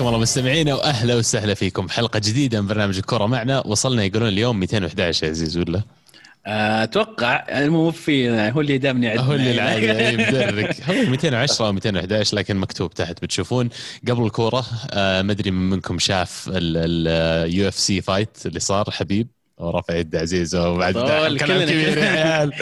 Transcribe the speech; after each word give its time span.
حياكم 0.00 0.08
الله 0.08 0.22
مستمعينا 0.22 0.74
وأهلا 0.74 1.14
وسهلا 1.16 1.54
فيكم. 1.54 1.88
حلقة 1.88 2.18
جديدة 2.18 2.60
من 2.60 2.66
برنامج 2.66 2.96
الكرة 2.96 3.26
معنا. 3.26 3.66
وصلنا 3.66 4.04
يقولون 4.04 4.28
اليوم 4.28 4.60
211 4.60 5.24
يا 5.26 5.30
عزيز 5.30 5.56
ولا؟ 5.58 5.82
أتوقع. 6.46 7.46
الموفي 7.58 8.30
هو 8.50 8.60
اللي 8.60 8.78
دامني 8.78 9.06
يعد 9.06 9.18
هو 9.18 9.32
اللي 9.32 9.50
العادي 9.50 10.16
مدرك. 10.22 10.80
هو 10.90 11.10
210 11.10 11.66
أو 11.66 11.72
211 11.72 12.36
لكن 12.36 12.56
مكتوب 12.56 12.94
تحت. 12.94 13.22
بتشوفون 13.22 13.68
قبل 14.08 14.24
الكورة 14.24 14.66
آه، 14.90 15.22
ما 15.22 15.32
أدري 15.32 15.50
من 15.50 15.70
منكم 15.70 15.98
شاف 15.98 16.50
ال 16.52 17.68
UFC 17.68 18.00
fight 18.00 18.46
اللي 18.46 18.60
صار 18.60 18.90
حبيب؟ 18.90 19.39
ورفع 19.60 19.94
يد 19.94 20.16
عزيز 20.16 20.54
وبعد 20.56 20.94
كلام 20.94 21.36
كبير. 21.36 21.98
يا 21.98 22.04
عيال. 22.04 22.52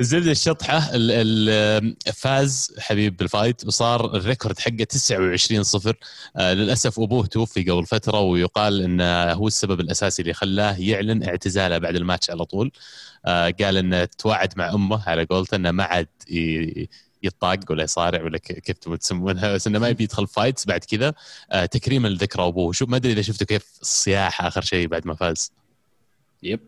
الزبده 0.00 0.30
الشطحة 0.30 0.78
ال- 0.94 1.10
ال- 1.50 1.96
فاز 2.14 2.74
حبيب 2.78 3.16
بال 3.16 3.30
fight 3.30 3.66
وصار 3.66 4.16
ال 4.16 4.22
record 4.22 4.58
حقه 4.58 4.84
29 4.84 5.62
صفر. 5.62 5.96
آه، 6.36 6.52
للأسف 6.52 7.00
أبوه 7.00 7.26
توفي 7.26 7.62
قبل 7.70 7.86
فترة 7.86 8.20
ويقال 8.20 8.82
انه 8.82 9.32
هو 9.32 9.46
السبب 9.46 9.80
الأساسي 9.80 10.22
اللي 10.22 10.34
خلاه 10.34 10.76
يعلن 10.78 11.22
اعتزاله 11.22 11.78
بعد 11.78 11.96
الماتش 11.96 12.30
على 12.30 12.44
طول. 12.44 12.72
آه، 13.26 13.54
قال 13.62 13.76
إنه 13.76 14.04
تواعد 14.04 14.52
مع 14.58 14.72
أمه 14.74 15.08
على 15.08 15.24
قولته 15.24 15.54
إنه 15.54 15.70
ما 15.70 15.84
عاد 15.84 16.08
يطاق 17.24 17.58
ولا 17.70 17.82
يصارع 17.84 18.22
ولا 18.22 18.38
كيف 18.38 18.76
تسمونها 18.78 19.52
بس 19.54 19.66
إنه 19.66 19.78
ما 19.78 19.88
يبي 19.88 20.04
يدخل 20.04 20.26
fights 20.26 20.66
بعد 20.66 20.84
كذا. 20.84 21.14
آه، 21.52 21.66
تكريما 21.66 22.08
لذكرى 22.08 22.46
أبوه. 22.46 22.72
شوف 22.72 22.88
ما 22.88 22.96
أدري 22.96 23.12
إذا 23.12 23.22
شفتوا 23.22 23.46
كيف 23.46 23.64
الصياح 23.82 24.44
آخر 24.44 24.60
شيء 24.62 24.86
بعد 24.86 25.06
ما 25.06 25.14
فاز. 25.14 25.52
yep 26.42 26.60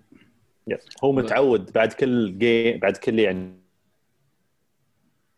yep. 0.68 0.78
هو 1.04 1.12
متعود 1.12 1.72
بعد 1.72 1.92
كل 1.92 2.38
game 2.38 2.78
بعد 2.78 2.96
كل 2.96 3.18
يعني. 3.18 3.54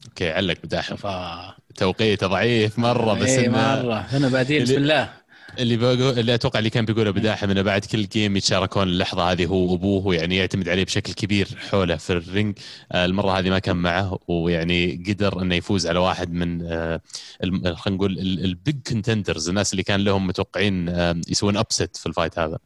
okay 0.08 0.30
علق 0.30 0.56
بداحم 0.64 0.96
فا 0.96 1.54
توقيته 1.74 2.26
ضعيف 2.26 2.78
مرة 2.78 3.14
بس 3.14 3.28
إيه 3.28 3.48
مرة. 3.48 4.06
أنا 4.16 4.28
بعدين 4.28 4.62
بسم 4.62 4.74
اللي- 4.74 4.82
الله. 4.94 5.26
اللي 5.58 5.76
بقول 5.76 6.18
اللي 6.18 6.34
أتوقع 6.34 6.58
اللي 6.58 6.70
كان 6.70 6.84
بيقوله 6.84 7.10
بداحم 7.10 7.50
إنه 7.50 7.62
بعد 7.62 7.84
كل 7.84 8.06
game 8.06 8.36
يتشاركون 8.36 8.82
اللحظة 8.82 9.32
هذه 9.32 9.46
هو 9.46 9.72
وأبوه 9.72 10.06
ويعني 10.06 10.36
يعتمد 10.36 10.68
عليه 10.68 10.84
بشكل 10.84 11.12
كبير 11.12 11.48
حوله 11.70 11.96
في 11.96 12.10
ال 12.12 12.20
ring. 12.20 12.58
آه، 12.92 13.04
المرة 13.04 13.38
هذه 13.38 13.50
ما 13.50 13.58
كان 13.58 13.76
معه 13.76 14.18
ويعني 14.28 15.04
قدر 15.08 15.42
إنه 15.42 15.54
يفوز 15.54 15.86
على 15.86 15.98
واحد 15.98 16.32
من 16.32 16.62
آه، 16.66 17.00
خلينا 17.42 17.74
نقول 17.96 18.18
ال 18.18 18.33
big 18.33 18.76
contenders 18.88 19.48
الناس 19.48 19.72
اللي 19.72 19.82
كان 19.82 20.00
لهم 20.04 20.26
متوقعين 20.26 20.88
آه، 20.88 21.20
يسوون 21.28 21.56
upset 21.56 21.96
في 21.96 22.06
ال 22.06 22.12
fight 22.12 22.38
هذا. 22.38 22.58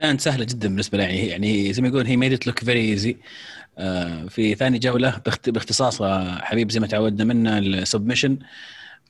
كانت 0.00 0.20
سهلة 0.20 0.44
جدا 0.44 0.68
بالنسبة 0.68 0.98
لي. 0.98 1.26
يعني 1.28 1.72
زي 1.72 1.82
ما 1.82 1.88
يقول 1.88 2.06
he 2.06 2.16
made 2.16 2.36
it 2.36 2.46
look 2.46 2.58
very 2.64 2.80
easy 2.90 3.16
في 4.28 4.54
ثاني 4.54 4.78
جولة 4.78 5.18
باخت- 5.26 5.50
باختصاص 5.50 6.02
آه، 6.02 6.38
حبيب 6.44 6.70
زي 6.70 6.80
ما 6.80 6.86
تعودنا 6.86 7.24
منه 7.24 7.58
ال 7.58 7.65
submission 7.65 8.38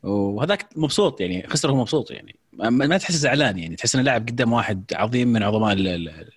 وهذاك 0.02 0.66
مبسوط 0.76 1.20
يعني 1.20 1.46
خسر 1.48 1.70
هو 1.70 1.76
مبسوط 1.76 2.10
يعني. 2.10 2.36
ما, 2.52 2.98
تحس 2.98 3.16
زعلان 3.16 3.58
يعني 3.58 3.76
تحس 3.76 3.94
إنه 3.94 4.04
لاعب 4.04 4.28
قدام 4.28 4.52
واحد 4.52 4.84
عظيم 4.94 5.28
من 5.28 5.42
عظماء 5.42 5.72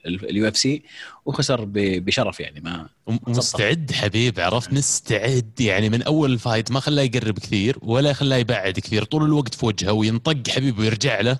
ال 0.05 0.47
UFC 0.47 0.83
وخسر 1.25 1.65
بشرف 1.75 2.39
يعني 2.39 2.61
ما 2.61 2.89
مستعد 3.27 3.91
حبيب 3.91 4.39
عرفت؟ 4.39 4.73
مستعد 4.73 5.61
يعني 5.61 5.89
من 5.89 6.03
أول 6.03 6.33
ال 6.33 6.39
fight 6.39 6.71
ما 6.71 6.79
خلاه 6.79 7.03
يقرب 7.03 7.39
كثير 7.39 7.77
ولا 7.81 8.13
خلاه 8.13 8.37
يبعد 8.37 8.79
كثير 8.79 9.03
طول 9.03 9.23
الوقت 9.23 9.55
في 9.55 9.65
وجهه 9.65 9.91
وينطق 9.91 10.49
حبيب 10.49 10.79
ويرجع 10.79 11.21
له. 11.21 11.37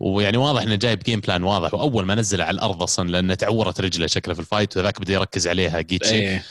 ويعني 0.00 0.36
واضح 0.36 0.62
إنه 0.62 0.74
جايب 0.74 0.98
game 0.98 1.20
plan 1.20 1.42
واضح 1.42 1.74
وأول 1.74 2.04
ما 2.04 2.14
نزله 2.14 2.44
على 2.44 2.54
الأرض 2.54 2.82
أصلا 2.82 3.10
لأنه 3.10 3.34
تعورت 3.34 3.80
رجله 3.80 4.06
شكله 4.06 4.34
في 4.34 4.40
ال 4.40 4.46
fight 4.46 4.76
وذاك 4.76 5.00
بدأ 5.00 5.12
يركز 5.12 5.48
عليها 5.48 5.80
جيتشي. 5.80 6.14
إيه. 6.14 6.42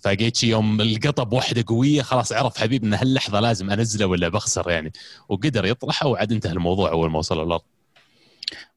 فجيتشي 0.00 0.48
يوم 0.48 0.80
لقطه 0.80 1.22
بوحده 1.22 1.64
قويه 1.66 2.02
خلاص 2.02 2.32
عرف 2.32 2.58
حبيب 2.58 2.84
ان 2.84 2.94
هاللحظه 2.94 3.40
لازم 3.40 3.70
أنزله 3.70 4.06
ولا 4.06 4.28
بخسر 4.28 4.70
يعني. 4.70 4.92
وقدر 5.28 5.66
يطرحه 5.66 6.06
وعاد 6.06 6.32
انتهى 6.32 6.52
الموضوع 6.52 6.90
أول 6.90 7.10
ما 7.10 7.18
وصل 7.18 7.42
الأرض. 7.42 7.62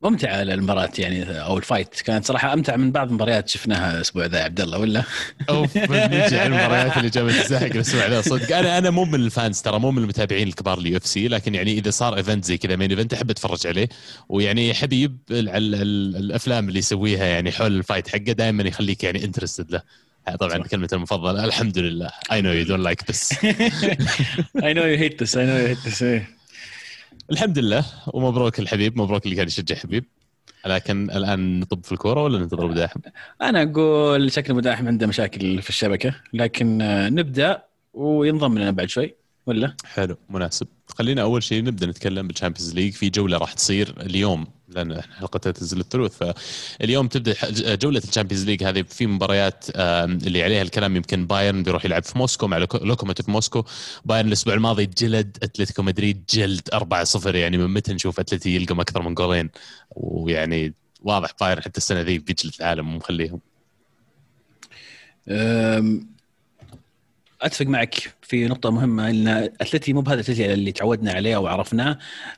ممتعه 0.01 0.41
المباراة 0.41 0.89
يعني 0.97 1.41
أو 1.41 1.57
ال 1.57 1.64
fight. 1.64 2.01
كانت 2.01 2.25
صراحة 2.25 2.53
أمتع 2.53 2.75
من 2.75 2.91
بعض 2.91 3.07
المباريات 3.07 3.49
شفناها 3.49 3.95
الأسبوع 3.95 4.25
ذا 4.25 4.39
يا 4.39 4.43
عبد 4.43 4.61
الله 4.61 4.77
ولا؟ 4.77 5.03
أوف 5.49 5.77
بنجي 5.77 6.37
على 6.39 6.45
المباريات 6.45 6.97
اللي 6.97 7.09
جابت 7.09 7.33
الزهق 7.33 7.63
الأسبوع 7.63 8.07
ذا 8.07 8.21
صدق. 8.21 8.57
أنا 8.57 8.77
أنا 8.77 8.89
مو 8.89 9.05
من 9.05 9.15
ال 9.15 9.25
fans 9.25 9.61
ترى 9.61 9.79
مو 9.79 9.91
من 9.91 10.03
المتابعين 10.03 10.47
الكبار 10.47 10.79
لل 10.79 10.97
UFC 10.97 11.27
لكن 11.27 11.55
يعني 11.55 11.71
إذا 11.77 11.89
صار 11.91 12.17
event 12.17 12.45
زي 12.45 12.57
كذا 12.57 12.75
main 12.75 12.91
event 12.91 13.13
أحب 13.13 13.29
أتفرج 13.29 13.67
عليه. 13.67 13.89
ويعني 14.29 14.73
حبيب 14.73 15.17
ال- 15.31 15.49
ال- 15.49 15.75
ال- 15.75 16.15
الأفلام 16.15 16.67
اللي 16.69 16.79
يسويها 16.79 17.25
يعني 17.25 17.51
حول 17.51 17.75
ال 17.77 17.82
fight 17.82 18.07
حقه 18.07 18.17
دائما 18.17 18.63
يخليك 18.63 19.03
يعني 19.03 19.23
interested 19.25 19.71
له. 19.71 19.81
طبعا 20.39 20.57
كلمة 20.57 20.89
المفضلة 20.93 21.45
الحمد 21.45 21.77
لله 21.77 22.09
I 22.09 22.41
know 22.41 22.53
you 22.53 22.67
don't 22.69 22.85
like 22.89 23.05
this. 23.11 23.45
I 24.63 24.73
know 24.73 24.81
you 24.83 24.97
hate 24.97 25.23
this 25.23 25.37
I 25.37 25.45
know 25.45 25.51
you 25.57 25.67
hate 25.67 25.77
this 25.77 26.05
الحمد 27.31 27.59
لله 27.59 27.85
ومبروك 28.07 28.59
الحبيب 28.59 28.97
مبروك 28.97 29.25
اللي 29.25 29.35
قاعد 29.35 29.47
يشجع 29.47 29.75
حبيب. 29.75 30.05
لكن 30.65 31.11
الآن 31.11 31.59
نطب 31.59 31.85
في 31.85 31.91
الكورة 31.91 32.23
ولا 32.23 32.39
ننتظر 32.39 32.67
بداحم؟ 32.67 32.99
أنا 33.41 33.63
أقول 33.63 34.31
شكل 34.31 34.53
بداحم 34.53 34.87
عنده 34.87 35.07
مشاكل 35.07 35.61
في 35.61 35.69
الشبكة 35.69 36.15
لكن 36.33 36.81
آه، 36.81 37.09
نبدأ 37.09 37.63
وينضم 37.93 38.57
لنا 38.57 38.71
بعد 38.71 38.89
شوي 38.89 39.15
ولا؟ 39.45 39.75
حلو 39.85 40.17
مناسب. 40.29 40.67
خلينا 40.97 41.21
أول 41.21 41.43
شيء 41.43 41.63
نبدأ 41.63 41.85
نتكلم 41.85 42.27
بال 42.27 42.36
Champions 42.36 42.73
League 42.75 42.93
في 42.93 43.09
جولة 43.09 43.37
راح 43.37 43.53
تصير 43.53 43.95
اليوم. 43.99 44.47
لأن 44.71 44.91
إحنا 44.91 45.15
حلقتنا 45.15 45.51
تنزل 45.51 45.79
الثلث 45.79 46.17
فاليوم 46.17 47.07
تبدأ 47.07 47.35
جولة 47.75 48.01
ال 48.09 48.13
Champions 48.13 48.45
League. 48.45 48.63
هذه 48.63 48.81
في 48.81 49.07
مباريات 49.07 49.65
اللي 49.75 50.43
عليها 50.43 50.61
الكلام 50.61 50.95
يمكن 50.95 51.27
بايرن 51.27 51.63
بيروح 51.63 51.85
يلعب 51.85 52.03
في 52.03 52.17
موسكو 52.17 52.47
مع 52.47 52.57
لوكو- 52.65 52.83
لوكوموتيف 52.83 53.29
موسكو. 53.29 53.63
بايرن 54.05 54.27
الأسبوع 54.27 54.53
الماضي 54.53 54.85
جلد 54.85 55.37
أتلتيكو 55.43 55.81
مدريد 55.83 56.23
جلد 56.29 56.69
4-0 56.73 57.35
يعني 57.35 57.57
من 57.57 57.67
متى 57.73 57.93
نشوف 57.93 58.19
أتلتي 58.19 58.55
يلقم 58.55 58.79
أكثر 58.79 59.01
من 59.01 59.13
جولين؟ 59.13 59.49
ويعني 59.95 60.73
واضح 61.01 61.31
بايرن 61.41 61.61
حتى 61.63 61.77
السنة 61.77 62.01
ذي 62.01 62.17
بيجلد 62.17 62.53
العالم 62.59 62.85
مو 62.91 62.97
مخليهم 62.97 63.39
أم، 65.29 66.07
أتفق 67.41 67.65
معك 67.65 67.95
في 68.21 68.47
نقطة 68.47 68.71
مهمة 68.71 69.09
إن 69.09 69.27
أتلتي 69.27 69.93
مو 69.93 70.01
بهذا 70.01 70.19
أتلتي 70.19 70.53
اللي 70.53 70.71
تعودنا 70.71 71.11
عليه 71.11 71.35
أو 71.35 71.47
عرفناه. 71.47 71.97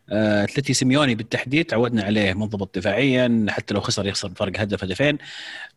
أه، 0.10 0.44
أتلتي 0.44 0.74
سيميوني 0.74 1.16
بالتحديد 1.16 1.66
تعودنا 1.66 2.04
عليه 2.04 2.34
منضبط 2.34 2.78
دفاعيا 2.78 3.46
حتى 3.50 3.74
لو 3.74 3.82
خسر 3.82 4.08
يخسر 4.08 4.28
بفرق 4.28 4.60
هدف 4.60 4.84
هدفين. 4.84 5.18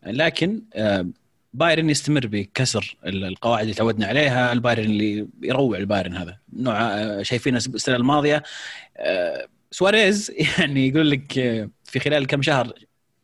لكن 0.07 0.63
أه، 0.75 1.07
بايرن 1.55 1.91
يستمر 1.91 2.27
بكسر 2.27 2.97
ال- 3.07 3.25
القواعد 3.25 3.63
اللي 3.63 3.75
تعودنا 3.75 4.07
عليها 4.07 4.53
البايرن 4.53 4.85
اللي 4.85 5.27
يروع 5.43 5.79
البايرن 5.79 6.17
هذا. 6.17 6.39
نوع 6.53 6.81
أه، 6.81 7.23
شايفينه 7.23 7.57
السنة 7.57 7.97
الماضية. 7.97 8.43
أه، 8.97 9.47
سواريز 9.71 10.33
يعني 10.59 10.89
يقول 10.89 11.11
لك 11.11 11.33
في 11.85 12.01
خلال 12.01 12.27
كم 12.27 12.43
شهر 12.43 12.73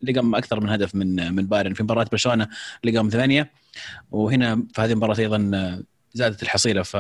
لقم 0.03 0.35
أكثر 0.35 0.61
من 0.61 0.69
هدف 0.69 0.95
من 0.95 1.33
من 1.35 1.47
بايرن. 1.47 1.75
في 1.75 1.83
مباراة 1.83 2.07
برشلونة 2.13 2.49
لقم 2.85 3.09
ثمانية. 3.09 3.62
وهنا 4.11 4.67
في 4.75 4.81
هذه 4.81 4.91
المباراة 4.93 5.19
أيضا 5.19 5.83
زادت 6.15 6.43
الحصيلة. 6.43 6.83
ف 6.83 6.97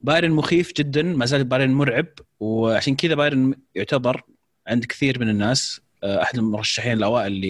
بايرن 0.00 0.30
مخيف 0.30 0.72
جدا 0.76 1.02
ما 1.02 1.26
زال 1.26 1.44
بايرن 1.44 1.70
مرعب. 1.70 2.06
وعشان 2.40 2.96
كذا 2.96 3.14
بايرن 3.14 3.54
يعتبر 3.74 4.22
عند 4.66 4.84
كثير 4.84 5.20
من 5.20 5.28
الناس 5.28 5.80
آه، 6.04 6.22
أحد 6.22 6.38
المرشحين 6.38 6.92
الأوائل 6.92 7.40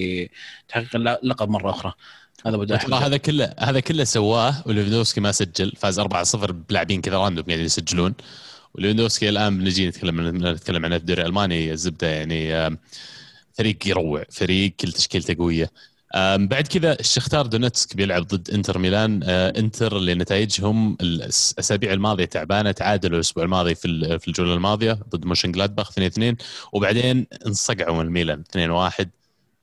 لتحقيق 0.67 0.97
اللقب 0.97 1.49
مرة 1.49 1.71
أخرى. 1.71 1.93
هذا 2.47 2.57
ترى 2.77 2.95
هذا 2.95 3.17
كله 3.17 3.55
هذا 3.59 3.81
كله 3.81 4.05
سواه 4.05 4.63
وليفندوسكي 4.67 5.21
ما 5.21 5.33
سجل. 5.33 5.73
فاز 5.77 6.01
4-0 6.01 6.53
بلاعبين 6.53 7.01
كذا 7.01 7.17
random 7.17 7.45
قاعدين 7.45 7.65
يسجلون. 7.65 8.15
وليفندوسكي 8.75 9.29
الآن 9.29 9.59
بنجي 9.59 9.89
نتكلم 9.89 10.47
نتكلم 10.47 10.89
في 10.89 10.97
الدوري 10.97 11.23
الألماني. 11.23 11.73
الزبده 11.73 12.07
يعني 12.07 12.55
آم، 12.55 12.79
فريق 13.53 13.89
يروع 13.89 14.25
فريق 14.31 14.73
كل 14.81 14.93
تشكيلته 14.93 15.35
قوية. 15.39 15.71
بعد 16.15 16.67
كذا 16.67 17.01
الشختار 17.01 17.47
دونتسك 17.47 17.97
بيلعب 17.97 18.27
ضد 18.27 18.51
انتر 18.51 18.79
ميلان. 18.79 19.21
آه، 19.25 19.53
انتر 19.59 19.97
اللي 19.97 20.15
نتائجهم 20.15 20.97
الأسابيع 21.01 21.93
الماضية 21.93 22.25
تعبانة 22.25 22.73
تعادلوا 22.73 23.17
الأسبوع 23.17 23.45
الماضي 23.45 23.75
في 23.75 24.19
في 24.19 24.29
الجولة 24.29 24.55
الماضية 24.55 24.93
ضد 24.93 25.25
مونشن 25.25 25.53
جلادباخ 25.53 25.91
2-2 25.91 26.37
وبعدين 26.73 27.27
انصقعوا 27.47 28.03
من 28.03 28.11
ميلان 28.11 28.43
2-1 29.01 29.07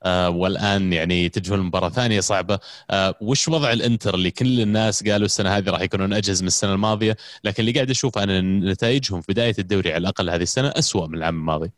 آه 0.02 0.30
والآن 0.30 0.92
يعني 0.92 1.28
تجهل 1.28 1.60
مباراة 1.60 1.88
ثانية 1.88 2.20
صعبة. 2.20 2.58
آه 2.90 3.14
وش 3.20 3.48
وضع 3.48 3.72
الانتر 3.72 4.14
اللي 4.14 4.30
كل 4.30 4.60
الناس 4.60 5.08
قالوا 5.08 5.26
السنة 5.26 5.50
هذه 5.56 5.70
راح 5.70 5.80
يكونون 5.80 6.12
أجهز 6.12 6.42
من 6.42 6.46
السنة 6.48 6.74
الماضية؟ 6.74 7.16
لكن 7.44 7.60
اللي 7.60 7.72
قاعد 7.72 7.90
أشوف 7.90 8.18
أنا 8.18 8.40
نتائجهم 8.40 9.20
في 9.20 9.32
بداية 9.32 9.54
الدوري 9.58 9.92
على 9.92 9.98
الأقل 10.00 10.30
هذه 10.30 10.42
السنة 10.42 10.68
أسوأ 10.68 11.06
من 11.06 11.14
العام 11.18 11.36
الماضي. 11.36 11.70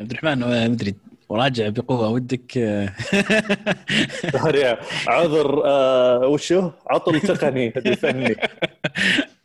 عبد 0.00 0.10
الرحمن 0.10 0.42
آه، 0.42 0.68
مدري 0.68 0.94
وراجع 1.32 1.68
بقوة 1.68 2.08
ودك 2.08 2.58
آه، 2.58 2.92
عذر 5.08 5.62
آه 5.64 6.26
وشو 6.26 6.70
عطل 6.86 7.20
تقني 7.20 7.70
فني 7.70 8.36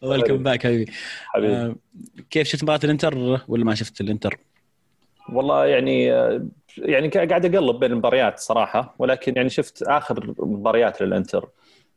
welcome 0.01 0.43
back 0.43 0.63
حبيبي. 0.63 0.91
حبيبي. 1.25 1.53
آه، 1.53 1.75
كيف 2.29 2.47
شفت 2.47 2.63
مباراة 2.63 2.79
الإنتر 2.83 3.39
ولا 3.47 3.65
ما 3.65 3.75
شفت 3.75 4.01
الإنتر؟ 4.01 4.37
والله 5.33 5.65
يعني 5.65 6.13
آه، 6.13 6.47
يعني 6.77 7.07
قاعد 7.07 7.55
أقلب 7.55 7.79
بين 7.79 7.91
المباريات 7.91 8.39
صراحة 8.39 8.95
ولكن 8.99 9.33
يعني 9.35 9.49
شفت 9.49 9.83
آخر 9.83 10.35
مباريات 10.39 11.01
للإنتر. 11.01 11.49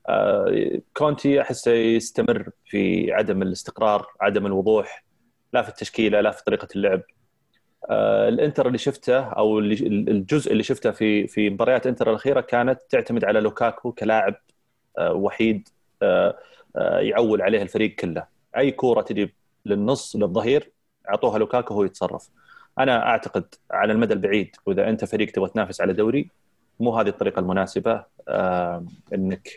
آه، 0.08 0.80
كونتي 0.96 1.40
أحسه 1.40 1.72
يستمر 1.72 2.50
في 2.66 3.12
عدم 3.12 3.42
الاستقرار 3.42 4.06
عدم 4.20 4.46
الوضوح 4.46 5.04
لا 5.52 5.62
في 5.62 5.68
التشكيلة 5.68 6.20
لا 6.20 6.30
في 6.30 6.44
طريقة 6.44 6.68
اللعب. 6.76 7.02
الإنتر 8.28 8.66
اللي 8.66 8.78
شفته 8.78 9.18
أو 9.20 9.58
اللي 9.58 9.74
الجزء 10.10 10.52
اللي 10.52 10.62
شفته 10.62 10.90
في 10.90 11.26
في 11.26 11.50
مباريات 11.50 11.86
انتر 11.86 12.10
الأخيرة 12.10 12.40
كانت 12.40 12.80
تعتمد 12.90 13.24
على 13.24 13.40
لوكاكو 13.40 13.92
كلاعب 13.92 14.34
آه، 14.98 15.12
وحيد 15.12 15.68
آه، 16.02 16.38
يعول 17.00 17.42
عليه 17.42 17.62
الفريق 17.62 17.94
كله. 17.94 18.26
أي 18.56 18.70
كورة 18.70 19.02
تجي 19.02 19.34
للنص 19.66 20.16
للظهير 20.16 20.72
أعطوها 21.08 21.38
لوكاكو 21.38 21.74
هو 21.74 21.84
يتصرف. 21.84 22.28
أنا 22.78 23.06
أعتقد 23.06 23.54
على 23.70 23.92
المدى 23.92 24.14
البعيد 24.14 24.56
وإذا 24.66 24.88
أنت 24.88 25.04
فريق 25.04 25.30
تبغى 25.30 25.48
تنافس 25.48 25.80
على 25.80 25.92
دوري 25.92 26.30
مو 26.80 26.96
هذه 26.98 27.08
الطريقة 27.08 27.40
المناسبة 27.40 28.04
إنك 29.14 29.48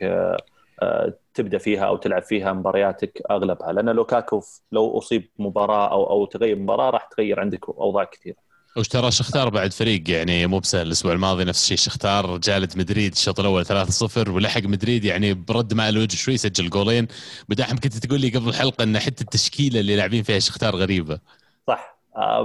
تبدأ 1.33 1.57
فيها 1.57 1.85
أو 1.85 1.97
تلعب 1.97 2.23
فيها 2.23 2.53
مبارياتك 2.53 3.21
أغلبها 3.31 3.71
لأن 3.71 3.89
لوكاكو 3.89 4.41
لو 4.71 4.97
أصيب 4.97 5.29
مباراة 5.39 5.91
أو 5.91 6.09
أو 6.09 6.25
تغير 6.25 6.55
مباراة 6.55 6.89
راح 6.89 7.05
تغير 7.05 7.39
عندك 7.39 7.69
أوضاع 7.69 8.03
كثيرة. 8.03 8.35
وش 8.77 8.87
ترى 8.87 9.11
شختار 9.11 9.49
بعد 9.49 9.73
فريق 9.73 10.09
يعني 10.09 10.47
مو 10.47 10.59
بسهل 10.59 10.87
الأسبوع 10.87 11.13
الماضي 11.13 11.43
نفس 11.43 11.63
الشيء 11.63 11.77
شختار 11.77 12.37
جالد 12.37 12.77
مدريد 12.77 13.11
الشوط 13.11 13.39
الأول 13.39 13.65
3-0 13.65 14.29
ولحق 14.29 14.63
مدريد 14.63 15.05
يعني 15.05 15.33
برد 15.33 15.73
مع 15.73 15.89
الوجه 15.89 16.15
شوي 16.15 16.37
سجل 16.37 16.69
جولين 16.69 17.07
بداحم 17.49 17.77
كنت 17.77 17.97
تقول 17.97 18.21
لي 18.21 18.29
قبل 18.29 18.49
الحلقة 18.49 18.83
إن 18.83 18.99
حتى 18.99 19.23
التشكيلة 19.23 19.79
اللي 19.79 19.95
لاعبين 19.95 20.23
فيها 20.23 20.39
شختار 20.39 20.75
غريبة. 20.75 21.19
صح 21.67 21.97
آه، 22.17 22.43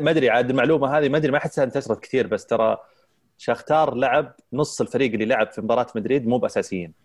ما 0.00 0.10
أدري 0.10 0.30
عاد 0.30 0.50
المعلومة 0.50 0.98
هذه 0.98 1.08
ما 1.08 1.16
أدري 1.16 1.32
ما 1.32 1.38
احسها 1.38 1.64
انتشرت 1.64 2.00
كثير 2.00 2.26
بس 2.26 2.46
ترى 2.46 2.76
شختار 3.38 3.94
لعب 3.94 4.36
نص 4.52 4.80
الفريق 4.80 5.12
اللي 5.12 5.24
لعب 5.24 5.52
في 5.52 5.60
مباراة 5.60 5.86
مدريد 5.96 6.26
مو 6.26 6.38
بأساسيين 6.38 7.03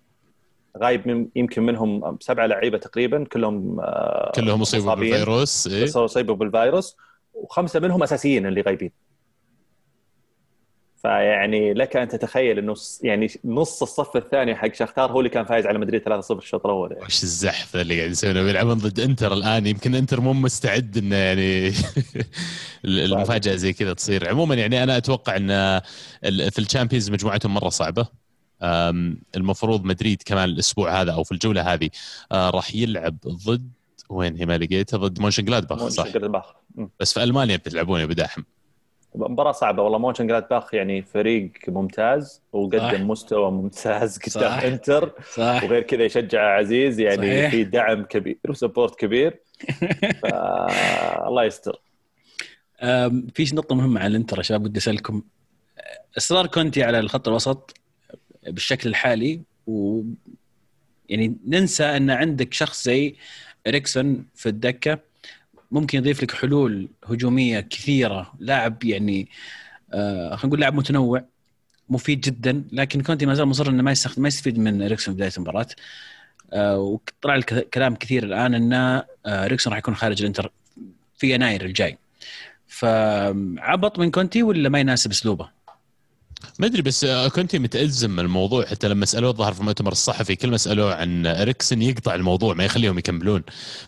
غايب 0.78 1.30
يمكن 1.36 1.64
منهم 1.64 2.18
سبعه 2.20 2.46
لعيبة 2.46 2.78
تقريبا 2.78 3.24
كلهم 3.24 3.80
آه، 3.80 4.32
كلهم 4.36 4.62
أصيبوا 4.62 4.94
بالفيروس 4.96 5.68
إيه؟ 5.68 6.06
أصيبوا 6.06 6.36
بالفيروس 6.36 6.98
وخمسة 7.34 7.80
منهم 7.80 8.04
أساسيين 8.04 8.46
اللي 8.46 8.62
غايبين. 8.62 8.92
فيعني 11.02 11.74
لك 11.74 11.96
أن 11.98 12.08
تتخيل 12.08 12.58
إنه 12.58 12.76
يعني 13.04 13.28
نص 13.46 13.82
الصف 13.82 14.18
الثاني 14.18 14.56
حق 14.56 14.74
شختار 14.74 15.12
هو 15.12 15.20
اللي 15.20 15.30
كان 15.30 15.46
فايز 15.46 15.66
على 15.66 15.80
مدريد 15.80 16.02
3-0 16.02 16.32
الشوط 16.32 16.66
الأول. 16.66 16.92
يعني. 16.92 17.06
وش 17.06 17.24
الزحف 17.24 17.76
اللي 17.76 17.98
قاعد 17.98 18.12
يسوونه 18.12 18.44
بيلعبون 18.44 18.74
ضد 18.74 19.00
إنتر 19.00 19.34
الآن 19.34 19.68
يمكن 19.68 19.96
إنتر 19.96 20.22
مو 20.22 20.34
مستعد 20.34 20.98
إنه 20.98 21.16
يعني 21.16 21.74
المفاجأة 22.86 23.56
زي 23.56 23.74
كذا 23.74 23.94
تصير. 23.94 24.30
عموما 24.30 24.56
يعني 24.56 24.84
أنا 24.84 24.98
أتوقع 24.98 25.36
إن 25.36 25.80
في 26.50 26.60
الشامبيونز 26.60 27.12
مجموعتهم 27.12 27.54
مرة 27.54 27.70
صعبة. 27.70 28.08
المفروض 29.36 29.86
مدريد 29.86 30.22
كمان 30.26 30.50
الأسبوع 30.50 31.02
هذا 31.02 31.12
أو 31.12 31.24
في 31.24 31.32
الجولة 31.32 31.74
هذه 31.74 31.90
آه، 32.32 32.50
راح 32.50 32.76
يلعب 32.76 33.18
ضد 33.28 33.72
وين 34.10 34.36
هي 34.36 34.46
ما 34.46 34.58
لقيتها؟ 34.58 34.98
ضد 34.98 35.22
مونشن 35.22 35.46
جلادباخ 35.46 35.88
صح؟ 35.88 36.08
جلادباخ 36.08 36.54
بس 37.00 37.14
في 37.14 37.24
ألمانيا 37.24 37.58
بتلعبون 37.58 38.00
يا 38.00 38.06
بداحم 38.06 38.44
مباراة 39.16 39.52
صعبة 39.52 39.84
والله. 39.84 39.98
مونشن 39.98 40.28
جلادباخ 40.28 40.74
يعني 40.74 41.02
فريق 41.02 41.52
ممتاز 41.68 42.42
وقدم 42.54 42.80
صح. 42.80 43.00
مستوى 43.00 43.52
ممتاز 43.52 44.18
قدام 44.18 44.52
إنتر. 44.52 45.14
صح. 45.34 45.64
وغير 45.64 45.82
كذا 45.82 46.04
يشجع 46.04 46.58
عزيز 46.58 47.00
يعني 47.00 47.28
صحيح. 47.28 47.52
في 47.52 47.64
دعم 47.64 48.04
كبير 48.04 48.38
و 48.50 48.56
support 48.56 49.00
كبير. 49.00 49.40
الله 51.28 51.44
يستر. 51.44 51.82
في 53.34 53.50
نقطة 53.54 53.76
مهمة 53.76 54.00
على 54.00 54.08
الإنتر 54.08 54.38
يا 54.38 54.44
شباب 54.44 54.64
ودي 54.64 54.80
أسألكم. 54.80 55.22
إصرار 56.18 56.48
كونتي 56.48 56.84
على 56.84 57.00
الخط 57.00 57.28
الوسط 57.28 57.79
بالشكل 58.48 58.90
الحالي 58.90 59.42
و 59.68 60.02
يعني 61.10 61.36
ننسى 61.48 61.84
أن 61.84 62.10
عندك 62.10 62.54
شخص 62.54 62.84
زي 62.86 63.16
إريكسون 63.68 64.26
في 64.36 64.50
الدكة. 64.50 65.00
ممكن 65.72 65.98
يضيف 65.98 66.24
لك 66.24 66.32
حلول 66.32 66.90
هجومية 67.06 67.60
كثيرة 67.60 68.34
لاعب 68.40 68.84
يعني 68.84 69.28
آه 69.94 70.36
خلينا 70.36 70.48
نقول 70.48 70.60
لاعب 70.60 70.74
متنوع 70.76 71.26
مفيد 71.90 72.22
جدا 72.22 72.64
لكن 72.72 73.02
كونتي 73.02 73.26
ما 73.26 73.34
زال 73.34 73.46
مصر 73.46 73.70
إنه 73.70 73.84
ما 73.84 73.92
يستخدم 73.92 74.22
ما 74.22 74.28
يستفيد 74.28 74.60
من 74.60 74.82
إريكسون 74.82 75.16
بداية 75.16 75.32
المباراة. 75.38 75.68
آه 76.54 76.78
وطلع 76.80 77.36
الكلام 77.36 77.96
كثير 77.96 78.24
الآن 78.24 78.54
ان 78.56 78.74
آه 78.74 79.06
إريكسون 79.26 79.72
راح 79.74 79.80
يكون 79.80 79.96
خارج 79.96 80.22
الإنتر 80.22 80.52
في 81.18 81.34
يناير 81.34 81.66
الجاي. 81.66 81.98
فعبط 82.68 84.00
من 84.00 84.12
كونتي 84.12 84.44
ولا 84.44 84.70
ما 84.70 84.80
يناسب 84.80 85.12
أسلوبه؟ 85.12 85.50
ما 86.60 86.66
أدري 86.66 86.82
بس 86.82 87.06
كونتي 87.06 87.56
متأزم 87.56 88.20
الموضوع 88.20 88.66
حتى 88.66 88.88
لما 88.88 89.06
سألوه 89.06 89.32
الظاهر 89.32 89.54
في 89.54 89.60
المؤتمر 89.60 89.92
الصحفي 89.92 90.36
كل 90.36 90.50
ما 90.52 90.58
سألوه 90.58 90.96
عن 90.96 91.28
اريكسن 91.28 91.82
يقطع 91.82 92.16
الموضوع 92.16 92.54
ما 92.54 92.66
يخليهم 92.66 92.98
يكملون. 92.98 93.44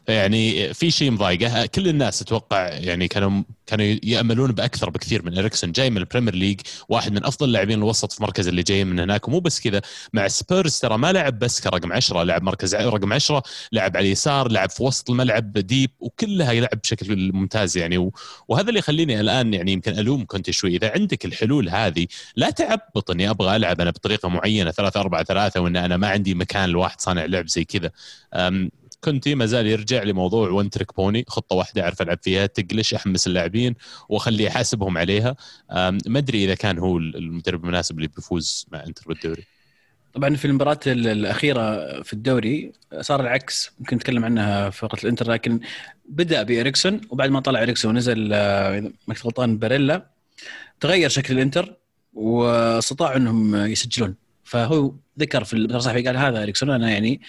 فيعني 0.05 0.73
في 0.73 0.91
شيء 0.91 1.11
مضايقة 1.11 1.65
كل 1.65 1.87
الناس 1.87 2.21
أتوقع 2.21 2.67
يعني 2.69 3.07
كانوا 3.07 3.43
كانوا 3.65 3.85
يأملون 4.03 4.51
بأكثر 4.51 4.89
بكثير 4.89 5.25
من 5.25 5.37
اريكسن 5.37 5.71
جاي 5.71 5.89
من 5.89 5.97
البريمير 5.97 6.35
ليج 6.35 6.61
واحد 6.89 7.11
من 7.11 7.25
أفضل 7.25 7.47
اللاعبين 7.47 7.77
الوسط 7.79 8.11
في 8.11 8.23
مركز 8.23 8.47
اللي 8.47 8.63
جاي 8.63 8.83
من 8.85 8.99
هناك 8.99 9.27
ومو 9.27 9.39
بس 9.39 9.59
كذا 9.59 9.81
مع 10.13 10.27
سبيرز 10.27 10.79
ترى 10.79 10.97
ما 10.97 11.11
لعب 11.11 11.39
بس 11.39 11.61
كرقم 11.61 11.93
10 11.93 12.23
لعب 12.23 12.43
مركز 12.43 12.75
رقم 12.75 13.13
10 13.13 13.43
لعب 13.71 13.97
على 13.97 14.05
اليسار 14.05 14.51
لعب 14.51 14.69
في 14.69 14.83
وسط 14.83 15.09
الملعب 15.09 15.53
deep 15.53 15.89
وكلها 15.99 16.51
يلعب 16.51 16.81
بشكل 16.83 17.31
ممتاز 17.33 17.77
يعني 17.77 18.11
وهذا 18.47 18.69
اللي 18.69 18.79
يخليني 18.79 19.19
الآن 19.19 19.53
يعني 19.53 19.71
يمكن 19.71 19.99
ألوم 19.99 20.25
كونتي 20.25 20.49
شوي. 20.51 20.75
إذا 20.75 20.91
عندك 20.95 21.25
الحلول 21.25 21.69
هذه 21.69 22.07
لا 22.41 22.49
تعبط 22.49 23.11
اني 23.11 23.29
أبغى 23.29 23.55
ألعب 23.55 23.81
أنا 23.81 23.91
بطريقة 23.91 24.29
معينة 24.29 24.71
3 24.71 24.99
4 24.99 25.23
3 25.23 25.61
وإن 25.61 25.75
أنا 25.75 25.97
ما 25.97 26.07
عندي 26.07 26.35
مكان 26.35 26.69
لواحد 26.69 27.01
صانع 27.01 27.25
لعب 27.25 27.47
زي 27.47 27.63
كذا. 27.65 27.91
كنتي 29.03 29.35
ما 29.35 29.45
زال 29.45 29.67
يرجع 29.67 30.03
لموضوع 30.03 30.49
وان 30.49 30.69
تريك 30.69 30.95
بوني 30.95 31.25
خطة 31.27 31.55
واحدة 31.55 31.83
أعرف 31.83 32.01
ألعب 32.01 32.17
فيها 32.21 32.45
تقلش 32.45 32.93
أحمس 32.93 33.27
اللاعبين 33.27 33.75
واخليه 34.09 34.45
يحاسبهم 34.45 34.97
عليها. 34.97 35.35
ما 36.07 36.19
أدري 36.19 36.45
إذا 36.45 36.55
كان 36.55 36.79
هو 36.79 36.97
المدرب 36.97 37.63
المناسب 37.63 37.97
اللي 37.97 38.07
بيفوز 38.07 38.65
مع 38.71 38.83
إنتر 38.83 39.03
بالدوري. 39.07 39.43
طبعا 40.13 40.35
في 40.35 40.45
المباراة 40.45 40.79
الأخيرة 40.87 42.01
في 42.01 42.13
الدوري 42.13 42.71
صار 43.01 43.21
العكس 43.21 43.71
ممكن 43.79 43.95
نتكلم 43.95 44.25
عنها 44.25 44.69
في 44.69 44.79
فقرة 44.79 44.99
الإنتر 45.03 45.31
لكن 45.31 45.59
بدأ 46.05 46.43
بإريكسون 46.43 47.01
وبعد 47.09 47.29
ما 47.29 47.39
طلع 47.39 47.61
إريكسون 47.61 47.91
ونزل 47.91 48.29
آه، 48.33 48.91
ما 49.07 49.15
غلطان 49.25 49.57
باريلا 49.57 50.05
تغير 50.79 51.09
شكل 51.09 51.33
الإنتر 51.33 51.80
واستطاعوا 52.13 53.17
انهم 53.17 53.55
يسجلون 53.55 54.15
فهو 54.43 54.93
ذكر 55.19 55.43
في 55.43 55.53
المؤتمر 55.53 55.77
الصحفي 55.77 56.07
قال 56.07 56.17
هذا 56.17 56.43
اريكسون 56.43 56.69
أنا 56.69 56.91
يعني 56.91 57.21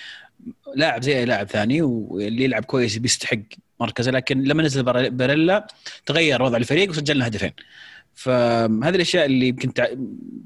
لاعب 0.75 1.03
زي 1.03 1.19
أي 1.19 1.25
لاعب 1.25 1.47
ثاني 1.49 1.83
واللي 1.83 2.45
يلعب 2.45 2.65
كويس 2.65 2.99
بيستحق 2.99 3.39
مركزه 3.81 4.11
لكن 4.11 4.43
لما 4.43 4.63
نزل 4.63 4.83
باريلا 5.11 5.67
تغير 6.07 6.43
وضع 6.43 6.57
الفريق 6.57 6.91
وسجلنا 6.91 7.27
هدفين 7.27 7.53
فهذه 8.15 8.95
الأشياء 8.95 9.27
اللي 9.27 9.49
يمكن 9.49 9.75
تع... 9.75 9.87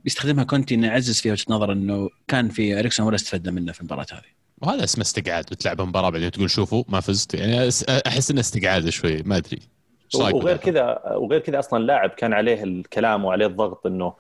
بيستخدمها 0.05 0.45
كونتي 0.45 0.75
إنه 0.75 0.87
يعزز 0.87 1.21
فيها 1.21 1.33
وجهة 1.33 1.45
نظر 1.49 1.73
إنه 1.73 2.09
كان 2.29 2.49
في 2.49 2.79
إريكسون 2.79 3.07
ولا 3.07 3.17
استفدنا 3.17 3.53
منه 3.53 3.73
في 3.73 3.81
المباراة 3.81 4.07
هذه. 4.13 4.37
وهذا 4.59 4.85
اسمه 4.85 5.03
استقعاد 5.03 5.45
بتلعب 5.45 5.81
مباراة 5.81 6.11
بعدين 6.11 6.31
تقول 6.31 6.51
شوفوا 6.51 6.85
ما 6.89 7.01
فزت 7.01 7.35
يعني 7.35 7.69
أحس 8.07 8.31
إنه 8.31 8.41
استقعاد 8.41 8.89
شوي 8.89 9.23
ما 9.23 9.37
أدري. 9.37 9.76
وغير 10.15 10.57
كذا 10.57 11.03
وغير 11.07 11.41
كذا 11.41 11.59
أصلا 11.59 11.85
لاعب 11.85 12.11
كان 12.11 12.33
عليه 12.33 12.65
الكلام 12.65 13.25
وعليه 13.25 13.47
الضغط 13.47 13.87
إنه 13.87 14.13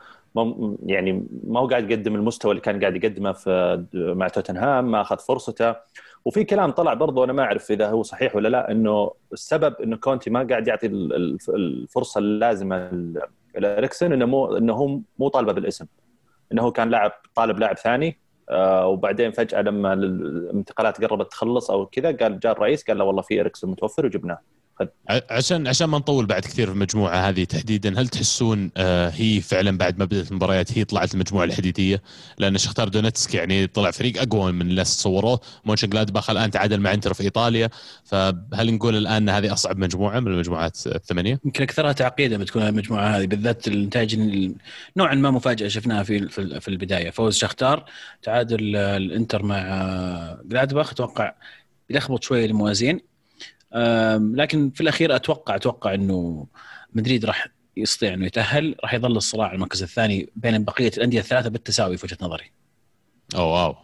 يعني 0.86 1.26
ما 1.44 1.60
هو 1.60 1.66
قاعد 1.66 1.90
يقدم 1.90 2.14
المستوى 2.14 2.50
اللي 2.50 2.60
كان 2.60 2.80
قاعد 2.80 3.04
يقدمه 3.04 3.32
في 3.32 3.84
مع 3.94 4.28
توتنهام 4.28 4.90
ما 4.90 5.00
أخذ 5.00 5.18
فرصته. 5.18 5.74
وفي 6.24 6.44
كلام 6.44 6.70
طلع 6.70 6.94
برضه 6.94 7.24
أنا 7.24 7.32
ما 7.32 7.42
أعرف 7.42 7.70
إذا 7.70 7.90
هو 7.90 8.02
صحيح 8.02 8.36
ولا 8.36 8.48
لا 8.48 8.70
إنه 8.70 9.12
السبب 9.32 9.74
انه 9.82 9.96
كونتي 9.96 10.30
ما 10.30 10.42
قاعد 10.42 10.68
يعطي 10.68 10.86
الفرصة 11.48 12.18
اللازمة 12.18 12.90
لاريكسن 13.54 14.12
إنه 14.12 14.26
مو 14.26 14.56
إنه 14.56 14.72
هو 14.72 15.00
مو 15.18 15.28
طالبه 15.28 15.52
بالاسم. 15.52 15.86
إنه 16.52 16.62
هو 16.62 16.72
كان 16.72 16.90
لاعب 16.90 17.12
طالب 17.34 17.58
لاعب 17.58 17.76
ثاني 17.76 18.18
آه 18.50 18.86
وبعدين 18.86 19.30
فجأة 19.30 19.62
لما 19.62 19.92
الانتقالات 19.92 21.04
قربت 21.04 21.30
تخلص 21.30 21.70
أو 21.70 21.86
كذا 21.86 22.16
قال 22.16 22.40
جاء 22.40 22.52
الرئيس 22.52 22.84
قال 22.84 22.98
له 22.98 23.04
والله 23.04 23.22
في 23.22 23.40
اريكسن 23.40 23.68
متوفر 23.68 24.06
وجبناه. 24.06 24.38
عشان 25.30 25.66
عشان 25.66 25.86
ما 25.86 25.98
نطول 25.98 26.26
بعد 26.26 26.42
كثير 26.42 26.66
في 26.66 26.72
المجموعة 26.72 27.28
هذه 27.28 27.44
تحديدا 27.44 28.00
هل 28.00 28.08
تحسون 28.08 28.70
آه 28.76 29.08
هي 29.08 29.40
فعلا 29.40 29.78
بعد 29.78 29.98
ما 29.98 30.04
بدأت 30.04 30.30
المباريات 30.30 30.78
هي 30.78 30.84
طلعت 30.84 31.14
المجموعة 31.14 31.44
الحديدية؟ 31.44 32.02
لأن 32.38 32.58
شختار 32.58 32.88
دونتسك 32.88 33.34
يعني 33.34 33.66
طلع 33.66 33.90
فريق 33.90 34.22
أقوى 34.22 34.52
من 34.52 34.70
الناس 34.70 34.96
تصوروه. 34.96 35.40
مونشن 35.64 35.88
جلادباخ 35.88 36.30
الآن 36.30 36.50
تعادل 36.50 36.80
مع 36.80 36.94
إنتر 36.94 37.14
في 37.14 37.22
إيطاليا. 37.22 37.70
فهل 38.04 38.74
نقول 38.74 38.96
الآن 38.96 39.16
إن 39.16 39.28
هذه 39.28 39.52
أصعب 39.52 39.78
مجموعة 39.78 40.20
من 40.20 40.28
المجموعات 40.32 40.86
الثمانية؟ 40.86 41.40
يمكن 41.44 41.62
أكثرها 41.62 41.92
تعقيدا 41.92 42.38
بتكون 42.38 42.62
المجموعة 42.62 43.08
هذه 43.08 43.26
بالذات 43.26 43.68
النتائج 43.68 44.16
نوعا 44.96 45.14
ما 45.14 45.30
مفاجأة 45.30 45.68
شفناها 45.68 46.02
في 46.02 46.28
في 46.60 46.68
البداية. 46.68 47.10
فوز 47.10 47.36
شختار 47.36 47.84
تعادل 48.22 48.76
الإنتر 48.76 49.42
مع 49.42 50.38
جلادباخ 50.44 50.90
أتوقع 50.90 51.34
يلخبط 51.90 52.22
شوية 52.22 52.46
الموازين. 52.46 53.15
لكن 54.34 54.70
في 54.70 54.80
الأخير 54.80 55.16
أتوقع 55.16 55.56
أتوقع 55.56 55.94
إنه 55.94 56.46
مدريد 56.92 57.24
راح 57.24 57.48
يستطيع 57.76 58.14
إنه 58.14 58.26
يتأهل. 58.26 58.74
راح 58.82 58.94
يظل 58.94 59.16
الصراع 59.16 59.46
على 59.46 59.54
المركز 59.54 59.82
الثاني 59.82 60.30
بين 60.36 60.64
بقية 60.64 60.90
الأندية 60.96 61.20
الثلاثة 61.20 61.48
بالتساوي 61.48 61.96
في 61.96 62.06
وجهة 62.06 62.18
نظري. 62.20 62.50
اوه 63.34 63.64
wow. 63.64 63.76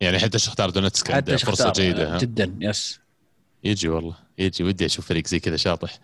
يعني 0.00 0.18
حتى 0.18 0.38
شختار 0.38 0.70
دونتسك 0.70 1.10
عنده 1.10 1.36
فرصة 1.36 1.72
جيدة 1.72 2.18
جدا 2.18 2.56
yes. 2.60 3.00
يجي 3.64 3.88
والله 3.88 4.14
يجي. 4.38 4.64
ودي 4.64 4.86
أشوف 4.86 5.06
فريق 5.06 5.26
زي 5.26 5.40
كذا 5.40 5.56
شاطح. 5.56 5.98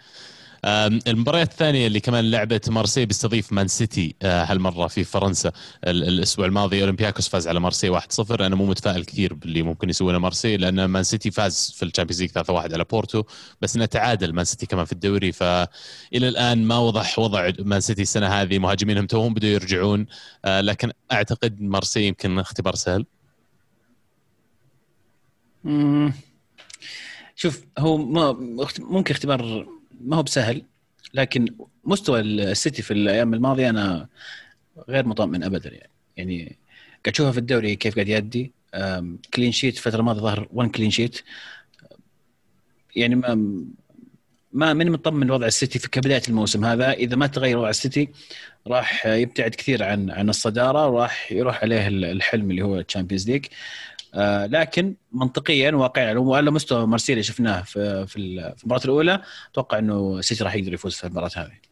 المباريات 0.64 1.52
الثانية 1.52 1.86
اللي 1.86 2.00
كمان 2.00 2.30
لعبت 2.30 2.70
مارسيه 2.70 3.06
بيستضيف 3.06 3.52
مان 3.52 3.68
سيتي 3.68 4.14
آه، 4.22 4.44
هالمرة 4.44 4.86
في 4.86 5.04
فرنسا. 5.04 5.52
الأسبوع 5.84 6.46
الماضي 6.46 6.82
أولمبياكوس 6.82 7.28
فاز 7.28 7.48
على 7.48 7.60
مارسي 7.60 7.90
1-0 7.90 8.40
أنا 8.40 8.56
مو 8.56 8.66
متفائل 8.66 9.04
كثير 9.04 9.34
باللي 9.34 9.62
ممكن 9.62 9.90
يسوونه 9.90 10.18
مارسي 10.18 10.56
لأن 10.56 10.84
مان 10.84 11.02
سيتي 11.02 11.30
فاز 11.30 11.74
في 11.76 11.84
الشامبيونز 11.84 12.22
ليج 12.22 12.30
3-1 12.30 12.50
على 12.50 12.84
بورتو 12.84 13.22
بس 13.60 13.76
انه 13.76 13.84
تعادل 13.84 14.32
مان 14.32 14.44
سيتي 14.44 14.66
كمان 14.66 14.84
في 14.84 14.92
الدوري. 14.92 15.32
فإلى 15.32 16.28
الآن 16.28 16.64
ما 16.64 16.78
وضح 16.78 17.18
وضع 17.18 17.50
مان 17.58 17.80
سيتي 17.80 18.02
السنة 18.02 18.26
هذه. 18.26 18.58
مهاجمينهم 18.58 19.06
توهم 19.06 19.34
بدوا 19.34 19.48
يرجعون 19.48 20.06
آه، 20.44 20.60
لكن 20.60 20.92
أعتقد 21.12 21.60
مارسي 21.60 22.02
يمكن 22.02 22.38
اختبار 22.38 22.74
سهل. 22.74 23.06
شوف 27.36 27.64
هو 27.78 27.96
ما 27.96 28.32
ممكن 28.78 29.14
اختبار 29.14 29.66
ما 30.00 30.16
هو 30.16 30.22
بسهل 30.22 30.62
لكن 31.14 31.54
مستوى 31.84 32.20
السيتي 32.20 32.82
في 32.82 32.90
الأيام 32.90 33.34
الماضية 33.34 33.70
أنا 33.70 34.08
غير 34.88 35.06
مطمئن 35.06 35.42
ابدا 35.42 35.70
يعني. 35.70 35.90
يعني 36.16 36.58
قاعد 37.04 37.14
اشوفها 37.14 37.32
في 37.32 37.38
الدوري 37.38 37.76
كيف 37.76 37.94
قاعد 37.94 38.08
يأدي 38.08 38.52
clean 39.34 39.52
sheet 39.52 39.76
الفترة 39.76 40.00
الماضية 40.00 40.20
ظهر 40.20 40.48
1 40.52 40.70
clean 40.70 40.90
sheet 40.90 41.22
يعني 42.96 43.14
ما 43.14 43.34
ما 44.52 44.72
ماني 44.72 44.90
مطمن 44.90 45.30
وضع 45.30 45.46
السيتي 45.46 45.78
في 45.78 45.88
كبداية 45.88 46.22
الموسم 46.28 46.64
هذا. 46.64 46.92
إذا 46.92 47.16
ما 47.16 47.26
تغير 47.26 47.58
وضع 47.58 47.68
السيتي 47.70 48.08
راح 48.66 49.06
يبتعد 49.06 49.50
كثير 49.54 49.84
عن 49.84 50.10
عن 50.10 50.28
الصدارة 50.28 50.88
وراح 50.88 51.32
يروح 51.32 51.62
عليه 51.62 51.88
الحلم 51.88 52.50
اللي 52.50 52.62
هو 52.62 52.78
الشامبيونز 52.78 53.30
ليج 53.30 53.46
آه 54.14 54.46
لكن 54.46 54.94
منطقيا 55.12 55.70
واقعيا 55.72 56.24
على 56.34 56.50
مستوى 56.50 56.86
مارسيليا 56.86 57.22
شفناه 57.22 57.62
في 57.62 58.06
في 58.06 58.16
المباراة 58.16 58.84
الأولى 58.84 59.22
أتوقع 59.52 59.78
إنه 59.78 60.18
السيتي 60.18 60.44
راح 60.44 60.54
يقدر 60.54 60.74
يفوز 60.74 60.94
في 60.94 61.04
المباراة 61.04 61.30
هذه. 61.36 61.68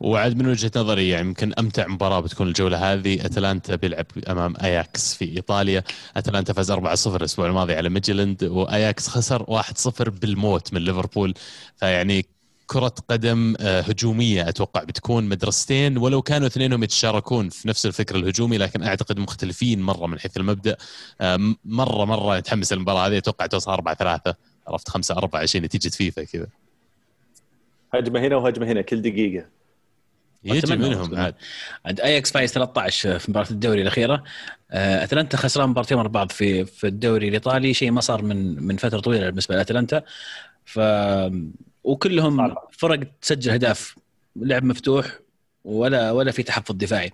وعاد 0.00 0.36
من 0.36 0.48
وجهة 0.48 0.70
نظري 0.76 1.08
يعني 1.08 1.28
يمكن 1.28 1.52
أمتع 1.58 1.86
مباراة 1.86 2.20
بتكون 2.20 2.48
الجولة 2.48 2.92
هذه 2.92 3.26
أتلانتا 3.26 3.76
بيلعب 3.76 4.06
أمام 4.28 4.54
أياكس 4.62 5.14
في 5.14 5.24
إيطاليا. 5.24 5.82
أتلانتا 6.16 6.52
فاز 6.52 6.72
4-0 6.72 6.76
الأسبوع 7.06 7.46
الماضي 7.46 7.74
على 7.74 7.88
ميجلاند 7.88 8.44
وأياكس 8.44 9.08
خسر 9.08 9.62
1-0 9.62 10.08
بالموت 10.08 10.74
من 10.74 10.80
ليفربول. 10.80 11.34
فيعني 11.76 12.26
كرة 12.66 12.94
قدم 13.08 13.54
آه، 13.60 13.80
هجومية. 13.80 14.48
أتوقع 14.48 14.84
بتكون 14.84 15.24
مدرستين 15.24 15.98
ولو 15.98 16.22
كانوا 16.22 16.46
اثنينهم 16.46 16.82
يتشاركون 16.82 17.48
في 17.48 17.68
نفس 17.68 17.86
الفكر 17.86 18.16
الهجومي 18.16 18.58
لكن 18.58 18.82
أعتقد 18.82 19.18
مختلفين 19.18 19.82
مرة 19.82 20.06
من 20.06 20.18
حيث 20.18 20.36
المبدأ. 20.36 20.76
آه، 21.20 21.54
مرة 21.64 22.04
مرة 22.04 22.36
يتحمس 22.36 22.72
المباراة 22.72 23.06
هذه. 23.06 23.18
أتوقع 23.18 23.46
توصل 23.46 23.70
4 23.70 23.94
3 23.94 24.34
عرفت 24.68 24.88
5 24.88 25.16
4 25.16 25.46
شيء 25.46 25.62
نتيجة 25.62 25.88
فيفا 25.88 26.24
كذا. 26.24 26.46
هجمة 27.94 28.20
هنا 28.20 28.36
وهجمة 28.36 28.66
هنا 28.66 28.82
كل 28.82 29.02
دقيقة. 29.02 29.46
يجي 30.44 30.76
منهم 30.76 31.16
عاد. 31.16 31.34
عاد 31.86 32.00
اياكس 32.00 32.32
فايز 32.32 32.52
13 32.52 33.18
في 33.18 33.30
مباراة 33.30 33.50
الدوري 33.50 33.82
الأخيرة. 33.82 34.24
آه، 34.70 35.04
أتلانتا 35.04 35.36
خسران 35.36 35.68
مباراتين 35.68 35.98
ورا 35.98 36.08
بعض 36.08 36.32
في 36.32 36.64
في 36.64 36.86
الدوري 36.86 37.28
الإيطالي. 37.28 37.74
شيء 37.74 37.90
ما 37.90 38.00
صار 38.00 38.22
من 38.22 38.62
من 38.62 38.76
فترة 38.76 39.00
طويلة 39.00 39.26
بالنسبة 39.26 39.54
لأتلانتا. 39.54 40.02
ف 40.64 40.78
وكلهم 41.84 42.54
فرق 42.72 43.00
تسجل 43.22 43.50
اهداف 43.50 43.96
لعب 44.36 44.64
مفتوح 44.64 45.18
ولا 45.64 46.10
ولا 46.10 46.32
في 46.32 46.42
تحفظ 46.42 46.74
دفاعي. 46.74 47.12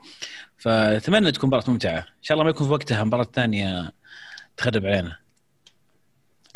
فأتمنى 0.58 1.32
تكون 1.32 1.48
مباراة 1.48 1.70
ممتعة. 1.70 1.98
إن 1.98 2.22
شاء 2.22 2.34
الله 2.34 2.44
ما 2.44 2.50
يكون 2.50 2.66
في 2.66 2.72
وقتها 2.72 3.04
مباراة 3.04 3.28
ثانية 3.34 3.92
تخرب 4.56 4.86
علينا. 4.86 5.16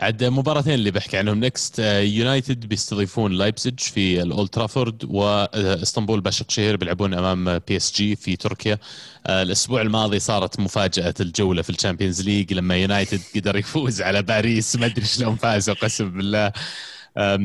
عاد 0.00 0.25
مباراتين 0.25 0.75
اللي 0.75 0.90
بحكي 0.90 1.16
عنهم 1.16 1.44
next 1.45 1.78
يونايتد 1.78 2.66
بيستضيفون 2.66 3.33
لايبزيج 3.33 3.78
في 3.78 4.23
الأولد 4.23 4.49
ترافورد 4.49 5.04
وإسطنبول 5.04 6.21
باشق 6.21 6.50
شهير 6.50 6.76
بيلعبون 6.76 7.14
أمام 7.14 7.59
بي 7.59 7.76
اس 7.76 7.92
جي 7.92 8.16
في 8.16 8.37
تركيا. 8.37 8.78
آه، 9.26 9.42
الأسبوع 9.42 9.83
الماضي 9.83 10.18
صارت 10.18 10.61
مفاجأة 10.61 11.14
الجولة 11.21 11.62
في 11.62 11.71
الشامبيونز 11.71 12.23
ليج 12.23 12.52
لما 12.52 12.76
يونايتد 12.76 13.21
قدر 13.37 13.56
يفوز 13.56 14.02
على 14.02 14.23
باريس. 14.23 14.76
ما 14.76 14.87
أدري 14.87 15.06
شلون 15.06 15.37
فازوا 15.37 15.75
قسم 15.75 16.11
بالله. 16.11 16.52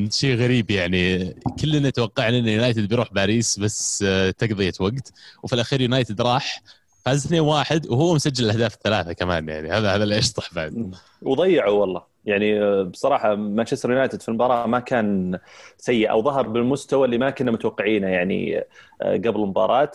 شيء 0.09 0.35
غريب 0.35 0.71
يعني. 0.71 1.33
كلنا 1.61 1.89
توقعنا 1.89 2.37
إن 2.37 2.47
يونايتد 2.47 2.89
بيروح 2.89 3.13
باريس 3.13 3.59
بس 3.59 4.03
آه، 4.07 4.31
تقضية 4.31 4.73
وقت. 4.79 5.13
وفي 5.43 5.53
الأخير 5.53 5.81
يونايتد 5.81 6.21
راح 6.21 6.61
فاز 7.05 7.25
2-1 7.25 7.91
وهو 7.91 8.13
مسجل 8.13 8.45
الأهداف 8.45 8.73
الثلاثة 8.73 9.13
كمان 9.13 9.49
يعني. 9.49 9.71
هذا 9.71 9.95
هذا 9.95 10.03
اللي 10.03 10.17
يشطح 10.17 10.53
بعد. 10.53 10.95
وضيعوا 11.21 11.79
والله. 11.79 12.03
يعني 12.25 12.61
آه، 12.61 12.83
بصراحة 12.83 13.35
مانشستر 13.35 13.91
يونايتد 13.91 14.21
في 14.21 14.29
المباراة 14.29 14.67
ما 14.67 14.79
كان 14.79 15.39
سيء 15.77 16.11
أو 16.11 16.23
ظهر 16.23 16.47
بالمستوى 16.47 17.05
اللي 17.05 17.17
ما 17.17 17.29
كنا 17.29 17.51
متوقعينه 17.51 18.07
يعني 18.07 18.63
آه، 19.01 19.13
قبل 19.17 19.35
المباراة. 19.35 19.91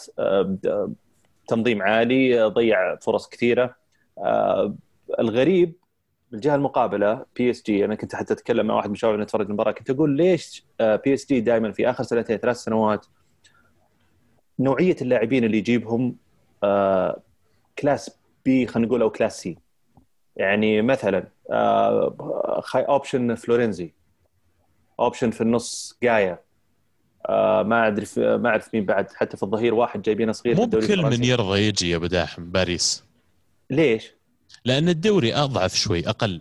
تنظيم 1.49 1.83
عالي 1.83 2.43
ضيع 2.43 2.97
فرص 2.97 3.29
كثيرة. 3.29 3.77
الغريب 5.19 5.73
بالجهه 6.35 6.55
المقابلة 6.55 7.25
PSG 7.37 7.85
أنا 7.85 7.95
كنت 7.95 8.15
حتى 8.15 8.33
أتكلم 8.35 8.67
مع 8.67 8.75
واحد 8.75 8.89
من 8.89 8.95
الشباب 8.95 9.19
نتفرج 9.19 9.47
المباراة 9.47 9.73
كنت 9.73 9.91
أقول 9.91 10.17
ليش 10.17 10.65
PSG 10.81 11.41
دائما 11.41 11.73
في 11.73 11.91
آخر 11.91 12.05
سنتين 12.05 12.37
ثلاث 12.37 12.57
سنوات 12.57 13.07
نوعية 14.59 14.97
اللاعبين 15.03 15.45
اللي 15.45 15.59
يجيبهم 15.59 16.17
آه، 16.63 17.23
class 17.79 18.19
B 18.45 18.67
خلينا 18.67 18.89
نقول 18.89 19.03
أو 19.03 19.11
class 19.11 19.41
C 19.41 19.59
يعني 20.37 20.83
مثلا 20.83 21.29
option 22.77 23.31
آه، 23.31 23.35
فلورنزي 23.35 23.93
option 25.01 25.31
في 25.31 25.41
النص 25.41 25.99
جايا 26.03 26.39
آه، 27.29 27.63
ما 27.63 27.87
أدري 27.87 28.07
ما 28.17 28.49
أعرف 28.49 28.75
مين 28.75 28.85
بعد 28.85 29.13
حتى 29.13 29.37
في 29.37 29.43
الظهير 29.43 29.75
واحد 29.75 30.03
جايبينه 30.03 30.33
صغير 30.33 30.57
مو 30.57 30.67
بكل 30.67 31.03
من 31.03 31.25
يرضى 31.25 31.61
يجي 31.61 31.91
يا 31.91 31.97
أبو 31.97 32.07
داحم 32.07 32.51
باريس. 32.51 33.05
ليش؟ 33.71 34.15
لأن 34.65 34.89
الدوري 34.89 35.35
أضعف 35.35 35.75
شوي 35.75 36.09
أقل. 36.09 36.41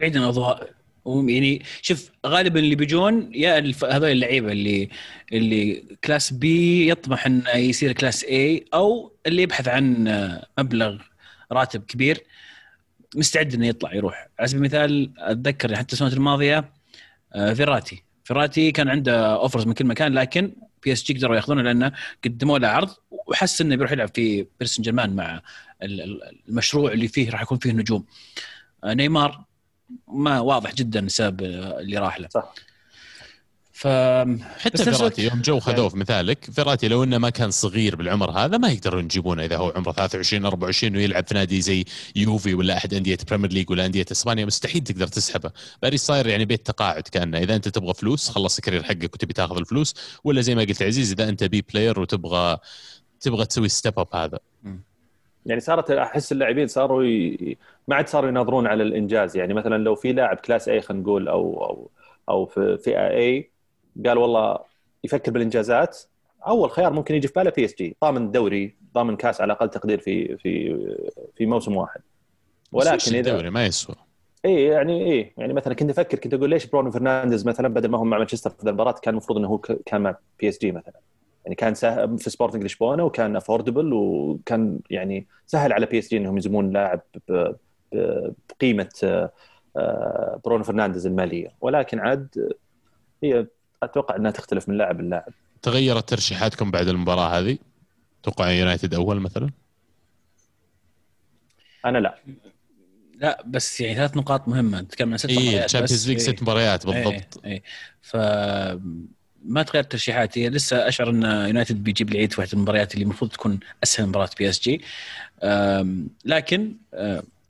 بعيدا 0.00 0.20
عن 0.20 0.26
اضواء 0.26 0.70
يعني 1.06 1.62
شوف 1.82 2.10
غالبا 2.26 2.60
اللي 2.60 2.74
بيجون 2.74 3.30
يا 3.34 3.74
هذول 3.84 4.10
اللعيبة 4.10 4.52
اللي 4.52 4.88
اللي 5.32 5.84
class 6.04 6.32
B 6.32 6.88
يطمح 6.90 7.26
انه 7.26 7.50
يصير 7.50 7.92
class 7.92 8.24
A 8.24 8.64
أو 8.74 9.12
اللي 9.26 9.42
يبحث 9.42 9.68
عن 9.68 10.04
مبلغ 10.58 10.96
راتب 11.52 11.82
كبير 11.82 12.24
مستعد 13.16 13.54
إنه 13.54 13.66
يطلع 13.66 13.94
يروح. 13.94 14.28
على 14.38 14.48
سبيل 14.48 14.60
المثال 14.60 15.10
أتذكر 15.18 15.76
حتى 15.76 15.92
السنوات 15.92 16.12
الماضية 16.12 16.70
آه، 17.34 17.52
فيراتي. 17.52 18.02
فيراتي 18.24 18.72
كان 18.72 18.88
عنده 18.88 19.34
offers 19.34 19.66
من 19.66 19.72
كل 19.72 19.86
مكان 19.86 20.14
لكن 20.14 20.52
PSG 20.82 21.14
قدروا 21.14 21.36
يأخذونه 21.36 21.62
لأنه 21.62 21.92
قدموا 22.24 22.58
له 22.58 22.68
عرض 22.68 22.90
وحس 23.26 23.60
إنه 23.60 23.76
بيروح 23.76 23.92
يلعب 23.92 24.10
في 24.14 24.46
باريس 24.60 24.75
سان 24.75 24.82
جيرمان 24.82 25.16
مع 25.16 25.42
المشروع 26.48 26.92
اللي 26.92 27.08
فيه 27.08 27.30
راح 27.30 27.42
يكون 27.42 27.58
فيه 27.58 27.72
نجوم. 27.72 28.04
آه، 28.84 28.94
نيمار 28.94 29.44
ما 30.08 30.40
واضح 30.40 30.74
جدا 30.74 31.00
السبب 31.00 31.42
اللي 31.42 31.98
راح 31.98 32.20
له. 32.20 32.28
صح. 32.28 32.54
ف 33.76 33.86
حتى 34.58 34.84
فيراتي 34.84 35.22
يوم 35.22 35.40
جو 35.40 35.60
خذوه 35.60 35.88
في 35.88 35.96
مثالك 35.96 36.44
فيراتي 36.44 36.88
لو 36.88 37.04
إنه 37.04 37.18
ما 37.18 37.30
كان 37.30 37.50
صغير 37.50 37.96
بالعمر 37.96 38.30
هذا 38.30 38.58
ما 38.58 38.68
يقدرون 38.68 39.04
يجيبونه 39.04 39.44
إذا 39.44 39.56
هو 39.56 39.72
عمره 39.76 39.92
23 39.92 40.46
24 40.46 40.96
ويلعب 40.96 41.26
في 41.28 41.34
نادي 41.34 41.60
زي 41.60 41.84
يوفي 42.16 42.54
ولا 42.54 42.76
أحد 42.76 42.94
أندية 42.94 43.18
Premier 43.28 43.52
League 43.52 43.70
ولا 43.70 43.86
أندية 43.86 44.04
إسبانيا. 44.12 44.44
مستحيل 44.44 44.80
تقدر 44.80 45.06
تسحبه. 45.06 45.50
باريس 45.82 46.06
صاير 46.06 46.26
يعني 46.26 46.44
بيت 46.44 46.66
تقاعد 46.66 47.02
كأنه. 47.02 47.38
إذا 47.38 47.56
أنت 47.56 47.68
تبغى 47.68 47.94
فلوس 47.94 48.28
خلص 48.28 48.56
ال 48.56 48.60
career 48.60 48.82
حقك 48.82 49.14
وتبي 49.14 49.32
تاخذ 49.32 49.56
الفلوس. 49.56 49.94
ولا 50.24 50.40
زي 50.40 50.54
ما 50.54 50.62
قلت 50.62 50.82
عزيز 50.82 51.12
إذا 51.12 51.28
أنت 51.28 51.44
B 51.44 51.62
player 51.62 52.00
وتبغى 52.00 52.58
تبغى 53.20 53.44
تسوي 53.46 53.68
ستيب 53.68 53.98
اب 53.98 54.08
هذا. 54.14 54.38
يعني 55.46 55.60
صارت 55.60 55.90
أحس 55.90 56.32
اللاعبين 56.32 56.66
صاروا 56.66 57.04
ي... 57.04 57.56
ما 57.88 57.96
عاد 57.96 58.08
صاروا 58.08 58.28
يناظرون 58.28 58.66
على 58.66 58.82
الإنجاز. 58.82 59.36
يعني 59.36 59.54
مثلا 59.54 59.84
لو 59.84 59.94
في 59.94 60.12
لاعب 60.12 60.36
class 60.36 60.68
A 60.68 60.80
خلينا 60.80 61.02
نقول 61.02 61.28
أو 61.28 61.64
أو 61.64 61.90
أو 62.28 62.46
في 62.46 62.78
فئة 62.78 63.08
A 63.08 63.50
قال 64.06 64.18
والله 64.18 64.58
يفكر 65.04 65.32
بالإنجازات 65.32 65.98
أول 66.46 66.70
خيار 66.70 66.92
ممكن 66.92 67.14
يجي 67.14 67.28
في 67.28 67.34
باله 67.36 67.50
PSG 67.50 67.96
ضامن 68.04 68.30
دوري 68.30 68.74
ضامن 68.94 69.16
كاس 69.16 69.40
على 69.40 69.52
أقل 69.52 69.70
تقدير 69.70 69.98
في 69.98 70.36
في 70.36 70.78
في 71.36 71.46
موسم 71.46 71.76
واحد. 71.76 72.00
ولكن 72.72 73.14
اذا 73.14 73.18
الدوري؟ 73.18 73.50
ما 73.50 73.66
يسوى. 73.66 73.96
اي 74.44 74.64
يعني 74.64 75.12
اي 75.12 75.32
يعني 75.36 75.52
مثلا 75.52 75.74
كنت 75.74 75.90
أفكر 75.90 76.18
كنت 76.18 76.34
أقول 76.34 76.50
ليش 76.50 76.66
برونو 76.66 76.90
فرنانديز 76.90 77.46
مثلا 77.46 77.68
بدل 77.68 77.88
ما 77.88 77.98
هو 77.98 78.04
مع 78.04 78.18
مانشستر 78.18 78.50
في 78.50 78.64
المباراة 78.64 78.92
كان 78.92 79.14
المفروض 79.14 79.38
إنه 79.38 79.48
هو 79.48 79.58
كان 79.58 80.00
مع 80.00 80.16
PSG 80.40 80.72
مثلا. 80.72 81.00
يعني 81.46 81.54
كان 81.54 81.74
سهل 81.74 82.18
في 82.18 82.30
سبورتنج 82.30 82.64
لشبونه 82.64 83.04
وكان 83.04 83.36
affordable 83.36 83.92
وكان 83.92 84.80
يعني 84.90 85.26
سهل 85.46 85.72
على 85.72 85.86
PSG 85.86 86.16
إنهم 86.16 86.38
يزمون 86.38 86.70
لاعب 86.70 87.00
بقيمة 88.48 88.88
آه، 89.76 90.40
برونو 90.44 90.64
فرنانديز 90.64 91.06
المالية 91.06 91.54
ولكن 91.60 91.98
عاد 91.98 92.56
هي 93.22 93.46
أتوقع 93.82 94.16
إنها 94.16 94.30
تختلف 94.30 94.68
من 94.68 94.78
لاعب 94.78 95.00
للاعب 95.00 95.32
تغيرت 95.62 96.08
ترشيحاتكم 96.08 96.70
بعد 96.70 96.88
المباراة 96.88 97.38
هذه؟ 97.38 97.58
توقع 98.22 98.50
يونايتد 98.50 98.94
أول 98.94 99.20
مثلا؟ 99.20 99.50
أنا 101.84 101.98
لا 101.98 102.18
لا 103.14 103.42
بس 103.46 103.80
يعني 103.80 103.94
ثلاث 103.94 104.16
نقاط 104.16 104.48
مهمة 104.48 104.80
نتكلم 104.80 105.10
عن 105.10 105.18
ست 105.18 105.28
اي 105.28 105.36
مباريات 105.36 105.64
ال 105.64 105.68
Champions 105.68 106.08
League 106.08 106.16
بس. 106.16 106.22
ست 106.22 106.42
مباريات 106.42 106.86
إيه، 106.86 107.04
بالضبط 107.04 107.44
اي 107.44 107.62
ف 108.00 108.16
ما 109.48 109.62
تغير 109.62 109.82
ترشيحاتي. 109.82 110.48
لسه 110.48 110.88
أشعر 110.88 111.10
إن 111.10 111.22
يونايتد 111.22 111.84
بيجيب 111.84 112.12
العيد 112.12 112.32
في 112.32 112.40
واحدة 112.40 112.52
المباريات 112.52 112.94
اللي 112.94 113.02
المفروض 113.02 113.30
تكون 113.30 113.60
أسهل 113.82 114.06
مباراة 114.06 114.30
PSG. 114.38 114.80
لكن 116.24 116.76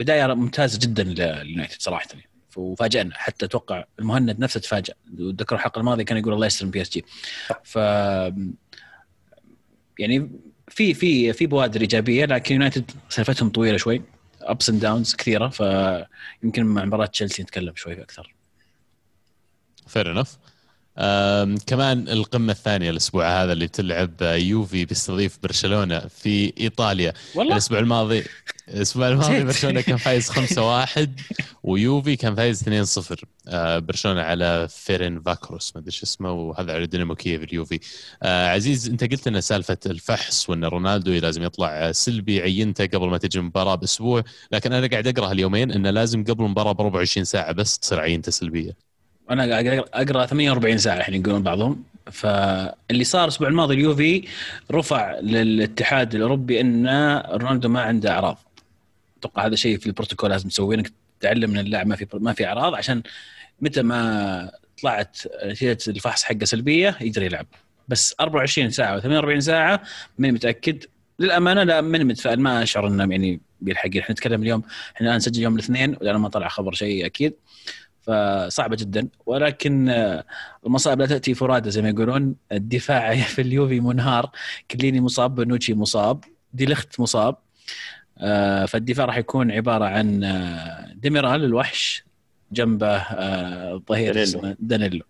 بداية 0.01 0.35
ممتازة 0.35 0.79
جدا 0.79 1.03
لليونايتد 1.03 1.83
صراحة. 1.83 2.09
وفاجأنا. 2.57 3.15
حتى 3.15 3.47
أتوقع 3.47 3.85
المهند 3.99 4.39
نفسه 4.41 4.61
تفاجأ. 4.61 4.95
وذكر 5.19 5.55
الحلقة 5.55 5.79
الماضيه 5.79 6.05
كان 6.05 6.19
يقول 6.19 6.33
الله 6.35 6.47
يستر 6.47 6.67
PSG. 6.67 7.05
ف 7.65 7.77
يعني 9.99 10.31
في 10.69 10.95
في 10.95 11.33
في 11.33 11.47
بوادر 11.47 11.81
إيجابية 11.81 12.25
لكن 12.25 12.55
يونايتد 12.55 12.91
سالفتهم 13.09 13.51
طويلة 13.51 13.77
شوي. 13.77 14.03
ups 14.41 14.69
and 14.71 14.81
downs 14.81 15.15
كثيرة. 15.15 15.49
فيمكن 15.49 16.65
مع 16.65 16.85
مباراة 16.85 17.07
تشيلسي 17.07 17.43
نتكلم 17.43 17.73
شوي 17.77 18.03
أكثر. 18.03 18.35
fair 19.87 20.13
enough 20.13 20.39
كمان 21.67 22.09
القمة 22.09 22.53
الثانية 22.53 22.91
الأسبوع 22.91 23.43
هذا 23.43 23.53
اللي 23.53 23.69
تلعب 23.69 24.23
يوفي 24.23 24.85
بيستضيف 24.85 25.39
برشلونة 25.43 25.99
في 26.01 26.53
إيطاليا. 26.61 27.13
والله. 27.35 27.53
الأسبوع 27.53 27.79
الماضي 27.79 28.25
الأسبوع 28.69 29.09
الماضي. 29.09 29.45
برشلونة 29.45 29.81
كان 29.81 29.97
فايز 29.97 30.31
5-1 30.37 31.09
ويوفي 31.63 32.17
كان 32.17 32.35
فايز 32.35 32.63
2-0 32.63 33.25
آه، 33.49 33.79
برشلونة 33.79 34.23
على 34.23 34.69
فيرينتسفاروش 34.71 35.73
ما 35.77 35.81
أدري 35.81 35.91
شو 35.93 36.03
اسمه 36.07 36.33
وهذا 36.33 36.73
على 36.75 36.87
دينامو 36.87 37.15
كييف 37.15 37.43
اليوفي. 37.43 37.81
آه، 38.23 38.49
عزيز 38.49 38.89
أنت 38.89 39.05
قلت 39.05 39.27
إن 39.27 39.41
سالفة 39.41 39.79
الفحص 39.87 40.51
وإن 40.51 40.65
رونالدو 40.65 41.13
لازم 41.13 41.43
يطلع 41.43 41.93
سلبي 41.93 42.41
عينته 42.41 42.87
قبل 42.87 43.09
ما 43.09 43.19
تجي 43.19 43.39
المباراه 43.39 43.75
بأسبوع 43.75 44.23
لكن 44.53 44.73
أنا 44.73 44.87
قاعد 44.87 45.07
أقرأ 45.07 45.33
اليومين 45.33 45.71
إنه 45.73 45.91
لازم 45.91 46.25
قبل 46.25 46.45
المباراة 46.45 46.73
ب 46.73 46.81
24 46.81 47.25
ساعة 47.25 47.53
بس 47.53 47.79
تصير 47.79 48.01
عينته 48.01 48.31
سلبية. 48.33 48.86
أنا 49.31 49.51
قاعد 49.51 49.67
أقرأ 49.67 49.89
أقرأ 49.95 50.27
48 50.27 50.79
ساعة 50.79 50.97
الحين 50.97 51.15
يقولون 51.15 51.43
بعضهم. 51.43 51.85
فاللي 52.13 53.05
صار 53.05 53.25
الأسبوع 53.25 53.49
الماضي 53.49 53.75
اليوفي 53.75 54.25
رفع 54.73 55.19
للاتحاد 55.21 56.15
الأوروبي 56.15 56.61
أن 56.61 56.87
رونالدو 57.31 57.69
ما 57.69 57.81
عنده 57.81 58.11
أعراض. 58.11 58.39
أتوقع 59.19 59.47
هذا 59.47 59.55
شيء 59.55 59.79
في 59.79 59.87
البروتوكول 59.87 60.31
لازم 60.31 60.49
تسويه 60.49 60.77
إنك 60.77 60.93
تعلم 61.21 61.51
إن 61.51 61.59
اللاعب 61.59 61.87
ما 61.87 61.97
في 61.97 62.07
ما 62.15 62.33
في 62.33 62.47
أعراض 62.47 62.75
عشان 62.75 63.03
متى 63.61 63.83
ما 63.83 64.51
طلعت 64.83 65.19
نتيجة 65.45 65.79
الفحص 65.89 66.23
حقه 66.23 66.45
سلبية 66.45 66.97
يقدر 67.01 67.23
يلعب. 67.23 67.47
بس 67.89 68.15
24 68.21 68.71
ساعة 68.71 68.97
و 68.97 69.01
48 69.01 69.41
ساعة 69.41 69.83
ماني 70.19 70.33
متأكد. 70.33 70.85
للأمانة 71.19 71.63
لا 71.63 71.81
ماني 71.81 72.05
متفائل 72.05 72.41
ما 72.41 72.63
أشعر 72.63 72.87
إنه 72.87 73.11
يعني 73.11 73.41
بيلحق. 73.61 73.89
إحنا 73.99 74.13
نتكلم 74.13 74.43
اليوم 74.43 74.63
إحنا 74.97 75.07
الآن 75.07 75.17
نسجل 75.17 75.43
يوم 75.43 75.55
الاثنين 75.55 75.97
ولأنه 76.01 76.19
ما 76.19 76.29
طلع 76.29 76.49
خبر 76.49 76.73
شيء 76.73 77.07
أكيد. 77.07 77.35
فصعبة 78.07 78.77
جدا. 78.77 79.09
ولكن 79.27 79.89
آه، 79.89 80.25
المصائب 80.67 81.01
لا 81.01 81.07
تأتي 81.07 81.35
فرادى 81.35 81.71
زي 81.71 81.83
ما 81.83 81.89
يقولون. 81.89 82.35
الدفاع 82.53 83.17
في 83.35 83.43
اليوفي 83.43 83.81
منهار. 83.81 84.31
كليني 84.71 85.01
مصاب 85.01 85.35
بنوتشي 85.35 85.75
مصاب 85.75 86.25
ديليخت 86.53 87.01
مصاب. 87.01 87.37
آه، 88.19 88.67
فالدفاع 88.67 89.05
راح 89.05 89.17
يكون 89.17 89.51
عبارة 89.53 89.85
عن 89.85 90.25
آه، 90.25 90.93
ديميرال 90.95 91.45
الوحش 91.45 92.05
جنبه 92.53 92.97
الظهير 92.97 94.13
دانيلو. 94.13 94.23
اسمه 94.23 94.57
دانيلو. 94.61 95.05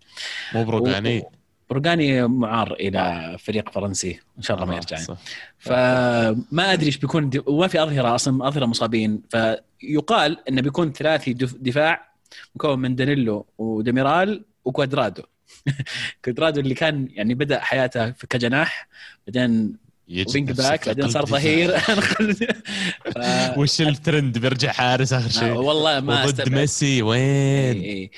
مو 0.54 0.64
روجاني 0.64 1.24
روجاني 1.70 2.26
معار 2.26 2.72
إلى 2.72 3.36
فريق 3.38 3.70
فرنسي. 3.70 4.20
إن 4.38 4.42
شاء 4.42 4.56
الله 4.56 4.68
ما 4.68 4.74
يرجع. 4.74 4.96
صح. 4.96 5.16
فما 5.58 6.72
أدري 6.72 6.86
إيش 6.86 6.96
بيكون. 6.96 7.30
وما 7.46 7.66
في 7.66 7.82
أظهرة 7.82 8.14
أصلا 8.14 8.48
أظهرة 8.48 8.66
مصابين. 8.66 9.22
فيقال 9.30 10.48
إنه 10.48 10.62
بيكون 10.62 10.92
ثلاثي 10.92 11.32
دف... 11.32 11.54
دفاع 11.54 12.15
مكون 12.54 12.78
من 12.78 12.96
دانيلو 12.96 13.46
وديميرال 13.58 14.44
وكوادرادو. 14.64 15.22
كوادرادو 16.24 16.60
اللي 16.60 16.74
كان 16.74 17.08
يعني 17.10 17.34
بدأ 17.34 17.60
حياته 17.60 18.10
في 18.12 18.26
كجناح 18.26 18.88
بعدين 19.26 19.76
wing 20.08 20.52
back 20.52 20.86
بعدين 20.86 21.08
صار. 21.10 21.26
ظهير. 21.26 21.78
ف... 23.14 23.18
وش 23.58 23.80
الترند؟ 23.80 24.38
بيرجع 24.38 24.72
حارس 24.72 25.12
آخر 25.12 25.28
شيء. 25.30 25.52
والله 25.52 26.00
ما 26.00 26.24
أستبعد. 26.24 26.48
ميسي 26.52 27.02
وين؟ 27.02 27.80
إي. 27.80 28.10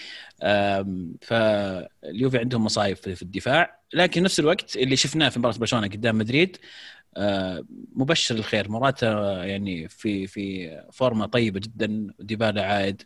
أم، 0.43 1.15
فاليوفي 1.23 2.39
عندهم 2.39 2.65
مصايب 2.65 2.97
في 2.97 3.23
الدفاع. 3.23 3.79
لكن 3.95 4.23
نفس 4.23 4.41
الوقت 4.41 4.77
اللي 4.77 4.97
شفناه 4.97 5.29
في 5.29 5.39
مباراة 5.39 5.59
برشلونة 5.59 5.87
قدام 5.87 6.19
مدريد 6.19 6.57
أه، 7.17 7.65
مبشر 7.97 8.35
الخير. 8.35 8.69
موراتا 8.71 9.45
يعني 9.45 9.89
في 9.89 10.27
في 10.27 10.71
form 10.93 11.27
طيبة 11.27 11.61
جدا 11.61 12.07
ديبالا 12.21 12.65
عائد 12.67 13.03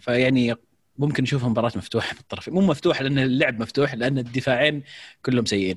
فيعني 0.00 0.54
ممكن 0.98 1.22
نشوف 1.22 1.44
مباراة 1.44 1.72
مفتوحة 1.76 2.14
بالطرفين 2.16 2.54
مو 2.54 2.60
مفتوحة 2.60 3.02
لأن 3.04 3.18
اللعب 3.18 3.60
مفتوح 3.60 3.94
لأن 3.94 4.18
الدفاعين 4.18 4.82
كلهم 5.26 5.44
سيئين. 5.44 5.76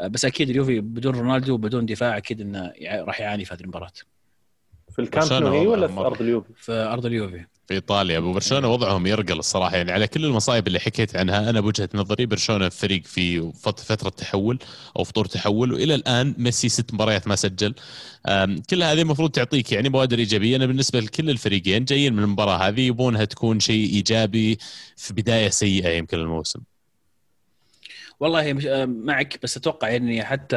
أه، 0.00 0.06
بس 0.08 0.24
أكيد 0.24 0.50
اليوفي 0.50 0.80
بدون 0.80 1.14
رونالدو 1.16 1.54
وبدون 1.54 1.86
دفاع 1.86 2.16
أكيد 2.16 2.40
إنه 2.40 2.72
يع- 2.76 3.04
راح 3.04 3.20
يعاني 3.20 3.44
في 3.44 3.54
هذه 3.54 3.60
المباراة. 3.60 3.92
في 4.92 5.02
الكامب 5.02 5.32
نو 5.32 5.48
هي 5.48 5.66
ولا 5.66 5.86
في. 5.86 5.98
أرض 5.98 6.20
اليوفي؟ 6.22 6.48
في 6.56 6.72
أرض 6.72 7.06
اليوفي. 7.06 7.44
في 7.68 7.74
إيطاليا. 7.74 8.18
أبو 8.18 8.32
برشلونة 8.32 8.68
وضعهم 8.72 9.06
يرقل 9.06 9.38
الصراحة. 9.38 9.76
يعني 9.76 9.92
على 9.92 10.06
كل 10.06 10.24
المصايب 10.24 10.66
اللي 10.66 10.80
حكيت 10.80 11.16
عنها 11.16 11.50
أنا 11.50 11.60
بوجهة 11.60 11.88
نظري 11.94 12.26
برشلونة 12.26 12.68
فريق 12.68 13.02
في 13.04 13.52
فت- 13.52 13.80
فترة 13.80 14.08
تحول 14.08 14.58
أو 14.98 15.04
في 15.04 15.12
طور 15.12 15.24
تحول 15.24 15.72
وإلى 15.72 15.94
الآن 15.94 16.34
ميسي 16.38 16.68
ست 16.68 16.94
مباريات 16.94 17.28
ما 17.28 17.36
سجل. 17.36 17.74
كل 18.70 18.82
هذه 18.82 19.02
المفروض 19.02 19.30
تعطيك 19.30 19.72
يعني 19.72 19.88
بوادر 19.88 20.18
إيجابية. 20.18 20.56
أنا 20.56 20.66
بالنسبة 20.66 21.00
لكل 21.00 21.30
الفريقين 21.30 21.84
جايين 21.84 22.12
من 22.12 22.22
المباراة 22.22 22.56
هذه 22.68 22.80
يبونها 22.80 23.24
تكون 23.24 23.60
شيء 23.60 23.94
إيجابي 23.94 24.58
في 24.96 25.14
بداية 25.14 25.48
سيئة 25.48 25.88
يمكن 25.88 26.18
الموسم 26.18 26.60
والله 28.20 28.52
مش 28.52 28.66
آه، 28.66 28.84
معك 28.84 29.38
بس 29.42 29.56
أتوقع 29.56 29.88
يعني 29.88 30.24
حتى 30.24 30.56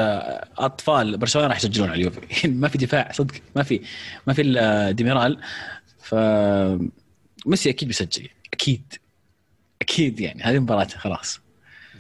أطفال 0.57 1.17
برشلونة 1.17 1.47
راح 1.47 1.57
يسجلون 1.57 1.89
على 1.89 1.99
اليوفي. 1.99 2.47
ما 2.61 2.67
في 2.67 2.77
دفاع 2.77 3.11
صدق. 3.11 3.35
ما 3.55 3.63
في 3.63 3.81
ما 4.27 4.33
في 4.33 4.41
إلا 4.41 4.91
ديميرال. 4.91 5.39
ف 5.99 6.15
ميسي 7.45 7.69
أكيد 7.69 7.87
بيسجل. 7.87 8.29
أكيد. 8.53 8.93
أكيد 9.81 10.19
يعني. 10.19 10.43
هذه 10.43 10.59
مباراته 10.59 10.97
خلاص. 10.97 11.41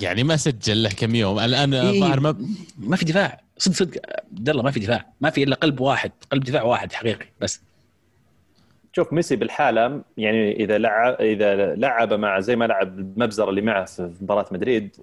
يعني 0.01 0.23
ما 0.23 0.37
سجل 0.37 0.83
له 0.83 0.89
كم 0.89 1.15
يوم. 1.15 1.39
الآن 1.39 1.73
إيه. 1.73 1.99
ظاهر 1.99 2.19
ما 2.19 2.35
ما 2.77 2.95
في 2.95 3.05
دفاع. 3.05 3.41
صدق 3.57 3.75
صدق. 3.75 4.01
عبد 4.31 4.49
الله 4.49 4.63
ما 4.63 4.71
في 4.71 4.79
دفاع. 4.79 5.05
ما 5.21 5.29
في 5.29 5.43
إلا 5.43 5.55
قلب 5.55 5.79
واحد. 5.79 6.11
قلب 6.31 6.43
دفاع 6.43 6.63
واحد 6.63 6.93
حقيقي 6.93 7.25
بس. 7.41 7.61
شوف 8.93 9.13
ميسي 9.13 9.35
بالحالة 9.35 10.01
يعني 10.17 10.63
إذا 10.63 10.77
لعب 10.77 11.21
إذا 11.21 11.75
لعب 11.75 12.13
مع 12.13 12.39
زي 12.39 12.55
ما 12.55 12.65
لعب 12.65 12.99
المبزرة 12.99 13.49
اللي 13.49 13.61
معه 13.61 13.85
في 13.85 14.11
مباراة 14.21 14.45
مدريد 14.51 14.95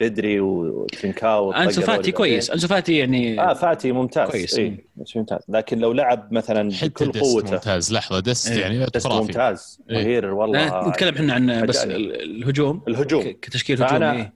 بدري 0.00 0.40
وترينكاو 0.40 1.52
أنسو 1.52 1.80
فاتي 1.82 2.12
كويس 2.12 2.50
أنسو 2.50 2.68
فاتي 2.68 2.96
يعني 2.98 3.40
آه 3.40 3.54
فاتي 3.54 3.92
ممتاز. 3.92 4.30
كويس. 4.30 4.58
اي 4.58 4.84
ممتاز. 5.16 5.40
لكن 5.48 5.78
لو 5.78 5.92
لعب 5.92 6.32
مثلا 6.32 6.72
حتى 6.74 6.88
بكل 6.88 7.10
دست 7.10 7.22
قوته. 7.24 7.52
ممتاز 7.52 7.92
لحظة 7.92 8.20
دست 8.20 8.48
إيه. 8.50 8.60
يعني 8.60 8.86
بس 8.94 9.06
خرافي. 9.06 9.20
ممتاز. 9.26 9.80
إيه. 9.90 9.96
مهير 9.96 10.26
والله 10.34 10.88
نتكلم 10.88 11.14
إحنا 11.14 11.32
عن 11.34 11.66
بس 11.66 11.84
الهجوم. 11.84 12.82
الهجوم. 12.88 13.22
كتشكيل 13.42 13.82
هجوم 13.82 13.98
فأنا- 13.98 14.02
إيه. 14.02 14.32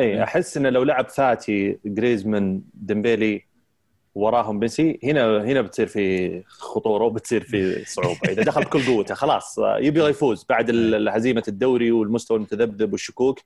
اي 0.00 0.22
أحس 0.22 0.56
إنه 0.56 0.68
لو 0.68 0.82
لعب 0.82 1.08
فاتي 1.08 1.78
جريزمان 1.84 2.60
ديمبيلي 2.74 3.44
وراهم 4.14 4.58
ميسي 4.58 4.98
هنا 5.04 5.42
هنا 5.44 5.60
بتصير 5.60 5.86
في 5.86 6.42
خطورة 6.48 7.04
وبتصير 7.04 7.42
في 7.42 7.84
صعوبة. 7.86 8.18
إذا 8.28 8.42
دخل 8.42 8.60
بكل 8.64 8.86
قوته 8.86 9.14
خلاص 9.14 9.56
يبغى 9.58 10.10
يفوز 10.10 10.46
بعد 10.48 10.68
ال- 10.70 11.08
هزيمه 11.08 11.42
الدوري 11.48 11.92
والمستوى 11.92 12.36
المتذبذب 12.36 12.92
والشكوك. 12.92 13.40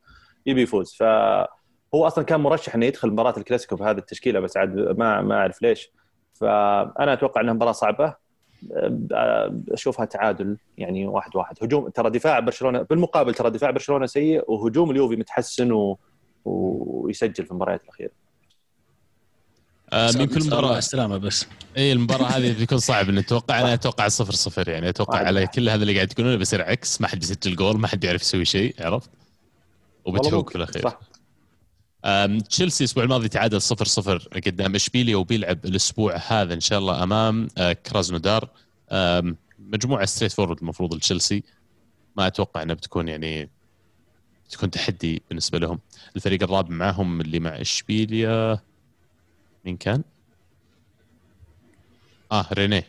يبي 0.46 0.62
يفوز. 0.62 0.94
فهو 0.94 2.06
أصلا 2.06 2.24
كان 2.24 2.40
مرشح 2.40 2.74
إنه 2.74 2.86
يدخل 2.86 3.10
مباراة 3.10 3.34
الكلاسيكو 3.36 3.76
بهذه 3.76 3.98
التشكيلة 3.98 4.40
بس 4.40 4.56
عاد 4.56 4.76
ما 4.98 5.20
ما 5.20 5.34
أعرف 5.34 5.62
ليش. 5.62 5.90
فأنا 6.34 7.12
أتوقع 7.12 7.40
إنها 7.40 7.54
مباراة 7.54 7.72
صعبة. 7.72 8.26
أشوفها 9.70 10.04
تعادل 10.04 10.56
يعني 10.78 11.06
واحد 11.06 11.36
واحد. 11.36 11.56
هجوم 11.62 11.88
ترى 11.88 12.10
دفاع 12.10 12.40
برشلونه 12.40 12.82
بالمقابل 12.82 13.34
ترى 13.34 13.50
دفاع 13.50 13.70
برشلونة 13.70 14.06
سيء 14.06 14.50
وهجوم 14.50 14.90
اليوفي 14.90 15.16
متحسن 15.16 15.72
و... 15.72 15.98
ويسجل 16.44 17.44
في 17.44 17.50
المباريات 17.50 17.82
الأخيرة. 17.84 18.10
آه، 19.92 20.06
من 20.06 20.26
كل 20.26 20.36
نسأل 20.36 20.42
الله 20.42 20.58
مباراه 20.58 20.78
السلامه 20.78 21.16
بس. 21.16 21.46
إي 21.76 21.92
المباراة 21.92 22.24
هذه 22.24 22.58
بيكون 22.58 22.78
صعب. 22.78 23.08
ان 23.08 23.14
نتوقع 23.14 23.60
أنا 23.60 23.74
أتوقع 23.74 24.08
صفر 24.08 24.32
صفر 24.32 24.68
يعني. 24.68 24.88
أتوقع 24.88 25.18
على. 25.18 25.46
كل 25.46 25.68
هذا 25.68 25.82
اللي 25.82 25.94
قاعد 25.94 26.08
تقولونه 26.08 26.36
بيصير 26.36 26.62
عكس 26.62 27.00
ما 27.00 27.08
حد 27.08 27.18
بيسجل 27.18 27.56
جول 27.56 27.78
ما 27.78 27.88
حد 27.88 28.00
بيعرف 28.00 28.22
يسوي 28.22 28.44
شيء 28.44 28.74
عرفت؟ 28.80 29.10
ممكن. 30.06 30.50
في 30.50 30.56
الأخير 30.56 30.82
صح 30.82 30.98
تشيلسي 32.48 32.84
الأسبوع 32.84 33.04
الماضي 33.04 33.28
تعادل 33.28 33.62
0 33.62 33.84
0 33.84 34.28
قدام 34.46 34.74
إشبيليا 34.74 35.16
وبيلعب 35.16 35.64
الأسبوع 35.64 36.16
هذا 36.16 36.54
إن 36.54 36.60
شاء 36.60 36.78
الله 36.78 37.02
أمام 37.02 37.48
آه، 37.58 37.72
كرازنودار 37.72 38.48
مجموعة 39.58 40.04
straightforward 40.06 40.58
المفروض 40.60 40.94
لتشيلسي 40.94 41.42
ما 42.16 42.26
أتوقع 42.26 42.62
إنها 42.62 42.74
بتكون 42.74 43.08
يعني 43.08 43.48
تكون 44.50 44.70
تحدي 44.70 45.22
بالنسبة 45.28 45.58
لهم 45.58 45.78
الفريق 46.16 46.42
الرابع 46.42 46.74
معهم 46.74 47.20
اللي 47.20 47.40
مع 47.40 47.50
إشبيليا 47.60 48.58
مين 49.64 49.76
كان؟ 49.76 50.02
آه 52.32 52.46
رينيه 52.52 52.88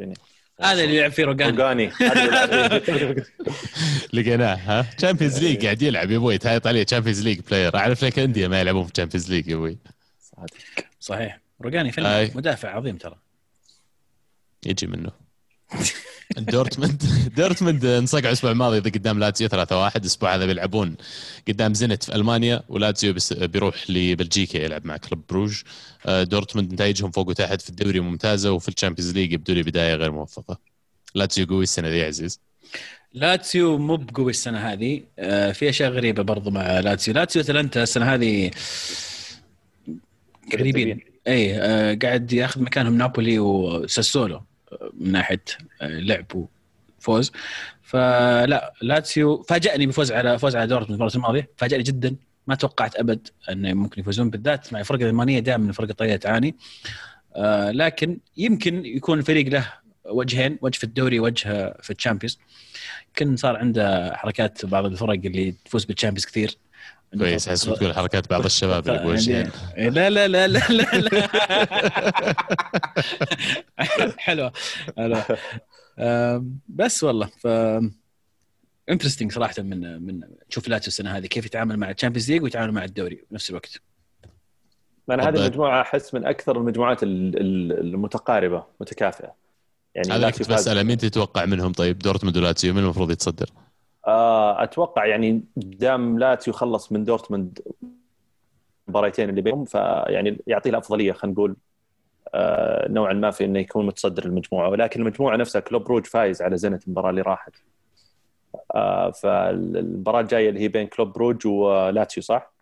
رينيه. 0.00 0.14
هذا 0.60 0.84
اللي 0.84 0.96
يلعب 0.96 1.12
فيه 1.12 1.24
روجاني 1.24 1.86
لقيناه 4.12 4.54
ها؟ 4.54 4.82
Champions 4.98 5.38
League 5.44 5.64
قاعد 5.64 5.82
يلعب 5.82 6.10
يا 6.10 6.16
أبوي. 6.16 6.38
تهايط 6.38 6.66
عليه 6.66 6.82
Champions 6.82 7.22
League 7.22 7.40
player 7.40 7.76
أعرف 7.76 8.04
لك 8.04 8.18
أندية 8.18 8.48
ما 8.48 8.60
يلعبون 8.60 8.84
في 8.86 8.92
Champions 8.92 9.30
League 9.30 9.48
يا 9.48 9.54
أبوي. 9.54 9.78
صحيح. 11.00 11.40
روجاني 11.62 11.92
فيلم. 11.92 12.30
مدافع 12.34 12.68
عظيم 12.76 12.96
ترى. 12.96 13.16
يجي 14.66 14.86
منه. 14.86 15.10
دورتموند 16.38 17.02
دورتموند 17.36 17.84
انصقعوا 17.84 18.26
الأسبوع 18.26 18.50
الماضي 18.50 18.80
ضد 18.80 18.94
قدام 18.94 19.18
لاتسيو 19.18 19.48
3-1 19.48 19.52
الأسبوع 19.96 20.34
هذا 20.34 20.46
بيلعبون 20.46 20.96
قدام 21.48 21.74
زينت 21.74 22.02
في 22.02 22.14
ألمانيا 22.14 22.62
ولاتسيو 22.68 23.12
بس 23.12 23.32
بيروح 23.32 23.90
لبلجيكا 23.90 24.58
يلعب 24.58 24.86
مع 24.86 24.96
كلوب 24.96 25.22
بروج. 25.28 25.62
آه، 26.06 26.22
دورتموند 26.22 26.72
نتائجهم 26.72 27.10
فوق 27.10 27.28
وتحت 27.28 27.60
في 27.60 27.70
الدوري 27.70 28.00
ممتازة 28.00 28.52
وفي 28.52 28.68
ال 28.68 28.73
Champions 28.73 29.14
League 29.14 29.32
يبدو 29.32 29.52
لي 29.52 29.62
بداية 29.62 29.94
غير 29.94 30.12
موفقة. 30.12 30.58
لاتسيو 31.14 31.46
قوي 31.46 31.62
السنة 31.62 31.88
دي 31.88 31.98
يا 31.98 32.06
عزيز. 32.06 32.40
لاتسيو 33.12 33.78
مو 33.78 33.96
بقوي 33.96 34.30
السنة 34.30 34.58
هذه. 34.58 35.02
آه، 35.18 35.52
في 35.52 35.68
أشياء 35.68 35.90
غريبة 35.90 36.22
برضو 36.22 36.50
مع 36.50 36.80
لاتسيو. 36.80 37.14
لاتسيو 37.14 37.42
اتلانتا 37.42 37.82
السنة 37.82 38.14
هذه 38.14 38.50
غريبين 40.54 41.00
اي 41.26 41.58
آه، 41.58 41.98
قاعد 42.02 42.32
ياخذ 42.32 42.62
مكانهم 42.62 42.98
نابولي 42.98 43.38
وساسولو. 43.38 44.42
من 44.94 45.12
ناحية 45.12 45.44
آه، 45.82 45.98
لعب 45.98 46.26
وفوز. 46.98 47.32
فلا 47.82 48.72
لاتسيو 48.82 49.42
فاجأني 49.42 49.86
بفوز 49.86 50.12
على 50.12 50.38
فوز 50.38 50.56
على 50.56 50.66
دورتموند 50.66 50.90
المباراه 50.90 51.16
الماضية. 51.16 51.50
فاجأني 51.56 51.82
جدا. 51.82 52.16
ما 52.46 52.54
توقعت 52.54 52.96
أبد 52.96 53.28
إنه 53.50 53.74
ممكن 53.74 54.00
يفوزون 54.00 54.30
بالذات 54.30 54.72
مع 54.72 54.80
الفرق 54.80 55.00
الالمانيه 55.00 55.38
دائما 55.38 55.68
الفرق 55.68 55.88
الطريه 55.88 56.16
تعاني. 56.16 56.56
آه، 57.36 57.70
لكن 57.70 58.18
يمكن 58.36 58.84
يكون 58.86 59.18
الفريق 59.18 59.48
له 59.48 59.72
وجهين 60.04 60.58
وجه 60.62 60.78
في 60.78 60.84
الدوري 60.84 61.20
وجه 61.20 61.76
في 61.82 61.90
ال 61.90 61.94
Champions. 61.94 62.38
يمكن 63.08 63.36
صار 63.36 63.56
عنده 63.56 64.16
حركات 64.16 64.66
بعض 64.66 64.84
الفرق 64.84 65.10
اللي 65.10 65.54
تفوز 65.64 65.84
بال 65.84 65.92
Champions 65.92 66.26
كثير. 66.26 66.56
كويس 67.18 67.48
احس 67.48 67.64
بتقول 67.68 67.94
حركات 67.94 68.30
بعض 68.30 68.44
الشباب 68.44 68.88
اللي 68.88 69.02
بوجهين 69.02 69.50
يعني- 69.76 69.90
لا 69.90 70.10
لا 70.10 70.28
لا 70.28 70.48
لا 70.48 70.58
لا, 70.68 70.98
لا. 70.98 71.28
حلوة 74.18 74.52
حلوة. 74.96 75.24
بس 76.68 77.04
والله 77.04 77.26
ف 77.40 77.46
interesting 78.90 79.32
صراحة 79.32 79.54
من 79.62 80.02
من 80.06 80.20
نشوف 80.50 80.68
لاتسيو 80.68 80.88
السنة 80.88 81.16
هذه 81.16 81.26
كيف 81.26 81.46
يتعامل 81.46 81.76
مع 81.76 81.90
ال 81.90 81.94
Champions 81.94 82.30
League 82.30 82.42
ويتعامل 82.42 82.72
مع 82.72 82.84
الدوري 82.84 83.24
بنفس 83.30 83.50
الوقت. 83.50 83.80
أنا 85.10 85.28
هذه. 85.28 85.34
المجموعة 85.36 85.80
أحس 85.80 86.14
من 86.14 86.26
أكثر 86.26 86.56
المجموعات 86.58 87.02
ال- 87.02 87.40
ال- 87.40 87.80
المتقاربة 87.80 88.64
متكافئة. 88.80 89.34
يعني 89.94 90.12
هذا 90.12 90.30
كنت 90.30 90.52
بسأله 90.52 90.82
مين 90.82 90.98
تتوقع 90.98 91.44
منهم؟ 91.44 91.72
طيب 91.72 91.98
دورتموند 91.98 92.36
ولاتسيو 92.36 92.74
مين 92.74 92.84
المفروض 92.84 93.10
يتصدر؟ 93.10 93.50
آه، 94.06 94.62
أتوقع 94.62 95.06
يعني 95.06 95.44
دام 95.56 96.18
لاتسيو 96.18 96.54
خلص 96.54 96.92
من 96.92 97.04
دورتموند 97.04 97.60
المباراتين 98.88 99.28
اللي 99.30 99.40
بينهم 99.40 99.64
فيعني 99.64 100.38
يعطيه 100.46 100.70
الأفضلية 100.70 101.12
خلينا 101.12 101.34
نقول 101.34 101.56
آه، 102.34 102.88
نوعا 102.88 103.12
ما 103.12 103.30
في 103.30 103.44
إنه 103.44 103.58
يكون 103.58 103.86
متصدر 103.86 104.24
المجموعة. 104.24 104.68
ولكن 104.68 105.00
المجموعة 105.00 105.36
نفسها 105.36 105.60
كلوب 105.60 105.88
بروج 105.88 106.06
فايز 106.06 106.42
على 106.42 106.56
زنت 106.56 106.86
المباراة 106.86 107.10
اللي 107.10 107.22
راحت. 107.22 107.52
آه، 108.74 109.10
فالمباراة 109.10 110.20
الجاية 110.20 110.48
اللي 110.48 110.60
هي 110.60 110.68
بين 110.68 110.86
كلوب 110.86 111.12
بروج 111.12 111.46
ولاتسيو 111.46 112.22
صح؟ 112.22 112.52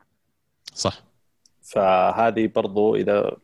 صح. 0.74 1.02
فهذه 1.62 2.46
برضو 2.46 2.94
إذا 2.96 3.37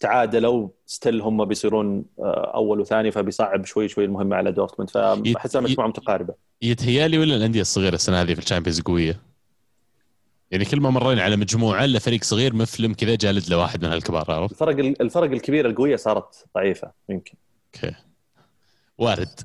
تعادلوا 0.00 0.68
still 0.86 1.20
هم 1.20 1.44
بيصيرون 1.44 2.04
آه، 2.18 2.52
أول 2.54 2.80
وثاني 2.80 3.10
فبيصعب 3.10 3.64
شوي 3.64 3.88
شوي 3.88 4.04
المهمة 4.04 4.36
على 4.36 4.52
دورتموند. 4.52 4.90
فاحسها 5.34 5.60
مجموعة 5.60 5.88
متقاربة. 5.88 6.34
يتهيألي 6.62 7.18
ولا 7.18 7.36
الأندية 7.36 7.60
الصغيرة 7.60 7.94
السنة 7.94 8.22
هذه 8.22 8.34
في 8.34 8.40
ال 8.40 8.44
Champions 8.44 8.80
قوية؟ 8.80 9.20
يعني 10.50 10.64
كل 10.64 10.80
ما 10.80 10.90
مرينا 10.90 11.22
على 11.22 11.36
مجموعة 11.36 11.84
إلا 11.84 11.98
فريق 11.98 12.24
صغير 12.24 12.54
مفلم 12.54 12.94
كذا 12.94 13.14
جالد 13.14 13.50
لواحد 13.50 13.84
من 13.84 13.92
هالكبار 13.92 14.30
عرفت؟ 14.30 14.52
الفرق 14.52 14.94
الفرق 15.00 15.30
الكبيرة 15.30 15.68
القوية 15.68 15.96
صارت 15.96 16.44
ضعيفة 16.54 16.92
يمكن. 17.08 17.34
أوكي. 17.74 17.94
وارد. 18.98 19.40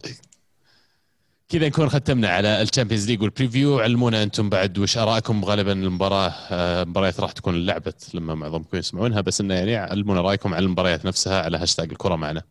كذا 1.49 1.67
نكون 1.67 1.89
ختمنا 1.89 2.29
على 2.29 2.62
ال 2.62 2.66
Champions 2.66 3.08
League 3.10 3.21
وال 3.21 3.34
preview 3.34 3.80
علمونا 3.79 4.23
أنتم 4.23 4.49
بعد 4.49 4.77
وش 4.79 4.97
آرائكم. 4.97 5.45
غالبا 5.45 5.71
المباراة 5.71 6.34
آه، 6.51 6.84
مباريات 6.84 7.19
راح 7.19 7.31
تكون 7.31 7.65
لعبت 7.65 8.10
لما 8.15 8.36
معظمكم 8.36 8.77
يسمعونها 8.77 9.21
بس 9.21 9.41
إنه 9.41 9.53
يعني 9.53 9.75
علمونا 9.75 10.21
رأيكم 10.21 10.53
على 10.53 10.65
المباريات 10.65 11.05
نفسها 11.05 11.41
على 11.41 11.58
هاشتاج 11.58 11.91
الكرة 11.91 12.15
معنا. 12.15 12.41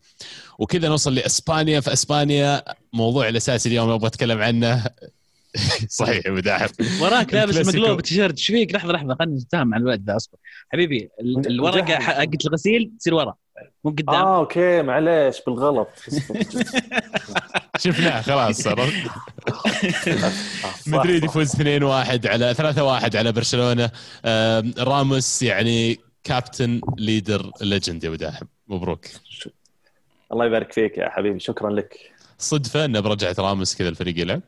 وكذا 0.59 0.89
نوصل 0.89 1.15
لإسبانيا. 1.15 1.81
في 1.81 1.93
إسبانيا 1.93 2.63
موضوع 2.93 3.29
الأساسي 3.29 3.69
اليوم 3.69 3.91
أبغى 3.91 4.07
أتكلم 4.07 4.43
عنه. 4.43 4.85
صحيح 5.89 6.27
مداحم 6.27 6.69
وراك 7.01 7.35
لابس. 7.35 7.57
مقلوب 7.67 8.01
تيشيرت. 8.01 8.39
إيش 8.39 8.47
فيك؟ 8.47 8.75
لحظة 8.75 8.93
لحظة 8.93 9.15
خلينا 9.15 9.37
نتفاهم 9.37 9.67
مع 9.69 9.77
الولد 9.77 10.11
ذا 10.11 10.17
اصبر 10.17 10.39
حبيبي 10.73 11.09
ال- 11.21 11.47
الورقة. 11.47 11.95
حقت 11.99 12.47
الغسيل 12.47 12.91
تصير 13.01 13.15
ورا. 13.15 13.35
مو 13.85 13.91
قدام. 13.91 14.15
آه 14.15 14.39
okay 14.39 14.83
معليش 14.83 15.41
بالغلط. 15.47 15.89
شفناه 17.79 18.21
خلاص 18.21 18.67
عرفت 18.67 19.11
مدريد. 20.87 21.25
يفوز 21.25 21.53
2-1 21.57 21.61
على 22.27 22.55
3-1 22.55 23.17
على 23.17 23.33
برشلونة. 23.33 23.91
راموس 24.79 25.43
يعني 25.43 25.99
captain 26.25 26.81
leader 26.99 27.51
legend 27.61 28.05
يا 28.05 28.11
مداحم 28.11 28.47
مبروك. 28.69 29.07
الله 30.33 30.47
يبارك 30.47 30.73
فيك 30.73 30.99
يا 30.99 31.09
حبيبي 31.09 31.41
شكرا 31.41 31.71
لك. 31.71 31.99
صدفة 32.39 32.85
انه 32.85 33.01
برجعت 33.01 33.41
راموس 33.41 33.75
كذا 33.77 33.89
الفريق 33.89 34.19
يلعب 34.19 34.41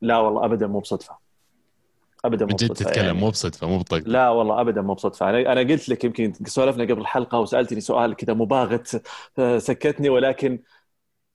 لا 0.00 0.18
والله 0.18 0.44
ابدا 0.44 0.66
مو 0.66 0.80
بصدفة. 0.80 1.21
ابدا 2.24 2.44
مو 2.44 2.50
من 2.50 2.56
جد 2.56 2.70
بصدفه 2.70 2.90
تتكلم 2.90 3.04
يعني. 3.04 3.18
مو 3.18 3.30
بصدفه 3.30 3.68
مو 3.68 3.78
بطق. 3.78 4.02
لا 4.06 4.28
والله 4.28 4.60
ابدا 4.60 4.82
مو 4.82 4.94
بصدفه 4.94 5.30
أنا 5.30 5.52
أنا 5.52 5.60
قلت 5.60 5.88
لك 5.88 6.04
يمكن 6.04 6.32
سولفنا 6.46 6.84
قبل 6.84 7.00
الحلقة 7.00 7.40
وسألتني 7.40 7.80
سؤال 7.80 8.14
كذا 8.16 8.34
مباغت 8.34 9.02
سكتني 9.68 10.08
ولكن 10.08 10.62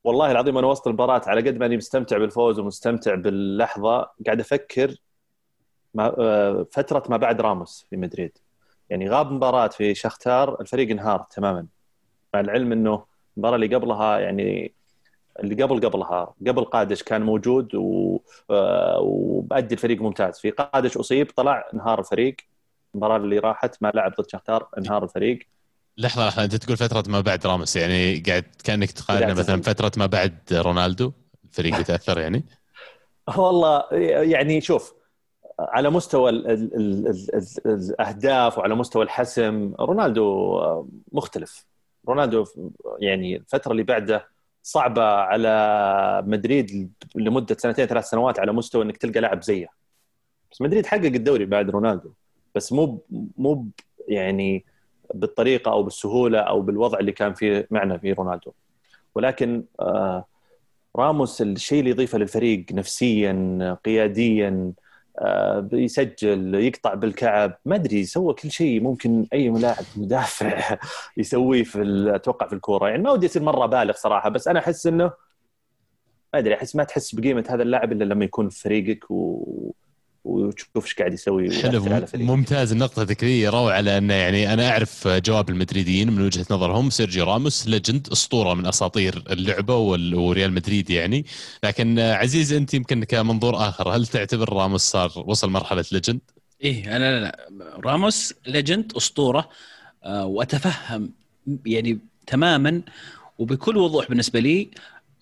والله 0.04 0.32
العظيم 0.32 0.58
أنا 0.58 0.68
وسط 0.68 0.88
المباراة 0.88 1.22
على 1.28 1.50
قد 1.50 1.58
ما 1.58 1.66
أني 1.66 1.78
مستمتع 1.78 2.18
بالفوز 2.18 2.60
ومستمتع 2.60 3.16
باللحظة 3.16 4.10
قاعد 4.26 4.40
أفكر 4.40 4.96
ما 5.94 6.16
آه، 6.20 6.68
فترة 6.72 7.04
ما 7.10 7.18
بعد 7.18 7.42
راموس 7.42 7.88
في 7.90 7.98
مدريد. 7.98 8.38
يعني 8.90 9.10
غاب 9.10 9.32
مباراة 9.32 9.68
في 9.68 9.96
شختار 9.96 10.62
الفريق 10.62 10.90
انهار 10.90 11.20
تماما. 11.32 11.68
مع 12.34 12.40
العلم 12.40 12.72
إنه 12.72 13.06
المباراة 13.38 13.56
اللي 13.56 13.76
قبلها 13.76 14.20
يعني 14.20 14.74
اللي 15.44 15.64
قبل 15.64 15.88
قبلها. 15.88 16.34
قبل 16.48 16.66
قادش 16.66 17.04
كان 17.04 17.22
موجود 17.22 17.76
و... 17.76 18.20
آه، 18.50 19.00
وبأدي 19.00 19.74
الفريق 19.76 20.02
ممتاز. 20.02 20.40
في 20.40 20.50
قادش 20.50 20.98
أصيب 20.98 21.32
طلع 21.36 21.70
انهار 21.74 22.00
الفريق. 22.00 22.36
المباراة 22.96 23.18
اللي 23.18 23.40
راحت 23.40 23.84
ما 23.84 23.92
لعب 23.96 24.14
ضد 24.20 24.30
شختار 24.30 24.68
انهار 24.78 25.04
الفريق. 25.04 25.40
لحظة 25.98 26.28
لحظة 26.28 26.44
أنت 26.44 26.56
تقول 26.56 26.78
فترة 26.78 27.04
ما 27.08 27.22
بعد 27.22 27.48
راموس 27.48 27.76
يعني 27.76 28.20
قاعد 28.20 28.46
كأنك 28.64 28.92
تقارن 28.92 29.32
مثلا. 29.32 29.62
فترة 29.62 29.92
ما 29.98 30.06
بعد 30.06 30.38
رونالدو 30.52 31.12
الفريق 31.46 31.80
يتاثر 31.80 32.20
يعني؟ 32.20 32.46
والله 33.38 33.84
يعني 34.22 34.62
شوف 34.62 34.94
على 35.60 35.90
مستوى 35.90 36.30
ال 36.30 36.48
ال 36.48 36.76
ال 36.76 37.08
ال 37.08 37.46
ال 37.66 37.90
الأهداف 37.90 38.58
وعلى 38.58 38.76
مستوى 38.76 39.04
الحسم 39.04 39.74
رونالدو 39.80 40.86
مختلف. 41.12 41.66
رونالدو 42.10 42.46
يعني 43.00 43.36
الفترة 43.36 43.72
اللي 43.72 43.84
بعده 43.84 44.28
صعبة 44.68 45.04
على 45.04 46.24
مدريد 46.26 46.92
لمدة 47.16 47.56
سنتين 47.60 47.86
ثلاث 47.86 48.10
سنوات 48.10 48.40
على 48.40 48.54
مستوى 48.54 48.84
إنك 48.84 48.98
تلقى 48.98 49.20
لاعب 49.20 49.44
زيه. 49.44 49.68
بس 50.52 50.62
مدريد 50.62 50.86
حقق 50.86 51.06
الدوري 51.06 51.46
بعد 51.46 51.70
رونالدو. 51.70 52.12
بس 52.56 52.74
مو 52.74 53.04
مو 53.38 53.68
يعني 54.08 54.66
بالطريقة 55.14 55.72
أو 55.72 55.84
بالسهولة 55.84 56.40
أو 56.40 56.62
بالوضع 56.62 57.00
اللي 57.00 57.12
كان 57.12 57.34
فيه 57.34 57.68
معنا 57.72 57.98
في 57.98 58.14
رونالدو. 58.14 58.52
ولكن 59.16 59.64
آه 59.80 60.26
راموس 60.96 61.42
الشيء 61.42 61.80
اللي 61.80 61.90
يضيفه 61.90 62.18
للفريق 62.18 62.66
نفسيا 62.72 63.78
قياديا 63.86 64.74
بيسجل 65.60 66.56
يقطع 66.56 66.94
بالكعب. 66.94 67.58
ما 67.66 67.76
أدري 67.76 68.06
سوى 68.06 68.34
كل 68.34 68.52
شيء. 68.52 68.82
ممكن 68.82 69.28
أي 69.34 69.50
لاعب 69.50 69.86
مدافع 69.96 70.78
يسويه 71.18 71.64
في 71.64 72.12
أتوقع 72.16 72.48
في 72.48 72.54
الكورة. 72.54 72.90
يعني 72.90 73.04
ما 73.04 73.12
ودي 73.12 73.26
يصير 73.26 73.42
مرة 73.44 73.66
بالغ 73.66 73.94
صراحة 73.94 74.30
بس 74.30 74.48
أنا 74.48 74.60
أحس 74.60 74.88
إنه 74.88 75.12
ما 76.34 76.40
أدري 76.40 76.56
أحس 76.56 76.76
ما 76.76 76.84
تحس 76.84 77.16
بقيمة 77.16 77.46
هذا 77.50 77.64
اللاعب 77.64 77.92
إلا 77.92 78.04
لما 78.04 78.26
يكون 78.26 78.50
في 78.50 78.60
فريقك 78.62 79.12
و... 79.12 79.72
وتشوف 80.28 80.70
إيش 80.86 80.94
قاعد 80.94 81.14
يسوي 81.14 81.52
حلو. 81.52 81.82
ممتاز 82.26 82.72
النقطة 82.72 83.02
ذكرية 83.04 83.50
روعة 83.50 83.82
لأن 83.82 84.10
يعني 84.10 84.54
أنا 84.54 84.70
أعرف 84.70 85.08
جواب 85.08 85.50
المدريديين 85.50 86.12
من 86.12 86.22
وجهة 86.22 86.46
نظرهم 86.52 86.90
سيرجيو 86.90 87.24
راموس 87.26 87.68
legend 87.68 88.08
أسطورة 88.12 88.54
من 88.54 88.66
أساطير 88.66 89.24
اللعبة 89.30 89.76
وال- 89.76 90.16
وريال 90.16 90.54
مدريد 90.54 90.90
يعني 90.90 91.26
لكن 91.64 92.00
عزيز 92.00 92.54
أنت 92.54 92.74
يمكن 92.74 93.04
كمنظور 93.04 93.56
آخر 93.70 93.90
هل 93.90 94.08
تعتبر 94.08 94.54
راموس 94.54 94.82
صار 94.82 95.12
وصل 95.26 95.50
مرحلة 95.50 95.86
legend؟ 95.92 96.20
إيه 96.64 96.96
أنا 96.96 97.20
لا 97.20 97.48
لا 97.52 97.80
راموس 97.86 98.34
legend 98.48 98.94
أسطورة 98.98 99.50
آه، 100.04 100.26
وأتفهم 100.26 101.10
يعني 101.66 102.00
تماما 102.28 102.82
وبكل 103.40 103.78
وضوح 103.78 104.10
بالنسبة 104.10 104.40
لي 104.40 104.70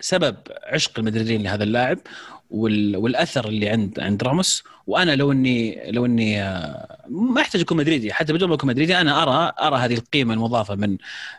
سبب 0.02 0.36
عشق 0.63 1.00
المدريدين 1.00 1.44
لهذا 1.44 1.63
اللاعب 1.63 2.00
والأثر 2.49 3.47
اللي 3.47 3.69
عند 3.69 3.99
عند 3.99 4.23
راموس. 4.23 4.63
وأنا 4.88 5.15
لو 5.15 5.31
اني 5.31 5.91
لو 5.91 6.05
إني 6.05 6.43
آه، 6.43 7.05
ما 7.10 7.41
أحتاج 7.41 7.62
أكون 7.62 7.77
مدريدي. 7.77 8.13
حتى 8.13 8.34
بدون 8.34 8.49
ما 8.49 8.55
أكون 8.55 8.69
مدريدي 8.69 9.01
أنا 9.01 9.23
أرى 9.23 9.51
أرى 9.67 9.77
هذه 9.77 9.93
القيمة 9.93 10.34
المضافة 10.34 10.75
من 10.75 10.97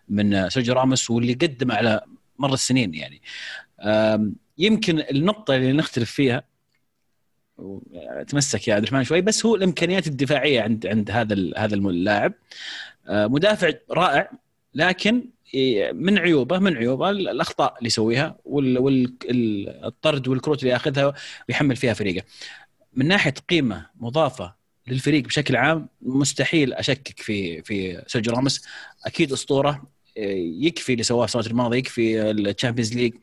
من 0.09 0.51
سيرجيو 0.51 0.75
راموس 0.75 1.11
واللي 1.11 1.33
قدم 1.33 1.73
على 1.73 2.01
مر 2.39 2.55
السنين 2.55 2.95
يعني. 2.95 3.23
يمكن 4.59 4.99
النقطة 5.01 5.57
اللي 5.57 5.73
نختلف 5.73 6.11
فيها 6.11 6.43
تمسك 8.29 8.69
يا 8.69 8.75
عبد 8.75 8.83
الرحمن 8.83 9.05
شوي 9.05 9.21
بس 9.21 9.47
هو 9.47 9.55
الإمكانيات 9.55 10.07
الدفاعية 10.07 10.63
عند 10.63 10.87
عند 10.87 11.11
هذا 11.11 11.35
هذا 11.57 11.75
اللاعب 11.75 12.33
آه، 13.09 13.27
مدافع 13.27 13.71
رائع 13.91 14.31
لكن 14.75 15.29
من 15.93 16.19
عيوبه 16.19 16.59
من 16.59 16.77
عيوبه 16.77 17.11
الأخطاء 17.11 17.75
اللي 17.79 17.87
يسويها 17.87 18.37
والطرد 18.45 20.29
والكروت 20.29 20.61
اللي 20.61 20.71
ياخذها 20.71 21.15
ويحمل 21.49 21.77
فيها 21.77 21.95
فريقه. 21.95 22.27
من 22.95 23.09
ناحية 23.09 23.35
قيمة 23.51 23.87
مضافة 24.01 24.55
للفريق 24.89 25.25
بشكل 25.25 25.57
عام 25.57 25.89
مستحيل 26.03 26.75
أشكك 26.75 27.21
في 27.21 27.63
في 27.63 28.03
سيرجيو 28.07 28.35
راموس. 28.35 28.65
أكيد 29.07 29.33
أسطورة 29.33 29.83
يكفي 30.17 30.93
اللي 30.93 31.03
سواه 31.03 31.25
السنوات 31.25 31.47
الماضية 31.47 31.79
يكفي 31.79 32.31
ال 32.31 32.37
Champions 32.37 32.95
League 32.95 33.15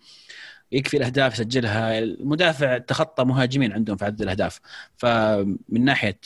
يكفي 0.71 0.97
الأهداف 0.97 1.37
سجلها. 1.37 1.99
المدافع 1.99 2.77
تخطى 2.77 3.23
مهاجمين 3.23 3.73
عندهم 3.73 3.97
في 3.97 4.05
عدد 4.05 4.21
الأهداف. 4.21 4.59
فمن 4.97 5.85
ناحية 5.85 6.19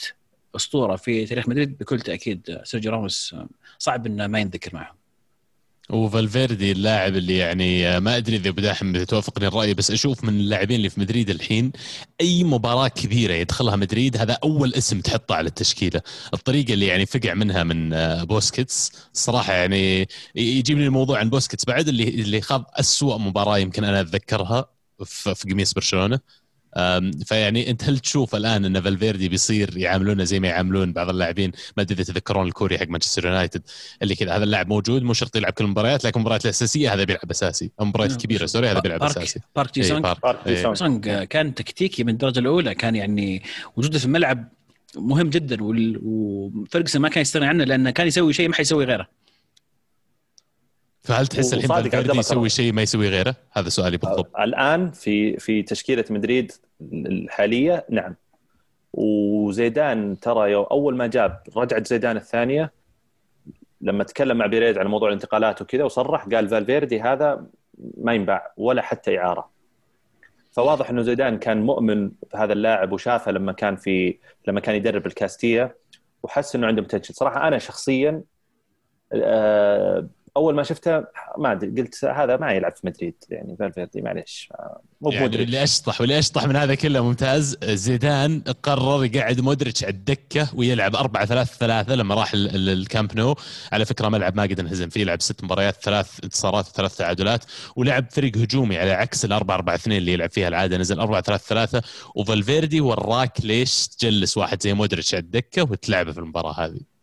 أسطورة 0.56 0.96
في 0.96 1.26
تاريخ 1.26 1.48
مدريد 1.48 1.78
بكل 1.78 2.00
تأكيد 2.00 2.58
سيرجيو 2.64 2.92
راموس 2.92 3.36
صعب 3.78 4.06
إنه 4.06 4.26
ما 4.26 4.38
ينذكر 4.40 4.74
معه 4.74 5.07
وفالفيردي 5.92 6.72
اللاعب 6.72 7.16
اللي 7.16 7.36
يعني 7.36 8.00
ما 8.00 8.16
أدري 8.16 8.36
إذا 8.36 8.50
مداحم 8.50 9.04
توافقني 9.04 9.46
الرأي 9.46 9.74
بس 9.74 9.90
أشوف 9.90 10.24
من 10.24 10.40
اللاعبين 10.40 10.76
اللي 10.76 10.90
في 10.90 11.00
مدريد 11.00 11.30
الحين 11.30 11.72
أي 12.20 12.44
مباراة 12.44 12.88
كبيرة 12.88 13.32
يدخلها 13.34 13.76
مدريد 13.76 14.16
هذا 14.16 14.38
أول 14.44 14.74
اسم 14.74 15.00
تحطه 15.00 15.34
على 15.34 15.48
التشكيلة، 15.48 16.00
الطريقة 16.34 16.74
اللي 16.74 16.86
يعني 16.86 17.06
فقع 17.06 17.34
منها 17.34 17.64
من 17.64 17.90
بوسكيتس 18.24 18.92
الصراحه 19.14 19.52
يعني 19.52 20.08
يجيبني 20.34 20.86
الموضوع 20.86 21.18
عن 21.18 21.30
بوسكيتس 21.30 21.64
بعد 21.64 21.88
اللي 21.88 22.08
اللي 22.08 22.40
خاض 22.40 22.64
اسوء 22.74 23.18
مباراة 23.18 23.58
يمكن 23.58 23.84
أنا 23.84 24.00
أتذكرها 24.00 24.70
في 25.04 25.48
قميص 25.50 25.74
برشلونة. 25.74 26.20
فيعني 27.26 27.70
أنت 27.70 27.84
هل 27.84 27.98
تشوف 27.98 28.34
الآن 28.34 28.64
أن 28.64 28.80
فالفيردي 28.80 29.28
بيصير 29.28 29.76
يعاملونه 29.76 30.24
زي 30.24 30.40
ما 30.40 30.48
يعاملون 30.48 30.92
بعض 30.92 31.08
اللاعبين؟ 31.08 31.52
ما 31.76 31.82
أدري 31.82 31.94
إذا 31.94 32.04
تتذكرون 32.04 32.46
الكوري 32.46 32.78
حق 32.78 32.88
مانشستر 32.88 33.26
يونايتد 33.26 33.62
اللي 34.02 34.14
كذا 34.14 34.36
هذا 34.36 34.44
اللاعب 34.44 34.68
موجود 34.68 35.02
مو 35.02 35.12
شرط 35.12 35.36
يلعب 35.36 35.52
كل 35.52 35.64
المباريات 35.64 36.04
لكن 36.04 36.20
المباريات 36.20 36.44
الأساسية 36.44 36.94
هذا 36.94 37.04
بيلعب 37.04 37.30
أساسي. 37.30 37.70
المباريات 37.80 38.10
نعم. 38.10 38.18
الكبيره 38.18 38.46
sorry 38.46 38.68
هذا 38.68 38.80
بيلعب 38.80 39.00
بارك 39.00 39.16
أساسي. 39.16 39.40
بارك 39.56 39.74
جي 39.74 39.82
سونج 39.82 40.06
بارك 40.22 40.74
سونج 40.74 41.08
كان 41.08 41.54
تكتيكي 41.54 42.04
من 42.04 42.12
الدرجة 42.12 42.38
الأولى 42.38 42.74
كان 42.74 42.96
يعني 42.96 43.42
وجوده 43.76 43.98
في 43.98 44.04
الملعب 44.04 44.48
مهم 44.96 45.30
جدا 45.30 45.56
وفرجسون 46.02 47.02
ما 47.02 47.08
كان 47.08 47.22
يستغني 47.22 47.46
عنه 47.46 47.64
لأنه 47.64 47.90
كان 47.90 48.06
يسوي 48.06 48.32
شيء 48.32 48.48
ما 48.48 48.54
حيسوي 48.54 48.84
غيره. 48.84 49.08
فهل 51.08 51.26
تحس 51.26 51.54
الحين 51.54 51.68
فالفيردي 51.68 52.18
يسوي 52.18 52.48
شيء 52.48 52.72
ما 52.72 52.82
يسوي 52.82 53.08
غيره؟ 53.08 53.34
هذا 53.52 53.68
سؤالي 53.68 53.96
بالضبط. 53.96 54.36
الآن 54.36 54.90
في 54.90 55.36
في 55.36 55.62
تشكيلة 55.62 56.04
مدريد 56.10 56.52
الحالية 56.92 57.86
نعم. 57.90 58.16
وزيدان 58.92 60.20
ترى 60.20 60.54
أول 60.54 60.96
ما 60.96 61.06
جاب 61.06 61.42
رجعت 61.56 61.86
زيدان 61.86 62.16
الثانية 62.16 62.72
لما 63.80 64.04
تكلم 64.04 64.36
مع 64.36 64.46
بيريز 64.46 64.78
عن 64.78 64.86
موضوع 64.86 65.08
الانتقالات 65.08 65.62
وكذا 65.62 65.84
وصرح 65.84 66.26
قال 66.26 66.48
فالفيردي 66.48 67.00
هذا 67.00 67.46
ما 67.96 68.14
ينباع 68.14 68.52
ولا 68.56 68.82
حتى 68.82 69.18
إعارة. 69.18 69.50
فواضح 70.52 70.90
إنه 70.90 71.02
زيدان 71.02 71.38
كان 71.38 71.62
مؤمن 71.62 72.10
بهذا 72.32 72.52
اللاعب 72.52 72.92
وشافه 72.92 73.32
لما 73.32 73.52
كان 73.52 73.76
في 73.76 74.18
لما 74.46 74.60
كان 74.60 74.74
يدرب 74.74 75.06
الكاستيا 75.06 75.76
وحس 76.22 76.56
إنه 76.56 76.66
عنده 76.66 76.82
potential 76.82 77.14
صراحة 77.14 77.48
أنا 77.48 77.58
شخصيا 77.58 78.22
آه، 79.12 80.08
أول 80.36 80.54
ما 80.54 80.62
شفته 80.62 81.04
ما 81.38 81.52
أدري 81.52 81.82
قلت 81.82 82.04
هذا 82.04 82.36
ما 82.36 82.52
يلعب 82.52 82.72
في 82.76 82.86
مدريد 82.86 83.14
يعني 83.30 83.56
فالفيردي 83.56 84.02
معليش 84.02 84.48
مو 85.00 85.10
يعني 85.10 85.42
اللي 85.42 85.62
أشطح 85.62 86.00
واللي 86.00 86.18
أشطح 86.18 86.46
من 86.46 86.56
هذا 86.56 86.74
كله 86.74 87.04
ممتاز 87.04 87.58
زيدان 87.64 88.42
قرر 88.62 89.04
يقعد 89.04 89.40
مودريتش 89.40 89.84
على 89.84 89.92
الدكة 89.92 90.48
ويلعب 90.54 90.96
4 90.96 91.26
3 91.26 91.50
3 91.58 91.94
لما 91.94 92.14
راح 92.14 92.30
الكامب 92.34 93.16
نو. 93.16 93.34
على 93.72 93.84
فكرة 93.84 94.08
ملعب 94.08 94.36
ما 94.36 94.42
قدر 94.42 94.62
انهزم 94.62 94.88
فيه 94.88 95.04
لعب 95.04 95.20
ست 95.20 95.44
مباريات 95.44 95.82
ثلاث 95.82 96.18
انتصارات 96.24 96.66
وثلاث 96.68 96.96
تعادلات 96.96 97.44
ولعب 97.76 98.10
فريق 98.10 98.36
هجومي 98.36 98.78
على 98.78 98.90
عكس 98.90 99.24
ال 99.24 99.32
4 99.32 99.54
4 99.56 99.74
2 99.74 99.96
اللي 99.98 100.12
يلعب 100.12 100.30
فيها 100.30 100.48
العادة 100.48 100.76
نزل 100.76 101.00
4 101.00 101.20
3 101.22 101.44
3 101.48 101.82
وفالفيردي 102.14 102.80
وراك 102.80 103.32
ليش 103.44 103.88
تجلس 103.88 104.36
واحد 104.36 104.62
زي 104.62 104.74
مودريتش 104.74 105.14
على 105.14 105.22
الدكة 105.22 105.62
وتلعبه 105.62 106.12
في 106.12 106.18
المباراة 106.18 106.52
هذه؟ 106.52 106.97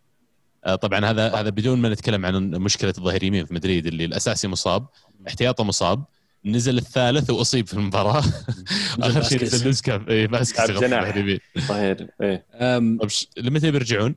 طبعا 0.74 1.06
هذا 1.06 1.36
هذا 1.36 1.50
بدون 1.50 1.80
ما 1.80 1.90
نتكلم 1.90 2.26
عن 2.26 2.50
مشكلة 2.50 2.94
الظهير 2.98 3.24
يمين 3.24 3.46
في 3.46 3.54
مدريد 3.54 3.86
اللي 3.86 4.06
الأساسي 4.06 4.48
مصاب 4.48 4.88
احتياطه 5.28 5.64
مصاب 5.64 6.04
نزل 6.46 6.78
الثالث 6.78 7.30
وأصيب 7.30 7.68
في 7.68 7.74
المباراة. 7.74 8.24
آخر 9.02 9.22
شيء 9.22 9.42
نزل 9.44 9.68
لوكاس 9.68 10.06
اي 10.10 10.28
ماسك 10.28 10.62
ظهير 11.58 12.08
إيه. 12.22 12.46
لمتى 13.38 13.72
بيرجعون؟ 13.72 14.16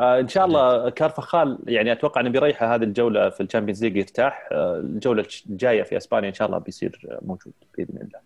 آه 0.00 0.20
إن 0.20 0.28
شاء 0.28 0.46
الله 0.46 0.90
كارفخال 0.90 1.58
يعني 1.66 1.92
أتوقع 1.92 2.20
إنه 2.20 2.30
بيريحه 2.30 2.74
هذه 2.74 2.82
الجولة 2.82 3.30
في 3.30 3.42
ال 3.42 3.46
Champions 3.46 3.84
League 3.84 3.96
يرتاح 3.96 4.48
آه 4.52 4.76
الجولة 4.76 5.26
الجاية 5.50 5.82
في 5.82 5.96
إسبانيا 5.96 6.28
إن 6.28 6.34
شاء 6.34 6.48
الله 6.48 6.58
بيصير 6.58 7.18
موجود 7.22 7.52
بإذن 7.78 7.96
الله. 7.96 8.20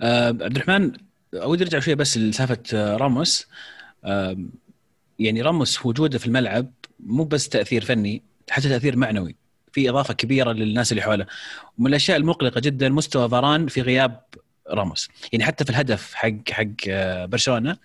آه 0.00 0.26
عبد 0.26 0.56
الرحمن 0.56 0.92
ودي 1.34 1.64
أرجع 1.64 1.78
شوية 1.78 1.94
بس 1.94 2.18
لسالفة 2.18 2.58
آه، 2.74 2.96
راموس. 2.96 3.48
آه 4.04 4.36
يعني 5.18 5.42
راموس 5.42 5.86
وجوده 5.86 6.18
في 6.18 6.26
الملعب 6.26 6.70
مو 7.00 7.24
بس 7.24 7.48
تأثير 7.48 7.84
فني 7.84 8.22
حتى 8.50 8.68
تأثير 8.68 8.96
معنوي. 8.96 9.36
في 9.72 9.90
إضافة 9.90 10.14
كبيرة 10.14 10.52
للناس 10.52 10.92
اللي 10.92 11.02
حوله. 11.02 11.26
ومن 11.78 11.86
الأشياء 11.86 12.16
المقلقة 12.16 12.60
جدا 12.60 12.88
مستوى 12.88 13.28
فاران 13.28 13.66
في 13.66 13.80
غياب 13.82 14.20
راموس. 14.70 15.08
يعني 15.32 15.44
حتى 15.44 15.64
في 15.64 15.70
الهدف 15.70 16.14
حق 16.14 16.50
حق 16.50 16.66
آه، 16.88 17.26
برشلونة 17.26 17.76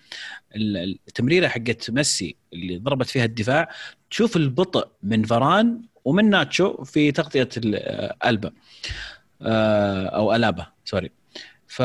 التمريره 0.56 1.48
حقت 1.48 1.90
ميسي 1.90 2.36
اللي 2.52 2.78
ضربت 2.78 3.06
فيها 3.06 3.24
الدفاع 3.24 3.68
تشوف 4.10 4.36
البطء 4.36 4.88
من 5.02 5.22
فاران 5.22 5.82
ومن 6.04 6.30
ناتشو 6.30 6.84
في 6.84 7.12
تغطية 7.12 7.48
آه، 7.74 8.16
ألبا 8.26 8.52
آه، 9.42 10.06
أو 10.06 10.34
ألابا 10.34 10.66
سوري. 10.84 11.10
ف 11.66 11.82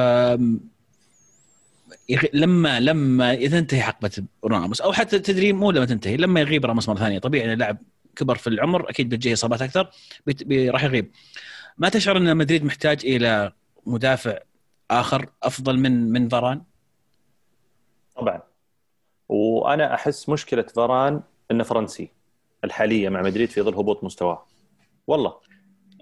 لما 2.33 2.79
لما 2.79 3.35
تنتهي 3.35 3.81
حقبه 3.81 4.11
راموس 4.45 4.81
أو 4.81 4.93
حتى 4.93 5.19
تدري 5.19 5.53
مو 5.53 5.71
لما 5.71 5.85
تنتهي 5.85 6.17
لما 6.17 6.39
يغيب 6.39 6.65
راموس 6.65 6.89
مرة 6.89 6.97
ثانية. 6.97 7.19
طبيعي 7.19 7.53
اللاعب 7.53 7.77
كبر 8.15 8.35
في 8.35 8.47
العمر 8.47 8.89
أكيد 8.89 9.09
بتجيه 9.09 9.33
إصابات 9.33 9.61
أكثر 9.61 9.89
راح 10.51 10.83
يغيب. 10.83 11.11
ما 11.77 11.89
تشعر 11.89 12.17
إن 12.17 12.37
مدريد 12.37 12.63
محتاج 12.63 13.05
إلى 13.05 13.51
مدافع 13.85 14.37
آخر 14.91 15.25
أفضل 15.43 15.79
من 15.79 16.11
من 16.11 16.29
فاران؟ 16.29 16.61
طبعا. 18.15 18.41
وأنا 19.29 19.93
أحس 19.93 20.29
مشكلة 20.29 20.65
فاران 20.75 21.21
إنه 21.51 21.63
فرنسي 21.63 22.11
الحالية 22.63 23.09
مع 23.09 23.21
مدريد 23.21 23.49
في 23.49 23.61
ظل 23.61 23.75
هبوط 23.75 24.03
مستواه. 24.03 24.45
والله. 25.07 25.33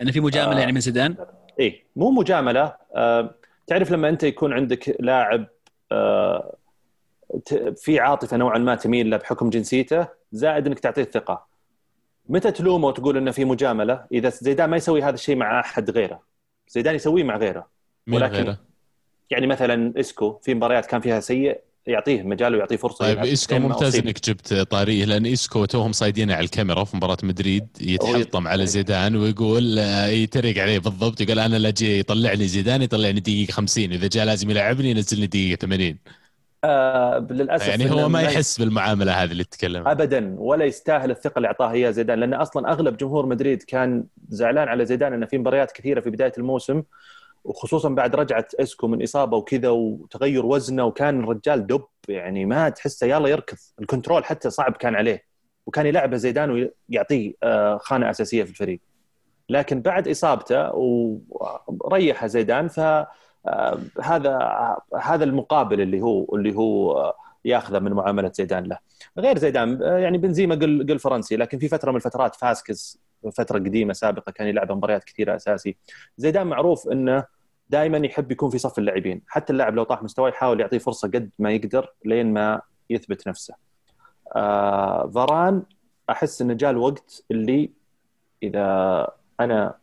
إنه 0.02 0.12
في 0.12 0.20
مجاملة 0.20 0.58
آه. 0.58 0.60
يعني 0.60 0.72
من 0.72 0.80
زيدان؟ 0.80 1.16
إيه 1.60 1.84
مو 1.96 2.12
مجاملة. 2.12 2.76
آه 2.96 3.36
تعرف 3.68 3.92
لما 3.92 4.10
أنت 4.10 4.24
يكون 4.24 4.54
عندك 4.54 4.96
لاعب 5.00 5.48
في 7.76 8.00
عاطفة 8.00 8.38
نوعا 8.38 8.58
ما 8.58 8.76
تميل 8.76 9.10
له 9.10 9.18
بحكم 9.18 9.50
جنسيته 9.50 10.08
زائد 10.32 10.68
إنك 10.68 10.80
تعطيه 10.80 11.02
الثقة. 11.02 11.46
متى 12.30 12.52
تلومه 12.52 12.88
وتقول 12.88 13.18
إنه 13.18 13.32
في 13.32 13.46
مجاملة؟ 13.46 14.06
إذا 14.12 14.30
زيدان 14.30 14.70
ما 14.70 14.78
يسوي 14.78 15.04
هذا 15.04 15.16
الشيء 15.16 15.36
مع 15.36 15.60
أحد 15.60 15.92
غيره. 15.92 16.22
زيدان 16.68 16.96
يسويه 16.96 17.24
مع 17.24 17.38
غيره. 17.38 17.68
ولكن 18.08 18.36
غيره؟ 18.36 18.58
يعني 19.30 19.48
مثلا 19.48 20.00
إسكو 20.00 20.40
في 20.42 20.54
مباريات 20.54 20.86
كان 20.86 21.02
فيها 21.02 21.20
سيء 21.20 21.62
يعطيه 21.88 22.24
مجال 22.24 22.56
ويعطيه 22.56 22.76
فرصة 22.76 23.06
طيب 23.06 23.20
اسكو 23.20 23.60
ممتاز 23.60 23.96
إنك 23.96 24.30
جبت 24.30 24.54
طاريه 24.54 25.06
لأن 25.06 25.26
اسكو 25.26 25.66
توهم 25.66 25.92
صايدينه 25.92 26.34
على 26.34 26.46
الكاميرا 26.46 26.84
في 26.84 26.98
مباراة 26.98 27.18
مدريد 27.24 27.68
يتحلطم 27.82 28.48
على 28.48 28.66
زيدان 28.66 29.16
ويقول 29.16 29.80
آه، 29.80 30.08
يتريق 30.08 30.58
عليه 30.58 30.80
بالضبط 30.80 31.22
يقول 31.22 31.40
أنا 31.40 31.56
لا 31.56 31.70
جي 31.70 32.00
يطلع 32.00 32.34
لي 32.34 32.48
زيدان 32.48 32.82
يطلعني 32.82 33.20
دقيقة 33.20 33.52
50 33.52 33.92
إذا 33.92 34.08
جاء 34.08 34.26
لازم 34.26 34.50
يلعبني 34.50 34.90
ينزلني 34.90 35.28
دقيقة 35.28 35.60
80 35.60 35.98
آه 36.64 37.28
للأسف 37.32 37.68
يعني 37.68 37.92
هو 37.92 38.10
ما 38.10 38.22
يحس 38.22 38.60
بالمعاملة 38.60 39.24
هذه 39.24 39.32
اللي 39.32 39.44
تتكلم 39.44 39.88
ابدا 39.88 40.36
ولا 40.38 40.66
يستاهل 40.66 41.12
الثقة 41.12 41.38
اللي 41.38 41.48
أعطاها 41.48 41.74
اياها 41.74 41.92
زيدان 41.92 42.20
لأن 42.20 42.34
أصلا 42.34 42.72
أغلب 42.72 42.98
جمهور 42.98 43.26
مدريد 43.26 43.64
كان 43.64 44.04
زعلان 44.30 44.68
على 44.68 44.86
زيدان 44.86 45.14
إنه 45.14 45.26
في 45.26 45.38
مباريات 45.38 45.72
كثيرة 45.72 46.02
في 46.02 46.10
بداية 46.10 46.34
الموسم 46.38 46.84
وخصوصا 47.44 47.90
بعد 47.90 48.16
رجعه 48.16 48.48
إسكو 48.60 48.88
من 48.88 49.04
إصابة 49.04 49.38
وكذا 49.38 49.70
وتغير 49.70 50.46
وزنه 50.46 50.86
وكان 50.86 51.20
الرجال 51.20 51.68
دب 51.68 51.86
يعني 52.08 52.46
ما 52.46 52.70
تحسه 52.70 53.08
يلا 53.08 53.28
يركض. 53.30 53.58
ال 53.82 53.87
control 53.87 54.26
حتى 54.26 54.50
صعب 54.50 54.78
كان 54.78 54.96
عليه. 54.96 55.24
وكان 55.66 55.86
يلعبه 55.86 56.18
زيدان 56.18 56.72
ويعطيه 56.90 57.34
آه، 57.44 57.78
خانة 57.78 58.10
أساسية 58.10 58.44
في 58.44 58.50
الفريق. 58.50 58.80
لكن 59.50 59.82
بعد 59.82 60.08
إصابته 60.08 60.72
وريح 60.74 62.26
زيدان 62.26 62.68
ف 62.68 62.80
آه، 62.80 63.80
هذا 65.02 65.24
المقابل 65.24 65.82
اللي 65.82 66.02
هو 66.02 66.36
اللي 66.36 66.56
هو 66.56 67.16
ياخذه 67.46 67.80
من 67.80 67.92
معاملة 67.92 68.32
زيدان 68.36 68.64
له. 68.64 68.78
غير 69.18 69.38
زيدان 69.38 69.82
يعني 69.82 70.18
بنزيما 70.18 70.56
قل 70.56 70.86
قل 70.90 71.00
فرنسي 71.00 71.36
لكن 71.36 71.60
في 71.60 71.68
فترة 71.68 71.92
من 71.92 71.98
الفترات 71.98 72.36
فاسكز 72.36 73.00
فترة 73.32 73.60
قديمة 73.60 73.94
سابقة 73.94 74.32
كان 74.32 74.48
يلعب 74.48 74.72
مباريات 74.72 75.04
كثيرة 75.04 75.36
أساسي. 75.36 75.76
زيدان 76.18 76.48
معروف 76.48 76.88
إنه 76.88 77.26
دائما 77.70 77.98
يحب 77.98 78.32
يكون 78.32 78.50
في 78.50 78.58
صف 78.58 78.80
اللاعبين. 78.80 79.22
حتى 79.28 79.54
اللاعب 79.54 79.76
لو 79.76 79.84
طاح 79.84 80.04
مستواه 80.04 80.30
يحاول 80.30 80.60
يعطيه 80.60 80.78
فرصة 80.78 81.08
قد 81.08 81.30
ما 81.40 81.52
يقدر 81.52 81.94
لين 82.06 82.34
ما 82.34 82.62
يثبت 82.90 83.28
نفسه. 83.28 83.56
آه 84.36 85.08
فاران 85.08 85.64
أحس 86.10 86.42
إنه 86.42 86.54
جاء 86.54 86.72
الوقت 86.72 87.24
اللي 87.32 87.72
إذا 88.44 89.08
أنا 89.40 89.78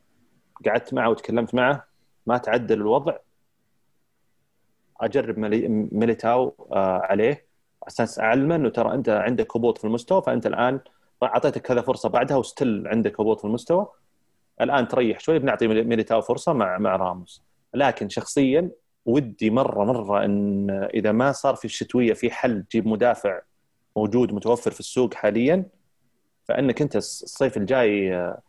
قعدت 0.67 0.95
معه 0.95 1.11
وتكلمت 1.11 1.55
معه 1.55 1.85
ما 2.27 2.39
تعدل 2.39 2.81
الوضع 2.81 3.17
أجرب 5.01 5.39
ميليتاو 5.93 6.55
آه 6.73 6.99
عليه. 6.99 7.51
أساس 7.89 8.19
اعلمه 8.19 8.57
انه 8.57 8.69
ترى 8.69 8.95
أنت 8.95 9.09
عندك 9.09 9.57
هبوط 9.57 9.79
في 9.79 9.85
المستوى 9.85 10.23
فأنت 10.23 10.47
الآن 10.47 10.81
أعطيتك 11.23 11.63
كذا 11.63 11.81
فرصة 11.81 12.09
بعدها 12.09 12.37
و 12.37 12.45
still 12.45 12.89
عندك 12.89 13.21
هبوط 13.21 13.39
في 13.41 13.45
المستوى. 13.45 13.87
الآن 14.61 14.89
تريح 14.89 15.21
شوي 15.21 15.39
بنعطي 15.39 15.69
ميليتاو 15.69 16.21
فرصة 16.21 16.53
مع 16.53 16.79
مع 16.79 16.97
راموس. 16.97 17.43
لكن 17.75 18.09
شخصيا 18.09 18.71
ودي 19.07 19.51
مرة 19.51 19.85
مرة 19.85 20.25
إن 20.25 20.71
إذا 20.95 21.13
ما 21.13 21.33
صار 21.33 21.55
في 21.55 21.65
الشتويه 21.65 22.13
في 22.13 22.31
حل 22.31 22.65
تجيب 22.71 22.87
مدافع 22.87 23.41
موجود 23.97 24.33
متوفر 24.33 24.71
في 24.71 24.81
السوق 24.81 25.15
حاليا 25.15 25.65
فإنك 26.49 26.83
أنت 26.83 26.97
الصيف 26.97 27.57
الجاي 27.57 28.15
آه، 28.15 28.41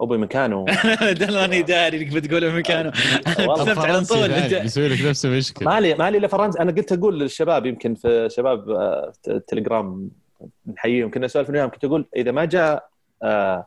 أوباميكانو 0.00 0.64
دلاني 1.20 1.62
داري 1.62 2.02
إنك 2.02 2.14
بتقول 2.14 2.52
ميكانو 2.58 2.90
تثبت 2.90 3.78
على 3.78 4.00
طول. 4.04 4.28
بيسوي 4.62 4.88
لك 4.88 5.06
نفس 5.06 5.24
المشكلة. 5.26 5.70
مالي 5.70 5.94
مالي 5.94 6.18
إلا 6.18 6.28
فرنسا 6.28 6.62
أنا 6.62 6.72
قلت 6.72 6.92
أقول 6.92 7.20
للشباب 7.20 7.66
يمكن 7.66 7.94
في 7.94 8.28
شباب 8.30 8.70
آه، 8.70 9.12
التليجرام 9.28 10.10
نحييهم 10.66 11.10
كنا 11.10 11.26
نسولف 11.26 11.50
وياهم 11.50 11.70
كنت 11.70 11.84
أقول 11.84 12.06
إذا 12.16 12.30
ما 12.30 12.44
جاء 12.44 12.88
آه، 13.22 13.66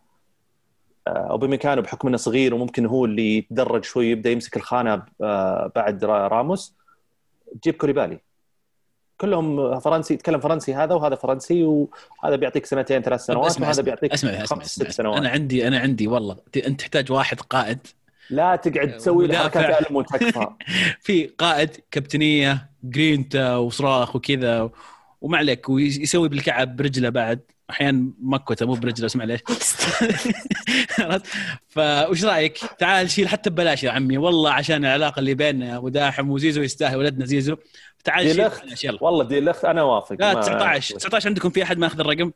أوباميكانو 1.07 1.81
بحكم 1.81 2.07
إنه 2.07 2.17
صغير 2.17 2.53
وممكن 2.55 2.85
هو 2.85 3.05
اللي 3.05 3.37
يتدرج 3.37 3.83
شوي 3.83 4.07
يبدا 4.07 4.29
يمسك 4.29 4.57
الخانة 4.57 5.03
بعد 5.75 6.05
راموس 6.05 6.75
جيب 7.63 7.73
كوليبالي. 7.73 8.19
كلهم 9.17 9.79
فرنسي 9.79 10.13
يتكلم 10.13 10.39
فرنسي 10.39 10.73
هذا 10.73 10.95
وهذا 10.95 11.15
فرنسي 11.15 11.63
وهذا 11.63 12.35
بيعطيك 12.35 12.65
سنتين 12.65 13.01
ثلاث 13.01 13.25
سنوات 13.25 13.51
أسمع 13.51 13.67
وهذا 13.67 13.71
أسمع 13.71 13.85
بيعطيك 13.85 14.13
اسمع 14.13 14.45
خمس 14.45 14.67
ست 14.67 14.91
سنوات. 14.91 15.17
أنا 15.17 15.29
عندي 15.29 15.67
أنا 15.67 15.79
عندي 15.79 16.07
والله 16.07 16.37
أنت 16.67 16.79
تحتاج 16.79 17.11
واحد 17.11 17.41
قائد. 17.41 17.87
لا 18.29 18.55
تقعد 18.55 18.97
تسوي 18.97 19.27
له. 19.27 19.37
حركات 19.37 19.85
علم 19.85 19.95
وتكفى 19.95 20.47
في 21.05 21.25
قائد 21.25 21.69
كابتنية 21.91 22.69
جرينتا 22.83 23.55
وصراخ 23.55 24.15
وكذا 24.15 24.69
وما 25.23 25.37
عليك 25.37 25.69
ويسوي 25.69 26.29
بالكعب 26.29 26.75
برجله 26.75 27.09
بعد. 27.09 27.39
أحيانا 27.69 28.11
مكوته 28.19 28.65
مو 28.65 28.73
برجله 28.73 29.05
اسمع 29.05 29.23
ليش. 29.23 29.41
عرفت؟ 30.99 31.27
فوش 31.69 32.25
رأيك؟ 32.25 32.57
تعال 32.57 33.11
شيل 33.11 33.27
حتى 33.27 33.49
ببلاش 33.49 33.83
يا 33.83 33.91
عمي. 33.91 34.17
والله 34.17 34.51
عشان 34.51 34.85
العلاقة 34.85 35.19
اللي 35.19 35.33
بيننا 35.33 35.65
يا 35.69 35.77
ابو 35.77 35.89
داحم 35.89 36.29
وزيزو 36.29 36.61
يستاهل 36.61 36.97
ولدنا 36.97 37.25
زيزو. 37.25 37.55
تعال 38.03 38.27
شيل 38.35 38.45
لخت. 38.45 38.63
ببلاش 38.63 38.83
يلا. 38.83 39.03
والله 39.03 39.23
دي 39.23 39.37
الاخ 39.37 39.65
أنا 39.65 39.83
وافق 39.83 40.15
لا 40.19 40.33
ما- 40.33 40.41
19 40.41 40.95
19 40.95 41.27
عندكم 41.29 41.49
في 41.49 41.63
أحد 41.63 41.77
ماخذ 41.77 41.99
الرقم؟ 41.99 42.31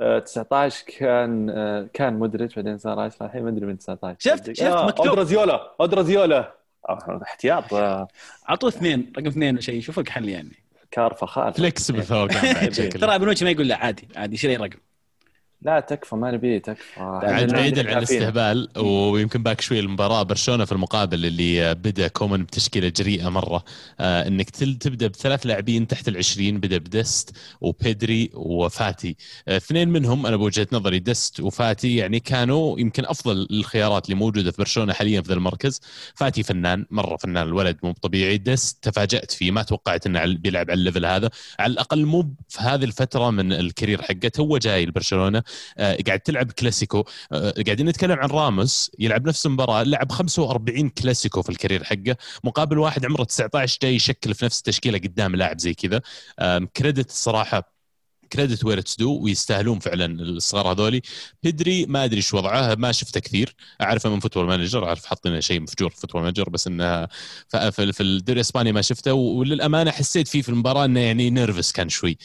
آه، 0.00 0.18
19 0.18 0.84
كان 0.98 1.50
آه، 1.50 1.88
كان 1.92 2.14
مودريتش 2.18 2.54
بعدين 2.54 2.78
صار 2.78 3.00
10 3.00 3.26
الحين 3.26 3.42
ما 3.42 3.48
أدري 3.50 3.66
من 3.66 3.78
19 3.78 4.16
شفت- 4.20 4.52
شفت؟ 4.52 4.62
آه، 4.62 4.86
مكتوب. 4.86 5.06
اودرازيولا 5.06 5.74
اودرازيولا 5.80 6.54
احتياط. 7.22 7.74
اعطوه 7.74 8.68
اثنين 8.70 9.12
رقم 9.18 9.26
اثنين 9.26 9.60
شيء. 9.60 9.80
شوف 9.80 9.98
لك 9.98 10.08
حل 10.08 10.28
يعني. 10.28 10.56
كارفه 10.90 11.26
خالف 11.26 11.56
فليكسبل 11.56 12.02
ثوقان 12.04 12.54
بعد 12.54 12.72
شكله 12.72 12.90
ترى 12.90 13.18
بنوتشي 13.18 13.44
ما 13.44 13.50
يقول 13.50 13.68
لا 13.68 13.76
عادي 13.76 14.08
عادي 14.16 14.36
شيل 14.36 14.50
أي 14.50 14.56
رقم. 14.56 14.78
لا 15.62 15.80
تكفى 15.80 16.16
ما 16.16 16.30
نبي 16.30 16.58
تكفى. 16.58 17.00
عاد 17.00 17.52
بعيدا 17.52 17.90
عن. 17.90 17.98
الاستهبال 17.98 18.68
ويمكن 18.78 19.42
باك 19.42 19.60
شوي 19.60 19.80
المباراة. 19.80 20.22
برشلونة 20.22 20.64
في 20.64 20.72
المقابل 20.72 21.26
اللي 21.26 21.74
بدا 21.74 22.08
كومان 22.08 22.44
بتشكيلة 22.44 22.88
جريئة 22.88 23.28
مرة. 23.28 23.64
آه 24.00 24.28
إنك 24.28 24.50
تبدأ 24.50 25.06
بثلاث 25.06 25.46
لاعبين 25.46 25.86
تحت 25.86 26.08
العشرين 26.08 26.60
بدا 26.60 26.78
بدست 26.78 27.36
وبيدري 27.60 28.30
وفاتي. 28.34 29.16
آه، 29.48 29.56
اثنين 29.56 29.88
منهم 29.88 30.26
أنا 30.26 30.36
بوجهة 30.36 30.66
نظري 30.72 30.98
دست 30.98 31.40
وفاتي 31.40 31.96
يعني 31.96 32.20
كانوا 32.20 32.78
يمكن 32.78 33.04
أفضل 33.06 33.46
الخيارات 33.50 34.04
اللي 34.04 34.16
موجودة 34.16 34.50
في 34.50 34.56
برشلونة 34.58 34.92
حاليا 34.92 35.20
في 35.20 35.28
ذا 35.28 35.34
المركز. 35.34 35.80
فاتي 36.14 36.42
فنان 36.42 36.86
مرة 36.90 37.16
فنان 37.16 37.46
الولد 37.46 37.76
مو 37.82 37.92
طبيعي. 37.92 38.38
دست 38.38 38.78
تفاجأت 38.82 39.30
فيه 39.32 39.50
ما 39.50 39.62
توقعت 39.62 40.06
إنه 40.06 40.34
بيلعب 40.34 40.70
على 40.70 40.78
ال 40.78 40.83
level 40.83 41.06
هذا. 41.06 41.30
على 41.58 41.72
الأقل 41.72 42.06
مو 42.06 42.34
في 42.48 42.60
هذه 42.60 42.84
الفترة 42.84 43.30
من 43.30 43.52
ال 43.52 43.59
career 43.59 44.02
حقته 44.02 44.40
هو 44.40 44.58
جاي 44.58 44.86
لبرشلونة. 44.86 45.42
قاعد 45.78 46.20
تلعب 46.20 46.52
كلاسيكو. 46.52 47.04
آه، 47.32 47.54
قاعدين 47.66 47.88
نتكلم 47.88 48.18
عن 48.18 48.28
راموس 48.28 48.90
يلعب 48.98 49.28
نفس 49.28 49.46
المباراة 49.46 49.82
لعب 49.82 50.12
45 50.12 50.88
كلاسيكو 50.88 51.42
في 51.42 51.48
ال 51.50 51.55
career 51.55 51.84
حقه. 51.84 52.16
مقابل 52.44 52.78
واحد 52.78 53.06
عمره 53.06 53.24
19 53.24 53.78
جاي 53.82 53.94
يشكل 53.94 54.34
في 54.34 54.44
نفس 54.44 54.58
التشكيلة 54.58 54.98
قدام 54.98 55.36
لاعب 55.36 55.58
زي 55.60 55.74
كذا. 55.74 56.00
credit 56.76 57.10
الصراحه 57.10 57.79
credit 58.32 58.64
where 58.64 58.78
it's 58.78 58.96
due 58.96 59.18
ويستاهلون 59.18 59.78
فعلا 59.78 60.22
الصغار 60.22 60.72
هذولي. 60.72 61.02
بيدري 61.42 61.86
ما 61.86 62.04
أدري 62.04 62.20
شو 62.20 62.36
وضعه 62.36 62.74
ما 62.74 62.92
شفته 62.92 63.20
كثير. 63.20 63.54
أعرفه 63.80 64.10
من 64.10 64.20
Football 64.20 64.46
Manager 64.46 64.86
أعرف 64.86 65.06
حاطين 65.06 65.40
شيء 65.40 65.60
مفجور 65.60 65.90
في 65.90 66.00
Football 66.00 66.22
Manager 66.22 66.48
بس 66.48 66.66
إنه 66.66 67.06
في 67.70 68.00
الدوري 68.00 68.36
الإسباني 68.36 68.72
ما 68.72 68.82
شفته. 68.82 69.12
وللأمانة 69.12 69.90
حسيت 69.90 70.28
فيه 70.28 70.42
في 70.42 70.48
المباراة 70.48 70.84
إنه 70.84 71.00
يعني 71.00 71.30
nervous 71.30 71.72
كان 71.72 71.88
شوي. 71.88 72.18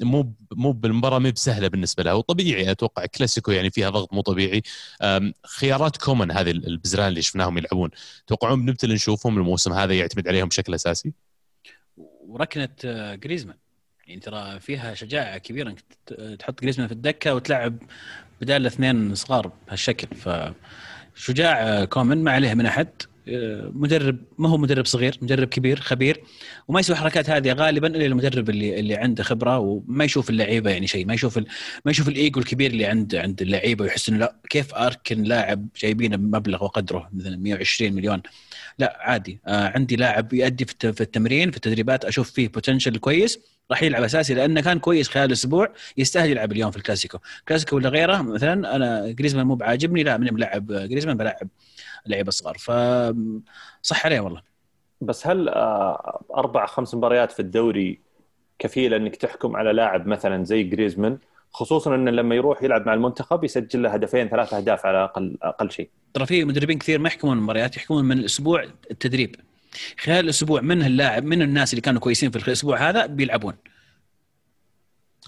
مو 0.00 0.34
مو 0.52 0.72
بالمباراة 0.72 1.18
مو 1.18 1.30
بسهلة 1.30 1.68
بالنسبة 1.68 2.02
له. 2.02 2.14
وطبيعي 2.14 2.70
أتوقع 2.70 3.06
كلاسيكو 3.06 3.50
يعني 3.50 3.70
فيها 3.70 3.90
ضغط 3.90 4.12
مو 4.14 4.20
طبيعي. 4.20 4.62
خيارات 5.46 5.96
كومن 5.96 6.30
هذه 6.30 6.50
البزران 6.50 7.08
اللي 7.08 7.22
شفناهم 7.22 7.58
يلعبون. 7.58 7.90
توقعون 8.26 8.66
بنبتل 8.66 8.92
نشوفهم 8.92 9.38
الموسم 9.38 9.72
هذا 9.72 9.94
يعتمد 9.94 10.28
عليهم 10.28 10.48
بشكل 10.48 10.74
أساسي؟ 10.74 11.12
وركنة 11.96 12.68
آه، 12.84 13.14
جريزمان 13.14 13.56
يعني 14.06 14.20
ترى 14.20 14.60
فيها 14.60 14.94
شجاعة 14.94 15.38
كبيرة 15.38 15.70
إنك 15.70 16.38
تحط 16.38 16.60
جريزمان 16.62 16.88
في 16.88 16.94
الدكة 16.94 17.34
وتلعب 17.34 17.78
بدال 18.40 18.66
اثنين 18.66 19.14
صغار 19.14 19.52
بهالشكل. 19.66 20.16
ف 20.16 20.28
شجاع 21.14 21.84
كومن 21.84 22.24
ما 22.24 22.30
عليه 22.30 22.54
من 22.54 22.66
أحد. 22.66 22.88
آه، 23.28 23.70
مدرب 23.74 24.18
ما 24.38 24.48
هو 24.48 24.58
مدرب 24.58 24.86
صغير 24.86 25.18
مدرب 25.22 25.48
كبير 25.48 25.80
خبير. 25.80 26.20
وما 26.68 26.80
يسوي 26.80 26.96
الحركات 26.96 27.30
هذه 27.30 27.52
غالبا 27.52 27.86
إلا 27.86 28.06
المدرب 28.06 28.50
اللي 28.50 28.80
اللي 28.80 28.94
عنده 28.96 29.22
خبرة 29.22 29.58
وما 29.58 30.04
يشوف 30.04 30.30
اللعيبة 30.30 30.70
يعني 30.70 30.86
شيء. 30.86 31.06
ما 31.06 31.14
يشوف. 31.14 31.38
ما 31.84 31.90
يشوف 31.90 32.08
الإيجو 32.08 32.40
الكبير 32.40 32.70
اللي 32.70 32.86
عند 32.86 33.14
عند 33.14 33.42
اللعيبة 33.42 33.84
ويحس 33.84 34.08
إنه 34.08 34.18
لا 34.18 34.36
كيف 34.50 34.74
أركن 34.74 35.22
لاعب 35.22 35.68
جايبينه 35.80 36.16
بمبلغ 36.16 36.64
وقدره؟ 36.64 37.10
مثلا 37.12 37.36
120 37.36 37.92
مليون. 37.92 38.22
لا 38.78 38.98
عادي. 39.00 39.40
آه 39.46 39.68
عندي 39.68 39.96
لاعب 39.96 40.32
يؤدي 40.32 40.64
في 40.64 41.00
التمرين 41.00 41.50
في 41.50 41.56
التدريبات 41.56 42.04
أشوف 42.04 42.30
فيه 42.30 42.48
potential 42.48 42.96
كويس. 42.98 43.38
راح 43.70 43.82
يلعب 43.82 44.02
أساسي 44.02 44.34
لأنه 44.34 44.60
كان 44.60 44.78
كويس 44.78 45.08
خلال 45.08 45.32
أسبوع 45.32 45.72
يستاهل 45.96 46.30
يلعب 46.30 46.52
اليوم 46.52 46.70
في 46.70 46.76
الكلاسيكو. 46.76 47.18
كلاسيكو 47.48 47.76
ولا 47.76 47.88
غيره 47.88 48.22
مثلا 48.22 48.76
أنا 48.76 49.10
جريزمان 49.10 49.46
مو 49.46 49.54
بعاجبني 49.54 50.02
لا 50.02 50.16
من 50.16 50.26
بلعب 50.26 50.66
جريزمان 50.66 51.16
بلعب 51.16 51.48
لعيبه 52.06 52.30
صغار 52.30 52.58
ف 52.58 52.70
صح 53.82 54.06
عليه 54.06 54.20
والله. 54.20 54.42
بس 55.00 55.26
هل 55.26 55.48
آه، 55.48 56.24
أربع 56.36 56.66
خمس 56.66 56.94
مباريات 56.94 57.32
في 57.32 57.40
الدوري 57.40 58.00
كفيلة 58.58 58.96
إنك 58.96 59.16
تحكم 59.16 59.56
على 59.56 59.72
لاعب 59.72 60.06
مثلا 60.06 60.44
زي 60.44 60.62
جريزمان 60.62 61.18
خصوصا 61.52 61.94
إنه 61.94 62.10
لما 62.10 62.34
يروح 62.34 62.62
يلعب 62.62 62.86
مع 62.86 62.94
المنتخب 62.94 63.44
يسجل 63.44 63.82
له 63.82 63.90
هدفين 63.90 64.28
ثلاث 64.28 64.54
أهداف 64.54 64.86
على 64.86 65.04
أقل 65.04 65.38
أقل 65.42 65.70
شيء. 65.70 65.90
ترى 66.14 66.26
في 66.26 66.44
مدربين 66.44 66.78
كثير 66.78 66.98
ما 66.98 67.08
يحكمون 67.08 67.38
المباريات 67.38 67.76
يحكمون 67.76 68.04
من 68.04 68.18
الأسبوع 68.18 68.64
التدريب. 68.90 69.36
خلال 70.00 70.24
الأسبوع 70.24 70.60
من 70.60 70.82
اللاعب 70.82 71.24
من 71.24 71.42
الناس 71.42 71.72
اللي 71.72 71.80
كانوا 71.80 72.00
كويسين 72.00 72.30
في 72.30 72.48
الأسبوع 72.48 72.88
هذا 72.88 73.06
بيلعبون. 73.06 73.54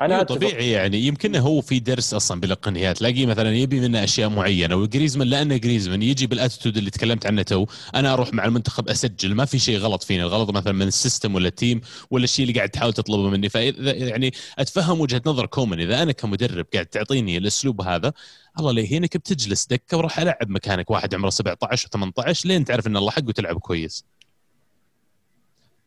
أنا 0.00 0.20
أتفق. 0.20 0.36
طبيعي 0.36 0.70
يعني. 0.70 0.98
يمكن 0.98 1.36
هو 1.36 1.60
في 1.60 1.78
درس 1.78 2.14
أصلا 2.14 2.40
بالاقنيه 2.40 2.92
تلاقيه 2.92 3.26
مثلا 3.26 3.56
يبي 3.56 3.80
منه 3.80 4.04
أشياء 4.04 4.28
معينة 4.28 4.76
وجريزمان 4.76 5.28
لأنه 5.28 5.56
جريزمان 5.56 6.02
يجي 6.02 6.26
بال 6.26 6.36
attitude 6.36 6.76
اللي 6.76 6.90
تكلمت 6.90 7.26
عنه 7.26 7.42
تو 7.42 7.66
أنا 7.94 8.12
أروح 8.12 8.34
مع 8.34 8.44
المنتخب 8.44 8.88
أسجل. 8.88 9.34
ما 9.34 9.44
في 9.44 9.58
شيء 9.58 9.78
غلط 9.78 10.02
فيني 10.02 10.22
الغلط 10.22 10.50
مثلا 10.50 10.72
من 10.72 10.86
ال 10.86 10.93
system 10.93 11.34
ولا 11.34 11.48
ال 11.48 11.55
team 11.55 11.80
ولا 12.10 12.24
الشيء 12.24 12.46
اللي 12.46 12.56
قاعد 12.58 12.68
تحاول 12.68 12.92
تطلبه 12.92 13.30
مني. 13.30 13.48
فإذا 13.48 13.92
يعني 13.92 14.32
أتفهم 14.58 15.00
وجهة 15.00 15.22
نظر 15.26 15.46
كومن 15.46 15.80
إذا 15.80 16.02
أنا 16.02 16.12
كمدرب 16.12 16.66
قاعد 16.74 16.86
تعطيني 16.86 17.38
الأسلوب 17.38 17.80
هذا 17.80 18.12
الله 18.58 18.72
لا 18.72 18.80
يهينك 18.80 19.16
بتجلس 19.16 19.66
دكة 19.66 19.96
وراح 19.96 20.18
ألعب 20.18 20.50
مكانك. 20.50 20.90
واحد 20.90 21.14
عمره 21.14 21.30
17 21.30 21.88
و18 21.88 22.46
لين 22.46 22.64
تعرف 22.64 22.86
إن 22.86 22.96
الله 22.96 23.10
حق 23.10 23.22
وتلعب 23.28 23.58
كويس. 23.58 24.04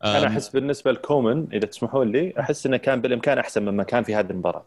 أنا 0.04 0.28
أحس 0.28 0.50
بالنسبة 0.50 0.92
لكومن 0.92 1.48
إذا 1.54 1.66
تسمحون 1.66 2.12
لي 2.12 2.34
أحس 2.40 2.66
إنه 2.66 2.78
كان 2.78 3.02
بالإمكان 3.02 3.38
أحسن 3.38 3.66
مما 3.66 3.84
كان 3.84 4.04
في 4.04 4.16
هذه 4.16 4.30
المباراة. 4.30 4.66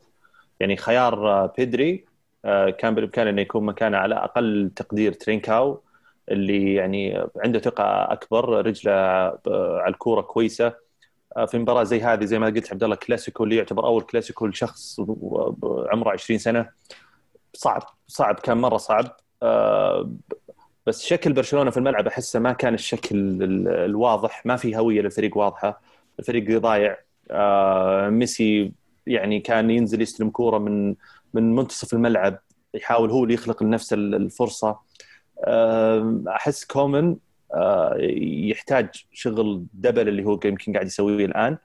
يعني 0.61 0.76
خيار 0.76 1.31
آه، 1.31 1.53
بيدري 1.57 2.05
آه، 2.45 2.70
كان 2.70 2.95
بالإمكان 2.95 3.26
إنه 3.26 3.43
يكون 3.43 3.64
مكانه 3.64 3.97
على 3.97 4.14
أقل 4.14 4.70
تقدير 4.76 5.12
ترينكاو 5.12 5.83
اللي 6.28 6.74
يعني 6.74 7.24
عنده 7.45 7.59
ثقة 7.59 7.85
أكبر 8.12 8.66
رجله 8.66 8.93
على 9.81 9.89
الكورة 9.89 10.20
كويسة. 10.20 10.72
آه، 11.37 11.45
في 11.45 11.59
مباراة 11.59 11.85
زي 11.85 12.01
هذه 12.01 12.24
زي 12.24 12.39
ما 12.39 12.47
قلت 12.47 12.72
عبد 12.72 12.85
الله 12.85 12.97
كلاسيكو 12.97 13.45
اللي 13.45 13.57
يعتبر 13.57 13.87
أول 13.87 14.03
كلاسيكو 14.03 14.47
لشخص 14.47 15.01
عمره 15.93 16.11
20 16.11 16.39
سنة. 16.39 16.70
صعب 17.55 17.83
صعب 18.07 18.35
كان 18.35 18.57
مرة 18.59 18.76
صعب. 18.76 19.16
آه، 19.43 20.11
بس 20.91 21.07
شكل 21.07 21.32
برشلونة 21.32 21.70
في 21.70 21.76
الملعب 21.76 22.07
أحسه 22.07 22.41
ما 22.41 22.53
كان 22.53 22.74
الشكل 22.74 23.16
الواضح 23.68 24.47
ما 24.47 24.57
في 24.57 24.76
هوية 24.76 25.01
للفريق 25.01 25.36
واضحة 25.36 25.80
الفريق 26.18 26.59
ضايع 26.59 26.99
ميسي 28.11 28.72
يعني 29.07 29.41
كان 29.41 29.70
ينزل 29.70 30.03
يستلم 30.03 30.30
كورة 30.30 30.59
من 30.59 30.95
من 31.34 31.55
منتصف 31.55 31.93
الملعب 31.93 32.38
يحاول 32.74 33.11
هو 33.11 33.24
اللي 33.24 33.34
يخلق 33.34 33.62
لنفسه 33.62 33.95
الفرصة 33.95 34.78
أحس 36.28 36.64
كومن 36.64 37.16
آه، 37.55 37.97
يحتاج 38.51 38.88
شغل 39.12 39.66
double 39.74 40.09
اللي 40.09 40.24
هو 40.24 40.41
يمكن 40.45 40.72
قاعد 40.72 40.86
يسويه 40.86 41.24
الآن 41.24 41.59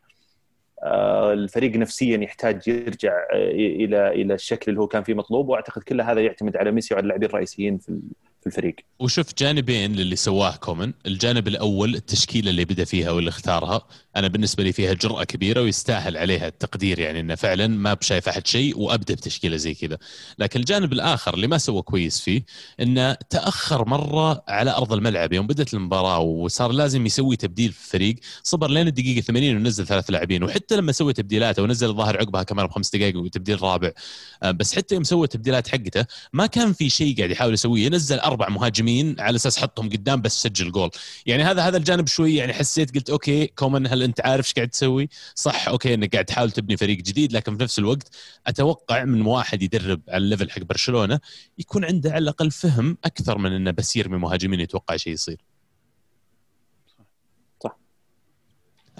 آه، 0.83 1.33
الفريق 1.33 1.75
نفسيا 1.75 2.17
يحتاج 2.17 2.67
يرجع 2.67 3.13
آه، 3.33 3.51
إلى 3.51 4.07
إلى 4.07 4.33
الشكل 4.33 4.71
اللي 4.71 4.81
هو 4.81 4.87
كان 4.87 5.03
فيه 5.03 5.13
مطلوب 5.13 5.49
وأعتقد 5.49 5.83
كل 5.83 6.01
هذا 6.01 6.21
يعتمد 6.21 6.57
على 6.57 6.71
ميسي 6.71 6.93
وعلى 6.93 7.03
اللاعبين 7.03 7.29
الرئيسيين 7.29 7.77
في 7.77 7.99
في 8.45 8.57
الفريق. 8.57 8.75
وشوف 8.99 9.27
جانبين 9.37 9.95
للي 9.95 10.15
سواه 10.15 10.55
كومن. 10.55 10.93
الجانب 11.05 11.47
الأول 11.47 11.95
التشكيلة 11.95 12.49
اللي 12.49 12.65
بدأ 12.65 12.83
فيها 12.83 13.11
واللي 13.11 13.29
اختارها. 13.29 13.81
أنا 14.15 14.27
بالنسبة 14.27 14.63
لي 14.63 14.71
فيها 14.71 14.93
جرأة 14.93 15.23
كبيرة 15.23 15.61
ويستاهل 15.61 16.17
عليها 16.17 16.47
التقدير 16.47 16.99
يعني 16.99 17.19
إنه 17.19 17.35
فعلا 17.35 17.67
ما 17.67 17.93
بشايف 17.93 18.29
أحد 18.29 18.47
شيء 18.47 18.79
وأبدأ 18.79 19.13
بتشكيلة 19.13 19.57
زي 19.57 19.73
كذا. 19.73 19.97
لكن 20.39 20.59
الجانب 20.59 20.93
الآخر 20.93 21.33
اللي 21.33 21.47
ما 21.47 21.57
سوى 21.57 21.81
كويس 21.81 22.21
فيه 22.21 22.45
إنه 22.79 23.13
تأخر 23.13 23.87
مرة 23.89 24.43
على 24.47 24.71
أرض 24.71 24.93
الملعب. 24.93 25.33
يوم 25.33 25.47
بدأت 25.47 25.73
المباراة 25.73 26.19
وصار 26.19 26.71
لازم 26.71 27.05
يسوي 27.05 27.35
تبديل 27.35 27.71
في 27.71 27.83
الفريق 27.85 28.15
صبر 28.43 28.69
لين 28.69 28.87
الدقيقة 28.87 29.21
80 29.21 29.55
ونزل 29.55 29.87
ثلاث 29.87 30.09
لاعبين. 30.09 30.43
وحتى 30.43 30.75
لما 30.75 30.91
سوى 30.91 31.13
تبديلاته 31.13 31.63
ونزل 31.63 31.89
الظاهر 31.89 32.17
عقبها 32.17 32.43
كمان 32.43 32.67
بخمس 32.67 32.95
دقائق 32.95 33.17
وتبديل 33.17 33.61
رابع. 33.61 33.91
آه، 34.43 34.51
بس 34.51 34.75
حتى 34.75 34.95
يوم 34.95 35.03
سوى 35.03 35.23
التبديلات 35.23 35.67
حقته 35.67 36.05
ما 36.33 36.45
كان 36.45 36.73
في 36.73 36.89
شيء 36.89 37.17
قاعد 37.17 37.31
يحاول 37.31 37.53
يسويه. 37.53 37.85
ينزل 37.85 38.19
أربع 38.35 38.49
مهاجمين 38.49 39.15
على 39.19 39.35
أساس 39.35 39.57
حطهم 39.57 39.89
قدام 39.89 40.21
بس 40.21 40.43
سجل 40.43 40.71
جول. 40.71 40.89
يعني 41.25 41.43
هذا 41.43 41.61
هذا 41.61 41.77
الجانب 41.77 42.07
شوي 42.07 42.35
يعني 42.35 42.53
حسيت 42.53 42.95
قلت 42.95 43.09
okay 43.09 43.47
كومن 43.47 43.87
هل 43.87 44.03
أنت 44.03 44.21
عارف 44.21 44.45
إيش 44.45 44.53
قاعد 44.53 44.69
تسوي؟ 44.69 45.09
صح 45.35 45.67
okay 45.67 45.93
إنك 45.93 46.11
قاعد 46.13 46.25
تحاول 46.25 46.51
تبني 46.51 46.77
فريق 46.77 46.97
جديد 46.97 47.33
لكن 47.33 47.57
في 47.57 47.63
نفس 47.63 47.79
الوقت 47.79 48.15
أتوقع 48.47 49.03
من 49.03 49.21
واحد 49.21 49.61
يدرب 49.61 50.01
على 50.09 50.17
ال 50.17 50.23
level 50.23 50.51
حق 50.51 50.61
برشلونة 50.61 51.19
يكون 51.57 51.85
عنده 51.85 52.11
على 52.11 52.23
الأقل 52.23 52.51
فهم 52.51 52.97
أكثر 53.05 53.37
من 53.37 53.51
إنه 53.51 53.71
بس 53.71 53.95
يرمي 53.95 54.17
مهاجمين 54.17 54.59
يتوقع 54.59 54.97
شيء 54.97 55.13
يصير. 55.13 55.54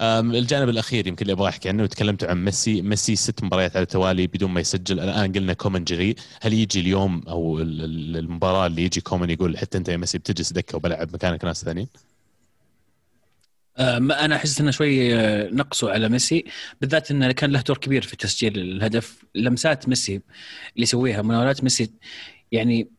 الجانب 0.00 0.68
الأخير 0.68 1.06
يمكن 1.06 1.22
اللي 1.22 1.32
أبغى 1.32 1.48
أحكي 1.48 1.68
عنه 1.68 1.82
وتكلمت 1.82 2.24
عن 2.24 2.44
ميسي. 2.44 2.82
ميسي 2.82 3.16
ست 3.16 3.44
مباريات 3.44 3.76
على 3.76 3.82
التوالي 3.82 4.26
بدون 4.26 4.50
ما 4.50 4.60
يسجل. 4.60 5.00
الآن 5.00 5.32
قلنا 5.32 5.52
كومن 5.52 5.84
جري. 5.84 6.14
هل 6.42 6.52
يجي 6.52 6.80
اليوم 6.80 7.22
أو 7.28 7.60
المباراة 7.60 8.66
اللي 8.66 8.82
يجي 8.82 9.00
كومن 9.00 9.30
يقول 9.30 9.58
حتى 9.58 9.78
أنت 9.78 9.88
يا 9.88 9.96
ميسي 9.96 10.18
بتجلس 10.18 10.52
دكه 10.52 10.76
وبلعب 10.76 11.14
مكانك 11.14 11.44
ناس 11.44 11.64
ثانيين؟ 11.64 11.88
أنا 13.78 14.36
أحس 14.36 14.60
إنه 14.60 14.70
شوي 14.70 15.14
آه، 15.14 15.50
نقصوا 15.52 15.90
على 15.90 16.08
ميسي. 16.08 16.44
بالذات 16.80 17.10
إنه 17.10 17.32
كان 17.32 17.50
له 17.50 17.60
دور 17.60 17.78
كبير 17.78 18.02
في 18.02 18.16
تسجيل 18.16 18.58
الهدف. 18.58 19.24
لمسات 19.34 19.88
ميسي 19.88 20.14
اللي 20.14 20.82
يسويها 20.82 21.22
مناولات 21.22 21.62
ميسي 21.64 21.90
يعني 22.52 22.95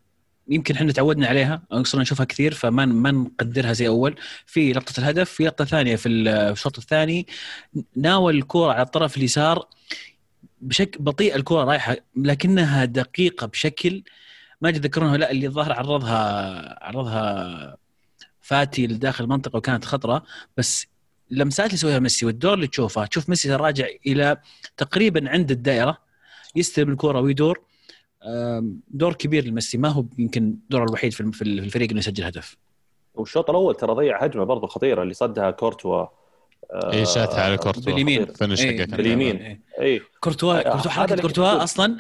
يمكن 0.49 0.75
إحنا 0.75 0.91
تعودنا 0.91 1.27
عليها 1.27 1.61
صرنا 1.83 2.01
نشوفها 2.01 2.25
كثير 2.25 2.53
فما 2.53 2.85
ما 2.85 3.11
نقدرها 3.11 3.73
زي 3.73 3.87
أول. 3.87 4.15
في 4.45 4.73
لقطة 4.73 4.99
الهدف 4.99 5.29
في 5.29 5.43
لقطة 5.45 5.65
ثانية 5.65 5.95
في 5.95 6.09
الشوط 6.09 6.77
الثاني. 6.77 7.27
ناول 7.95 8.35
الكوره 8.35 8.73
على 8.73 8.81
الطرف 8.81 9.17
اليسار 9.17 9.67
بشكل 10.61 10.99
بطيء 11.03 11.35
الكوره 11.35 11.63
رايحة 11.63 11.97
لكنها 12.15 12.85
دقيقة 12.85 13.47
بشكل 13.47 14.03
ما 14.61 14.71
تذكرونها 14.71 15.17
لأ 15.17 15.31
اللي 15.31 15.47
الظاهر 15.47 15.73
عرضها 15.73 16.85
عرضها 16.85 17.77
فاتي 18.41 18.87
لداخل 18.87 19.23
المنطقة 19.23 19.57
وكانت 19.57 19.85
خطرة. 19.85 20.23
بس 20.57 20.87
اللمسات 21.31 21.65
اللي 21.65 21.75
يسويها 21.75 21.99
ميسي 21.99 22.25
والدور 22.25 22.53
اللي 22.53 22.67
تشوفه 22.67 23.05
تشوف 23.05 23.29
ميسي 23.29 23.55
راجع 23.55 23.87
إلى 24.07 24.37
تقريبا 24.77 25.29
عند 25.29 25.51
الدائرة 25.51 25.97
يستلم 26.55 26.91
الكرة 26.91 27.19
ويدور. 27.19 27.66
دور 28.87 29.13
كبير 29.13 29.45
لميسي. 29.45 29.77
ما 29.77 29.89
هو 29.89 30.05
يمكن 30.17 30.55
دوره 30.69 30.83
الوحيد 30.83 31.13
في 31.13 31.41
الفريق 31.41 31.89
إنه 31.89 31.99
يسجل 31.99 32.23
هدف. 32.23 32.57
والشوط 33.15 33.49
الأول 33.49 33.75
ترى 33.75 33.93
ضيع 33.93 34.23
هجمة 34.23 34.43
برضه 34.43 34.67
خطيرة 34.67 35.03
اللي 35.03 35.13
صدها 35.13 35.51
كورتوا. 35.51 36.05
اي 36.73 37.05
شاتها 37.05 37.41
على 37.41 37.57
كورتوا. 37.57 37.83
باليمين. 37.83 38.27
إيه 38.41 38.85
باليمين. 38.85 39.37
اي 39.37 39.59
إيه. 39.79 40.01
كورتوا 40.19 40.59
آه، 40.59 40.71
كورتوا 40.71 40.91
حركة 40.91 41.21
كورتوا 41.21 41.63
أصلا 41.63 41.97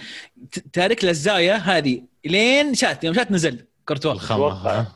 تارك 0.73 1.03
له 1.03 1.09
الزاويه 1.09 1.55
هذه 1.55 2.01
لين 2.25 2.73
شات 2.73 3.03
يوم 3.03 3.13
شات 3.13 3.31
نزل 3.31 3.65
كورتوا. 3.87 4.11
الخمه 4.11 4.87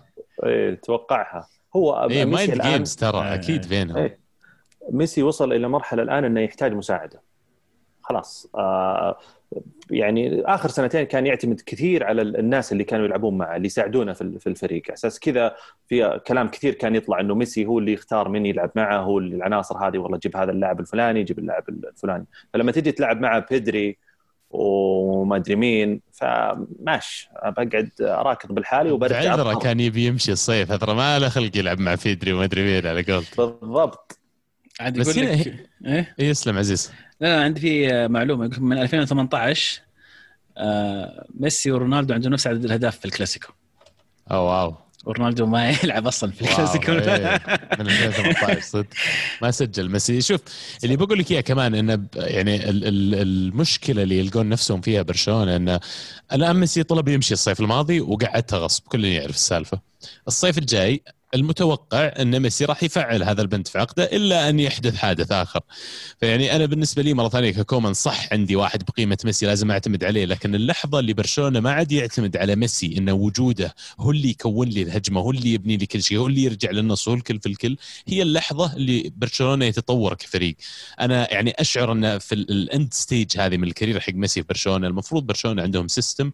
اي 0.45 0.75
توقعها. 0.75 1.47
هو 1.75 2.07
إيه 2.09 2.25
mind 2.25 2.61
games 2.61 2.95
ترى 2.95 3.33
أكيد 3.33 3.67
بينهم 3.67 3.97
إيه. 3.97 4.19
ميسي 4.89 5.23
وصل 5.23 5.53
إلى 5.53 5.67
مرحلة 5.67 6.03
الآن 6.03 6.25
إنه 6.25 6.41
يحتاج 6.41 6.73
مساعدة. 6.73 7.21
خلاص. 8.01 8.47
آه 8.55 9.17
يعني 9.89 10.41
آخر 10.41 10.69
سنتين 10.69 11.03
كان 11.03 11.25
يعتمد 11.25 11.61
كثير 11.65 12.03
على 12.03 12.21
الناس 12.21 12.71
اللي 12.71 12.83
كانوا 12.83 13.05
يلعبون 13.05 13.37
معه 13.37 13.55
اللي 13.55 13.65
يساعدونه 13.65 14.13
في 14.13 14.47
الفريق. 14.47 14.91
أساس 14.91 15.19
كذا 15.19 15.55
في 15.87 16.19
كلام 16.27 16.47
كثير 16.47 16.73
كان 16.73 16.95
يطلع 16.95 17.19
إنه 17.19 17.35
ميسي 17.35 17.65
هو 17.65 17.79
اللي 17.79 17.93
يختار 17.93 18.29
من 18.29 18.45
يلعب 18.45 18.71
معه 18.75 18.97
هو 18.97 19.19
العناصر 19.19 19.77
هذه 19.87 19.97
والله 19.97 20.17
جيب 20.17 20.37
هذا 20.37 20.51
اللاعب 20.51 20.79
الفلاني 20.79 21.23
جيب 21.23 21.39
اللاعب 21.39 21.63
الفلاني. 21.69 22.25
فلما 22.53 22.71
تجي 22.71 22.91
تلعب 22.91 23.21
معه 23.21 23.45
بيدري 23.49 23.97
وما 24.49 25.35
أدري 25.35 25.55
مين 25.55 26.01
فماش 26.13 27.29
بقعد 27.43 27.89
أراكض 28.01 28.51
بالحالي 28.51 28.91
وبرجع 28.91 29.53
كان 29.53 29.79
يبي 29.79 30.05
يمشي 30.05 30.31
الصيف 30.31 30.73
ترى 30.73 30.93
ما 30.93 31.19
له 31.19 31.29
خلق 31.29 31.57
يلعب 31.57 31.79
مع 31.79 31.95
بيدري 32.05 32.33
وما 32.33 32.43
أدري 32.43 32.63
مين 32.63 32.87
على 32.87 33.03
قولتك. 33.03 33.37
بالضبط. 33.37 34.20
عاد 34.81 34.97
يقول 34.97 35.15
لك 35.15 35.47
إيه؟ 35.85 36.15
إيه 36.19 36.29
يسلم 36.29 36.57
عزيز. 36.57 36.91
لا, 37.21 37.27
لا 37.37 37.43
عندي 37.43 37.59
في 37.61 38.07
معلومة. 38.07 38.51
من 38.57 38.77
2018 38.77 39.81
آه 40.57 41.25
ميسي 41.39 41.71
ورونالدو 41.71 42.13
عندهم 42.13 42.33
نفس 42.33 42.47
عدد 42.47 42.65
الأهداف 42.65 42.99
في 42.99 43.05
الكلاسيكو. 43.05 43.53
oh 44.31 44.61
wow. 44.61 44.75
ورونالدو 45.05 45.45
ما 45.45 45.69
يلعب 45.83 46.07
أصلا 46.07 46.31
في 46.31 46.41
الكلاسيكو. 46.41 46.91
إيه 46.91 47.41
من 47.79 47.87
2018 47.87 48.61
صدق. 48.61 48.87
ما 49.41 49.51
سجل 49.51 49.89
ميسي. 49.89 50.21
شوف 50.21 50.41
اللي 50.83 50.95
بقول 50.95 51.19
لك 51.19 51.31
إياه 51.31 51.41
كمان 51.41 51.75
إنه 51.75 52.05
يعني 52.15 52.69
المشكلة 52.69 54.03
اللي 54.03 54.19
يلقون 54.19 54.49
نفسهم 54.49 54.81
فيها 54.81 55.01
برشلونة 55.01 55.55
إنه 55.55 55.79
الآن 56.33 56.55
ميسي 56.55 56.83
طلب 56.83 57.07
يمشي 57.07 57.33
الصيف 57.33 57.59
الماضي 57.59 58.01
وقعدتها 58.01 58.59
غصب. 58.59 58.83
كل 58.87 59.05
يعرف 59.05 59.35
السالفة. 59.35 59.79
الصيف 60.27 60.57
الجاي 60.57 61.03
المتوقع 61.33 62.11
أن 62.19 62.39
ميسي 62.39 62.65
راح 62.65 62.83
يفعل 62.83 63.23
هذا 63.23 63.41
البند 63.41 63.67
في 63.67 63.79
عقده 63.79 64.03
إلا 64.03 64.49
أن 64.49 64.59
يحدث 64.59 64.95
حادث 64.95 65.31
آخر. 65.31 65.59
فيعني 66.19 66.55
أنا 66.55 66.65
بالنسبة 66.65 67.01
لي 67.01 67.13
مرة 67.13 67.29
ثانية 67.29 67.51
ككومان 67.51 67.93
صح 67.93 68.33
عندي 68.33 68.55
واحد 68.55 68.83
بقيمة 68.85 69.17
ميسي 69.25 69.45
لازم 69.45 69.71
أعتمد 69.71 70.03
عليه 70.03 70.25
لكن 70.25 70.55
اللحظة 70.55 70.99
اللي 70.99 71.13
برشلونة 71.13 71.59
ما 71.59 71.71
عاد 71.71 71.91
يعتمد 71.91 72.37
على 72.37 72.55
ميسي 72.55 72.97
انه 72.97 73.13
وجوده 73.13 73.75
هو 73.99 74.11
اللي 74.11 74.29
يكون 74.29 74.67
لي 74.67 74.81
الهجمة 74.81 75.21
هو 75.21 75.31
اللي 75.31 75.53
يبني 75.53 75.77
لي 75.77 75.85
كل 75.85 76.03
شيء 76.03 76.17
هو 76.17 76.27
اللي 76.27 76.43
يرجع 76.43 76.71
للنص 76.71 77.07
هو 77.07 77.13
الكل 77.15 77.39
في 77.39 77.49
الكل 77.49 77.77
هي 78.07 78.21
اللحظة 78.21 78.73
اللي 78.75 79.11
برشلونة 79.17 79.65
يتطور 79.65 80.13
كفريق. 80.13 80.55
أنا 80.99 81.33
يعني 81.33 81.53
أشعر 81.59 81.91
أن 81.91 82.19
في 82.19 82.35
ال 82.35 82.50
end 82.50 82.93
stage 82.93 83.37
هذه 83.37 83.57
من 83.57 83.63
ال 83.67 83.72
career 83.72 83.99
حق 83.99 84.13
ميسي 84.13 84.41
في 84.41 84.47
برشلونة 84.47 84.87
المفروض 84.87 85.25
برشلونة 85.25 85.61
عندهم 85.61 85.87
system 85.87 86.31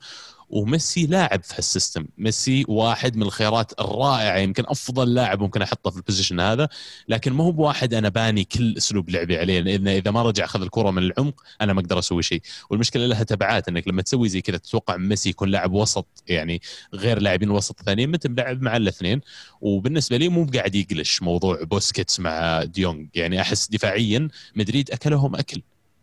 وميسي 0.50 1.06
لاعب 1.06 1.44
في 1.44 1.54
هال 1.58 1.69
system. 1.69 2.06
ميسي 2.18 2.66
واحد 2.68 3.16
من 3.16 3.24
الخيارات 3.24 3.80
الرائعة 3.80 4.38
يمكن 4.38 4.64
أفضل 4.68 5.14
لاعب 5.14 5.40
ممكن 5.40 5.62
أحطه 5.62 5.92
في 5.92 5.98
ال 5.98 6.03
position 6.03 6.40
هذا 6.40 6.70
لكن 7.08 7.34
ما 7.34 7.44
هو 7.44 7.52
بواحد 7.52 7.94
أنا 7.94 8.10
باني 8.10 8.44
كل 8.44 8.78
أسلوب 8.78 9.10
لعبي 9.10 9.38
عليه 9.38 9.60
لأن 9.60 9.88
اذا 9.88 10.12
ما 10.12 10.22
رجع 10.22 10.46
أخذ 10.46 10.62
الكرة 10.62 10.92
من 10.92 11.04
العمق 11.04 11.44
أنا 11.62 11.74
ما 11.74 11.80
أقدر 11.82 12.00
أسوي 12.00 12.24
شيء. 12.24 12.42
والمشكلة 12.70 13.06
لها 13.06 13.24
تبعات 13.24 13.68
إنك 13.68 13.88
لما 13.88 14.02
تسوي 14.02 14.30
زي 14.30 14.42
كذا 14.42 14.58
تتوقع 14.58 14.98
ميسي 14.98 15.30
يكون 15.30 15.50
لاعب 15.50 15.74
وسط 15.74 16.08
يعني 16.28 16.62
غير 16.94 17.20
لاعبين 17.20 17.50
الوسط 17.50 17.80
الثانيين 17.80 18.12
متى 18.12 18.30
ما 18.30 18.38
لعب 18.38 18.62
مع 18.62 18.78
الاثنين. 18.78 19.22
وبالنسبة 19.62 20.18
لي 20.18 20.30
مو 20.30 20.48
قاعد 20.54 20.76
يقلش 20.76 21.22
موضوع 21.22 21.64
بوسكيتس 21.64 22.20
مع 22.20 22.64
ديونج. 22.64 23.08
يعني 23.16 23.42
أحس 23.42 23.68
دفاعيا 23.68 24.28
مدريد 24.56 24.92
أكلهم 24.92 25.36
أكل. 25.36 25.62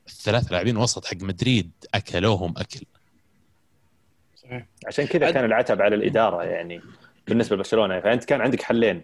الثلاث 0.08 0.52
لاعبين 0.52 0.76
وسط 0.76 1.04
حق 1.04 1.16
مدريد 1.22 1.70
اكلوهم 1.94 2.54
أكل. 2.56 2.80
عشان 4.86 5.06
كذا 5.06 5.30
كان 5.30 5.44
العتب 5.44 5.82
على 5.82 5.94
الإدارة 5.94 6.42
يعني 6.42 6.80
بالنسبة 7.28 7.54
لبرشلونة. 7.56 8.00
فأنت 8.00 8.24
كان 8.24 8.40
عندك 8.40 8.62
حلين. 8.62 9.02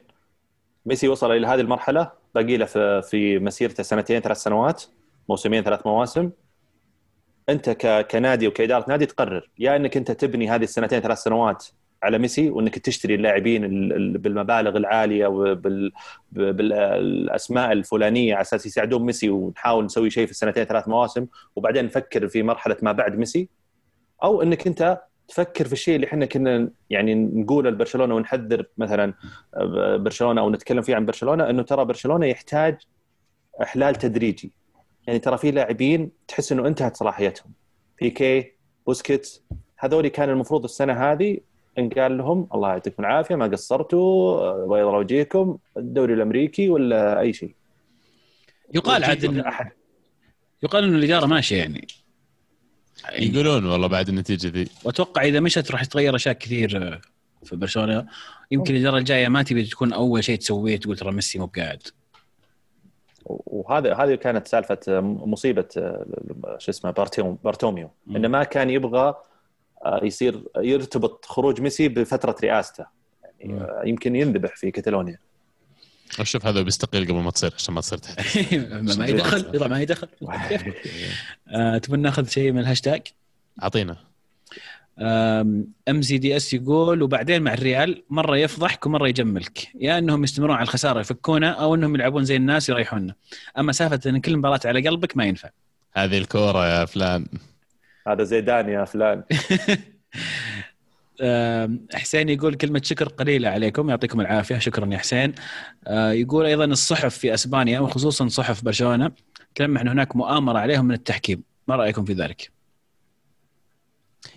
ميسي 0.87 1.09
وصل 1.09 1.33
إلى 1.33 1.47
هذه 1.47 1.61
المرحلة 1.61 2.11
باقي 2.35 2.57
له 2.57 2.67
في 3.01 3.39
مسيرته 3.39 3.83
سنتين 3.83 4.21
ثلاث 4.21 4.37
سنوات 4.37 4.83
موسمين 5.29 5.63
ثلاث 5.63 5.87
مواسم. 5.87 6.31
أنت. 7.49 7.71
كنادي 8.11 8.49
وكإدارة 8.49 8.85
نادي 8.89 9.07
تقرر 9.07 9.51
يا 9.59 9.77
إنك 9.77 9.97
أنت 9.97 10.11
تبني 10.11 10.51
هذه 10.51 10.63
السنتين 10.63 11.01
ثلاث 11.01 11.19
سنوات 11.19 11.67
على 12.03 12.19
ميسي 12.19 12.51
وإنك 12.51 12.79
تشتري 12.79 13.15
اللاعبين 13.15 13.65
ال- 13.65 13.93
ال- 13.93 14.19
بالمبالغ 14.19 14.77
العالية 14.77 15.27
وبالاسماء 16.37 17.73
الفلانية 17.73 18.35
على 18.35 18.41
أساس 18.41 18.67
يساعدون 18.67 19.03
ميسي 19.03 19.31
ونحاول 19.31 19.85
نسوي 19.85 20.11
شيء 20.11 20.25
في 20.27 20.31
السنتين 20.33 20.65
ثلاث 20.65 20.89
مواسم 20.89 21.27
وبعدين 21.57 21.85
نفكر 21.85 22.29
في 22.29 22.43
مرحلة 22.43 22.77
ما 22.83 22.93
بعد 22.93 23.19
ميسي. 23.19 23.49
أو 24.23 24.43
إنك 24.43 24.67
أنت 24.67 25.01
تفكر 25.31 25.67
في 25.67 25.73
الشيء 25.73 25.97
اللي 25.97 26.07
إحنا 26.07 26.27
كنا 26.27 26.71
يعني 26.91 27.15
نقوله 27.15 27.71
لبرشلونة 27.71 28.15
ونحذر 28.15 28.67
مثلا 28.79 29.15
برشلونة 29.97 30.41
أو 30.41 30.51
نتكلم 30.51 30.83
فيه 30.83 30.97
عن 30.97 31.07
برشلونة 31.07 31.51
إنه 31.51 31.63
ترى 31.63 31.85
برشلونة 31.85 32.27
يحتاج 32.27 32.77
إحلال 33.63 33.95
تدريجي. 33.95 34.53
يعني 35.07 35.19
ترى 35.19 35.39
في 35.39 35.51
لاعبين 35.51 36.11
تحس 36.29 36.53
إنه 36.53 36.67
انتهت 36.67 36.97
صلاحيتهم. 36.97 37.53
بيكي 38.01 38.53
بوسكيتس 38.87 39.43
هذول 39.79 40.09
كان 40.09 40.31
المفروض 40.31 40.65
السنة 40.65 40.93
هذه 40.93 41.39
ان 41.79 41.89
قال 41.89 42.19
لهم 42.19 42.49
الله 42.55 42.69
يعطيكم 42.69 43.03
العافية 43.05 43.35
ما 43.35 43.47
قصرتوا 43.47 44.67
بيض 44.67 44.95
وجهكم 44.95 45.59
الدوري 45.77 46.15
الأمريكي 46.15 46.71
ولا 46.71 47.21
أي 47.21 47.33
شيء. 47.33 47.55
يقال 48.75 49.05
عاد. 49.05 49.73
يقال 50.63 50.85
انه 50.85 50.99
الإدارة 50.99 51.27
ماشية 51.27 51.57
يعني. 51.57 51.87
يقولون 53.13 53.67
والله 53.67 53.87
بعد 53.87 54.09
النتيجة 54.09 54.49
ذي. 54.49 54.69
وأتوقع 54.85 55.23
إذا 55.23 55.41
مشت 55.41 55.71
راح 55.71 55.83
يتغير 55.83 56.17
أشياء 56.17 56.35
كثير 56.35 57.01
في 57.45 57.57
برشلونة. 57.57 58.07
يمكن 58.51 58.75
الإدارة 58.75 58.99
الجاية 58.99 59.29
ما 59.29 59.43
تبي 59.43 59.65
تكون 59.65 59.93
أول 59.93 60.25
شيء 60.25 60.39
تسويه 60.39 60.77
تقول 60.77 60.97
ترى 60.97 61.13
ميسي 61.13 61.39
مو 61.39 61.47
بقاعد 61.47 61.83
وهذا 63.25 63.95
هذه 63.95 64.15
كانت 64.15 64.49
سالفة 64.49 65.01
مصيبة 65.01 65.69
شو 66.59 66.71
اسمه 66.71 66.91
بارتوميو. 67.45 67.91
إنه 68.11 68.29
ما 68.29 68.45
كان 68.45 68.71
يبغى 68.71 69.15
آه، 69.85 70.05
يصير 70.05 70.45
يرتبط 70.57 71.25
خروج 71.25 71.61
ميسي 71.61 71.89
بفترة 71.89 72.37
رئاسته. 72.45 72.87
يعني. 73.41 73.61
آه، 73.61 73.83
يمكن 73.85 74.17
ينذبح 74.17 74.57
في 74.57 74.71
كاتالونيا. 74.71 75.19
شوف 76.23 76.47
هذا 76.47 76.63
بيستقيل 76.63 77.05
قبل 77.05 77.15
ما 77.15 77.31
تصير 77.31 77.53
عشان 77.55 77.75
ما 77.75 77.81
تصير 77.81 77.99
تحت. 77.99 78.37
ما 78.99 79.07
يدخل 79.07 79.39
يطلع 79.39 79.67
ما 79.67 79.81
يدخل 79.81 80.09
آه، 81.49 81.79
تبون 81.79 81.99
ناخذ 81.99 82.29
شيء 82.29 82.53
من 82.53 82.59
الهاشتاج؟ 82.59 83.03
أعطينا. 83.63 83.97
MCDS 85.89 86.55
يقول 86.55 87.03
وبعدين 87.03 87.43
مع 87.43 87.55
الريال 87.55 88.03
مرة 88.11 88.37
يفضحك 88.37 88.87
ومرة 88.87 89.09
يجملك. 89.09 89.69
يا 89.75 89.99
إنهم 89.99 90.25
يستمرون 90.25 90.57
على 90.57 90.63
الخسارة 90.63 91.01
يفكونا 91.01 91.51
أو 91.51 91.75
إنهم 91.75 91.95
يلعبون 91.95 92.25
زي 92.25 92.37
الناس 92.37 92.69
يريحونا. 92.69 93.15
أما 93.59 93.73
سالفة 93.73 94.11
إن 94.11 94.21
كل 94.21 94.37
مباراة 94.37 94.61
على 94.65 94.89
قلبك 94.89 95.17
ما 95.17 95.25
ينفع. 95.25 95.51
هذه 95.93 96.19
الكورة 96.19 96.67
يا 96.67 96.85
فلان. 96.85 97.27
هذا 98.07 98.25
زيدان 98.25 98.69
يا 98.69 98.85
فلان. 98.85 99.23
حسين 101.95 102.29
يقول 102.29 102.55
كلمة 102.55 102.81
شكر 102.85 103.09
قليلة 103.09 103.49
عليكم 103.49 103.91
يعطيكم 103.91 104.21
العافية. 104.21 104.59
شكرا 104.59 104.87
يا 104.93 104.99
حسين. 104.99 105.35
آه، 105.87 106.13
يقول 106.13 106.47
أيضا 106.47 106.65
الصحف 106.65 107.19
في 107.19 107.35
أسبانيا 107.35 107.81
وخصوصا 107.81 108.29
صحف 108.29 108.65
برشلونة 108.65 109.11
تلمح 109.55 109.81
أن 109.81 109.89
هناك 109.89 110.17
مؤامرة 110.17 110.59
عليهم 110.59 110.85
من 110.85 110.95
التحكيم؟ 110.95 111.43
ما 111.69 111.77
رأيكم 111.77 112.05
في 112.05 112.13
ذلك؟ 112.13 112.60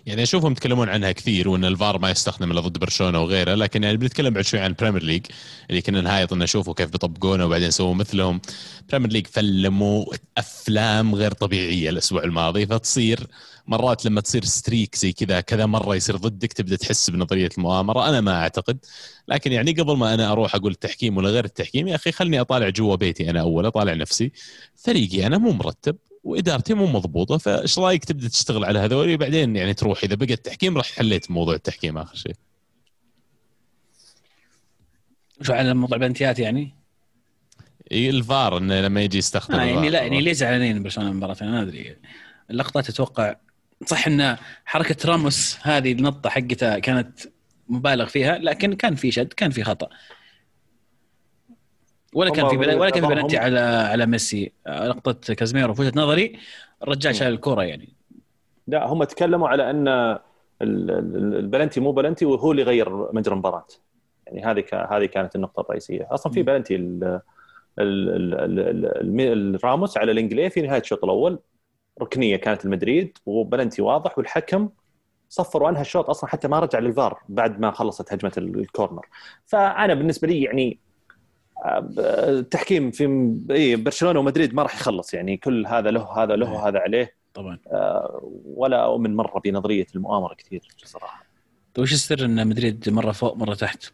يعني 0.06 0.22
أشوفهم 0.22 0.52
يتكلمون 0.52 0.88
عنها 0.88 1.12
كثير 1.12 1.48
وإن 1.48 1.64
الفار 1.64 1.98
ما 1.98 2.10
يستخدم 2.10 2.50
إلا 2.52 2.60
ضد 2.60 2.78
برشلونة 2.78 3.20
وغيره 3.22 3.54
لكن 3.54 3.82
يعني 3.82 3.96
بنتكلم 3.96 4.34
بعد 4.34 4.44
شوي 4.44 4.60
عن 4.60 4.70
البريمير 4.70 5.02
ليج 5.02 5.26
اللي 5.70 5.82
كنا 5.82 6.00
نهايط 6.00 6.32
ان 6.32 6.38
نشوفه 6.38 6.74
كيف 6.74 6.90
بيطبقونه 6.90 7.46
وبعدين 7.46 7.70
سووا 7.70 7.94
مثلهم. 7.94 8.40
بريمير 8.88 9.10
ليج 9.10 9.26
فلموا 9.26 10.04
أفلام 10.38 11.14
غير 11.14 11.32
طبيعية 11.32 11.90
الأسبوع 11.90 12.24
الماضي 12.24 12.66
فتصير 12.66 13.26
مرات 13.66 14.04
لما 14.06 14.20
تصير 14.20 14.44
streak 14.44 14.96
زي 14.96 15.12
كذا 15.12 15.40
كذا 15.40 15.66
مرة 15.66 15.94
يصير 15.96 16.16
ضدك 16.16 16.52
تبدأ 16.52 16.76
تحس 16.76 17.10
بنظرية 17.10 17.48
المؤامرة 17.58 18.08
أنا 18.08 18.20
ما 18.20 18.32
أعتقد. 18.42 18.78
لكن 19.28 19.52
يعني 19.52 19.72
قبل 19.72 19.96
ما 19.96 20.14
أنا 20.14 20.32
أروح 20.32 20.54
أقول 20.54 20.72
التحكيم 20.72 21.16
ولا 21.16 21.28
غير 21.30 21.44
التحكيم 21.44 21.88
يا 21.88 21.94
أخي 21.94 22.12
خلني 22.12 22.40
أطالع 22.40 22.68
جوا 22.68 22.96
بيتي 22.96 23.30
أنا 23.30 23.40
اول 23.40 23.66
أطالع 23.66 23.94
نفسي. 23.94 24.32
فريقي 24.76 25.26
أنا 25.26 25.38
مو 25.38 25.52
مرتب. 25.52 25.96
وإدارتي 26.24 26.74
مو 26.74 26.86
مضبوطة 26.86 27.38
فإيش 27.38 27.78
رأيك 27.78 28.04
تبدأ 28.04 28.28
تشتغل 28.28 28.64
على 28.64 28.78
هذول 28.78 29.14
وبعدين 29.14 29.56
يعني 29.56 29.74
تروح 29.74 30.04
إذا 30.04 30.14
بقى 30.14 30.34
التحكيم 30.34 30.76
راح 30.76 30.86
حليت 30.86 31.30
موضوع 31.30 31.54
التحكيم 31.54 31.98
آخر 31.98 32.16
شيء 32.16 32.34
شو 35.42 35.52
على 35.52 35.74
موضوع 35.74 35.98
بلنتيات 35.98 36.38
يعني؟ 36.38 36.74
الفار 37.92 38.58
انه 38.58 38.80
لما 38.80 39.02
يجي 39.02 39.18
يستخدم 39.18 39.54
آه 39.54 39.64
يعني. 39.64 39.90
لا 39.90 40.02
يعني 40.02 40.20
ليه 40.20 40.32
زعلانين 40.32 40.82
برشلونة 40.82 41.10
من 41.10 41.14
المباراة 41.14 41.36
أنا 41.42 41.50
ما 41.50 41.62
أدري 41.62 41.96
اللقطات 42.50 42.88
أتوقع 42.88 43.36
صح 43.86 44.06
إن 44.06 44.36
حركة 44.64 45.08
راموس 45.08 45.58
هذه 45.62 45.92
النطة 45.92 46.30
حقتها 46.30 46.78
كانت 46.78 47.20
مبالغ 47.68 48.06
فيها 48.06 48.38
لكن 48.38 48.74
كان 48.74 48.94
في 48.94 49.10
شد 49.10 49.32
كان 49.32 49.50
في 49.50 49.64
خطأ 49.64 49.88
ولا 52.14 52.30
كان 52.30 52.48
في 52.48 52.56
بلا 52.56 52.74
ولا 52.74 52.90
كان 52.90 53.08
في 53.08 53.14
بلنتي 53.14 53.38
على 53.38 53.60
على 53.60 54.06
ميسي. 54.06 54.52
لقطة 54.68 55.34
كازميرو 55.34 55.74
في 55.74 55.82
وجهة 55.82 55.92
نظري 55.96 56.38
الرجال 56.82 57.14
شال 57.14 57.26
الكرة 57.26 57.62
يعني. 57.62 57.88
لا 58.66 58.86
هم 58.86 59.04
تكلموا 59.04 59.48
على 59.48 59.70
أن 59.70 59.88
ال- 59.88 60.20
ال- 60.62 61.36
البلنتي 61.36 61.80
مو 61.80 61.92
بلنتي 61.92 62.24
وهو 62.24 62.52
اللي 62.52 62.62
غير 62.62 63.12
مجرى 63.14 63.32
المباراة. 63.32 63.66
يعني 64.26 64.44
هذه 64.44 64.64
هذه 64.90 65.04
كانت 65.04 65.36
النقطة 65.36 65.60
الرئيسية. 65.60 66.08
أصلا 66.10 66.32
في 66.32 66.42
بلنتي 66.42 66.76
ال- 66.76 67.20
ال- 67.78 68.08
ال- 68.08 68.34
ال- 68.60 69.20
ال- 69.20 69.54
الراموس 69.54 69.98
على 69.98 70.12
لانجليه 70.12 70.48
في 70.48 70.62
نهاية 70.62 70.80
الشوط 70.80 71.04
الأول. 71.04 71.38
ركنية 72.02 72.36
كانت 72.36 72.64
المدريد 72.64 73.18
وبلنتي 73.26 73.82
واضح 73.82 74.18
والحكم 74.18 74.68
صفر 75.28 75.62
وانهى 75.62 75.80
الشوط 75.80 76.10
أصلا 76.10 76.30
حتى 76.30 76.48
ما 76.48 76.58
رجع 76.58 76.78
للفار 76.78 77.20
بعد 77.28 77.60
ما 77.60 77.70
خلصت 77.70 78.12
هجمة 78.12 78.32
ال- 78.38 78.58
ال 78.60 78.66
corner. 78.66 79.06
فأنا 79.46 79.94
بالنسبة 79.94 80.28
لي 80.28 80.42
يعني 80.42 80.78
التحكيم 81.64 82.90
في 82.90 83.34
إيه، 83.50 83.76
برشلونة 83.76 84.20
ومدريد 84.20 84.54
ما 84.54 84.62
راح 84.62 84.74
يخلص 84.74 85.14
يعني 85.14 85.36
كل 85.36 85.66
هذا 85.66 85.90
له 85.90 86.22
هذا 86.22 86.36
له 86.36 86.68
هذا 86.68 86.78
عليه 86.78 87.14
طبعا 87.34 87.58
ولا 88.44 88.84
أؤمن 88.84 89.16
مرة 89.16 89.40
بنظريه 89.40 89.86
المؤامرة 89.94 90.34
كثير 90.34 90.68
صراحة. 90.84 91.24
طيب 91.74 91.82
وش 91.82 91.92
السر 91.92 92.24
إن 92.24 92.46
مدريد 92.46 92.88
مرة 92.88 93.12
فوق 93.12 93.36
مرة 93.36 93.54
تحت؟ 93.54 93.84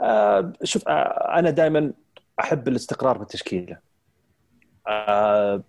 آه 0.00 0.52
شوف 0.64 0.88
آه 0.88 1.38
أنا 1.38 1.50
دائما 1.50 1.92
أحب 2.40 2.68
الاستقرار 2.68 3.18
بالتشكيلة. 3.18 3.78
آه 4.88 5.62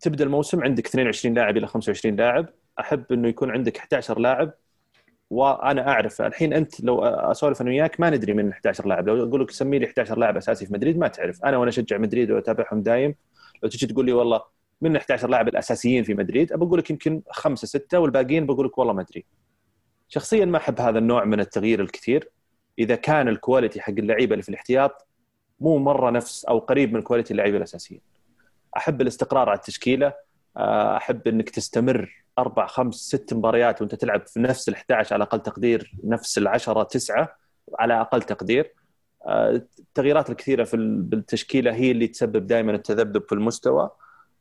تبدأ 0.00 0.24
الموسم 0.24 0.62
عندك 0.64 0.86
22 0.86 1.34
لاعب 1.34 1.56
إلى 1.56 1.66
25 1.66 2.16
لاعب، 2.16 2.48
أحب 2.80 3.12
إنه 3.12 3.28
يكون 3.28 3.50
عندك 3.50 3.78
11 3.78 4.18
لاعب 4.18 4.54
وأنا 5.32 5.88
أعرف 5.88 6.22
الحين 6.22 6.52
أنت 6.52 6.80
لو 6.80 7.04
أسولف 7.04 7.60
أنا 7.60 7.70
وياك 7.70 8.00
ما 8.00 8.10
ندري 8.10 8.32
من 8.32 8.52
11 8.52 8.86
لاعب، 8.86 9.08
لو 9.08 9.28
أقول 9.28 9.42
لك 9.42 9.50
سمي 9.50 9.78
لي 9.78 9.86
11 9.86 10.18
لاعب 10.18 10.36
أساسي 10.36 10.66
في 10.66 10.72
مدريد 10.72 10.98
ما 10.98 11.08
تعرف، 11.08 11.44
أنا 11.44 11.56
وأنا 11.56 11.68
أشجع 11.68 11.98
مدريد 11.98 12.30
وأتابعهم 12.30 12.82
دايم. 12.82 13.14
لو 13.62 13.68
تجي 13.68 13.86
تقول 13.86 14.06
لي 14.06 14.12
والله 14.12 14.42
من 14.80 14.96
11 14.96 15.28
لاعب 15.28 15.48
الأساسيين 15.48 16.04
في 16.04 16.14
مدريد 16.14 16.52
بقول 16.52 16.78
لك 16.78 16.90
يمكن 16.90 17.22
خمسة 17.30 17.66
ستة 17.66 17.98
والباقيين 17.98 18.46
بقول 18.46 18.66
لك 18.66 18.78
والله 18.78 18.92
ما 18.92 19.02
أدري. 19.02 19.24
شخصيا 20.08 20.44
ما 20.44 20.56
أحب 20.56 20.80
هذا 20.80 20.98
النوع 20.98 21.24
من 21.24 21.40
التغيير 21.40 21.80
الكثير. 21.80 22.28
إذا 22.78 22.94
كان 22.94 23.28
ال 23.28 23.35
quality 23.35 23.80
حق 23.80 23.94
اللعيبة 23.98 24.32
اللي 24.32 24.42
في 24.42 24.48
الاحتياط 24.48 25.06
مو 25.60 25.78
مرة 25.78 26.10
نفس 26.10 26.44
أو 26.44 26.58
قريب 26.58 26.92
من 26.92 27.02
quality 27.02 27.30
اللعيبة 27.30 27.56
الأساسيين. 27.56 28.00
أحب 28.76 29.00
الاستقرار 29.00 29.48
على 29.48 29.56
التشكيلة. 29.56 30.12
أحب 30.56 31.28
إنك 31.28 31.50
تستمر 31.50 32.21
أربع 32.38 32.66
خمس 32.66 32.94
ست 32.94 33.34
مباريات 33.34 33.80
وأنت 33.80 33.94
تلعب 33.94 34.26
في 34.26 34.40
نفس 34.40 34.68
ال 34.68 34.74
11 34.74 35.14
على 35.14 35.24
أقل 35.24 35.40
تقدير 35.42 35.92
نفس 36.04 36.38
العشرة 36.38 36.82
تسعة 36.82 37.36
على 37.78 38.00
أقل 38.00 38.22
تقدير. 38.22 38.72
آه، 39.26 39.50
التغييرات 39.78 40.30
الكثيرة 40.30 40.64
في 40.64 40.74
ال- 40.74 41.02
بالتشكيلة 41.02 41.74
هي 41.74 41.90
اللي 41.90 42.06
تسبب 42.08 42.46
دائما 42.46 42.72
التذبذب 42.72 43.22
في 43.28 43.34
المستوى. 43.34 43.90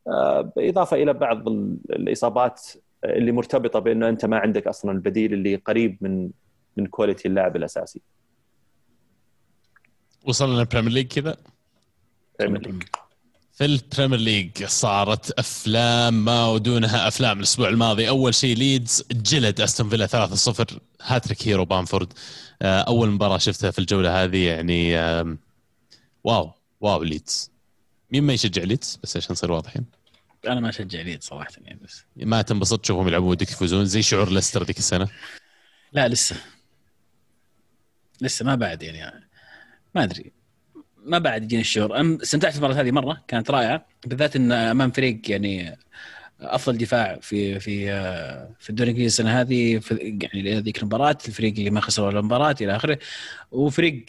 آه، 0.08 0.42
بالاضافه 0.42 0.98
إلى 0.98 1.14
بعض 1.14 1.48
ال- 1.50 1.78
الإصابات 1.90 2.62
اللي 3.06 3.32
مرتبطة 3.32 3.80
بأنه 3.80 4.10
أنت 4.10 4.26
ما 4.26 4.38
عندك 4.38 4.68
أصلا 4.68 4.92
البديل 4.92 5.34
اللي 5.34 5.56
قريب 5.56 5.98
من 6.02 6.30
من 6.78 6.88
quality 6.88 7.28
اللاعب 7.28 7.56
الأساسي. 7.56 8.02
وصلنا 10.28 10.62
البريمير 10.62 10.92
ليج 10.92 11.08
كذا 11.08 11.38
في 13.54 13.66
البريمير 13.66 14.20
ليج 14.20 14.66
صارت 14.66 15.32
أفلام 15.32 16.26
ما 16.26 16.48
ودونها 16.48 17.08
أفلام 17.08 17.38
الأسبوع 17.38 17.70
الماضي. 17.70 18.10
أول 18.10 18.36
شيء 18.36 18.56
ليدز 18.56 19.04
جلد 19.12 19.62
أستون 19.62 19.90
فيلا 19.90 20.08
3-0 20.08 20.80
hat-trick 21.02 21.48
hero 21.48 21.66
بامفورد. 21.66 22.14
آه، 22.62 22.82
أول 22.82 23.10
مباراة 23.10 23.38
شفتها 23.38 23.72
في 23.72 23.80
الجولة 23.80 24.24
هذه 24.24 24.46
يعني 24.48 24.96
wow 26.24 26.52
wow 26.82 27.04
ليدز. 27.04 27.52
مين 28.12 28.24
ما 28.24 28.34
يشجع 28.34 28.64
ليدز؟ 28.64 29.00
بس 29.04 29.18
عشان 29.18 29.32
نصير 29.32 29.52
واضحين. 29.52 29.86
أنا 30.48 30.60
ما 30.60 30.70
أشجع 30.70 31.02
ليدز 31.02 31.24
صراحة 31.24 31.52
يعني 31.62 31.80
بس. 31.84 32.04
ما 32.16 32.42
تنبسط 32.42 32.80
تشوفهم 32.80 33.08
يلعبون 33.08 33.30
ودك 33.30 33.52
يفوزون 33.52 33.86
زي 33.86 34.02
شعور 34.02 34.32
ليستر 34.32 34.64
ذيك 34.64 34.78
السنة. 34.78 35.08
لا 35.94 36.08
لسه. 36.08 36.36
لسه 38.22 38.46
ما 38.46 38.56
بعد 38.56 38.84
يعني. 38.84 39.30
ما 39.96 40.04
أدري. 40.04 40.32
ما 41.06 41.18
بعد 41.18 41.44
يجيني 41.44 41.62
الشعور 41.62 42.22
استمتعت 42.24 42.54
بالمباراه 42.54 42.82
هذه 42.82 42.92
مرة 42.92 43.24
كانت 43.28 43.52
رائعة. 43.52 43.86
بالذات 44.06 44.36
إن 44.36 44.52
امام 44.52 44.92
فريق 44.92 45.32
يعني 45.32 45.78
أفضل 46.42 46.78
دفاع 46.78 47.20
في 47.22 47.60
في 47.60 47.86
في 48.60 48.70
الدوري 48.70 48.92
الإنجليزي 48.92 49.08
السنة 49.08 49.42
هذه 49.42 49.82
يعني 50.22 50.58
هذيك 50.58 50.80
المباراة 50.80 51.18
الفريق 51.28 51.54
اللي 51.58 51.70
ما 51.70 51.82
خسر 51.82 52.04
ولا 52.04 52.22
مباراة 52.22 52.56
إلى 52.62 52.76
آخره. 52.76 53.00
وفريق 53.52 54.06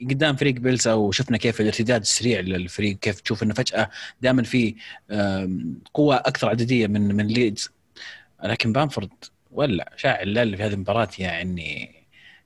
قدام 0.00 0.36
فريق 0.36 0.54
بيلسا 0.54 0.92
وشفنا 0.92 1.36
كيف 1.36 1.60
الارتداد 1.60 2.00
السريع 2.00 2.40
للفريق 2.40 2.98
كيف 2.98 3.20
تشوف 3.20 3.42
إنه 3.42 3.54
فجأة 3.54 3.90
دائما 4.20 4.42
في 4.42 4.74
قوة 5.94 6.16
أكثر 6.16 6.48
عددية 6.48 6.86
من 6.86 7.14
من 7.14 7.26
ليدز. 7.26 7.70
لكن 8.44 8.72
بامفورد 8.72 9.10
ولا 9.50 9.92
شاعل 9.96 10.56
في 10.56 10.62
هذه 10.62 10.72
المباراة 10.72 11.08
يعني 11.18 11.94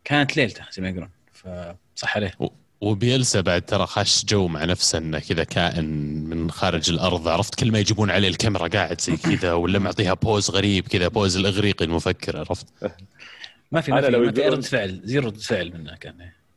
كانت 0.04 0.36
ليلته 0.36 0.64
زي 0.72 0.82
ما 0.82 0.88
يقولون. 0.88 1.10
فصح 1.32 2.16
عليه. 2.16 2.34
وبيلسا 2.82 3.40
بعد 3.40 3.62
ترى 3.62 3.86
خش 3.86 4.24
جو 4.24 4.48
مع 4.48 4.64
نفسه 4.64 4.98
إنه 4.98 5.18
كذا 5.18 5.44
كائن 5.44 5.84
من 6.24 6.50
خارج 6.50 6.90
الأرض. 6.90 7.28
عرفت 7.28 7.54
كل 7.54 7.72
ما 7.72 7.78
يجيبون 7.78 8.10
عليه 8.10 8.28
الكاميرا 8.28 8.68
قاعد 8.68 9.00
زي 9.00 9.16
كذا 9.16 9.52
ولا 9.52 9.78
معطيها 9.78 10.14
pose 10.14 10.50
غريب 10.50 10.88
كذا 10.88 11.08
pose 11.08 11.36
الإغريقي 11.36 11.84
المفكر 11.84 12.38
عرفت؟ 12.38 12.66
ما 13.72 13.80
في 13.80 13.90
ما 13.92 13.98
أنا 13.98 14.10
في, 14.10 14.40
ما 14.40 14.48
رد 14.48 14.64
فعل 14.64 15.00
zero 15.04 15.26
رد 15.28 15.40
فعل 15.40 15.72
منه 15.78 15.96
كان. 15.96 16.14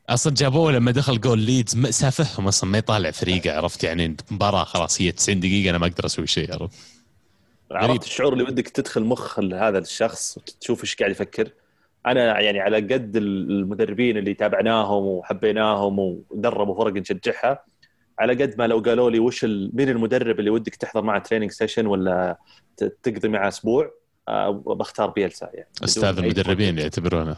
أصلا 0.10 0.34
جابوه 0.34 0.72
لما 0.72 0.92
دخل 0.92 1.22
جول 1.22 1.40
ليدز 1.40 1.76
ما- 1.76 1.92
سافههم 1.92 2.48
أصلا 2.48 2.70
ما 2.70 2.78
يطالع 2.78 3.12
فريقه 3.12 3.58
عرفت؟ 3.58 3.84
يعني 3.84 4.18
مباراة 4.32 4.64
خلاص 4.64 5.02
هي 5.02 5.12
90 5.12 5.40
دقيقة 5.40 5.70
أنا 5.70 5.78
ما 5.78 5.88
أقدر 5.88 6.06
أسوي 6.06 6.28
شيء 6.28 6.54
عرفت. 6.54 6.76
عرفت 7.72 8.04
الشعور 8.04 8.34
اللي 8.34 8.44
ودك 8.44 8.68
تدخل 8.70 9.04
مخ 9.04 9.40
هذا 9.40 9.78
الشخص 9.78 10.38
وتشوف 10.38 10.82
إيش 10.84 10.96
قاعد 10.96 11.12
يفكر؟ 11.12 11.50
أنا 12.06 12.40
يعني 12.40 12.60
على 12.60 12.78
قد 12.78 13.16
المدربين 13.16 14.18
اللي 14.18 14.34
تابعناهم 14.34 15.04
وحبيناهم 15.04 16.00
ودربوا 16.00 16.76
فرق 16.76 16.94
نشجعها 16.94 17.64
على 18.20 18.44
قد 18.44 18.56
ما 18.58 18.68
لو 18.68 18.80
قالوا 18.80 19.10
لي 19.10 19.20
وش. 19.20 19.46
مين 19.46 19.90
المدرب 19.90 20.40
اللي 20.40 20.50
ودك 20.50 20.76
تحضر 20.76 21.02
معه 21.02 21.20
training 21.20 21.52
session 21.52 21.86
ولا 21.88 22.38
تقضي 22.78 23.28
معه 23.28 23.48
أسبوع 23.48 23.92
آه، 24.28 24.50
بختار 24.52 25.10
بيلسا 25.10 25.50
يعني 25.54 25.70
أستاذ 25.84 26.18
المدربين. 26.18 26.78
يعتبرونه 26.78 27.38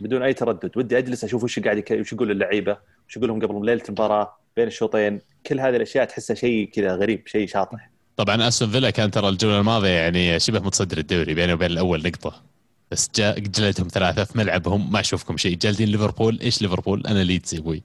بدون 0.00 0.22
أي 0.22 0.32
تردد 0.34 0.70
ودي 0.76 0.98
أجلس 0.98 1.24
أشوف 1.24 1.44
وش 1.44 1.58
قاعد 1.58 1.78
يك... 1.78 1.90
وش 1.90 2.12
يقول 2.12 2.30
اللعيبة 2.30 2.76
وش 3.08 3.16
يقول 3.16 3.28
لهم 3.28 3.42
قبل 3.42 3.66
ليلة 3.66 3.82
المباراة 3.88 4.36
بين 4.56 4.66
الشوطين 4.66 5.20
كل 5.46 5.60
هذه 5.60 5.76
الأشياء 5.76 6.04
تحسها 6.04 6.34
شيء 6.34 6.70
كذا 6.70 6.94
غريب 6.94 7.26
شيء 7.26 7.46
شاطح 7.46 7.90
طبعا 8.16 8.48
أستون 8.48 8.68
فيلا 8.68 8.90
كان 8.90 9.10
ترى 9.10 9.28
الجولة 9.28 9.60
الماضية 9.60 9.88
يعني 9.88 10.40
شبه 10.40 10.60
متصدر 10.60 10.98
الدوري 10.98 11.34
بينه 11.34 11.54
وبين 11.54 11.70
الأول 11.70 12.02
نقطة 12.02 12.42
بس 12.90 13.10
جا 13.14 13.34
جلدهم 13.38 13.88
ثلاثة 13.88 14.24
في 14.24 14.38
ملعبهم 14.38 14.92
ما 14.92 15.00
أشوفكم 15.00 15.36
شيء. 15.36 15.56
جالدين 15.58 15.88
ليفربول. 15.88 16.40
إيش 16.40 16.62
ليفربول؟ 16.62 17.06
أنا 17.06 17.24
ليدز 17.24 17.54
يا 17.54 17.58
أبوي. 17.58 17.82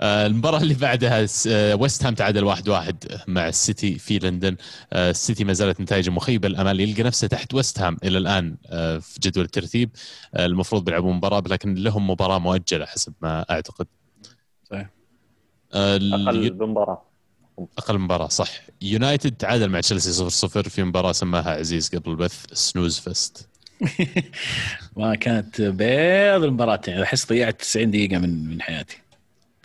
آه، 0.00 0.26
المباراة 0.26 0.58
اللي 0.60 0.74
بعدها 0.74 1.26
س- 1.26 1.46
آه، 1.46 1.74
ويست 1.74 2.04
هام 2.04 2.14
تعادل 2.14 2.44
واحد 2.44 2.68
واحد 2.68 3.04
مع 3.28 3.48
السيتي 3.48 3.98
في 3.98 4.18
لندن. 4.18 4.56
آه، 4.92 5.10
السيتي 5.10 5.44
ما 5.44 5.52
زالت 5.52 5.80
نتائجه 5.80 6.10
مخيبة. 6.10 6.48
الأمال 6.48 6.80
يلقى 6.80 7.02
نفسه 7.02 7.26
تحت 7.26 7.54
ويست 7.54 7.80
هام 7.80 7.96
إلى 8.04 8.18
الآن 8.18 8.56
في 9.00 9.18
جدول 9.22 9.44
الترتيب. 9.44 9.90
المفروض 10.38 10.84
بيلعبون 10.84 11.16
مباراة 11.16 11.42
لكن 11.46 11.74
لهم 11.74 12.10
مباراة 12.10 12.38
مؤجلة 12.38 12.86
حسب 12.86 13.12
ما 13.22 13.46
أعتقد. 13.50 13.86
صحيح. 14.70 14.90
آه، 15.72 15.96
أقل 15.96 16.50
بمباراه 16.50 17.02
أقل 17.78 17.98
مباراة 17.98 18.28
صح. 18.28 18.48
يونايتد 18.82 19.32
تعادل 19.36 19.68
مع 19.68 19.80
تشيلسي 19.80 20.12
0 20.12 20.28
0 20.28 20.68
في 20.68 20.82
مباراة 20.82 21.12
سماها 21.12 21.50
عزيز 21.50 21.88
قبل 21.94 22.10
البث 22.10 22.44
سنوز 22.52 22.98
فست 22.98 23.45
ما 24.96 25.14
كانت 25.14 25.60
بيض 25.60 26.44
المباراة 26.44 26.80
يعني 26.86 27.02
أحس 27.02 27.28
ضيعت 27.28 27.60
90 27.60 27.90
دقيقة 27.90 28.18
من 28.18 28.48
من 28.48 28.62
حياتي. 28.62 28.98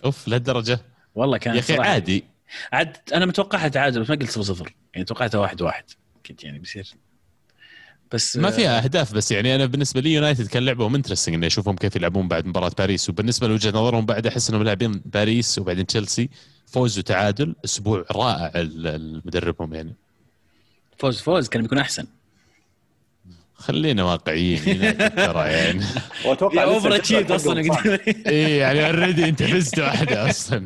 أوف 0.04 0.28
لهالدرجة. 0.28 0.80
والله 1.14 1.38
كانت 1.38 1.56
يا 1.56 1.60
أخي 1.60 1.88
عادي. 1.88 2.24
عاد 2.72 2.96
أنا 3.14 3.26
متوقعها 3.26 3.68
تعادل 3.68 4.00
بس 4.00 4.10
ما 4.10 4.16
قلت 4.16 4.30
0 4.30 4.42
0 4.42 4.74
يعني 4.94 5.04
توقعتها 5.04 5.38
1 5.38 5.62
1 5.62 5.84
كنت 6.26 6.44
يعني 6.44 6.58
بيصير. 6.58 6.94
بس 8.12 8.36
ما 8.36 8.48
آه، 8.48 8.50
فيها 8.50 8.84
أهداف 8.84 9.14
بس 9.14 9.32
يعني 9.32 9.54
أنا 9.54 9.66
بالنسبة 9.66 10.00
لي 10.00 10.14
يونايتد 10.14 10.46
كان 10.46 10.64
لعبهم 10.64 10.94
interesting 10.94 11.34
اني 11.34 11.46
اشوفهم 11.46 11.76
كيف 11.76 11.96
يلعبون 11.96 12.28
بعد 12.28 12.46
مباراة 12.46 12.72
باريس. 12.78 13.08
وبالنسبة 13.10 13.48
لوجهة 13.48 13.70
نظرهم 13.70 14.06
بعد 14.06 14.26
أحس 14.26 14.50
إنهم 14.50 14.62
لاعبين 14.62 15.02
باريس 15.04 15.58
وبعدين 15.58 15.86
تشيلسي. 15.86 16.28
فوز 16.66 16.98
وتعادل. 16.98 17.54
أسبوع 17.64 18.04
رائع 18.10 18.52
المدربهم 18.56 19.74
يعني. 19.74 19.94
فوز 20.98 21.20
فوز. 21.20 21.48
كان 21.48 21.62
بيكون 21.62 21.78
أحسن. 21.78 22.06
خلينا 23.62 24.04
واقعيين 24.04 24.98
ترى 25.26 25.48
يعني. 25.48 25.84
وأتوقع 26.26 26.62
over 26.64 26.74
الجدول 26.74 26.92
achieve 26.92 27.32
أصلا. 27.32 27.60
إيه 28.26 28.60
يعني 28.60 28.86
already 28.86 29.28
انت 29.28 29.42
فزت 29.42 29.78
واحدة 29.78 30.30
أصلا. 30.30 30.64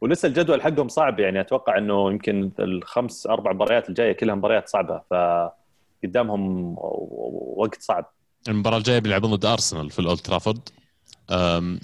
ولسه 0.00 0.28
الجدول 0.28 0.62
حقهم 0.62 0.88
صعب 0.88 1.20
يعني 1.20 1.40
أتوقع 1.40 1.78
إنه 1.78 2.10
يمكن 2.10 2.50
الخمس 2.58 3.26
أربع 3.26 3.52
مباريات 3.52 3.88
الجاية 3.88 4.12
كلها 4.12 4.34
مباريات 4.34 4.68
صعبة 4.68 5.00
فقدامهم 5.10 6.74
وقت 7.56 7.82
صعب. 7.82 8.12
المباراة 8.48 8.78
الجاية 8.78 8.98
بيلعبون 8.98 9.34
ضد 9.34 9.44
ارسنال 9.44 9.90
في 9.90 9.98
الأولد 9.98 10.18
ترافورد. 10.18 10.68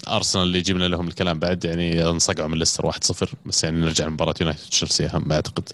ارسنال 0.07 0.43
اللي 0.43 0.61
جبنا 0.61 0.85
لهم 0.85 1.07
الكلام 1.07 1.39
بعد 1.39 1.65
يعني 1.65 2.09
انصقعوا 2.09 2.47
من 2.47 2.57
ليستر 2.57 2.91
1-0 2.91 2.97
بس 3.45 3.63
يعني 3.63 3.79
نرجع 3.81 4.05
لمباراة 4.05 4.33
يونايتد 4.41 4.69
تشيلسي 4.69 5.05
أهم 5.05 5.31
أعتقد. 5.31 5.69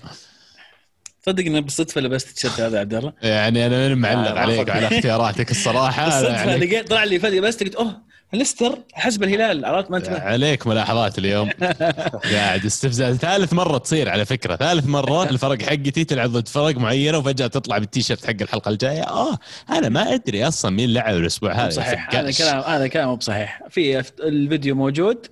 تصدق 1.26 1.45
إنه 1.45 1.59
بالصدفة 1.59 2.01
لبست 2.01 2.30
التيشيرت 2.30 2.59
هذا 2.59 2.80
عبد 2.80 2.93
الله. 2.93 3.13
يعني 3.21 3.65
أنا 3.65 3.88
من 3.88 4.01
معلق 4.01 4.32
آه، 4.32 4.39
عليك 4.39 4.69
ما 4.69 4.73
وعلى 4.73 4.97
اختياراتك 4.97 5.51
الصراحة. 5.51 6.05
بالصدفة 6.09 6.51
عليك, 6.51 6.71
لقيت 6.71 6.89
طلع 6.89 7.03
لي 7.03 7.19
فجأة 7.19 7.39
بس 7.39 7.63
قلت 7.63 7.76
أوه 7.76 8.01
ليستر 8.34 8.80
حسب 8.93 9.23
الهلال. 9.23 9.65
عرفت؟ 9.65 9.91
ما 9.91 9.97
انتبه 9.97 10.19
عليك 10.19 10.67
ملاحظات 10.67 11.17
اليوم. 11.17 11.49
قاعد 12.34 12.65
استفزاز. 12.65 13.17
ثالث 13.17 13.53
مرة 13.53 13.78
تصير 13.78 14.09
على 14.09 14.26
فكرة. 14.26 14.55
ثالث 14.55 14.88
مرة 14.88 15.30
الفرق 15.30 15.61
حقتي 15.61 16.03
تلعب 16.03 16.30
ضد 16.30 16.47
فرق 16.47 16.76
معينة 16.76 17.17
وفجأة 17.17 17.47
تطلع 17.47 17.78
بالتيشيرت 17.78 18.26
حق 18.26 18.41
الحلقة 18.41 18.69
الجاية. 18.69 19.03
آه 19.03 19.38
أنا 19.69 19.89
ما 19.89 20.13
أدري 20.13 20.47
أصلا 20.47 20.71
مين 20.71 20.93
لعب 20.93 21.15
الأسبوع 21.15 21.53
هذا. 21.53 21.69
صحيح. 21.69 22.15
هذا. 22.15 22.32
كلام 22.32 22.59
هذا 22.59 22.88
كلام 22.88 23.07
مو 23.07 23.15
بصحيح 23.15 23.61
في 23.69 24.03
الفيديو 24.19 24.76
موجود. 24.76 25.28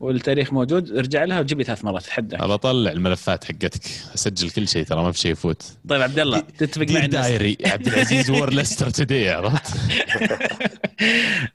والتاريخ 0.00 0.52
موجود 0.52 0.96
ارجع 0.96 1.24
لها 1.24 1.40
وجيب 1.40 1.58
لي 1.58 1.64
ثلاث 1.64 1.84
مرات 1.84 2.02
اتحدى 2.04 2.36
أبى 2.36 2.54
أطلع 2.54 2.90
الملفات 2.90 3.44
حقتك. 3.44 3.80
أسجل 4.14 4.50
كل 4.50 4.68
شيء 4.68 4.84
ترى 4.84 5.02
ما 5.02 5.12
في 5.12 5.18
شيء 5.18 5.32
يفوت. 5.32 5.62
طيب 5.88 6.02
عبد 6.02 6.18
الله 6.18 6.40
تتفق 6.58 6.86
معي 6.90 7.06
diary 7.06 7.56
عبد 7.66 7.86
العزيز 7.86 8.30
wore 8.30 8.52
ليستر 8.52 8.90
today 8.90 9.30
عرفت؟ 9.30 9.66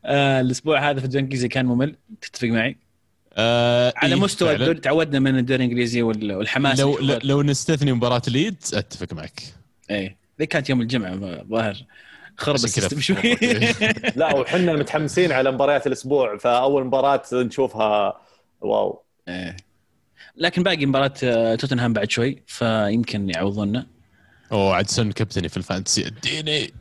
آه 0.06 0.41
الأسبوع 0.41 0.89
هذا 0.89 1.00
في 1.00 1.06
الدوري 1.06 1.20
الانجليزي 1.20 1.48
كان 1.48 1.66
ممل. 1.66 1.96
تتفق 2.22 2.48
معي؟ 2.48 2.78
آه 3.34 3.94
على 3.96 4.16
إيه 4.16 4.22
مستوى. 4.22 4.54
الدوري 4.54 4.80
تعودنا 4.80 5.20
من 5.20 5.38
الدوري 5.38 5.64
الإنجليزي 5.64 6.02
وال- 6.02 6.34
والحماس 6.36 6.80
لو 6.80 7.00
لو- 7.00 7.20
لو 7.24 7.41
نستثني 7.44 7.94
مباراة 7.94 8.22
ليدز 8.28 8.76
أتفق 8.76 9.14
معك. 9.14 9.41
إيه. 9.89 10.18
ذي 10.39 10.46
كانت 10.46 10.70
يوم 10.70 10.82
الجمعة 10.82 11.16
ظاهر 11.50 11.76
خرب 12.38 12.56
ال 12.56 12.62
system 12.62 13.00
شوي. 13.02 13.36
لا 14.16 14.36
وحنا 14.36 14.74
متحمسين 14.74 15.32
على 15.32 15.52
مباريات 15.52 15.88
الأسبوع 15.88 16.38
فأول 16.38 16.86
مباراة 16.86 17.22
نشوفها 17.34 18.22
wow. 18.64 19.04
إيه. 19.28 19.57
لكن 20.38 20.64
باقي 20.64 20.86
مباراة 20.86 21.14
آه، 21.24 21.55
توتنهام 21.55 21.93
بعد 21.93 22.11
شوي 22.11 22.43
فيمكن 22.47 23.30
يعوضونا 23.30 23.88
اوه 24.51 24.76
عاد 24.76 24.89
سن 24.89 25.11
كابتني 25.11 25.49
في 25.49 25.57
ال 25.58 25.64
fantasy 25.64 26.08
اديني. 26.07 26.74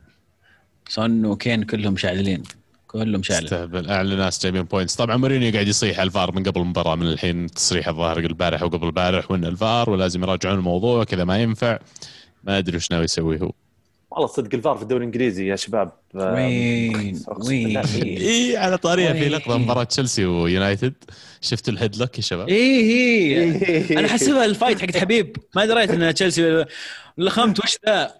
سون 0.88 1.26
وكين 1.26 1.62
كلهم 1.62 1.96
شاعلين 1.96 2.42
كلهم 2.86 3.22
شاعلين. 3.22 3.44
استهبل 3.44 3.90
اعلى 3.90 4.16
ناس 4.16 4.42
جايبين 4.42 4.62
points 4.62 4.94
طبعا 4.94 5.16
مورينيو 5.16 5.52
قاعد 5.52 5.68
يصيح 5.68 5.98
على 5.98 6.06
الفار 6.06 6.32
من 6.34 6.42
قبل 6.42 6.60
المباراة 6.60 6.94
من 6.94 7.06
الحين 7.06 7.46
تصريح 7.46 7.88
الظاهر 7.88 8.18
البارح 8.18 8.62
وقبل 8.62 8.86
البارح 8.86 9.30
وإن 9.30 9.44
الفار 9.44 9.90
ولازم 9.90 10.22
يراجعون 10.22 10.58
الموضوع 10.58 11.04
كذا 11.04 11.24
ما 11.24 11.38
ينفع. 11.38 11.78
ما 12.44 12.58
أدري 12.58 12.76
وش 12.76 12.90
ناوي 12.90 13.04
يسوي 13.04 13.40
هو. 13.40 13.52
والله 14.12 14.26
صدق 14.26 14.54
الفار 14.54 14.76
في 14.76 14.82
الدوري 14.82 15.00
الإنجليزي 15.00 15.46
يا 15.46 15.56
شباب. 15.56 15.92
وين؟ 16.14 17.22
أقسم 17.28 17.48
وين. 17.48 17.76
اي 17.78 18.56
على 18.56 18.78
طاريها 18.78 19.12
في؟ 19.12 19.28
لقطه 19.28 19.58
مباراة 19.58 19.84
تشيلسي 19.84 20.24
ويونايتد. 20.24 20.94
شفتوا 21.40 21.72
ال 21.72 21.96
headlock 21.96 22.16
يا 22.16 22.22
شباب؟ 22.22 22.48
إيه 22.48 22.80
إيه. 22.80 23.98
أنا 23.98 24.08
حسبها 24.08 24.44
ال 24.44 24.50
fight 24.50 24.80
حقت 24.80 24.96
حبيب. 24.96 25.36
ما 25.56 25.66
دريت 25.66 25.90
إن 25.90 26.14
تشيلسي 26.14 26.64
لخمت. 27.18 27.60
وش 27.64 27.76
ذا؟ 27.86 28.14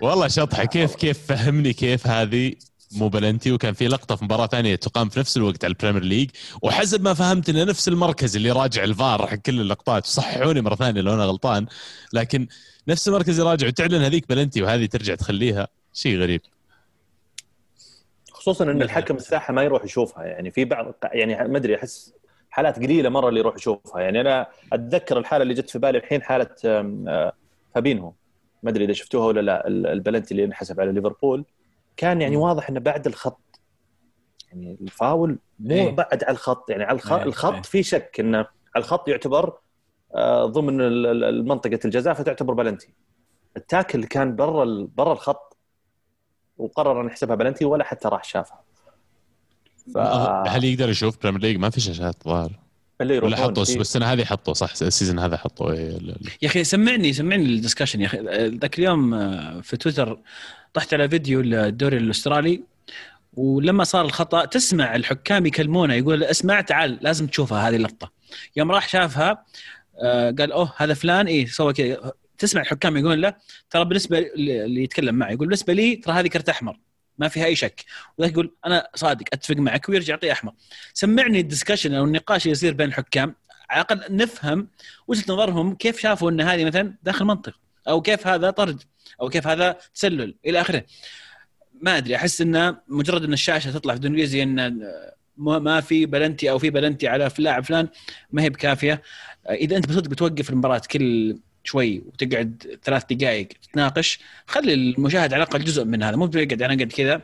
والله 0.00 0.28
شطحه 0.28 0.64
كيف 0.64 0.94
كيف 0.94 1.26
فهمني 1.26 1.72
كيف 1.72 2.06
هذه؟ 2.06 2.52
مو 2.92 3.08
بلنتي. 3.08 3.52
وكان 3.52 3.74
في 3.74 3.88
لقطة 3.88 4.16
في 4.16 4.24
مباراة 4.24 4.46
ثانية 4.46 4.74
تقام 4.74 5.08
في 5.08 5.20
نفس 5.20 5.36
الوقت 5.36 5.64
على 5.64 5.72
البريمير 5.72 6.02
ليج. 6.04 6.30
وحسب 6.62 7.02
ما 7.02 7.14
فهمت 7.14 7.48
إنه 7.48 7.64
نفس 7.64 7.88
المركز 7.88 8.36
اللي 8.36 8.50
راجع 8.50 8.84
الفار 8.84 9.26
حق 9.26 9.36
كل 9.36 9.60
اللقطات. 9.60 10.06
صححوني 10.06 10.60
مرة 10.60 10.74
ثانية 10.74 11.00
لو 11.00 11.14
أنا 11.14 11.24
غلطان. 11.24 11.66
لكن 12.12 12.46
نفس 12.88 13.08
المركز 13.08 13.40
يراجع 13.40 13.66
وتعلن 13.66 13.94
هذيك 14.02 14.28
بلنتي 14.28 14.62
وهذه 14.62 14.86
ترجع 14.86 15.14
تخليها. 15.14 15.68
شيء 15.92 16.18
غريب. 16.18 16.40
خصوصا 18.32 18.64
إن 18.64 18.82
الحكم 18.82 19.16
الساحة 19.16 19.52
ما 19.54 19.62
يروح 19.62 19.84
يشوفها. 19.84 20.24
يعني 20.24 20.50
في 20.50 20.64
بعض 20.64 20.94
يعني 21.04 21.48
ما 21.48 21.58
أدري 21.58 21.76
أحس 21.76 22.14
حالات 22.50 22.76
قليلة 22.78 23.08
مرة 23.08 23.28
اللي 23.28 23.40
يروح 23.40 23.54
يشوفها. 23.56 24.00
يعني 24.00 24.20
أنا 24.20 24.46
أتذكر 24.72 25.18
الحالة 25.18 25.42
اللي 25.42 25.54
جت 25.54 25.70
في 25.70 25.78
بالي 25.78 25.98
الحين 25.98 26.22
حالة 26.22 26.48
آه، 26.64 27.32
فابينهو. 27.74 28.12
ما 28.62 28.70
أدري 28.70 28.84
إذا 28.84 28.92
شفتوها 28.92 29.26
ولا 29.26 29.40
لا 29.40 29.66
ال- 29.68 29.86
البلنتي 29.86 30.32
اللي 30.34 30.44
انحسب 30.44 30.80
على 30.80 30.92
ليفربول. 30.92 31.44
كان 31.96 32.20
يعني 32.22 32.36
واضح 32.36 32.68
إنه 32.68 32.80
بعد 32.80 33.06
الخط. 33.06 33.40
يعني 34.52 34.78
الفاول 34.80 35.38
مو 35.58 35.74
إيه. 35.74 35.90
بعد 35.90 36.24
على 36.24 36.32
الخط. 36.32 36.70
يعني 36.70 36.84
على 36.84 36.96
الخط, 36.96 37.12
إيه، 37.18 37.22
الخط 37.26 37.52
إيه. 37.52 37.62
في 37.62 37.82
شك 37.82 38.16
إنه 38.20 38.38
على 38.38 38.84
الخط 38.84 39.08
يعتبر 39.08 39.58
ضمن 40.46 40.80
ال- 40.80 41.06
ال- 41.06 41.24
المنطقة 41.24 41.78
الجزاء 41.84 42.14
فتعتبر 42.14 42.54
بلنتي. 42.54 42.88
ال 43.56 43.61
tackle 43.61 43.94
اللي 43.98 44.06
كان 44.06 44.36
برا 44.36 44.64
ال- 44.64 44.86
برا 44.86 45.12
الخط 45.12 45.56
وقرر 46.58 47.00
أن 47.00 47.06
يحسبها 47.06 47.36
بلنتي 47.36 47.64
ولا 47.64 47.84
حتى 47.84 48.08
راح 48.08 48.24
شافها. 48.24 48.62
ف... 49.94 49.98
هل 50.48 50.64
يقدر 50.64 50.88
يشوف 50.88 51.22
بريمير 51.22 51.40
ليج 51.40 51.56
ما 51.56 51.70
في 51.70 51.80
شاشات 51.80 52.16
ظاهر 52.24 52.50
ولا 53.00 53.36
حطوا 53.36 53.64
في- 53.64 53.78
بس 53.78 53.80
السنة 53.80 54.06
هذه 54.06 54.24
حطوا 54.24 54.54
صح؟ 54.54 54.70
ال 54.82 54.87
season 54.87 55.18
هذا 55.18 55.36
حطوا 55.36 55.72
إيه، 55.72 55.98
يا 56.42 56.48
أخي 56.48 56.64
سمعني 56.64 57.12
سمعني 57.12 57.44
ال 57.44 57.49
discussion 57.49 58.00
يا 58.00 58.06
أخي. 58.06 58.18
ذاك 58.48 58.78
اليوم 58.78 59.14
آه، 59.14 59.60
في 59.60 59.76
تويتر 59.76 60.18
طحت 60.74 60.94
على 60.94 61.08
فيديو 61.08 61.40
الدوري 61.40 61.96
الأسترالي 61.96 62.62
ولما 63.34 63.84
صار 63.84 64.04
الخطأ 64.04 64.44
تسمع 64.44 64.94
الحكام 64.96 65.46
يكلمونه 65.46 65.94
يقول 65.94 66.24
أسمع 66.24 66.60
تعال 66.60 66.98
لازم 67.00 67.26
تشوفها 67.26 67.68
هذه 67.68 67.76
اللقطة. 67.76 68.10
يوم 68.56 68.72
راح 68.72 68.88
شافها 68.88 69.30
آه، 69.30 69.44
قال 70.38 70.52
أوه 70.52 70.74
هذا 70.76 70.94
فلان. 70.94 71.26
إيه 71.26 71.46
سوى 71.46 71.72
كذا. 71.72 72.12
تسمع 72.38 72.62
الحكام 72.62 72.96
يقول 72.96 73.22
له 73.22 73.34
ترى 73.70 73.84
بالنسبة 73.84 74.18
اللي 74.18 74.82
يتكلم 74.82 75.14
معه 75.14 75.30
يقول 75.30 75.46
بالنسبة 75.46 75.72
لي 75.72 75.96
ترى 75.96 76.14
هذه 76.14 76.26
كرت 76.26 76.48
أحمر 76.48 76.78
ما 77.18 77.28
فيها 77.28 77.44
أي 77.44 77.56
شك. 77.56 77.84
وذاك 78.18 78.32
يقول 78.32 78.54
أنا 78.66 78.88
صادق 78.94 79.24
أتفق 79.32 79.56
معك. 79.56 79.88
ويرجع 79.88 80.14
يعطيه 80.14 80.32
أحمر. 80.32 80.52
سمعني 80.94 81.40
الدسكشن 81.40 81.94
أو 81.94 82.04
النقاش 82.04 82.42
اللي 82.42 82.52
يصير 82.52 82.74
بين 82.74 82.88
الحكام. 82.88 83.34
على 83.70 83.84
الأقل 83.90 84.16
نفهم 84.16 84.68
وجهة 85.06 85.32
نظرهم 85.32 85.74
كيف 85.74 86.00
شافوا 86.00 86.30
إن 86.30 86.40
هذه 86.40 86.64
مثلا 86.64 86.94
داخل 87.02 87.24
منطق 87.24 87.60
أو 87.88 88.02
كيف 88.02 88.26
هذا 88.26 88.50
طرد 88.50 88.82
أو 89.20 89.28
كيف 89.28 89.46
هذا 89.46 89.78
تسلل 89.94 90.34
إلى 90.46 90.60
آخره. 90.60 90.84
ما 91.80 91.96
أدري 91.96 92.16
أحس 92.16 92.40
انه 92.40 92.76
مجرد 92.88 93.24
إن 93.24 93.32
الشاشة 93.32 93.70
تطلع 93.70 93.94
في 93.94 94.00
الانجليزي 94.00 94.42
إن 94.42 94.82
ما 95.42 95.80
في 95.80 96.06
بلنتي 96.06 96.50
أو 96.50 96.58
في 96.58 96.70
بلنتي 96.70 97.08
على 97.08 97.30
لاعب 97.38 97.64
فلان 97.64 97.88
ما 98.32 98.42
هي 98.42 98.50
بكافية. 98.50 99.02
إذا 99.50 99.76
أنت 99.76 99.88
بصدق 99.88 100.10
بتوقف 100.10 100.50
المباراة 100.50 100.82
كل 100.90 101.38
شوي 101.64 101.98
وتقعد 101.98 102.78
ثلاث 102.84 103.04
دقائق 103.10 103.48
تتناقش 103.48 104.18
خلي 104.46 104.74
المشاهد 104.74 105.32
على 105.32 105.42
الأقل 105.42 105.64
جزء 105.64 105.84
من 105.84 106.02
هذا 106.02 106.16
مو 106.16 106.26
بيقعد 106.26 106.62
أنا 106.62 106.74
قاعد 106.74 106.92
كذا. 106.92 107.22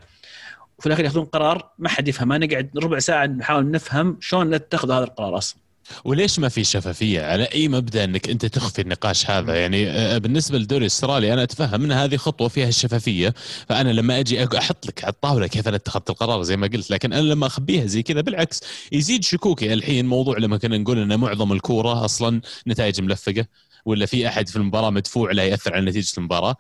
وفي 0.79 0.87
الأخير 0.87 1.05
يأخذون 1.05 1.25
قرار 1.25 1.71
ما 1.79 1.89
حد 1.89 2.09
يفهمه. 2.09 2.39
نقعد 2.39 2.71
ربع 2.77 2.99
ساعة 2.99 3.27
نحاول 3.27 3.71
نفهم 3.71 4.17
شلون 4.21 4.55
نتخذ 4.55 4.93
هذا 4.93 5.05
القرار 5.05 5.39
أصلا. 5.39 5.68
وليش 6.05 6.39
ما 6.39 6.49
في 6.49 6.65
شفافية؟ 6.65 7.23
على 7.23 7.45
أي 7.45 7.69
مبدأ 7.69 8.05
إنك 8.05 8.29
أنت 8.29 8.47
تخفي 8.47 8.83
النقاش 8.83 9.31
هذا؟ 9.31 9.55
يعني 9.55 9.91
آه، 9.91 10.19
بالنسبة 10.19 10.59
للدوري 10.59 10.81
الاسترالي 10.81 11.33
أنا 11.33 11.43
أتفهم 11.43 11.85
إن 11.85 11.93
هذه 11.93 12.17
خطوة 12.17 12.49
فيها 12.49 12.69
الشفافية 12.69 13.35
فأنا 13.69 13.91
لما 13.91 14.21
أجي 14.21 14.45
أحط 14.59 14.87
لك 14.87 15.05
على 15.05 15.13
الطاولة 15.13 15.47
كيف 15.47 15.69
أنا 15.69 15.77
اتخذت 15.77 16.11
القرار 16.11 16.43
زي 16.43 16.57
ما 16.57 16.67
قلت 16.67 16.91
لكن 16.91 17.13
أنا 17.13 17.23
لما 17.23 17.47
أخبيها 17.47 17.87
زي 17.87 18.03
كذا 18.03 18.21
بالعكس 18.21 18.63
يزيد 18.93 19.25
شكوكي 19.25 19.73
الحين 19.73 20.07
موضوع 20.07 20.39
لما 20.39 20.57
كنا 20.59 20.79
نقول 20.79 20.99
إن 20.99 21.21
معظم 21.21 21.53
الكورة 21.53 22.05
أصلا 22.05 22.41
نتائج 22.67 23.01
ملفقة 23.01 23.47
ولا 23.85 24.07
في 24.07 24.29
أحد 24.29 24.49
في 24.49 24.57
المباراة 24.57 24.91
مدفوع 24.91 25.33
له 25.33 25.43
يأثر 25.43 25.75
على 25.75 25.91
نتيجة 25.91 26.13
المباراة. 26.19 26.57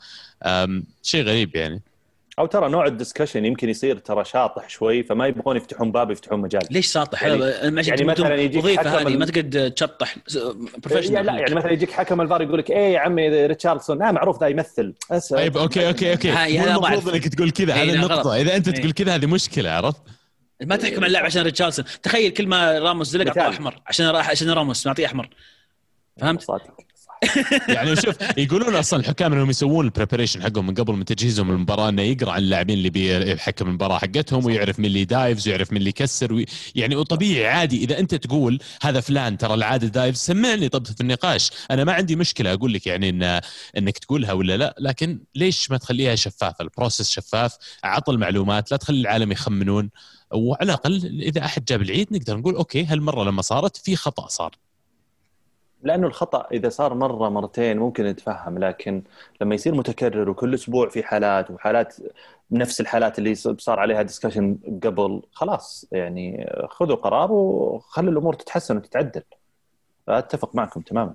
شيء 1.02 1.22
غريب 1.24 1.56
يعني. 1.56 1.82
أو 2.38 2.46
ترى 2.46 2.68
نوع 2.68 2.86
ال 2.86 2.91
discussion 2.91 3.44
يمكن 3.44 3.68
يصير 3.68 3.98
ترى 3.98 4.24
شاطح 4.24 4.68
شوي 4.68 5.02
فما 5.02 5.26
يبغون 5.26 5.56
يفتحون 5.56 5.92
باب 5.92 6.10
يفتحون 6.10 6.40
مجال 6.40 6.62
ليش 6.70 6.86
شاطح؟ 6.86 7.22
يعني- 7.22 7.44
يعني 7.44 7.86
يعني 7.86 8.04
مثلاً 8.04 8.34
يجيك 8.34 8.64
وظيفة 8.64 8.90
حكم 8.90 9.06
هذه 9.08 9.16
ما 9.16 9.26
تقعد 9.26 9.72
تشطح 9.76 10.16
يعني 10.90 11.22
لا 11.26 11.32
يعني 11.38 11.54
مثلا 11.54 11.72
يجيك 11.72 11.90
حكم 11.90 12.20
الفار 12.20 12.42
يقول 12.42 12.58
لك 12.58 12.70
إيه 12.70 12.94
يا 12.94 12.98
عمي 12.98 13.46
ريتشاردسون 13.46 13.98
لا 13.98 14.12
معروف 14.12 14.40
ذا 14.40 14.48
يمثل 14.48 14.94
طيب 15.30 15.56
okay 15.56 15.88
okay 15.88 16.12
okay 16.12 16.32
المفروض. 16.64 17.14
إنك 17.14 17.28
تقول 17.28 17.50
كذا 17.50 17.74
إيه، 17.74 17.82
هذه 17.82 17.86
لا، 17.86 17.94
النقطة. 17.94 18.36
إذا 18.36 18.56
أنت 18.56 18.68
إيه. 18.68 18.74
تقول 18.74 18.92
كذا 18.92 19.14
هذه 19.14 19.26
مشكلة 19.26 19.70
عرفت 19.70 20.02
ما 20.62 20.76
تحكم 20.76 20.96
على 20.96 21.06
اللاعب 21.06 21.24
عشان 21.24 21.42
ريتشاردسون 21.42 21.84
تخيل 22.02 22.30
كل 22.30 22.46
ما 22.46 22.78
راموس 22.78 23.08
زلق. 23.08 23.26
أعطاه 23.26 23.48
أحمر 23.54 23.82
عشان 23.86 24.06
راح 24.06 24.30
عشان 24.30 24.50
راموس 24.50 24.86
نعطيه 24.86 25.06
أحمر 25.06 25.28
فهمت؟ 26.20 26.42
صادق. 26.42 26.87
يعني 27.74 27.96
شوف 27.96 28.16
يقولون 28.38 28.74
أصلا 28.74 29.00
الحكام 29.00 29.32
إنهم 29.32 29.50
يسوون 29.50 29.84
ال 29.84 29.89
preparation 29.89 30.42
حقهم 30.42 30.66
من 30.66 30.74
قبل 30.74 30.92
من 30.92 31.04
تجهيزهم 31.04 31.50
للمباراة 31.50 31.88
إنه 31.88 32.02
يقرأ 32.02 32.32
عن 32.32 32.38
اللاعبين 32.38 32.78
اللي 32.78 32.90
بيحكم 32.90 33.66
المباراة 33.68 33.98
حقتهم 33.98 34.44
ويعرف 34.44 34.78
مين 34.78 34.86
اللي 34.86 35.04
dives 35.04 35.48
ويعرف 35.48 35.72
مين 35.72 35.78
اللي 35.78 35.88
يكسر 35.90 36.32
وي... 36.32 36.46
يعني 36.74 36.96
وطبيعي 36.96 37.46
عادي. 37.46 37.84
إذا 37.84 37.98
أنت 37.98 38.14
تقول 38.14 38.58
هذا 38.82 39.00
فلان 39.00 39.38
ترى 39.38 39.54
العاده 39.54 39.86
dives 39.86 40.18
سمعني 40.18 40.68
طب 40.68 40.86
في 40.86 41.00
النقاش. 41.00 41.50
أنا 41.70 41.84
ما 41.84 41.92
عندي 41.92 42.16
مشكلة 42.16 42.52
أقول 42.52 42.72
لك 42.72 42.86
يعني 42.86 43.08
ان 43.08 43.40
إنك 43.76 43.98
تقولها 43.98 44.32
ولا 44.32 44.56
لا 44.56 44.74
لكن 44.80 45.20
ليش 45.34 45.70
ما 45.70 45.78
تخليها 45.78 46.14
شفافة؟ 46.14 46.56
ال 46.60 46.66
process 46.66 47.10
شفاف 47.10 47.56
عط 47.84 48.10
المعلومات 48.10 48.70
لا 48.70 48.76
تخلي 48.76 49.00
العالم 49.00 49.32
يخمنون. 49.32 49.90
وعلى 50.32 50.62
الأقل 50.62 51.20
إذا 51.22 51.44
أحد 51.44 51.64
جاب 51.64 51.82
العيد 51.82 52.08
نقدر 52.12 52.36
نقول 52.36 52.54
okay 52.54 52.84
هالمرة 52.84 53.24
لما 53.24 53.42
صارت 53.42 53.76
في 53.76 53.96
خطأ 53.96 54.28
صار. 54.28 54.67
لأنه 55.82 56.06
الخطأ 56.06 56.46
إذا 56.52 56.68
صار 56.68 56.94
مرة 56.94 57.28
مرتين 57.28 57.78
ممكن 57.78 58.04
نتفهم 58.04 58.58
لكن 58.58 59.02
لما 59.40 59.54
يصير 59.54 59.74
متكرر 59.74 60.30
وكل 60.30 60.54
أسبوع 60.54 60.88
في 60.88 61.02
حالات 61.02 61.50
وحالات 61.50 61.96
نفس 62.50 62.80
الحالات 62.80 63.18
اللي 63.18 63.34
صار 63.34 63.80
عليها 63.80 64.02
discussion 64.02 64.58
قبل 64.82 65.22
خلاص 65.32 65.86
يعني 65.92 66.52
خذوا 66.70 66.96
قرار 66.96 67.32
وخلوا 67.32 68.12
الأمور 68.12 68.34
تتحسن 68.34 68.76
وتتعدل. 68.76 69.22
أتفق 70.08 70.54
معكم 70.54 70.80
تماما. 70.80 71.14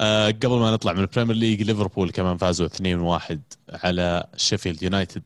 آه 0.00 0.30
قبل 0.30 0.58
ما 0.58 0.70
نطلع 0.70 0.92
من 0.92 1.00
البريمير 1.00 1.36
ليج 1.36 1.62
ليفربول 1.62 2.10
كمان 2.10 2.36
فازوا 2.36 2.68
2-1 2.68 3.36
على 3.84 4.26
شيفيلد 4.36 4.82
يونايتد 4.82 5.22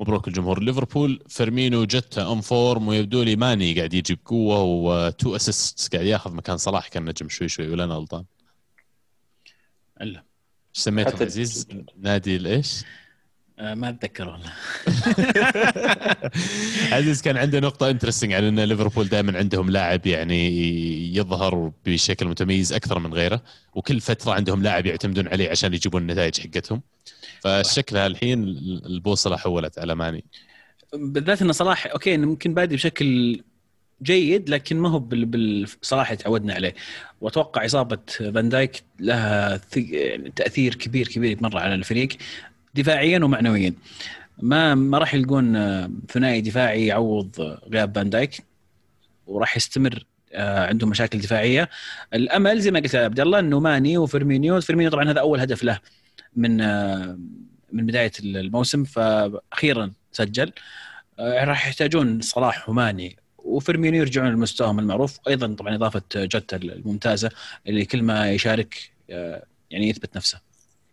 مبروك 0.00 0.28
الجمهور. 0.28 0.62
ليفربول 0.62 1.22
فيرمينو 1.28 1.84
جتا 1.84 2.22
on 2.22 2.40
form 2.40 2.88
ويبدو 2.88 3.22
لي 3.22 3.36
ماني 3.36 3.74
قاعد 3.74 3.94
يجي 3.94 4.14
بقوه 4.14 4.62
و 4.62 4.80
two 4.80 5.36
assist 5.36 5.94
قاعد 5.94 6.06
ياخذ 6.06 6.34
مكان 6.34 6.56
صلاح. 6.56 6.88
كان 6.88 7.04
نجم 7.04 7.28
شوي 7.28 7.48
شوي 7.48 7.68
ولا 7.68 7.84
أنا 7.84 7.94
غلطان؟ 7.94 8.24
إلا. 10.00 10.18
إيش 10.18 10.82
سميته 10.84 11.24
عزيز؟ 11.24 11.68
نادي 11.98 12.36
الايش؟ 12.36 12.84
آه 13.58 13.74
ما 13.74 13.88
أتذكر 13.88 14.28
والله. 14.28 14.52
عزيز 16.96 17.22
كان 17.22 17.36
عنده 17.36 17.60
نقطة 17.60 17.90
interesting 17.90 18.32
على 18.32 18.48
إن 18.48 18.60
ليفربول 18.60 19.08
دائما 19.08 19.38
عندهم 19.38 19.70
لاعب 19.70 20.06
يعني 20.06 20.48
يظهر 21.16 21.72
بشكل 21.86 22.26
متميز 22.26 22.72
أكثر 22.72 22.98
من 22.98 23.14
غيره 23.14 23.42
وكل 23.74 24.00
فترة 24.00 24.32
عندهم 24.32 24.62
لاعب 24.62 24.86
يعتمدون 24.86 25.28
عليه 25.28 25.50
عشان 25.50 25.74
يجيبون 25.74 26.02
النتائج 26.02 26.40
حقتهم. 26.40 26.82
فشكلها 27.40 28.06
الحين 28.06 28.42
البوصلة 28.86 29.36
حولت 29.36 29.78
على 29.78 29.94
ماني. 29.94 30.24
بالذات 30.92 31.42
إن 31.42 31.52
صلاح 31.52 31.86
okay 31.86 32.16
ممكن 32.16 32.54
بادي 32.54 32.76
بشكل 32.76 33.40
جيد 34.02 34.50
لكن 34.50 34.76
ما 34.76 34.88
هو 34.88 34.98
بال- 34.98 35.24
بالصلاح 35.24 36.10
اللي 36.10 36.22
تعودنا 36.22 36.54
عليه. 36.54 36.74
وأتوقع 37.20 37.64
إصابة 37.64 37.98
فان 38.18 38.48
دايك 38.48 38.82
لها 39.00 39.60
يعني 39.76 40.32
تأثير 40.36 40.74
كبير 40.74 41.08
كبير 41.08 41.38
مرة 41.40 41.60
على 41.60 41.74
الفريق 41.74 42.08
دفاعيا 42.74 43.24
ومعنويا. 43.24 43.74
ما 44.42 44.74
ما 44.74 44.98
راح 44.98 45.14
يلقون 45.14 45.54
ثنائي 46.12 46.40
دفاعي 46.40 46.86
يعوض 46.86 47.58
غياب 47.72 47.94
فان 47.94 48.10
دايك 48.10 48.44
وراح 49.26 49.56
يستمر 49.56 50.04
آه، 50.32 50.66
عندهم 50.66 50.90
مشاكل 50.90 51.18
دفاعية. 51.18 51.68
الأمل 52.14 52.60
زي 52.60 52.70
ما 52.70 52.80
قلت 52.80 52.94
عبد 52.94 53.20
الله 53.20 53.38
إنه 53.38 53.60
ماني 53.60 53.98
وفيرمينيو 53.98 54.60
فيرمينيو 54.60 54.90
طبعا 54.90 55.10
هذا 55.10 55.20
أول 55.20 55.40
هدف 55.40 55.64
له. 55.64 55.78
من 56.36 56.60
آه، 56.60 57.18
من 57.72 57.86
بداية 57.86 58.12
الموسم 58.20 58.84
فاخيرا 58.84 59.92
سجل. 60.12 60.52
آه، 61.18 61.44
راح 61.44 61.66
يحتاجون 61.66 62.20
صلاح 62.20 62.68
وماني 62.68 63.16
وفيرمينيو 63.38 64.00
يرجعون 64.00 64.28
لمستواهم 64.28 64.78
المعروف 64.78 65.18
أيضا 65.28 65.54
طبعا 65.54 65.74
إضافة 65.74 66.02
جوتا 66.14 66.56
الممتازة 66.56 67.30
اللي 67.66 67.84
كل 67.84 68.02
ما 68.02 68.30
يشارك 68.30 68.90
آه، 69.10 69.44
يعني 69.70 69.88
يثبت 69.88 70.16
نفسه. 70.16 70.40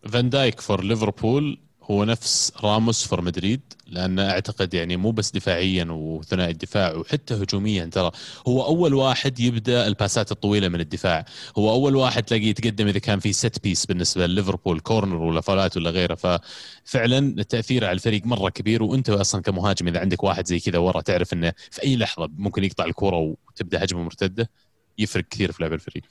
فان 0.10 0.30
دايك 0.30 0.60
for 0.62 0.84
ليفربول 0.84 1.60
هو 1.92 2.04
نفس 2.04 2.54
راموس 2.64 3.08
for 3.08 3.22
مدريد 3.22 3.62
لأن 3.88 4.20
أعتقد 4.20 4.74
يعني 4.74 4.98
مو 4.98 5.12
بس 5.12 5.32
دفاعيا 5.32 5.86
وثنائي 5.90 6.52
الدفاع 6.52 6.96
وحتى 6.96 7.34
هجوميا 7.34 7.86
ترى 7.86 8.12
هو 8.48 8.66
أول 8.66 8.94
واحد 8.94 9.40
يبدأ 9.40 9.88
الباسات 9.88 10.32
الطويلة 10.32 10.68
من 10.68 10.80
الدفاع. 10.80 11.26
هو 11.58 11.72
أول 11.72 11.96
واحد 11.96 12.24
تلاقيه 12.24 12.50
يتقدم 12.50 12.88
إذا 12.88 13.00
كان 13.00 13.20
في 13.20 13.34
set 13.34 13.64
piece 13.64 13.86
بالنسبة 13.86 14.28
لليفربول 14.28 14.80
corner 14.80 15.16
ولا 15.16 15.42
فاولات 15.42 15.78
ولا 15.78 15.90
غيره. 15.90 16.16
ففعلا 16.16 17.18
التأثير 17.18 17.86
على 17.86 17.94
الفريق 17.94 18.26
مرة 18.26 18.50
كبير 18.50 18.84
وأنت 18.84 19.10
أصلا 19.10 19.42
كمهاجم 19.42 19.88
إذا 19.88 20.00
عندك 20.00 20.24
واحد 20.24 20.48
زي 20.48 20.60
كذا 20.60 20.78
ورا 20.78 21.02
تعرف 21.02 21.34
إنه 21.34 21.54
في 21.72 21.84
أي 21.84 21.96
لحظة 21.96 22.30
ممكن 22.38 22.64
يقطع 22.64 22.86
الكرة 22.86 23.18
وتبدأ 23.18 23.84
هجمة 23.84 24.04
مرتدة 24.04 24.50
يفرق 24.98 25.26
كثير 25.30 25.52
في 25.52 25.64
لعب 25.64 25.74
الفريق. 25.74 26.04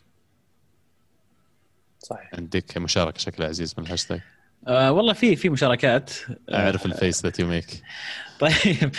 صحيح. 1.99 2.31
عندك 2.35 2.79
مشاركة 2.79 3.19
شكلها 3.19 3.49
عزيز 3.49 3.75
من 3.79 3.85
الهاشتاج. 3.85 4.21
آه 4.67 4.93
والله 4.93 5.13
في 5.13 5.37
في 5.37 5.49
مشاركات. 5.49 6.11
أعرف 6.55 6.87
ال 6.87 6.94
face 6.94 7.23
that 7.23 7.41
you 7.41 7.47
make 7.47 7.83
طيب 8.41 8.91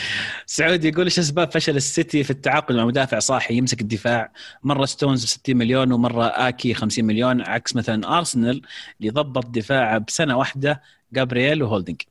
سعود 0.46 0.86
يقول 0.86 1.04
إيش 1.04 1.20
أسباب 1.20 1.52
فشل 1.52 1.76
السيتي 1.76 2.24
في 2.24 2.32
التعاقد 2.32 2.76
مع 2.76 2.86
مدافع 2.86 3.20
صاحي 3.20 3.56
يمسك 3.56 3.82
الدفاع؟ 3.82 4.32
مرة 4.64 4.86
ستونز 4.86 5.26
ب 5.26 5.28
60 5.28 5.58
مليون 5.58 5.92
ومرة 5.92 6.26
آكي 6.26 6.74
50 6.74 7.06
مليون 7.06 7.42
عكس 7.42 7.76
مثلا 7.76 8.18
أرسنال 8.18 8.62
اللي 9.00 9.10
ضبط 9.12 9.46
دفاعه 9.46 9.98
بسنة 9.98 10.38
واحدة 10.38 10.82
جابرييل 11.14 11.64
وهولدنج 11.64 12.02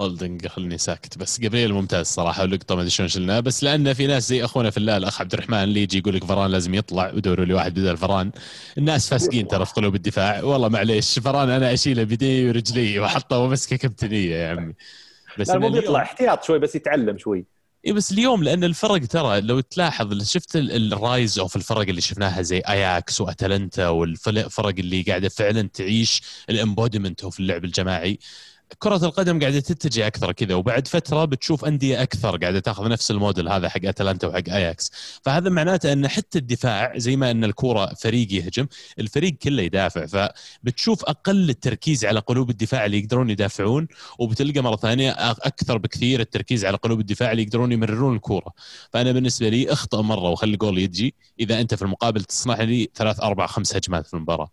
هولدنج 0.00 0.46
خلني 0.46 0.78
ساكت. 0.78 1.18
بس 1.18 1.40
جابرييل 1.40 1.72
ممتاز 1.72 2.06
صراحة 2.06 2.42
ولقطة 2.42 2.74
ما 2.74 2.80
أدري 2.80 2.90
شلون 2.90 3.08
شلناه 3.08 3.40
بس 3.40 3.64
لأن 3.64 3.92
في 3.92 4.06
ناس 4.06 4.28
زي 4.28 4.44
أخونا 4.44 4.70
في 4.70 4.76
الله 4.76 4.96
الاخ 4.96 5.20
عبد 5.20 5.32
الرحمن 5.32 5.62
اللي 5.62 5.82
يجي 5.82 5.98
يقول 5.98 6.14
لك 6.14 6.24
فران 6.24 6.50
لازم 6.50 6.74
يطلع 6.74 7.12
ودوروا 7.14 7.44
لي 7.44 7.54
واحد 7.54 7.74
بدل 7.74 7.96
فران 7.96 8.32
الناس 8.78 9.08
فاسقين 9.08 9.48
ترى 9.48 9.66
في 9.66 9.72
قلوب 9.72 9.94
الدفاع. 9.94 10.42
والله 10.42 10.68
معليش 10.68 11.18
فران 11.18 11.50
أنا 11.50 11.72
أشيله 11.72 12.02
بيدي 12.02 12.48
ورجلي 12.48 12.98
وأحطه 12.98 13.38
ومسكه 13.38 13.76
كابتنية 13.76 14.36
يا 14.36 14.50
عمي. 14.50 14.74
بس 15.38 15.50
لا 15.50 15.58
مو 15.58 15.70
بيطلع 15.70 16.02
احتياط 16.02 16.44
شوي 16.44 16.58
بس 16.58 16.74
يتعلم 16.74 17.18
شوي. 17.18 17.44
اي 17.86 17.92
بس 17.92 18.12
اليوم 18.12 18.42
لأن 18.42 18.64
الفرق 18.64 19.06
ترى 19.06 19.40
لو 19.40 19.60
تلاحظ 19.60 20.22
شفت 20.22 20.56
ال 20.56 20.72
rise 20.72 21.38
of 21.38 21.56
الفرق 21.56 21.88
اللي 21.88 22.00
شفناها 22.00 22.42
زي 22.42 22.58
اياكس 22.58 23.20
واتلانتا 23.20 23.88
والفرق 23.88 24.74
اللي 24.78 25.02
قاعدة 25.02 25.28
فعلا 25.28 25.62
تعيش 25.62 26.22
ال 26.50 26.57
embodiment 26.57 27.24
of 27.24 27.40
اللعب 27.40 27.64
الجماعي. 27.64 28.18
كرة 28.78 29.04
القدم 29.04 29.40
قاعدة 29.40 29.60
تتجه 29.60 30.06
أكثر 30.06 30.32
كذا 30.32 30.54
وبعد 30.54 30.88
فترة 30.88 31.24
بتشوف 31.24 31.64
أندية 31.64 32.02
أكثر 32.02 32.36
قاعدة 32.36 32.60
تاخذ 32.60 32.88
نفس 32.88 33.10
الموديل 33.10 33.48
هذا 33.48 33.68
حق 33.68 33.80
أتلانتا 33.84 34.26
وحق 34.26 34.48
أياكس. 34.48 34.90
فهذا 35.22 35.50
معناته 35.50 35.92
أن 35.92 36.08
حتى 36.08 36.38
الدفاع 36.38 36.98
زي 36.98 37.16
ما 37.16 37.30
أن 37.30 37.44
الكرة 37.44 37.94
فريق 37.94 38.32
يهجم 38.32 38.66
الفريق 38.98 39.32
كله 39.32 39.62
يدافع. 39.62 40.06
فبتشوف 40.06 41.04
أقل 41.04 41.50
التركيز 41.50 42.04
على 42.04 42.20
قلوب 42.20 42.50
الدفاع 42.50 42.86
اللي 42.86 42.98
يقدرون 42.98 43.30
يدافعون 43.30 43.88
وبتلقى 44.18 44.60
مرة 44.60 44.76
ثانية 44.76 45.10
أكثر 45.20 45.78
بكثير 45.78 46.20
التركيز 46.20 46.64
على 46.64 46.76
قلوب 46.76 47.00
الدفاع 47.00 47.32
اللي 47.32 47.42
يقدرون 47.42 47.72
يمررون 47.72 48.16
الكرة 48.16 48.52
فأنا 48.92 49.12
بالنسبة 49.12 49.48
لي 49.48 49.72
أخطأ 49.72 50.02
مرة 50.02 50.30
وخلي 50.30 50.56
جول 50.56 50.78
يجي 50.78 51.14
إذا 51.40 51.60
أنت 51.60 51.74
في 51.74 51.82
المقابل 51.82 52.24
تصنع 52.24 52.62
لي 52.62 52.88
ثلاث 52.94 53.20
أربع 53.20 53.46
خمس 53.46 53.76
هجمات 53.76 54.06
في 54.06 54.14
المباراة 54.14 54.50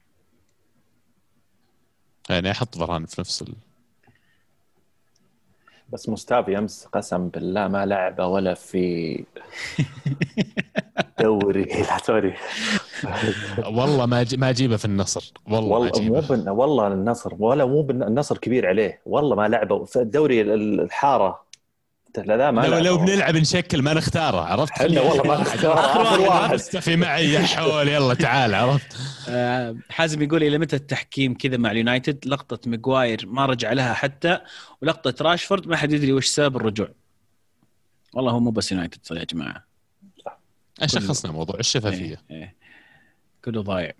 يعني 2.29 2.51
أحط 2.51 2.77
فران 2.77 3.05
في 3.05 3.21
نفس 3.21 3.41
ال... 3.41 3.55
بس 5.89 6.09
مستافي 6.09 6.57
امس 6.57 6.85
قسم 6.85 7.29
بالله 7.29 7.67
ما 7.67 7.85
لعبه 7.85 8.27
ولا 8.27 8.53
في 8.53 9.25
دوري. 11.19 11.63
لا 11.63 11.97
sorry. 11.97 12.33
والله 13.65 14.05
ما 14.05 14.25
ما 14.37 14.49
أجيبه 14.49 14.77
في 14.77 14.85
النصر. 14.85 15.33
والله 15.47 15.77
والله 15.77 16.01
مو 16.01 16.19
بن... 16.21 16.49
والله 16.49 16.87
النصر 16.87 17.33
ولا 17.39 17.65
مو 17.65 17.81
بن... 17.81 18.03
النصر 18.03 18.37
كبير 18.37 18.67
عليه. 18.67 19.01
والله 19.05 19.35
ما 19.35 19.47
لعبه. 19.47 19.83
في 19.85 19.99
الدوري 20.01 20.41
الحارة. 20.41 21.44
لا 22.19 22.37
لا 22.37 22.51
ما 22.51 22.61
لو, 22.61 22.77
لو 22.77 22.97
بنلعب 22.97 23.35
نشكل 23.35 23.81
ما 23.81 23.93
نختاره 23.93 24.41
عرفت؟ 24.41 24.71
إحنا 24.71 25.01
والله 25.01 25.23
ما 25.23 25.37
نختاره. 25.41 25.79
اخر 25.79 26.21
واحد. 26.21 26.53
استفي 26.53 26.95
معي 26.95 27.33
يا 27.33 27.39
حول 27.39 27.87
يلا 27.87 28.13
تعال 28.13 28.55
عرفت؟ 28.55 28.97
آه، 29.29 29.75
حازم 29.89 30.21
يقول 30.21 30.43
إلى 30.43 30.57
متى 30.57 30.75
التحكيم 30.75 31.33
كذا 31.33 31.57
مع 31.57 31.71
اليونايتد؟ 31.71 32.27
لقطة 32.27 32.69
ماجواير 32.69 33.25
ما 33.27 33.45
رجع 33.45 33.73
لها 33.73 33.93
حتى 33.93 34.39
ولقطة 34.81 35.23
راشفورد 35.23 35.67
ما 35.67 35.75
حد 35.77 35.91
يدري 35.93 36.13
وش 36.13 36.25
سبب 36.27 36.55
الرجوع. 36.57 36.87
والله 38.13 38.31
هو 38.31 38.39
مو 38.39 38.51
بس 38.51 38.71
يونايتد 38.71 38.99
يا 39.11 39.23
جماعة. 39.23 39.65
شخصنا 40.85 41.31
موضوع 41.31 41.59
الشفافيه 41.59 42.05
إيه 42.05 42.21
إيه. 42.31 42.55
كله 43.45 43.61
ضايع. 43.61 43.91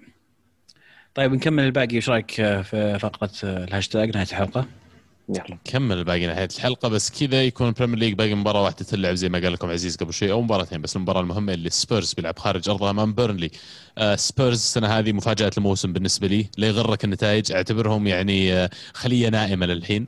طيب 1.15 1.33
نكمل 1.33 1.63
الباقي 1.63 1.95
إيش 1.95 2.09
رأيك 2.09 2.31
في 2.61 2.97
فقرة 2.99 3.31
الهاشتاج 3.43 4.09
نهاية 4.15 4.27
الحلقة؟ 4.27 4.65
يلا. 5.29 5.43
نكمل 5.67 6.03
باقي 6.03 6.27
نهاية 6.27 6.47
الحلقة 6.55 6.89
بس 6.89 7.09
كذا 7.23 7.43
يكون 7.43 7.67
البريمير 7.67 7.99
ليج 7.99 8.13
باقي 8.13 8.35
مباراة 8.35 8.63
واحدة 8.63 8.85
تلعب 8.85 9.15
زي 9.15 9.29
ما 9.29 9.39
قال 9.39 9.53
لكم 9.53 9.69
عزيز 9.69 9.95
قبل 9.95 10.13
شوي 10.13 10.31
أو 10.31 10.41
مباراتين 10.41 10.81
بس 10.81 10.95
المباراة 10.95 11.21
المهمة 11.21 11.53
اللي 11.53 11.69
سبيرز 11.69 12.13
بيلعب 12.13 12.39
خارج 12.39 12.69
ارضه 12.69 12.89
امام 12.89 13.13
بيرنلي 13.13 13.51
آه 13.97 14.15
سبيرز 14.15 14.57
السنة 14.57 14.87
هذه 14.87 15.11
مفاجأة 15.11 15.51
الموسم 15.57 15.93
بالنسبة 15.93 16.27
لي 16.27 16.49
لا 16.57 16.67
يغرك 16.67 17.03
النتائج 17.03 17.51
أعتبرهم 17.51 18.07
يعني 18.07 18.53
آه 18.53 18.69
خلية 18.93 19.29
نائمة 19.29 19.65
للحين. 19.65 20.07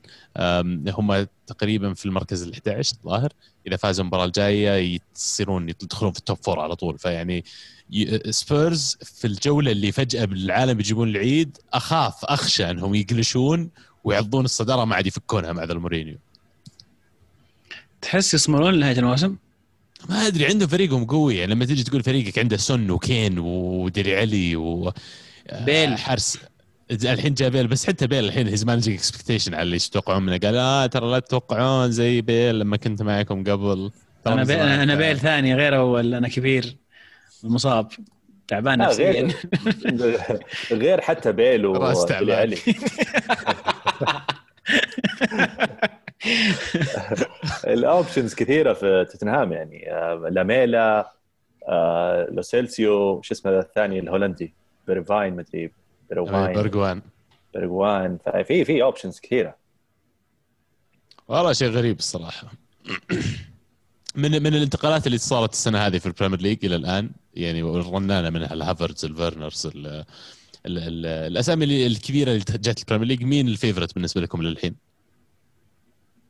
هم 0.88 1.28
تقريبا 1.48 1.94
في 1.94 2.06
المركز 2.06 2.44
ال 2.44 2.54
11 2.54 2.94
الظاهر 2.98 3.34
إذا 3.68 3.76
فازوا 3.78 4.04
المباراة 4.04 4.26
الجاية 4.26 5.00
يصيرون 5.16 5.70
يدخلون 5.70 6.12
في 6.12 6.20
ال 6.20 6.24
top 6.24 6.38
four 6.38 6.60
على 6.60 6.76
طول. 6.76 6.98
فيعني 7.00 7.44
سبيرز 8.30 8.98
في 9.02 9.28
الجولة 9.28 9.72
اللي 9.72 9.92
فجأة 9.92 10.26
بالعالم 10.26 10.80
يجيبون 10.80 11.10
العيد 11.10 11.58
أخاف 11.74 12.26
أخشى 12.26 12.70
إنهم 12.72 12.96
يقلشون 12.96 13.70
ويعضون 14.08 14.46
الصدارة 14.46 14.86
ما 14.86 14.96
عاد 14.96 15.08
يفكونها 15.08 15.54
مع 15.54 15.64
ذا 15.64 15.74
المورينيو. 15.74 16.18
تحس 18.02 18.34
يصمدون 18.34 18.74
لنهاية 18.74 18.98
الموسم؟ 19.00 19.36
ما 20.10 20.28
أدري 20.28 20.46
عندهم 20.46 20.68
فريقهم 20.70 21.06
قوي. 21.06 21.38
يعني 21.38 21.54
لما 21.54 21.66
تيجي 21.66 21.84
تقول 21.84 22.04
فريقك 22.04 22.40
عنده 22.40 22.58
سن 22.58 22.92
وكين 22.92 23.40
وديري 23.40 24.18
علي 24.18 24.56
و 24.56 24.94
بيل. 25.66 25.98
حارس 25.98 26.38
الحين 26.92 27.34
جاء 27.34 27.50
بيل. 27.50 27.68
بس 27.68 27.88
حتى 27.88 28.08
بيل 28.08 28.26
الحين 28.26 28.48
he's 28.48 28.64
managing 28.66 28.98
expectation 28.98 29.54
على 29.54 29.64
اللي 29.64 29.76
يتوقعون 29.76 30.24
منه. 30.24 30.38
قال 30.38 30.56
آه 30.56 30.86
ترى 30.86 31.12
لا 31.12 31.20
تتوقعون 31.20 31.92
زي 31.92 32.22
بيل 32.22 32.60
لما 32.60 32.78
كنت 32.78 33.02
معكم 33.02 33.44
قبل. 33.44 33.92
أنا 34.28 34.44
بيل 34.44 34.60
أنا 34.60 34.96
بيل 34.96 35.20
ثاني 35.20 35.56
غيره 35.56 35.84
ولا 35.84 36.18
أنا 36.18 36.28
كبير؟ 36.28 36.76
مصاب 37.44 37.92
تعبان 38.48 38.80
نفسيا. 38.80 39.12
غير, 39.12 40.40
غير 40.84 41.02
حتى 41.02 41.32
بيل 41.32 41.66
وديري 41.66 42.34
علي 42.34 42.58
ال 47.68 47.76
options 47.76 48.34
كثيرة 48.34 48.74
في 48.74 49.06
توتنهام 49.12 49.54
يعني 49.54 49.92
آه، 49.92 50.30
لاميلا 50.32 51.12
آه، 51.70 52.28
لوسيلسيو 52.32 53.22
شو 53.22 53.34
اسمه 53.34 53.60
الثاني 53.60 54.00
الهولندي 54.00 54.54
بيرفاين 54.88 55.36
مدري 55.36 55.72
بيرفاين 56.10 56.54
برجوان 56.54 57.02
برجوان 57.54 58.18
في 58.48 58.66
في 58.66 58.84
options 58.84 59.20
كثيرة. 59.20 59.56
والله 61.28 61.54
شيء 61.54 61.70
غريب 61.70 62.00
الصراحة. 62.00 62.48
من 64.16 64.32
من 64.32 64.54
الانتقالات 64.56 65.08
اللي 65.08 65.18
صارت 65.18 65.54
السنة 65.54 65.78
هذه 65.78 65.98
في 65.98 66.06
ال 66.06 66.10
Premier 66.10 66.42
League 66.42 66.66
إلى 66.66 66.76
الآن 66.76 67.10
يعني 67.38 67.62
رنانه 67.62 68.30
منها 68.30 68.54
الهافرز 68.54 69.06
الفيرنرز 69.06 69.70
الأسامي 70.66 71.88
الكبيرة 71.88 72.32
اللي 72.32 72.40
جت 72.40 72.80
ال 72.80 72.83
Premier 72.83 73.08
League 73.08 73.24
مين 73.24 73.48
ال 73.48 73.53
favorite 73.53 73.96
بالنسبة 73.96 74.22
لكم 74.22 74.42
للحين؟ 74.42 74.76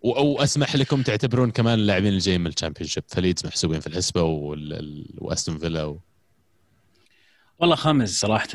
أو 0.06 0.44
أسمح 0.44 0.76
لكم 0.76 1.02
تعتبرون 1.02 1.52
كمان 1.52 1.80
اللاعبين 1.80 2.14
الجايين 2.14 2.42
من 2.42 2.48
ال 2.48 2.90
Championship 2.90 3.04
فليدز 3.08 3.46
محسوبين 3.46 3.80
في 3.80 3.88
الحسبه 3.88 4.22
وأستون 5.18 5.58
فيلا 5.58 5.84
و... 5.84 6.00
والله 7.60 7.76
خاميس 7.76 8.20
صراحة 8.20 8.48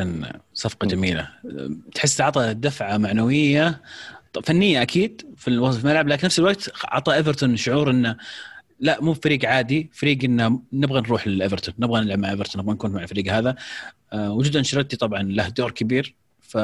صفقة 0.55 0.87
جميلة 0.87 1.29
تحس 1.95 2.21
أعطى 2.21 2.55
دفعة 2.55 2.97
معنوية 2.97 3.83
فنية 4.45 4.83
أكيد 4.83 5.35
في 5.37 5.49
الملعب 5.49 6.09
لكن 6.09 6.27
نفس 6.27 6.39
الوقت 6.39 6.71
أعطى 6.85 7.15
إيفرتون 7.15 7.57
شعور 7.57 7.91
إنه 7.91 8.17
لا 8.83 9.01
مو 9.01 9.15
فريق 9.15 9.45
عادي. 9.45 9.91
فريق 9.93 10.25
إنه 10.25 10.63
نبغى 10.73 11.01
نروح 11.01 11.27
لإيفرتون 11.27 11.75
نبغى 11.79 12.01
نلعب 12.01 12.19
مع 12.19 12.31
إيفرتون 12.31 12.63
نبغى 12.63 12.75
نكون 12.75 12.91
مع 12.91 13.03
الفريق 13.03 13.33
هذا. 13.33 13.57
آه، 14.13 14.33
وجود 14.33 14.57
أنشيلوتي 14.57 14.97
طبعا 14.97 15.23
له 15.23 15.49
دور 15.49 15.71
كبير. 15.71 16.15
ف 16.41 16.59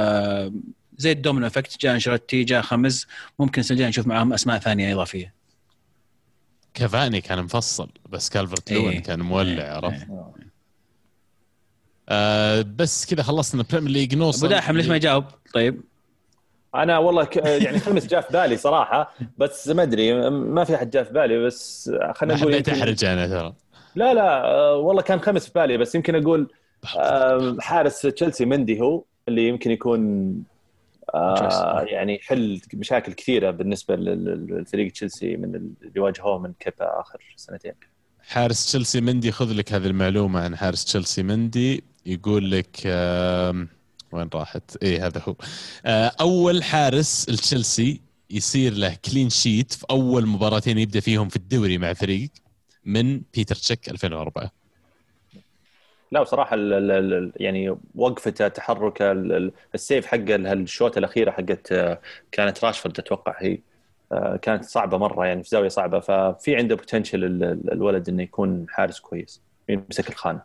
زي 0.96 1.12
ال 1.12 1.17
domino 1.17 1.46
effect 1.46 1.80
جاء 1.80 1.94
أنشيلوتي 1.94 2.44
جاء 2.44 2.62
خاميس 2.62 3.06
ممكن 3.38 3.60
السنة 3.60 3.74
الجايه 3.74 3.88
نشوف 3.88 4.06
معاهم 4.06 4.32
أسماء 4.32 4.58
ثانية 4.58 4.94
إضافية. 4.94 5.34
كافاني 6.74 7.20
كان 7.20 7.42
مفصل 7.44 7.88
بس 8.08 8.30
كالفرت 8.30 8.72
لوين 8.72 8.88
إيه 8.88 9.02
كان 9.02 9.20
مولع 9.20 9.64
إيه. 9.64 9.70
عرفت؟ 9.70 10.10
إيه. 10.10 10.48
آه 12.08 12.62
بس 12.62 13.06
كذا 13.06 13.22
خلصنا 13.22 13.62
ال 13.62 13.66
Premier 13.66 13.90
League 13.90 14.14
نوصل 14.14 14.46
أبو 14.46 14.54
داحم 14.54 14.76
ليش 14.76 14.86
ما 14.86 14.96
يجاوب؟ 14.96 15.24
طيب. 15.54 15.80
أنا 16.74 16.98
والله 16.98 17.24
ك... 17.24 17.36
يعني 17.36 17.78
خاميس 17.78 18.06
جاء 18.06 18.20
في 18.20 18.32
بالي 18.32 18.56
صراحة 18.56 19.14
بس 19.38 19.68
ما 19.68 19.82
أدري 19.82 20.30
ما 20.30 20.64
في 20.64 20.74
أحد 20.74 20.90
جاء 20.90 21.04
في 21.04 21.12
بالي 21.12 21.38
بس 21.46 21.90
خلينا 22.14 22.40
نقول 22.40 22.52
حبيت 22.52 22.68
احرج 22.68 23.04
أنا 23.04 23.26
ترى. 23.26 23.54
لا 23.94 24.14
لا 24.14 24.44
آه، 24.44 24.76
والله 24.76 25.02
كان 25.02 25.20
خاميس 25.20 25.46
في 25.46 25.52
بالي 25.54 25.76
بس 25.76 25.94
يمكن 25.94 26.14
أقول 26.14 26.48
حارس 27.60 28.02
تشيلسي 28.02 28.44
مندي 28.44 28.80
هو 28.80 29.04
اللي 29.28 29.48
يمكن 29.48 29.70
يكون 29.70 30.32
آه 31.14 31.80
يعني 31.80 32.14
يحل 32.16 32.60
مشاكل 32.74 33.12
كثيرة 33.12 33.50
بالنسبة 33.50 33.96
للفريق 33.96 34.92
تشيلسي 34.92 35.36
من 35.36 35.54
اللي 35.82 36.00
واجهوه 36.00 36.38
من 36.38 36.52
كيبا 36.60 37.00
آخر 37.00 37.34
سنتين. 37.36 37.72
حارس 38.28 38.66
تشيلسي 38.66 39.00
مندي 39.00 39.32
خذ 39.32 39.52
لك 39.52 39.72
هذه 39.72 39.86
المعلومة 39.86 40.40
عن 40.40 40.56
حارس 40.56 40.84
تشيلسي 40.84 41.22
مندي 41.22 41.84
يقول 42.06 42.50
لك 42.50 42.76
آه 42.86 43.66
وين 44.12 44.28
راحت؟ 44.34 44.76
إيه 44.82 45.06
هذا 45.06 45.22
هو. 45.28 45.34
آه 45.86 46.12
أول 46.20 46.62
حارس 46.64 47.28
لتشيلسي 47.28 48.00
يصير 48.30 48.72
له 48.72 48.96
clean 49.04 49.30
sheet 49.30 49.72
في 49.72 49.86
أول 49.90 50.26
مباراتين 50.26 50.78
يبدأ 50.78 51.00
فيهم 51.00 51.28
في 51.28 51.36
الدوري 51.36 51.78
مع 51.78 51.92
فريق 51.92 52.30
من 52.84 53.22
بيتر 53.34 53.54
تشيك 53.54 53.88
2004 53.88 54.52
لا 56.12 56.22
بصراحه 56.22 56.54
ال 56.54 56.90
ال 56.90 57.32
يعني 57.36 57.76
وقفته 57.94 58.48
تحركه 58.48 59.12
ال 59.74 59.81
save 59.81 60.06
حقه 60.06 60.34
الشوطة 60.34 60.96
الأخيرة 60.96 61.30
حقت 61.30 61.74
كانت 62.32 62.64
راشفورد 62.64 62.98
أتوقع 62.98 63.34
هي 63.38 63.58
آه، 64.12 64.36
كانت 64.36 64.64
صعبة 64.64 64.98
مرة 64.98 65.26
يعني 65.26 65.42
في 65.42 65.48
زاوية 65.48 65.68
صعبة. 65.68 66.00
ففي 66.00 66.56
عنده 66.56 66.76
potential 66.76 67.24
الولد 67.72 68.08
إنه 68.08 68.22
يكون 68.22 68.66
حارس 68.68 69.00
كويس 69.00 69.42
يمسك 69.68 70.08
الخانة. 70.08 70.42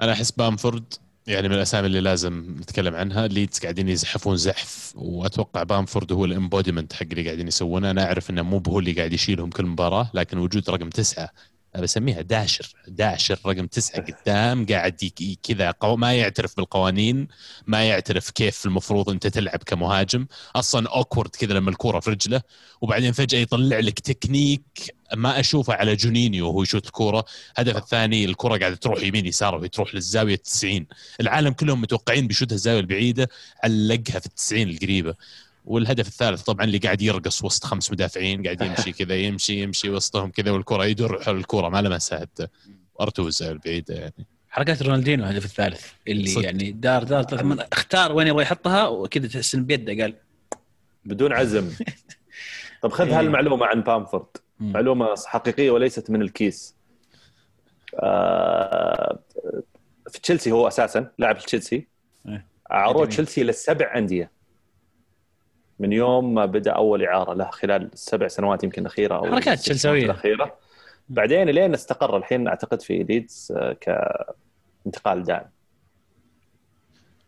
أنا 0.00 0.12
احس 0.12 0.30
بامفورد. 0.30 0.94
يعني 1.26 1.48
من 1.48 1.54
الأسامي 1.54 1.86
اللي 1.86 2.00
لازم 2.00 2.56
نتكلم 2.60 2.94
عنها 2.94 3.26
ليدز 3.26 3.58
قاعدين 3.58 3.88
يزحفون 3.88 4.36
زحف 4.36 4.92
وأتوقع 4.96 5.62
بامفورد 5.62 6.12
هو 6.12 6.24
ال 6.24 6.30
embodiment 6.30 6.92
حق 6.92 7.02
اللي 7.02 7.24
قاعدين 7.24 7.48
يسوونه. 7.48 7.90
أنا 7.90 8.04
أعرف 8.04 8.30
إنه 8.30 8.42
مو 8.42 8.62
هو 8.68 8.78
اللي 8.78 8.92
قاعد 8.92 9.12
يشيلهم 9.12 9.50
كل 9.50 9.66
مباراة 9.66 10.10
لكن 10.14 10.38
وجود 10.38 10.70
رقم 10.70 10.88
تسعة 10.90 11.30
بسميها 11.78 12.20
داشر. 12.20 12.72
داشر 12.88 13.38
رقم 13.46 13.66
تسعة 13.66 14.04
قدام 14.12 14.66
قاعد 14.66 15.10
كذا 15.42 15.74
ما 15.82 16.14
يعترف 16.14 16.56
بالقوانين 16.56 17.28
ما 17.66 17.84
يعترف 17.84 18.30
كيف 18.30 18.66
المفروض 18.66 19.10
أنت 19.10 19.26
تلعب 19.26 19.62
كمهاجم. 19.66 20.26
أصلا 20.56 20.88
awkward 20.88 21.30
كذا 21.30 21.54
لما 21.54 21.70
الكورة 21.70 22.00
في 22.00 22.10
رجله 22.10 22.42
وبعدين 22.80 23.12
فجأة 23.12 23.38
يطلع 23.38 23.78
لك 23.78 24.00
تكنيك 24.00 24.62
ما 25.14 25.40
أشوفه 25.40 25.74
على 25.74 25.96
جونينيو 25.96 26.48
وهو 26.48 26.62
يشوت 26.62 26.86
الكورة. 26.86 27.24
الهدف 27.58 27.76
الثاني 27.76 28.24
الكوره 28.24 28.58
قاعدة 28.58 28.76
تروح 28.76 29.02
يمين 29.02 29.26
يسار 29.26 29.54
وهي 29.54 29.68
تروح 29.68 29.94
للزاوية 29.94 30.36
90 30.36 30.86
العالم 31.20 31.52
كلهم 31.52 31.80
متوقعين 31.80 32.26
بيشوتها 32.26 32.54
الزاوية 32.54 32.80
البعيدة 32.80 33.28
علقها 33.64 34.18
في 34.20 34.26
التسعين 34.26 34.68
القريبة. 34.70 35.14
والهدف 35.64 36.08
الثالث 36.08 36.42
طبعا 36.42 36.64
اللي 36.64 36.78
قاعد 36.78 37.02
يرقص 37.02 37.44
وسط 37.44 37.64
خمس 37.64 37.92
مدافعين 37.92 38.42
قاعد 38.42 38.62
يمشي 38.62 38.92
كذا 39.04 39.16
يمشي 39.16 39.62
يمشي 39.62 39.90
وسطهم 39.90 40.30
كذا 40.30 40.50
والكرة 40.50 40.84
يدور 40.84 41.22
حول 41.22 41.36
الكرة 41.36 41.68
ما 41.68 41.82
لمسها 41.82 42.20
حتى 42.20 42.46
أرتوز 43.00 43.42
البعيده 43.42 43.94
يعني. 43.94 44.26
حركات 44.50 44.82
رونالدينو 44.82 45.24
الهدف 45.24 45.44
الثالث 45.44 45.86
اللي 46.08 46.26
صد. 46.26 46.42
يعني 46.42 46.72
دار 46.72 47.04
دار 47.04 47.26
اختار 47.72 48.12
وين 48.12 48.26
يبغى 48.26 48.42
يحطها 48.42 48.88
وكذا 48.88 49.28
تحس 49.28 49.54
ان 49.54 49.64
بيده 49.64 50.02
قال. 50.02 50.14
بدون 51.04 51.32
عزم. 51.32 51.70
طب 52.82 52.92
خذ 52.92 53.10
هالمعلومة 53.10 53.66
عن 53.66 53.80
بامفورد. 53.80 54.26
معلومة 54.60 55.14
حقيقية 55.26 55.70
وليست 55.70 56.10
من 56.10 56.22
الكيس. 56.22 56.74
آه 57.94 59.18
في 60.10 60.20
تشيلسي 60.20 60.52
هو 60.52 60.68
أساسا 60.68 61.10
لاعب 61.18 61.38
تشيلسي. 61.38 61.86
إيه. 62.28 62.46
عروض 62.70 63.08
تشيلسي 63.08 63.42
للسبع 63.42 63.98
أندية. 63.98 64.30
من 65.78 65.92
يوم 65.92 66.34
ما 66.34 66.46
بدأ 66.46 66.70
أول 66.70 67.04
إعارة 67.04 67.34
له 67.34 67.50
خلال 67.50 67.90
السبع 67.92 68.28
سنوات 68.28 68.64
يمكن 68.64 68.82
الاخيره 68.82 69.14
أو 69.14 69.26
حركات 69.26 69.58
تشيلساويه 69.58 70.04
الأخيرة. 70.04 70.54
بعدين 71.08 71.48
لين 71.48 71.74
استقر 71.74 72.16
الحين 72.16 72.48
أعتقد 72.48 72.82
في 72.82 73.02
ليدز 73.02 73.52
آه، 73.56 73.76
كانتقال 74.84 75.22
دائم. 75.22 75.46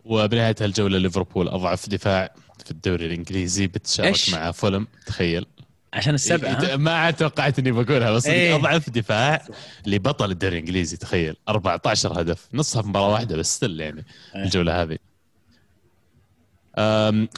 وبنهاية 0.05 0.55
الجوله 0.61 0.99
ليفربول 0.99 1.49
أضعف 1.49 1.89
دفاع 1.89 2.35
في 2.65 2.71
الدوري 2.71 3.07
الإنجليزي 3.07 3.67
بتشارك 3.67 4.09
إيش؟ 4.09 4.35
مع 4.35 4.51
فولهام 4.51 4.87
تخيل. 5.07 5.47
عشان 5.93 6.15
السبعة 6.15 6.77
ما 6.77 7.11
توقعت 7.11 7.59
إني 7.59 7.73
بقولها 7.73 8.11
بس 8.11 8.27
إيه. 8.27 8.55
أضعف 8.55 8.91
دفاع 8.91 9.43
لبطل 9.87 10.31
الدوري 10.31 10.55
الإنجليزي 10.55 10.97
تخيل. 10.97 11.37
14 11.49 12.21
هدف 12.21 12.49
نصها 12.55 12.83
في 12.83 12.89
مباراة 12.89 13.13
واحدة 13.13 13.37
بس 13.37 13.57
still 13.57 13.81
يعني 13.81 14.05
إيه. 14.35 14.43
الجولة 14.43 14.83
هذه. 14.83 14.99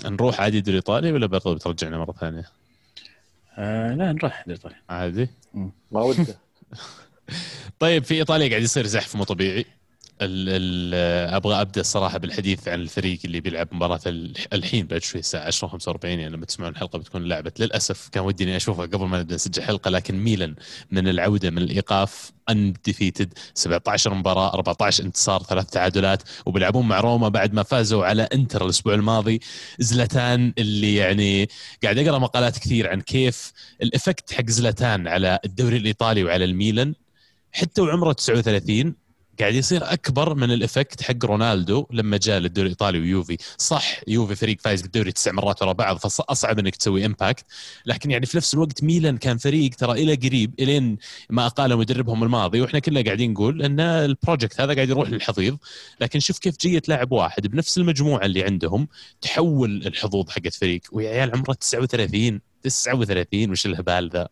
نروح 0.05 0.41
عادي 0.41 0.61
دوري 0.61 0.76
ايطالي 0.76 1.12
ولا 1.12 1.26
برضه 1.26 1.55
بترجعنا 1.55 1.99
مرة 1.99 2.12
ثانية؟ 2.12 2.45
آه 3.59 3.95
لا 3.95 4.12
نروح 4.12 4.43
دوري 4.47 4.57
ايطالي 4.57 4.76
عادي؟ 4.91 5.28
ما 5.93 6.03
وده 6.03 6.26
طيب 7.80 8.05
في 8.05 8.14
إيطاليا 8.14 8.49
قاعد 8.49 8.62
يصير 8.62 8.87
زحف 8.87 9.16
مو 9.16 9.24
طبيعي 9.24 9.66
ال 10.22 10.48
ال 10.48 11.34
أبغى 11.34 11.60
أبدأ 11.60 11.80
الصراحه 11.80 12.18
بالحديث 12.18 12.68
عن 12.68 12.80
الفريق 12.80 13.18
اللي 13.24 13.40
بيلعب 13.40 13.68
مباراة 13.72 14.00
الحين 14.52 14.86
بعد 14.86 15.02
شوي 15.02 15.20
الساعة 15.20 15.46
10 15.46 15.68
45 15.68 16.18
يعني 16.20 16.36
لما 16.36 16.46
تسمعون 16.46 16.72
الحلقة 16.72 16.98
بتكون 16.98 17.24
لعبت 17.24 17.60
للأسف 17.60 18.08
كان 18.08 18.24
ودي 18.24 18.44
إني 18.44 18.56
أشوفها 18.56 18.86
قبل 18.86 19.04
ما 19.06 19.20
نبدأ 19.20 19.34
نسجل 19.34 19.62
حلقة 19.62 19.90
لكن 19.90 20.18
ميلان 20.18 20.54
من 20.90 21.08
العودة 21.08 21.50
من 21.50 21.58
الإيقاف 21.58 22.32
انديفيتد 22.50 23.32
17 23.54 24.14
مباراة 24.14 24.54
14 24.54 25.04
انتصار 25.04 25.42
ثلاث 25.42 25.70
تعادلات 25.70 26.22
وبيلعبون 26.46 26.88
مع 26.88 27.00
روما 27.00 27.28
بعد 27.28 27.54
ما 27.54 27.62
فازوا 27.62 28.06
على 28.06 28.22
إنتر 28.22 28.64
الأسبوع 28.64 28.94
الماضي. 28.94 29.40
زلتان 29.78 30.52
اللي 30.58 30.94
يعني 30.94 31.48
قاعد 31.82 31.98
أقرأ 31.98 32.18
مقالات 32.18 32.58
كثير 32.58 32.88
عن 32.90 33.00
كيف 33.00 33.52
ال 33.82 33.90
effect 33.90 34.32
حق 34.32 34.46
زلتان 34.46 35.08
على 35.08 35.38
الدوري 35.44 35.76
الإيطالي 35.76 36.24
وعلى 36.24 36.44
الميلان. 36.44 36.94
حتى 37.52 37.80
وعمره 37.80 38.12
39 38.12 39.05
قاعد 39.41 39.55
يصير 39.55 39.93
أكبر 39.93 40.34
من 40.34 40.51
ال 40.50 40.58
effect 40.58 41.02
حق 41.03 41.24
رونالدو 41.24 41.87
لما 41.91 42.16
جاء 42.16 42.39
للدوري 42.39 42.66
الإيطالي 42.66 42.99
ويوفي. 42.99 43.37
صح 43.59 44.01
يوفي 44.09 44.34
فريق 44.34 44.61
فايز 44.61 44.82
بالدوري 44.82 45.12
تسع 45.12 45.32
مرات 45.32 45.62
ورا 45.62 45.72
بعض 45.72 45.97
فاصعب 45.97 46.59
إنك 46.59 46.76
تسوي 46.76 47.07
impact 47.07 47.44
لكن 47.87 48.11
يعني 48.11 48.26
في 48.26 48.37
نفس 48.37 48.55
الوقت 48.55 48.84
ميلان 48.84 49.16
كان 49.16 49.39
فريق 49.39 49.74
ترى 49.74 49.93
إلى 50.03 50.14
قريب 50.14 50.55
إلين 50.61 50.99
ما 51.30 51.47
اقال 51.47 51.76
مدربهم 51.76 52.22
الماضي 52.22 52.61
وإحنا 52.61 52.78
كلنا 52.78 53.03
قاعدين 53.03 53.32
نقول 53.32 53.62
إن 53.62 53.80
ال 53.80 53.90
project 53.90 54.61
هذا 54.61 54.74
قاعد 54.74 54.89
يروح 54.89 55.11
للحضيض. 55.11 55.59
لكن 56.01 56.20
شوف 56.20 56.39
كيف 56.39 56.57
جيه 56.61 56.82
لاعب 56.89 57.12
واحد 57.12 57.47
بنفس 57.47 57.78
المجموعة 57.78 58.24
اللي 58.24 58.45
عندهم 58.45 58.89
تحول 59.20 59.87
الحظوظ 59.87 60.30
حقت 60.30 60.55
فريق. 60.55 60.80
ويا 60.93 61.11
عيال 61.11 61.30
عمره 61.37 61.53
39 61.53 62.41
39 62.62 63.51
وش 63.51 63.66
الهبال 63.66 64.11
ذا؟ 64.11 64.28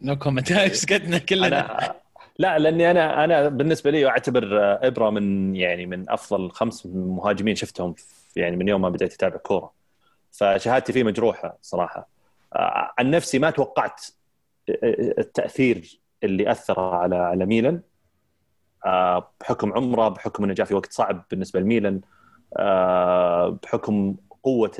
no 0.00 0.18
comment 0.18 0.52
سكتنا 0.72 1.18
كلنا. 1.18 1.94
لا 2.38 2.58
لأني 2.58 2.90
أنا 2.90 3.24
أنا 3.24 3.48
بالنسبة 3.48 3.90
لي 3.90 4.06
أعتبر 4.06 4.48
إبرا 4.86 5.10
من 5.10 5.56
يعني 5.56 5.86
من 5.86 6.10
أفضل 6.10 6.50
خمس 6.50 6.86
مهاجمين 6.86 7.54
شفتهم 7.54 7.94
يعني 8.36 8.56
من 8.56 8.68
يوم 8.68 8.82
ما 8.82 8.88
بديت 8.88 9.14
أتابع 9.14 9.36
كورة. 9.36 9.72
فشهادتي 10.32 10.92
فيه 10.92 11.04
مجروحة 11.04 11.58
صراحة. 11.62 12.08
آه، 12.54 12.92
عن 12.98 13.10
نفسي 13.10 13.38
ما 13.38 13.50
توقعت 13.50 14.04
التأثير 15.18 16.00
اللي 16.24 16.50
أثر 16.50 16.80
على 16.80 17.16
على 17.16 17.46
ميلان. 17.46 17.80
آه، 18.86 19.30
بحكم 19.40 19.72
عمره 19.72 20.08
بحكم 20.08 20.44
إنه 20.44 20.54
جاء 20.54 20.66
في 20.66 20.74
وقت 20.74 20.92
صعب 20.92 21.24
بالنسبة 21.30 21.60
لميلان. 21.60 22.00
آه، 22.56 23.58
بحكم 23.62 24.16
قوة 24.42 24.72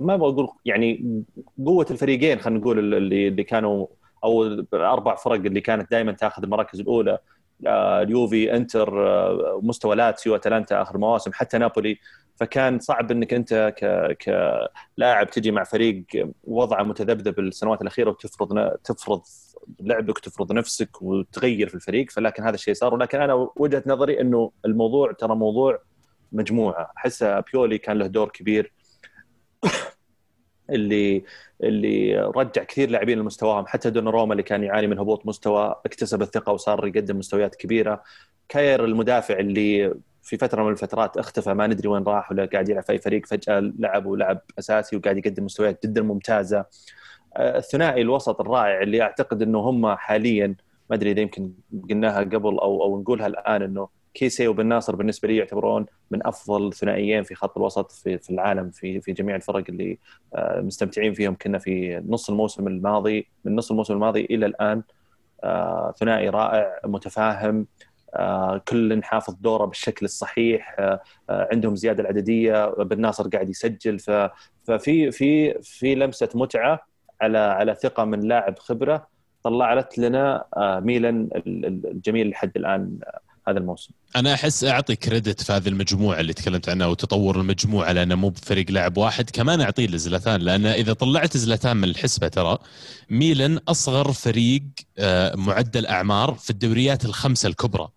ما 0.00 0.16
بقول 0.16 0.48
يعني 0.64 1.22
قوة 1.66 1.86
الفريقين 1.90 2.38
خلينا 2.38 2.60
نقول 2.60 2.94
اللي 2.94 3.28
اللي 3.28 3.44
كانوا 3.44 3.86
أو 4.24 4.42
الأربع 4.44 5.14
فرق 5.14 5.34
اللي 5.34 5.60
كانت 5.60 5.90
دائما 5.90 6.12
تأخذ 6.12 6.42
المراكز 6.42 6.80
الأولى 6.80 7.18
آه، 7.66 8.02
اليوفي 8.02 8.56
إنتر 8.56 9.08
آه، 9.08 9.60
مستوى 9.62 9.96
لاتسيو 9.96 10.36
أتلانتا 10.36 10.82
آخر 10.82 10.98
مواسم 10.98 11.32
حتى 11.32 11.58
نابولي. 11.58 11.98
فكان 12.36 12.78
صعب 12.78 13.10
إنك 13.10 13.34
أنت 13.34 13.74
ك 13.78 14.16
كلاعب 14.96 15.30
تجي 15.30 15.50
مع 15.50 15.64
فريق 15.64 16.04
وضعه 16.44 16.82
متذبذب 16.82 17.38
السنوات 17.38 17.82
الأخيرة 17.82 18.10
وتفرض 18.10 18.76
تفرض 18.84 19.22
لعبك 19.80 20.16
وتفرض 20.16 20.52
نفسك 20.52 21.02
وتغير 21.02 21.68
في 21.68 21.74
الفريق. 21.74 22.10
فلكن 22.10 22.42
هذا 22.42 22.54
الشيء 22.54 22.74
صار. 22.74 22.94
ولكن 22.94 23.20
أنا 23.20 23.48
وجهة 23.56 23.82
نظري 23.86 24.20
إنه 24.20 24.50
الموضوع 24.64 25.12
ترى 25.12 25.34
موضوع 25.36 25.78
مجموعة. 26.32 26.92
احس 26.96 27.22
بيولي 27.22 27.78
كان 27.78 27.98
له 27.98 28.06
دور 28.06 28.28
كبير. 28.28 28.72
اللي 30.70 31.24
اللي 31.64 32.20
رجع 32.36 32.64
كثير 32.64 32.90
لاعبين 32.90 33.18
لمستواهم. 33.18 33.66
حتى 33.66 33.90
دون 33.90 34.08
روما 34.08 34.32
اللي 34.32 34.42
كان 34.42 34.64
يعاني 34.64 34.86
من 34.86 34.98
هبوط 34.98 35.26
مستوى 35.26 35.74
اكتسب 35.86 36.22
الثقة 36.22 36.52
وصار 36.52 36.86
يقدم 36.86 37.18
مستويات 37.18 37.54
كبيرة. 37.54 38.02
كاير 38.48 38.84
المدافع 38.84 39.38
اللي 39.38 39.94
في 40.22 40.36
فترة 40.36 40.62
من 40.62 40.72
الفترات 40.72 41.16
اختفى 41.16 41.54
ما 41.54 41.66
ندري 41.66 41.88
وين 41.88 42.02
راح 42.02 42.32
ولا 42.32 42.44
قاعد 42.44 42.68
يلعب 42.68 42.82
في 42.82 42.92
أي 42.92 42.98
فريق 42.98 43.26
فجأة 43.26 43.60
لعب 43.78 44.06
ولعب 44.06 44.40
أساسي 44.58 44.96
وقاعد 44.96 45.18
يقدم 45.18 45.44
مستويات 45.44 45.86
جدا 45.86 46.02
ممتازة. 46.02 46.64
آه، 47.36 47.58
الثنائي 47.58 48.02
الوسط 48.02 48.40
الرائع 48.40 48.82
اللي 48.82 49.02
أعتقد 49.02 49.42
إنه 49.42 49.58
هم 49.58 49.94
حاليا 49.96 50.54
ما 50.90 50.96
أدري 50.96 51.10
إذا 51.10 51.20
يمكن 51.20 51.52
قلناها 51.90 52.20
قبل 52.20 52.58
أو 52.58 52.82
أو 52.82 53.00
نقولها 53.00 53.26
الآن 53.26 53.62
إنه 53.62 53.88
كيسي 54.18 54.48
وبن 54.48 54.66
ناصر 54.66 54.96
بالنسبة 54.96 55.28
لي 55.28 55.36
يعتبرون 55.36 55.86
من 56.10 56.26
أفضل 56.26 56.72
ثنائيين 56.72 57.22
في 57.22 57.34
خط 57.34 57.56
الوسط 57.56 57.92
في 57.92 58.18
في 58.18 58.30
العالم 58.30 58.70
في 58.70 59.00
في 59.00 59.12
جميع 59.12 59.36
الفرق 59.36 59.64
اللي 59.68 59.98
آه، 60.34 60.60
مستمتعين 60.60 61.14
فيهم 61.14 61.36
كنا 61.42 61.58
في 61.58 62.02
نص 62.06 62.30
الموسم 62.30 62.66
الماضي 62.66 63.28
من 63.44 63.56
نص 63.56 63.70
الموسم 63.70 63.94
الماضي 63.94 64.24
إلى 64.24 64.46
الآن. 64.46 64.82
آه، 65.44 65.94
ثنائي 65.98 66.28
رائع 66.28 66.80
متفاهم 66.84 67.66
آه، 68.14 68.62
كل 68.68 69.04
حافظ 69.04 69.34
دوره 69.34 69.64
بالشكل 69.64 70.06
الصحيح 70.06 70.76
عندهم 71.30 71.76
زيادة 71.76 72.02
العددية 72.02 72.66
بن 72.66 73.00
ناصر 73.00 73.28
قاعد 73.28 73.48
يسجل 73.50 73.98
ففي 73.98 75.10
في 75.10 75.54
في 75.62 75.94
لمسة 75.94 76.28
متعة 76.34 76.80
على 77.20 77.38
على 77.38 77.74
ثقة 77.74 78.04
من 78.04 78.20
لاعب 78.20 78.58
خبرة 78.58 79.06
طلعت 79.44 79.98
لنا 79.98 80.44
ميلان 80.84 81.28
الجميل 81.36 82.30
لحد 82.30 82.52
الآن. 82.56 82.98
هذا 83.48 83.58
الموسم. 83.58 83.90
أنا 84.16 84.34
أحس 84.34 84.64
أعطي 84.64 84.96
كريدت 84.96 85.42
في 85.42 85.52
هذه 85.52 85.68
المجموعة 85.68 86.20
اللي 86.20 86.32
تكلمت 86.32 86.68
عنها 86.68 86.86
وتطور 86.86 87.40
المجموعة 87.40 87.92
لأنه 87.92 88.14
مو 88.14 88.28
بفريق 88.28 88.70
لاعب 88.70 88.96
واحد. 88.96 89.30
كمان 89.30 89.60
أعطيه 89.60 89.86
لزلتان 89.86 90.40
لأن 90.40 90.66
إذا 90.66 90.92
طلعت 90.92 91.36
زلتان 91.36 91.76
من 91.76 91.84
الحسبة 91.84 92.28
ترى 92.28 92.58
ميلان 93.10 93.60
أصغر 93.68 94.12
فريق 94.12 94.62
آه، 94.98 95.36
معدل 95.36 95.86
أعمار 95.86 96.34
في 96.34 96.50
الدوريات 96.50 97.04
الخمسة 97.04 97.48
الكبرى. 97.48 97.88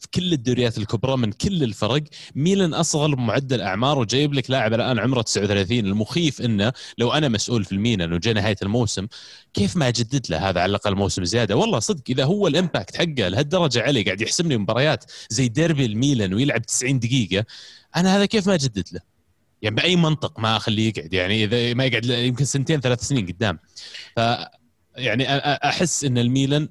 في 0.00 0.08
كل 0.14 0.32
الدوريات 0.32 0.78
الكبرى 0.78 1.16
من 1.16 1.32
كل 1.32 1.62
الفرق. 1.62 2.02
ميلان 2.34 2.74
أصغر 2.74 3.16
معدل 3.16 3.60
أعمار 3.60 3.98
وجايب 3.98 4.34
لك 4.34 4.50
لاعب 4.50 4.74
الآن 4.74 4.98
عمره 4.98 5.22
39 5.22 5.78
المخيف 5.78 6.40
إنه 6.40 6.72
لو 6.98 7.12
أنا 7.12 7.28
مسؤول 7.28 7.64
في 7.64 7.72
الميلان 7.72 8.12
وجاء 8.12 8.34
نهاية 8.34 8.56
الموسم 8.62 9.06
كيف 9.54 9.76
ما 9.76 9.88
أجدد 9.88 10.26
له 10.30 10.48
هذا 10.48 10.60
على 10.60 10.70
الأقل 10.70 10.94
موسم 10.94 11.24
زيادة؟ 11.24 11.56
والله 11.56 11.78
صدق 11.78 12.02
إذا 12.10 12.24
هو 12.24 12.46
الإمباكت 12.46 12.96
حقه 12.96 13.28
لهالدرجة 13.28 13.82
علي 13.82 14.02
قاعد 14.02 14.20
يحسم 14.20 14.48
لي 14.48 14.56
مباريات 14.56 15.04
زي 15.28 15.48
ديربي 15.48 15.86
الميلان 15.86 16.34
ويلعب 16.34 16.66
90 16.66 16.98
دقيقة 16.98 17.44
أنا 17.96 18.16
هذا 18.16 18.26
كيف 18.26 18.46
ما 18.46 18.54
أجدد 18.54 18.88
له؟ 18.92 19.00
يعني 19.62 19.76
بأي 19.76 19.96
منطق 19.96 20.38
ما 20.40 20.56
أخليه 20.56 20.88
يقعد؟ 20.88 21.14
يعني 21.14 21.44
إذا 21.44 21.74
ما 21.74 21.84
يقعد 21.84 22.04
يمكن 22.04 22.44
سنتين 22.44 22.80
ثلاث 22.80 23.00
سنين 23.00 23.26
قدام. 23.26 23.58
ف 24.16 24.20
يعني 24.96 25.24
أحس 25.68 26.04
إن 26.04 26.18
الميلان 26.18 26.68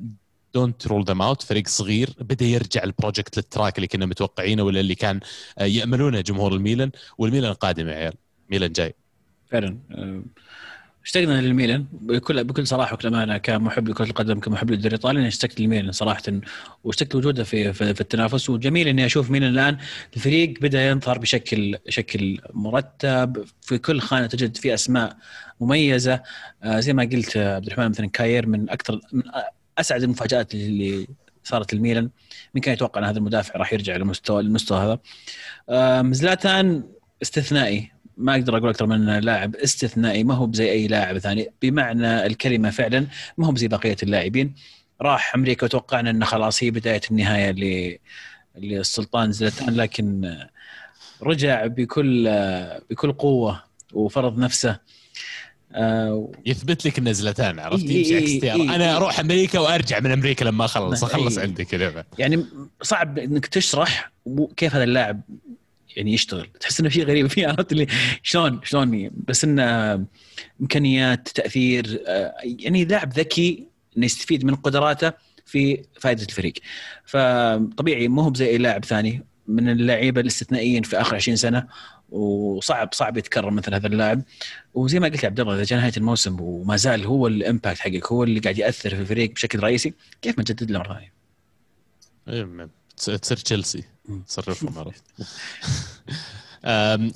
don't 0.53 0.87
rule 0.87 1.03
them 1.03 1.21
out 1.21 1.41
فريق 1.41 1.67
صغير 1.67 2.09
بدا 2.19 2.45
يرجع 2.45 2.83
ال 2.83 2.90
project 2.90 3.37
لل 3.37 3.49
track 3.49 3.77
اللي 3.77 3.87
كنا 3.87 4.05
متوقعينه 4.05 4.63
ولا 4.63 4.79
اللي 4.79 4.95
كان 4.95 5.19
آه، 5.57 5.63
يأملونه 5.63 6.21
جمهور 6.21 6.53
الميلان 6.53 6.91
والميلان 7.17 7.53
قادم 7.53 7.87
يا 7.87 7.93
عيال. 7.95 8.13
ميلان 8.51 8.71
جاي. 8.71 8.95
فعلا. 9.51 9.77
آه، 9.91 10.23
اشتقنا 11.05 11.41
للميلان. 11.41 11.85
بكل 11.91 12.43
بكل 12.43 12.67
صراحة 12.67 12.93
وكل 12.93 13.07
أمانة 13.07 13.37
كمحب 13.37 13.89
لكرة 13.89 14.05
القدم 14.05 14.39
كمحب 14.39 14.71
للدوري 14.71 14.87
الإيطالي 14.87 15.27
اشتقت 15.27 15.59
للميلان 15.59 15.91
صراحة 15.91 16.23
واشتقت 16.83 17.15
لوجوده 17.15 17.43
في, 17.43 17.73
في 17.73 17.93
في 17.93 18.01
التنافس. 18.01 18.49
وجميل 18.49 18.87
إني 18.87 19.05
أشوف 19.05 19.31
ميلان 19.31 19.49
الآن 19.49 19.77
الفريق 20.15 20.53
بدأ 20.61 20.87
ينظر 20.87 21.17
بشكل 21.17 21.77
شكل 21.89 22.39
مرتب 22.53 23.45
في 23.61 23.77
كل 23.77 23.99
خانة 24.01 24.27
تجد 24.27 24.57
في 24.57 24.73
أسماء 24.73 25.17
مميزة. 25.59 26.21
آه، 26.63 26.79
زي 26.79 26.93
ما 26.93 27.03
قلت 27.03 27.37
عبد 27.37 27.65
الرحمن 27.65 27.89
مثلا 27.89 28.07
كاير 28.07 28.47
من 28.47 28.69
أكثر 28.69 28.99
من 29.13 29.23
أسعد 29.79 30.03
المفاجآت 30.03 30.53
اللي 30.53 31.07
صارت 31.43 31.73
الميلان 31.73 32.09
من 32.55 32.61
كان 32.61 32.73
يتوقع 32.73 33.01
أن 33.01 33.05
هذا 33.05 33.17
المدافع 33.17 33.59
راح 33.59 33.73
يرجع 33.73 33.95
للمستوى 33.95 34.41
المستوى 34.41 34.79
هذا 34.79 34.99
زلاتان 36.11 36.83
استثنائي. 37.21 37.91
ما 38.17 38.35
أقدر 38.35 38.57
أقول 38.57 38.69
أكثر 38.69 38.85
من 38.85 39.19
لاعب 39.19 39.55
استثنائي. 39.55 40.23
ما 40.23 40.33
هو 40.33 40.45
بزي 40.45 40.71
أي 40.71 40.87
لاعب 40.87 41.17
ثاني. 41.17 41.49
بمعنى 41.61 42.25
الكلمة 42.25 42.69
فعلا 42.69 43.07
ما 43.37 43.47
هو 43.47 43.51
بزي 43.51 43.67
بقية 43.67 43.97
اللاعبين. 44.03 44.55
راح 45.01 45.35
أمريكا 45.35 45.65
وتوقعنا 45.65 46.09
أنه 46.09 46.25
خلاص 46.25 46.63
هي 46.63 46.71
بداية 46.71 47.01
النهاية 47.11 47.55
للسلطان 48.57 49.31
زلاتان 49.31 49.75
لكن 49.75 50.37
رجع 51.21 51.65
بكل 51.67 52.23
بكل 52.89 53.11
قوة 53.11 53.63
وفرض 53.93 54.39
نفسه. 54.39 54.79
آه 55.73 56.31
يثبت 56.45 56.85
لك 56.85 56.97
انه 56.97 57.11
زلتان 57.11 57.59
عرفت 57.59 57.89
يمشي 57.89 58.17
عكس 58.17 58.43
أنا 58.59 58.97
أروح 58.97 59.19
أمريكا 59.19 59.59
وأرجع 59.59 59.99
من 59.99 60.11
أمريكا 60.11 60.45
لما 60.45 60.65
أخلص 60.65 61.03
أخلص 61.03 61.37
عندي 61.37 61.65
كذا. 61.65 62.05
يعني 62.17 62.45
صعب 62.81 63.19
إنك 63.19 63.45
تشرح 63.45 64.11
كيف 64.57 64.75
هذا 64.75 64.83
اللاعب 64.83 65.21
يعني 65.95 66.13
يشتغل. 66.13 66.47
تحس 66.59 66.79
إنه 66.79 66.89
شيء 66.89 67.05
غريب 67.05 67.27
فيه 67.27 67.47
عرفت 67.47 67.71
اللي 67.71 67.87
شلون 68.23 68.59
شلون 68.63 69.11
بس 69.27 69.43
إنه 69.43 70.05
إمكانيات 70.61 71.27
تأثير 71.27 72.03
آه، 72.07 72.33
يعني 72.43 72.85
لاعب 72.85 73.13
ذكي 73.13 73.67
إنه 73.97 74.05
يستفيد 74.05 74.45
من 74.45 74.55
قدراته 74.55 75.11
في 75.45 75.83
فائدة 75.99 76.23
الفريق. 76.23 76.53
فطبيعي 77.05 78.07
مو 78.07 78.21
هو 78.21 78.33
زي 78.33 78.47
أي 78.49 78.57
لاعب 78.57 78.85
ثاني 78.85 79.25
من 79.47 79.69
اللعيبة 79.69 80.21
الاستثنائيين 80.21 80.83
في 80.83 81.01
آخر 81.01 81.15
20 81.15 81.35
سنة. 81.35 81.67
وصعب 82.11 82.89
صعب 82.93 83.17
يتكرر 83.17 83.51
مثل 83.51 83.73
هذا 83.73 83.87
اللاعب. 83.87 84.21
وزي 84.73 84.99
ما 84.99 85.07
قلت 85.07 85.23
يا 85.23 85.27
عبد 85.27 85.39
الله 85.39 85.55
إذا 85.55 85.63
جاء 85.63 85.79
نهاية 85.79 85.93
الموسم 85.97 86.41
وما 86.41 86.75
زال 86.75 87.05
هو 87.05 87.27
ال 87.27 87.35
impact 87.35 87.79
حقك 87.79 88.11
هو 88.11 88.23
اللي 88.23 88.39
قاعد 88.39 88.57
يأثر 88.57 88.89
في 88.89 89.01
الفريق 89.01 89.31
بشكل 89.33 89.59
رئيسي 89.59 89.93
كيف 90.21 90.37
ما 90.37 90.43
تجدد 90.43 90.71
له 90.71 90.79
مرة 90.79 90.93
ثانية؟ 90.93 91.13
إيه، 92.27 92.69
تصير 92.97 93.37
تشيلسي. 93.37 93.83
تصرفهم 94.27 94.77
عرفت 94.79 95.03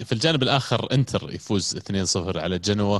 في 0.03 0.11
الجانب 0.11 0.43
الآخر 0.43 0.93
إنتر 0.93 1.33
يفوز 1.33 1.77
2-0 1.77 2.37
على 2.37 2.59
جنوا. 2.59 2.99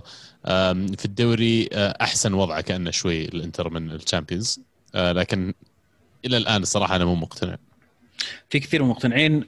في 0.95 1.05
الدوري 1.05 1.69
آه، 1.73 1.97
أحسن 2.01 2.33
وضعه 2.33 2.61
كأنه 2.61 2.91
شوي 2.91 3.25
الانتر 3.25 3.69
من 3.69 3.91
ال 3.91 3.97
Champions. 3.97 4.59
آه، 4.95 5.11
لكن 5.11 5.53
إلى 6.25 6.37
الآن 6.37 6.61
الصراحة 6.61 6.95
أنا 6.95 7.05
مو 7.05 7.15
مقتنع. 7.15 7.57
في 8.49 8.59
كثير 8.59 8.83
مقتنعين 8.83 9.43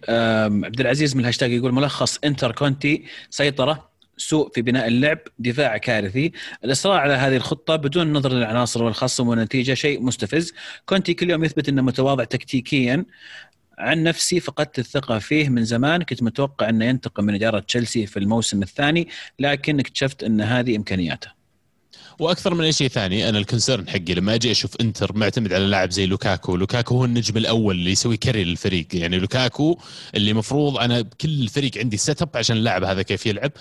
عبد 0.65 0.79
العزيز 0.79 1.15
من 1.15 1.21
الهاشتاج 1.21 1.51
يقول 1.51 1.71
ملخص 1.71 2.19
انتر 2.23 2.51
كونتي 2.51 3.03
سيطرة 3.29 3.95
سوء 4.17 4.51
في 4.53 4.61
بناء 4.61 4.87
اللعب 4.87 5.19
دفاع 5.39 5.77
كارثي. 5.77 6.31
الإصرار 6.63 6.97
على 6.97 7.13
هذه 7.13 7.35
الخطة 7.35 7.75
بدون 7.75 8.13
نظر 8.13 8.31
للعناصر 8.31 8.83
والخصم 8.83 9.27
والنتيجة 9.27 9.73
شيء 9.73 10.01
مستفز. 10.01 10.53
كونتي 10.85 11.13
كل 11.13 11.29
يوم 11.29 11.43
يثبت 11.43 11.69
إنه 11.69 11.81
متواضع 11.81 12.23
تكتيكيا 12.23 13.05
عن 13.77 14.03
نفسي 14.03 14.39
فقدت 14.39 14.79
الثقة 14.79 15.19
فيه 15.19 15.49
من 15.49 15.65
زمان. 15.65 16.03
كنت 16.03 16.23
متوقع 16.23 16.69
أنه 16.69 16.85
ينتقل 16.85 17.23
من 17.23 17.33
إدارة 17.33 17.59
تشيلسي 17.59 18.05
في 18.05 18.19
الموسم 18.19 18.63
الثاني 18.63 19.07
لكن 19.39 19.79
اكتشفت 19.79 20.23
أن 20.23 20.41
هذه 20.41 20.75
إمكانياته. 20.75 21.34
وأكثر 22.19 22.53
من 22.53 22.63
أي 22.63 22.71
شيء 22.71 22.87
ثاني 22.87 23.29
أنا 23.29 23.37
ال 23.37 23.44
concern 23.44 23.89
حقي 23.89 24.13
لما 24.13 24.35
أجي 24.35 24.51
أشوف 24.51 24.75
إنتر 24.81 25.17
معتمد 25.17 25.53
على 25.53 25.65
لاعب 25.65 25.91
زي 25.91 26.05
لوكاكو 26.05 26.55
لوكاكو 26.55 26.95
هو 26.95 27.05
النجم 27.05 27.37
الأول 27.37 27.75
اللي 27.75 27.91
يسوي 27.91 28.17
carry 28.17 28.43
للفريق. 28.43 28.87
يعني 28.93 29.17
لوكاكو 29.19 29.79
اللي 30.15 30.33
مفروض 30.33 30.77
أنا 30.77 31.01
كل 31.01 31.29
الفريق 31.41 31.77
عندي 31.77 31.97
set 31.97 32.21
up 32.21 32.29
عشان 32.35 32.57
اللاعب 32.57 32.83
هذا 32.83 33.01
كيف 33.01 33.25
يلعب. 33.25 33.51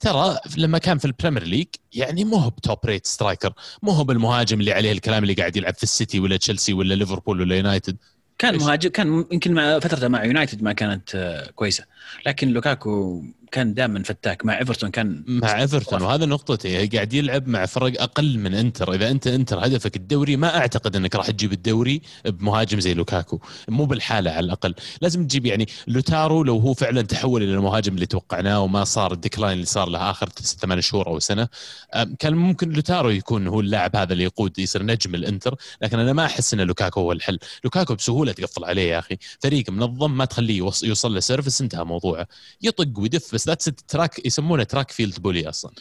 ترى 0.00 0.36
لما 0.56 0.78
كان 0.78 0.98
في 0.98 1.04
البريمير 1.04 1.42
ليج 1.44 1.66
يعني 1.92 2.24
مو 2.24 2.36
هو 2.36 2.50
ب 2.50 2.57
top 2.57 2.78
rate 2.84 3.06
striker 3.06 3.52
مو 3.82 3.90
هو 3.92 4.04
بالمهاجم 4.04 4.60
اللي 4.60 4.72
عليه 4.72 4.92
الكلام 4.92 5.22
اللي 5.22 5.34
قاعد 5.34 5.56
يلعب 5.56 5.74
في 5.74 5.82
السيتي 5.82 6.20
ولا 6.20 6.36
تشيلسي 6.36 6.72
ولا 6.72 6.94
ليفربول 6.94 7.40
ولا 7.40 7.56
يونايتد. 7.56 7.96
كان 8.38 8.56
مهاجم 8.58 8.90
كان 8.90 9.24
يمكن 9.32 9.54
مع 9.54 9.78
فترته 9.78 10.08
مع 10.08 10.24
يونايتد 10.24 10.62
ما 10.62 10.72
كانت 10.72 11.14
آه، 11.14 11.50
كويسة. 11.50 11.84
لكن 12.26 12.48
لوكاكو 12.48 13.22
كان 13.54 13.74
دائما 13.74 14.02
فتاك 14.02 14.44
مع 14.46 14.58
إيفرتون 14.58 14.90
كان 14.90 15.24
مع 15.26 15.60
إيفرتون 15.60 16.02
وهذا 16.02 16.26
نقطتي 16.26 16.86
قاعد 16.86 17.12
يلعب 17.12 17.48
مع 17.48 17.66
فرق 17.66 18.02
أقل 18.02 18.38
من 18.38 18.54
إنتر. 18.54 18.94
إذا 18.94 19.10
أنت 19.10 19.26
إنتر 19.26 19.66
هدفك 19.66 19.96
الدوري 19.96 20.36
ما 20.36 20.58
أعتقد 20.58 20.96
إنك 20.96 21.14
راح 21.14 21.30
تجيب 21.30 21.52
الدوري 21.52 22.02
بمهاجم 22.24 22.80
زي 22.80 22.94
لوكاكو. 22.94 23.40
مو 23.68 23.84
بالحالة 23.84 24.30
على 24.30 24.44
الأقل. 24.44 24.74
لازم 25.00 25.26
تجيب 25.26 25.46
يعني 25.46 25.66
لوتارو 25.86 26.42
لو 26.44 26.58
هو 26.58 26.74
فعلا 26.74 27.02
تحول 27.02 27.42
إلى 27.42 27.54
المهاجم 27.54 27.94
اللي 27.94 28.06
توقعناه 28.06 28.60
وما 28.60 28.84
صار 28.84 29.12
ال 29.12 29.17
decline 29.17 29.52
اللي 29.52 29.66
صار 29.66 29.88
له 29.88 30.10
آخر 30.10 30.28
ثمان 30.28 30.80
شهور 30.80 31.06
أو 31.06 31.18
سنة 31.18 31.48
كان 32.18 32.34
ممكن 32.34 32.70
لوتارو 32.72 33.10
يكون 33.10 33.46
هو 33.46 33.60
اللاعب 33.60 33.96
هذا 33.96 34.12
اللي 34.12 34.24
يقود 34.24 34.58
يصير 34.58 34.82
نجم 34.82 35.14
الإنتر. 35.14 35.54
لكن 35.82 35.98
أنا 35.98 36.12
ما 36.12 36.24
أحس 36.24 36.54
إن 36.54 36.60
لوكاكو 36.60 37.00
هو 37.00 37.12
الحل. 37.12 37.38
لوكاكو 37.64 37.94
بسهولة 37.94 38.32
تقفل 38.32 38.64
عليه 38.64 38.90
يا 38.90 38.98
أخي. 38.98 39.16
فريق 39.40 39.70
منظم 39.70 40.16
ما 40.16 40.24
تخليه 40.24 40.58
يوصل 40.58 41.14
له 41.14 41.20
service 41.20 41.60
انتهى 41.60 41.84
موضوعه. 41.84 42.26
يطق 42.62 42.98
ويدف 42.98 43.34
بس 43.34 43.43
that's 43.46 43.64
track 43.64 44.26
يسمونه 44.26 44.62
track 44.62 44.90
field 44.90 45.18
bully 45.22 45.48
أصلا. 45.48 45.72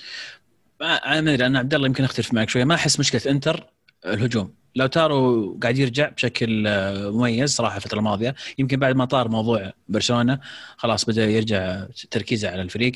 أنا 0.82 1.22
ما 1.22 1.34
أدري 1.34 1.46
أنا 1.46 1.60
عبد 1.60 1.74
الله 1.74 1.88
يمكن 1.88 2.04
أختلف 2.04 2.34
معك 2.34 2.50
شوية. 2.50 2.64
ما 2.64 2.76
أحس 2.76 3.00
مشكلة 3.00 3.22
إنتر 3.32 3.74
الهجوم. 4.06 4.54
لوتارو 4.76 5.58
قاعد 5.62 5.78
يرجع 5.78 6.10
بشكل 6.10 6.68
آه، 6.68 7.10
مميز 7.10 7.56
صراحة 7.56 7.78
الفترة 7.78 7.98
الماضية 7.98 8.36
يمكن 8.58 8.80
بعد 8.80 8.96
ما 8.96 9.06
طار 9.06 9.28
موضوع 9.30 9.74
برشلونة 9.90 10.40
خلاص 10.78 11.06
بدأ 11.06 11.26
يرجع 11.26 11.86
تركيزه 12.12 12.50
على 12.50 12.62
الفريق. 12.62 12.92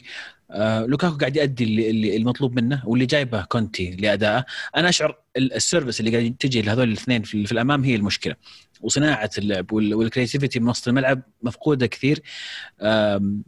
آه 0.51 0.85
لوكاكو 0.85 1.17
قاعد 1.17 1.35
يؤدي 1.35 1.63
اللي 1.89 2.17
المطلوب 2.17 2.55
منه 2.55 2.83
واللي 2.85 3.05
جايبه 3.05 3.41
كونتي 3.41 3.95
لأدائه 3.95 4.45
أنا 4.75 4.89
أشعر 4.89 5.17
ال 5.37 5.45
service 5.45 5.99
اللي 5.99 6.11
قاعد 6.11 6.35
تجي 6.39 6.61
لهذول 6.61 6.87
الاثنين 6.87 7.23
في, 7.23 7.51
الأمام 7.51 7.83
هي 7.83 7.95
المشكلة. 7.95 8.35
وصناعة 8.81 9.29
اللعب 9.37 9.71
وال 9.71 9.86
creativity 9.86 10.59
من 10.59 10.69
وسط 10.69 10.87
الملعب 10.87 11.21
مفقودة 11.43 11.87
كثير. 11.87 12.21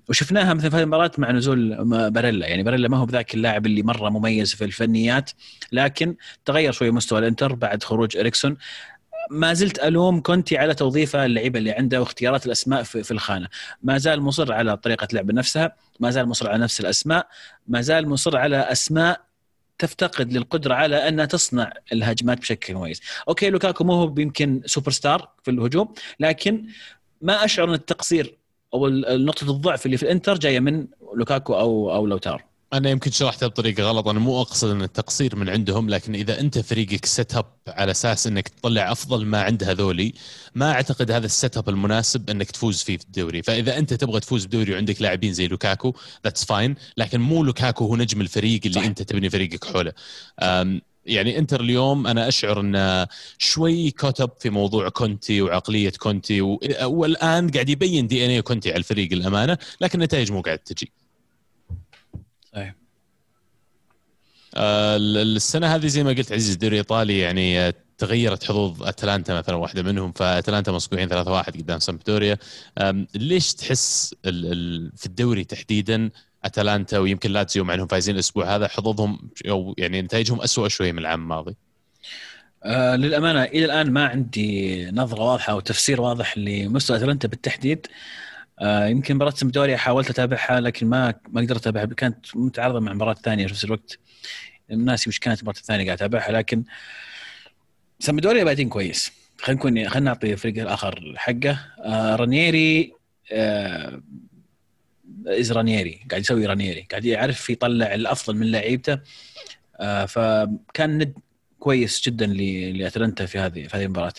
وشفناها 0.09 0.53
مثلا 0.53 0.69
في 0.69 0.75
هذه 0.75 0.81
المباراة 0.83 1.11
مع 1.17 1.31
نزول 1.31 1.85
باريلا. 2.11 2.47
يعني 2.47 2.63
باريلا 2.63 2.87
ما 2.87 2.97
هو 2.97 3.05
بذاك 3.05 3.35
اللاعب 3.35 3.65
اللي 3.65 3.83
مرة 3.83 4.09
مميز 4.09 4.55
في 4.55 4.63
الفنيات 4.65 5.31
لكن 5.71 6.15
تغير 6.45 6.71
شوي 6.71 6.91
مستوى 6.91 7.19
الإنتر 7.19 7.55
بعد 7.55 7.83
خروج 7.83 8.17
إريكسون. 8.17 8.57
ما 9.29 9.53
زلت 9.53 9.79
ألوم 9.79 10.21
كونتي 10.21 10.57
على 10.57 10.75
توظيفه 10.75 11.25
اللعيبة 11.25 11.59
اللي 11.59 11.71
عنده 11.71 11.99
واختيارات 11.99 12.45
الأسماء 12.45 12.83
في 12.83 13.11
الخانة، 13.11 13.47
ما 13.83 13.97
زال 13.97 14.21
مصر 14.21 14.53
على 14.53 14.77
طريقة 14.77 15.07
لعب 15.13 15.31
نفسها، 15.31 15.75
ما 15.99 16.09
زال 16.09 16.25
مصر 16.25 16.49
على 16.49 16.63
نفس 16.63 16.79
الأسماء، 16.79 17.27
ما 17.67 17.81
زال 17.81 18.09
مصر 18.09 18.37
على 18.37 18.57
أسماء 18.57 19.21
تفتقد 19.77 20.33
للقدرة 20.33 20.73
على 20.73 21.07
أنها 21.07 21.25
تصنع 21.25 21.73
الهجمات 21.93 22.39
بشكل 22.39 22.75
مميز، 22.75 23.01
okay 23.27 23.49
لوكاكو 23.49 23.83
مو 23.83 23.93
هو 23.93 24.15
يمكن 24.17 24.61
سوبر 24.65 24.91
ستار 24.91 25.29
في 25.43 25.51
الهجوم، 25.51 25.93
لكن 26.19 26.65
ما 27.21 27.45
أشعر 27.45 27.69
أن 27.69 27.73
التقصير 27.73 28.37
أو 28.73 28.87
نقطه 28.89 29.49
الضعف 29.49 29.85
اللي 29.85 29.97
في 29.97 30.03
الإنتر 30.03 30.37
جاية 30.37 30.59
من 30.59 30.87
لوكاكو 31.15 31.53
أو 31.53 31.95
أو 31.95 32.07
لوتارو. 32.07 32.48
أنا 32.73 32.89
يمكن 32.89 33.11
شرحتها 33.11 33.47
بطريقة 33.47 33.83
غلط 33.83 34.07
أنا 34.07 34.19
مو 34.19 34.41
أقصد 34.41 34.69
إن 34.69 34.81
التقصير 34.81 35.35
من 35.35 35.49
عندهم 35.49 35.89
لكن 35.89 36.15
إذا 36.15 36.39
أنت 36.39 36.59
فريقك 36.59 37.05
set 37.05 37.35
up 37.35 37.45
على 37.67 37.91
أساس 37.91 38.27
إنك 38.27 38.47
تطلع 38.47 38.91
أفضل 38.91 39.25
ما 39.25 39.41
عند 39.41 39.63
هذولي 39.63 40.13
ما 40.55 40.71
أعتقد 40.71 41.11
هذا 41.11 41.25
ال 41.25 41.33
set 41.33 41.57
up 41.57 41.69
المناسب 41.69 42.29
إنك 42.29 42.51
تفوز 42.51 42.83
فيه 42.83 42.97
في 42.97 43.03
الدوري 43.03 43.43
فإذا 43.43 43.77
أنت 43.77 43.93
تبغى 43.93 44.19
تفوز 44.19 44.45
بالدوري 44.45 44.73
وعندك 44.73 45.01
لاعبين 45.01 45.33
زي 45.33 45.47
لوكاكو 45.47 45.93
that's 46.23 46.45
fine 46.45 46.75
لكن 46.97 47.21
مو 47.21 47.43
لوكاكو 47.43 47.85
هو 47.85 47.95
نجم 47.95 48.21
الفريق 48.21 48.61
اللي 48.65 48.79
صح. 48.79 48.85
أنت 48.85 49.01
تبني 49.01 49.29
فريقك 49.29 49.65
حوله 49.65 49.93
يعني 51.05 51.37
إنتر 51.37 51.61
اليوم 51.61 52.07
أنا 52.07 52.27
أشعر 52.27 52.59
انه 52.59 53.07
شوي 53.37 53.91
كتب 53.91 54.29
في 54.39 54.49
موضوع 54.49 54.89
كونتي 54.89 55.41
وعقلية 55.41 55.89
كونتي 55.99 56.41
والآن 56.83 57.49
قاعد 57.51 57.69
يبين 57.69 58.07
DNA 58.07 58.41
كونتي 58.41 58.69
على 58.69 58.77
الفريق 58.77 59.13
الأمانة 59.13 59.57
لكن 59.81 59.99
النتائج 59.99 60.31
مو 60.31 60.41
قاعد 60.41 60.59
تجي. 60.59 60.91
صحيح. 62.53 62.75
آه، 64.55 64.97
السنة 64.97 65.75
هذه 65.75 65.87
زي 65.87 66.03
ما 66.03 66.09
قلت 66.09 66.31
عزيز 66.31 66.53
الدوري 66.53 66.73
الايطالي 66.73 67.19
يعني 67.19 67.59
آه، 67.59 67.73
تغيرت 67.97 68.43
حظوظ 68.43 68.83
أتلانتا 68.83 69.37
مثلا 69.37 69.55
واحدة 69.55 69.83
منهم 69.83 70.11
فأتلانتا 70.11 70.71
مصقوعين 70.71 71.09
3-1 71.09 71.57
قدام 71.57 71.79
سامبدوريا. 71.79 72.37
ليش 73.15 73.53
تحس 73.53 74.15
في 74.95 75.05
الدوري 75.05 75.43
تحديدا 75.43 76.09
أتلانتا 76.45 76.97
ويمكن 76.97 77.31
لاتسيو 77.31 77.63
مع 77.63 77.73
إنهم 77.73 77.87
فايزين 77.87 78.15
الأسبوع 78.15 78.55
هذا 78.55 78.67
حظوظهم 78.67 79.29
أو 79.49 79.75
يعني 79.77 80.01
نتائجهم 80.01 80.41
اسوء 80.41 80.67
شوي 80.67 80.91
من 80.91 80.99
العام 80.99 81.21
الماضي؟ 81.21 81.55
آه 82.63 82.95
للأمانة 82.95 83.43
إلى 83.43 83.65
الآن 83.65 83.91
ما 83.91 84.07
عندي 84.07 84.85
نظرة 84.91 85.23
واضحة 85.23 85.53
أو 85.53 85.59
تفسير 85.59 86.01
واضح 86.01 86.37
لمستوى 86.37 86.97
أتلانتا 86.97 87.27
بالتحديد. 87.27 87.87
آه 87.87 87.91
يمكن 88.61 89.15
مباراة 89.15 89.31
سمدوريا 89.31 89.77
حاولت 89.77 90.09
أتابعها 90.09 90.59
لكن 90.59 90.87
ما 90.87 91.13
ما 91.29 91.41
قدرت 91.41 91.59
أتابعها. 91.59 91.85
كانت 91.85 92.35
متعارضة 92.35 92.79
مع 92.79 92.93
مباراة 92.93 93.13
ثانية 93.13 93.45
في 93.47 93.53
نفس 93.53 93.65
الوقت. 93.65 93.99
ناسي 94.69 95.09
وش 95.09 95.19
كانت 95.19 95.39
المباراة 95.39 95.59
الثانية 95.59 95.85
قاعد 95.85 95.97
أتابعها 95.97 96.31
لكن 96.31 96.63
سمدوريا 97.99 98.43
بادين 98.43 98.69
كويس. 98.69 99.11
خلينا 99.37 99.59
نكون 99.59 99.89
خلينا 99.89 100.05
نعطي 100.05 100.33
الفريق 100.33 100.61
الآخر 100.61 101.13
حقه. 101.17 101.59
آه 101.85 102.15
رانييري 102.15 102.93
آه 103.31 104.01
as 105.27 105.51
رانييري 105.51 105.99
قاعد 106.09 106.21
يسوي 106.21 106.45
رانييري 106.45 106.87
قاعد 106.91 107.05
يعرف 107.05 107.49
يطلع 107.49 107.93
الأفضل 107.93 108.35
من 108.35 108.51
لعيبته. 108.51 108.99
آه 109.79 110.05
فكان 110.05 110.97
ند 110.97 111.13
كويس 111.59 112.01
جدا 112.01 112.25
لأتلانتا 112.25 113.25
في 113.25 113.39
هذه 113.39 113.67
في 113.67 113.77
هذه 113.77 113.83
المباراة. 113.83 114.13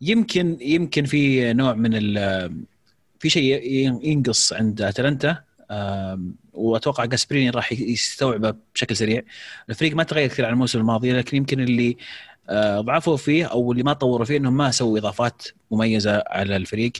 يمكن 0.00 0.58
يمكن 0.60 1.04
في 1.04 1.52
نوع 1.52 1.74
من 1.74 1.90
في 3.20 3.30
شيء 3.30 3.62
ينقص 4.02 4.52
عند 4.52 4.82
أتلانتا 4.82 5.42
وأتوقع 6.52 7.04
جاسبريني 7.04 7.50
راح 7.50 7.72
يستوعبه 7.72 8.54
بشكل 8.74 8.96
سريع. 8.96 9.22
الفريق 9.70 9.96
ما 9.96 10.02
تغير 10.02 10.28
كثير 10.28 10.46
عن 10.46 10.52
الموسم 10.52 10.78
الماضي 10.78 11.12
لكن 11.12 11.36
يمكن 11.36 11.60
اللي 11.60 11.96
آه، 12.48 12.80
ضعفوا 12.80 13.16
فيه 13.16 13.44
أو 13.44 13.72
اللي 13.72 13.82
ما 13.82 13.92
طوروا 13.92 14.26
فيه 14.26 14.36
إنهم 14.36 14.56
ما 14.56 14.70
سووا 14.70 14.98
إضافات 14.98 15.42
مميزة 15.70 16.24
على 16.26 16.56
الفريق 16.56 16.92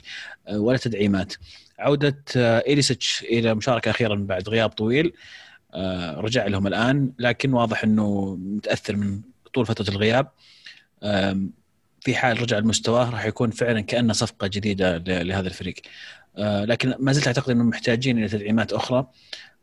آه، 0.47 0.59
ولا 0.59 0.77
تدعيمات. 0.77 1.33
عودة 1.79 2.23
إليسيتش 2.35 3.23
آه، 3.23 3.27
إلى 3.27 3.55
مشاركة 3.55 3.91
أخيرا 3.91 4.15
بعد 4.15 4.49
غياب 4.49 4.69
طويل 4.69 5.13
رجع 6.17 6.47
لهم 6.47 6.67
الآن 6.67 7.11
لكن 7.19 7.53
واضح 7.53 7.83
إنه 7.83 8.35
متأثر 8.35 8.95
من 8.95 9.21
طول 9.53 9.65
فترة 9.65 9.89
الغياب. 9.89 10.27
في 12.01 12.15
حال 12.15 12.41
رجع 12.41 12.57
لمستواه 12.57 13.09
راح 13.09 13.25
يكون 13.25 13.51
فعلا 13.51 13.81
كأنه 13.81 14.13
صفقة 14.13 14.47
جديدة 14.47 14.97
لهذا 14.97 15.47
الفريق. 15.47 15.75
لكن 16.37 16.95
ما 16.99 17.11
زلت 17.13 17.27
أعتقد 17.27 17.49
إنهم 17.49 17.69
محتاجين 17.69 18.17
إلى 18.17 18.27
تدعيمات 18.27 18.73
أخرى. 18.73 19.07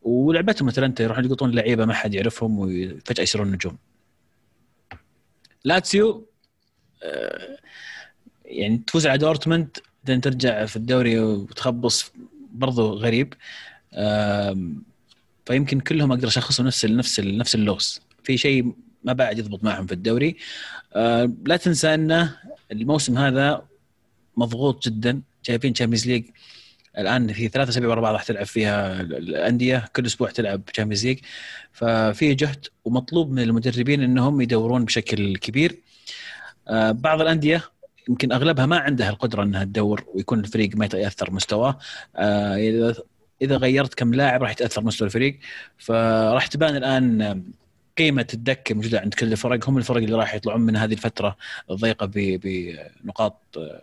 ولعبتهم 0.03 0.69
مثلا 0.69 0.95
يروحون 1.01 1.25
يلقطون 1.25 1.51
لعيبة 1.51 1.85
ما 1.85 1.95
حد 1.95 2.15
يعرفهم 2.15 2.59
وفجأة 2.59 3.23
يصيرون 3.23 3.51
نجوم. 3.53 3.79
لاتسيو 5.65 6.29
آه، 7.03 7.59
يعني 8.45 8.79
تفوز 8.87 9.07
على 9.07 9.19
دورتموند 9.19 9.79
بعدين 10.05 10.21
ترجع 10.21 10.65
في 10.65 10.77
الدوري 10.77 11.19
وتخبص 11.19 12.13
برضو 12.53 12.93
غريب. 12.93 13.35
فيمكن 15.47 15.81
كلهم 15.81 16.13
أقدر 16.13 16.29
اشخصهم 16.29 16.67
نفس 16.67 16.85
نفس 16.85 17.21
نفس 17.21 17.55
اللغز. 17.55 18.01
في 18.23 18.37
شيء 18.37 18.75
ما 19.05 19.13
بعد 19.13 19.39
يضبط 19.39 19.65
معهم 19.65 19.87
في 19.87 19.93
الدوري. 19.93 20.37
آه، 20.95 21.33
لا 21.47 21.57
تنسى 21.57 21.95
انه 21.95 22.37
الموسم 22.73 23.19
هذا 23.19 23.65
مضغوط 24.37 24.89
جدا. 24.89 25.23
شايفين 25.43 25.73
تشامبيونز 25.73 26.07
ليج 26.07 26.25
الآن 26.99 27.33
في 27.33 27.49
ثلاثة 27.49 27.71
أسابيع 27.71 27.89
ورا 27.89 28.01
بعض 28.01 28.13
راح 28.15 28.23
تلعب 28.23 28.47
فيها 28.47 29.01
الأندية. 29.01 29.85
كل 29.97 30.07
أسبوع 30.07 30.31
تلعب 30.31 30.65
تشامبيونز 30.65 31.07
ليج 31.07 31.19
ففي 31.73 32.35
جهد 32.35 32.67
ومطلوب 32.85 33.31
من 33.31 33.43
المدربين 33.43 34.03
إنهم 34.03 34.41
يدورون 34.41 34.85
بشكل 34.85 35.37
كبير. 35.37 35.79
آه، 36.69 36.91
بعض 36.91 37.21
الأندية 37.21 37.63
يمكن 38.09 38.33
أغلبها 38.33 38.67
ما 38.67 38.79
عندها 38.79 39.11
القدرة 39.11 39.43
إنها 39.43 39.65
تدور 39.65 40.05
ويكون 40.15 40.41
الفريق 40.41 40.77
ما 40.77 40.85
يتأثر 40.85 41.31
مستواه. 41.31 41.79
آه، 42.17 42.95
إذا 43.43 43.57
غيرت 43.57 43.95
كم 43.95 44.15
لاعب 44.15 44.43
راح 44.43 44.51
يتأثر 44.51 44.83
مستوى 44.85 45.07
الفريق. 45.07 45.39
فراح 45.79 46.47
تبان 46.47 46.77
الآن 46.77 47.43
قيمة 47.99 48.27
الدكه 48.35 48.73
الموجوده 48.73 49.01
عند 49.01 49.15
كل 49.15 49.33
الفرق 49.33 49.69
هم 49.69 49.79
الفرق 49.79 49.97
اللي 49.97 50.17
راح 50.17 50.35
يطلعون 50.35 50.61
من 50.61 50.77
هذه 50.77 50.93
الفترة 50.93 51.37
الضيقة 51.71 52.11
بنقاط 52.15 53.43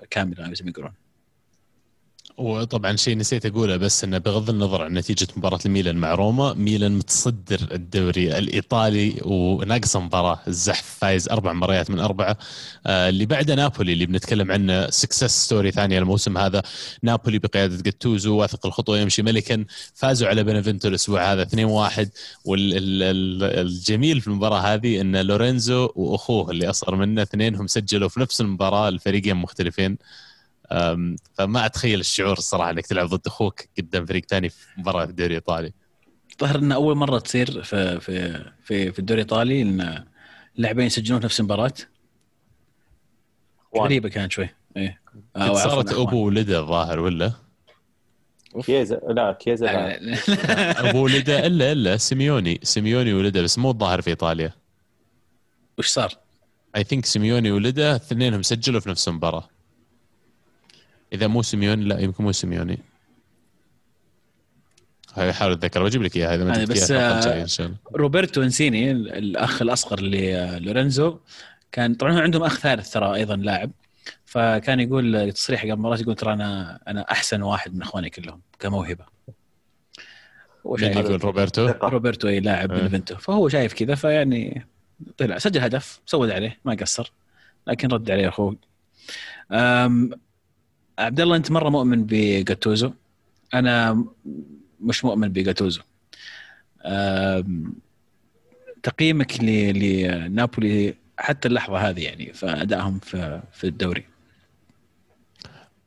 كاملة 0.10 0.54
زي 0.54 0.64
ما 0.66 0.70
يقولون. 0.70 1.05
وطبعا 2.38 2.96
شيء 2.96 3.18
نسيت 3.18 3.46
أقوله 3.46 3.78
بس 3.78 4.04
إنه 4.04 4.18
بغض 4.18 4.50
النظر 4.50 4.82
عن 4.82 4.94
نتيجة 4.94 5.28
مباراة 5.38 5.60
الميلان 5.66 5.96
مع 5.98 6.14
روما، 6.14 6.54
ميلان 6.54 6.92
متصدر 6.92 7.60
الدوري 7.72 8.38
الإيطالي 8.38 9.16
وناقصه 9.26 10.00
مباراة. 10.00 10.40
الزحف 10.48 10.98
فايز 11.00 11.30
أربع 11.30 11.54
مباريات 11.54 11.92
من 11.92 12.00
أربعة. 12.00 12.38
آه 12.88 13.10
اللي 13.10 13.26
بعده 13.26 13.56
نابولي 13.56 13.94
اللي 13.94 14.06
بنتكلم 14.06 14.52
عنه 14.52 14.90
success 14.90 15.46
story 15.46 15.72
ثانية 15.72 16.00
الموسم 16.00 16.38
هذا. 16.38 16.64
نابولي 17.04 17.40
بقيادة 17.40 17.82
جاتوزو 17.82 18.38
واثق 18.38 18.66
الخطوة 18.66 19.00
يمشي 19.00 19.22
ملكا. 19.22 19.66
فازوا 19.94 20.28
على 20.28 20.44
بنفنتو 20.44 20.88
الأسبوع 20.88 21.34
هذا 21.34 21.42
2-1 21.44 22.08
والجميل 22.46 24.22
في 24.22 24.28
المباراة 24.28 24.60
هذه 24.60 25.02
إن 25.02 25.18
لورينزو 25.18 25.90
وأخوه 25.96 26.52
اللي 26.52 26.70
أصغر 26.70 26.96
منه 26.96 27.22
اثنينهم 27.22 27.68
سجلوا 27.68 28.10
في 28.10 28.20
نفس 28.20 28.42
المباراة 28.42 28.90
الفريقين 28.90 29.36
مختلفين. 29.36 29.98
فما 31.34 31.66
أتخيل 31.66 32.00
الشعور 32.00 32.38
الصراحة 32.38 32.70
إنك 32.70 32.86
تلعب 32.86 33.08
ضد 33.08 33.28
أخوك 33.28 33.62
قدام 33.78 34.06
فريق 34.06 34.26
ثاني 34.26 34.50
في 34.50 34.66
مباراة 34.78 35.06
في 35.06 35.12
الدوري 35.12 35.30
الإيطالي. 35.30 35.74
ظهر 36.42 36.56
انه 36.56 36.76
أول 36.76 36.96
مرة 36.96 37.20
تصير 37.20 37.64
في 37.64 38.00
في 38.00 38.46
في, 38.64 38.92
في 38.92 39.00
الدوري 39.00 39.22
الإيطالي 39.22 39.62
إن 39.62 40.06
اللاعبين 40.58 40.86
يسجلون 40.86 41.20
في 41.20 41.26
نفس 41.26 41.40
المباراة؟ 41.40 41.74
غريبة 43.78 44.10
كانت 44.10 44.32
شوي. 44.32 44.50
إيه. 44.78 45.02
صارت 45.38 45.94
أبو 45.94 46.26
ولده 46.26 46.60
الظاهر 46.60 47.00
ولا؟ 47.00 47.32
كيزا 48.64 48.96
لا 48.96 49.32
كيزا 49.32 49.66
لا 49.66 50.00
أبو 50.90 51.04
ولده 51.04 51.48
إلا 51.48 51.72
إلا 51.72 51.98
سيميوني. 51.98 52.60
سيميوني 52.64 53.14
ولده 53.14 53.42
بس 53.42 53.58
مو 53.58 53.72
الظاهر 53.72 54.02
في 54.02 54.10
إيطاليا. 54.10 54.54
وش 55.78 55.88
صار؟ 55.88 56.14
I 56.76 56.84
think 56.84 57.06
سيميوني 57.06 57.52
ولده 57.52 57.96
اثنينهم 57.96 58.42
سجلوا 58.42 58.80
في 58.80 58.90
نفس 58.90 59.08
المباراة. 59.08 59.50
إذا 61.14 61.28
مو 61.28 61.42
سيميوني 61.42 61.84
لا 61.84 62.00
يمكن 62.00 62.24
مو 62.24 62.32
سيميوني. 62.32 62.80
هاي 65.14 65.34
حاول 65.34 65.52
أتذكر 65.52 65.84
بجيب 65.84 66.04
لك 66.04 66.16
إياها 66.16 66.36
إذا 66.36 66.44
ما 66.44 66.66
بس 66.66 66.92
إن 66.92 67.48
شاء 67.48 67.66
الله. 67.66 67.78
روبرتو 67.96 68.42
إنسيني 68.44 68.92
الأخ 68.92 69.62
الأصغر 69.62 70.00
لورينزو 70.60 71.20
كان 71.72 71.94
طبعا 71.94 72.14
هم 72.14 72.18
عندهم 72.18 72.44
أخ 72.44 72.60
ثالث 72.60 72.90
ترى 72.94 73.16
أيضا 73.16 73.36
لاعب. 73.36 73.72
فكان 74.26 74.80
يقول 74.80 75.32
تصريح 75.32 75.62
قبل 75.62 75.76
مرات 75.76 76.02
يقول 76.02 76.16
ترى 76.16 76.34
أنا 76.34 76.80
أنا 76.88 77.12
أحسن 77.12 77.42
واحد 77.42 77.76
من 77.76 77.82
إخواني 77.82 78.10
كلهم 78.10 78.42
كموهبة. 78.60 79.06
هو 80.66 80.78
شايف 80.78 80.98
يقول 80.98 81.24
روبرتو؟ 81.24 81.68
روبرتو 81.84 82.28
أي 82.28 82.40
لاعب 82.40 82.70
بنفنتو 82.70 83.16
فهو 83.16 83.50
شايف 83.50 83.74
كذا 83.74 83.96
فيعني 83.96 84.68
طلع 85.18 85.38
سجل 85.38 85.62
هدف 85.62 86.02
سود 86.06 86.30
عليه 86.30 86.60
ما 86.66 86.74
قصر 86.74 87.12
لكن 87.68 87.88
رد 87.88 88.12
عليه 88.12 88.28
أخوه. 88.28 88.58
عبد 91.00 91.20
الله 91.20 91.36
أنت 91.36 91.52
مرة 91.52 91.70
مؤمن 91.70 92.06
بجاتوزو؟ 92.06 92.92
أنا 93.54 94.06
مش 94.82 95.06
مؤمن 95.06 95.30
بجاتوزو. 95.30 95.82
تقييمك 98.84 99.44
لنابولي 99.44 100.96
حتى 101.18 101.48
اللحظة 101.48 101.78
هذه 101.78 102.04
يعني 102.04 102.34
فادائهم 102.34 103.00
في 103.00 103.64
الدوري. 103.64 104.06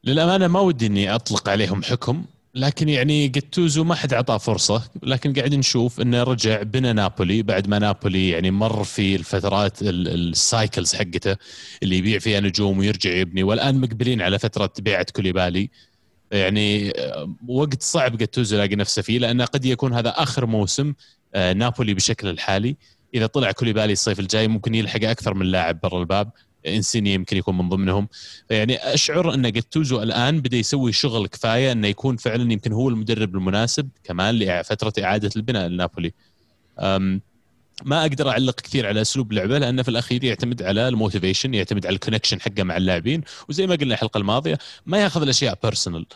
للأمانة 0.05 0.47
ما 0.47 0.61
ودي 0.61 0.87
إني 0.87 1.15
أطلق 1.15 1.49
عليهم 1.49 1.83
حكم. 1.83 2.25
لكن 2.55 2.89
يعني 2.89 3.29
جاتوزو 3.29 3.85
ما 3.85 3.95
حد 3.95 4.13
اعطاه 4.13 4.39
فرصة 4.39 4.83
لكن 5.03 5.33
قاعد 5.33 5.55
نشوف 5.55 6.01
إنه 6.01 6.23
رجع 6.23 6.63
بنى 6.63 6.93
نابولي 6.93 7.43
بعد 7.43 7.69
ما 7.69 7.79
نابولي 7.79 8.29
يعني 8.29 8.51
مر 8.51 8.85
في 8.85 9.17
الفترات 9.17 9.79
السايكلز 9.83 10.95
حقته 10.95 11.37
اللي 11.83 11.99
يبيع 11.99 12.19
فيها 12.19 12.41
نجوم 12.41 12.79
ويرجع 12.79 13.11
يبني 13.11 13.43
والآن 13.43 13.81
مقبلين 13.81 14.23
على 14.23 14.39
فترة 14.39 14.73
بيعة 14.79 15.07
كوليبالي. 15.13 15.71
يعني 16.33 16.91
آه، 16.91 17.35
وقت 17.49 17.83
صعب 17.83 18.17
جاتوزو 18.17 18.57
يلاقي 18.57 18.77
نفسه 18.77 19.03
فيه 19.03 19.19
لأنه 19.19 19.45
قد 19.45 19.65
يكون 19.65 19.95
هذا 19.95 20.11
آخر 20.11 20.47
موسم 20.47 20.95
آه، 21.35 21.53
نابولي 21.53 21.95
بشكل 21.95 22.29
الحالي. 22.29 22.77
إذا 23.15 23.27
طلع 23.27 23.53
كوليبالي 23.53 23.93
الصيف 23.93 24.21
الجاي 24.21 24.49
ممكن 24.49 24.75
يلحق 24.75 25.05
أكثر 25.05 25.35
من 25.35 25.47
لاعب 25.47 25.81
برا 25.81 26.01
الباب. 26.01 26.31
انسيني 26.67 27.15
يمكن 27.15 27.37
يكون 27.37 27.59
من 27.59 27.69
ضمنهم. 27.69 28.09
يعني 28.51 28.77
أشعر 28.77 29.35
أن 29.35 29.53
جاتوزو 29.53 30.03
الآن 30.03 30.41
بدأ 30.41 30.57
يسوي 30.57 30.93
شغل 30.93 31.27
كفاية 31.27 31.73
أنه 31.73 31.89
يكون 31.89 32.17
فعلا 32.17 32.53
يمكن 32.53 32.73
هو 32.73 32.89
المدرب 32.89 33.35
المناسب 33.35 33.89
كمان 34.05 34.39
لفترة 34.39 34.93
إعادة 35.05 35.31
البناء 35.37 35.69
لنابولي. 35.69 36.13
ما 37.85 38.01
أقدر 38.03 38.31
أعلق 38.31 38.61
كثير 38.61 38.87
على 38.87 39.01
أسلوب 39.01 39.31
اللعبه 39.33 39.59
لأنه 39.59 39.83
في 39.83 39.89
الأخير 39.89 40.25
يعتمد 40.25 40.63
على 40.63 40.89
ال 40.89 40.95
motivation 40.95 41.55
يعتمد 41.55 41.87
على 41.87 41.95
ال 41.95 41.99
connection 41.99 42.41
حقه 42.41 42.63
مع 42.63 42.77
اللاعبين. 42.77 43.23
وزي 43.49 43.67
ما 43.67 43.75
قلنا 43.75 43.95
الحلقة 43.95 44.19
الماضية 44.19 44.59
ما 44.87 44.99
يأخذ 44.99 45.23
الأشياء 45.23 45.59
personal 45.63 46.07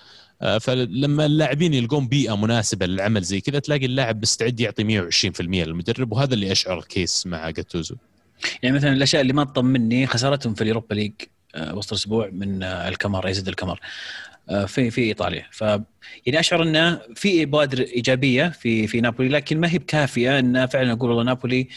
فلما 0.60 1.26
اللاعبين 1.26 1.74
يلقون 1.74 2.08
بيئة 2.08 2.36
مناسبة 2.36 2.86
للعمل 2.86 3.22
زي 3.22 3.40
كذا 3.40 3.58
تلاقي 3.58 3.86
اللاعب 3.86 4.22
مستعد 4.22 4.60
يعطي 4.60 4.84
120% 4.84 5.40
للمدرب 5.40 6.12
وهذا 6.12 6.34
اللي 6.34 6.52
أشعر 6.52 6.78
الـ 6.78 6.88
case 6.88 7.26
مع 7.26 7.50
جاتوزو. 7.50 7.96
يعني 8.62 8.76
مثلا 8.76 8.92
الأشياء 8.92 9.22
اللي 9.22 9.32
ما 9.32 9.44
تطمني 9.44 10.06
خسارتهم 10.06 10.54
في 10.54 10.62
اليوروبا 10.62 10.94
league 10.94 11.12
آه، 11.54 11.76
وسط 11.76 11.92
الأسبوع 11.92 12.28
من 12.32 12.62
آه، 12.62 12.88
الكمر 12.88 13.28
يزيد 13.28 13.48
الكمر 13.48 13.80
آه، 14.50 14.64
في 14.64 14.90
في 14.90 15.00
إيطاليا. 15.00 15.46
ف 15.50 15.60
يعني 16.26 16.40
أشعر 16.40 16.62
إنه 16.62 17.00
في 17.14 17.44
بوادر 17.44 17.78
إيجابية 17.80 18.48
في 18.48 18.86
في 18.86 19.00
نابولي 19.00 19.28
لكن 19.28 19.60
ما 19.60 19.72
هي 19.72 19.78
بكافية 19.78 20.38
إن 20.38 20.66
فعلا 20.66 20.92
أقول 20.92 21.10
والله 21.10 21.24
نابولي 21.24 21.68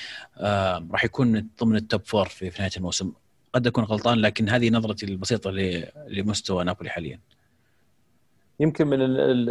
راح 0.92 1.06
يكون 1.06 1.48
ضمن 1.62 1.76
ال 1.76 1.82
top 1.82 2.02
four 2.06 2.28
في, 2.28 2.52
نهاية 2.60 2.72
الموسم. 2.78 3.12
قد 3.54 3.68
أكون 3.68 3.84
غلطان 3.84 4.18
لكن 4.18 4.50
هذه 4.50 4.70
نظرتي 4.70 5.06
البسيطة 5.06 5.52
لمستوى 6.08 6.64
نابولي 6.64 6.90
حاليا. 6.90 7.20
يمكن 8.60 8.88
من 8.88 9.02
ال 9.02 9.20
ال 9.20 9.50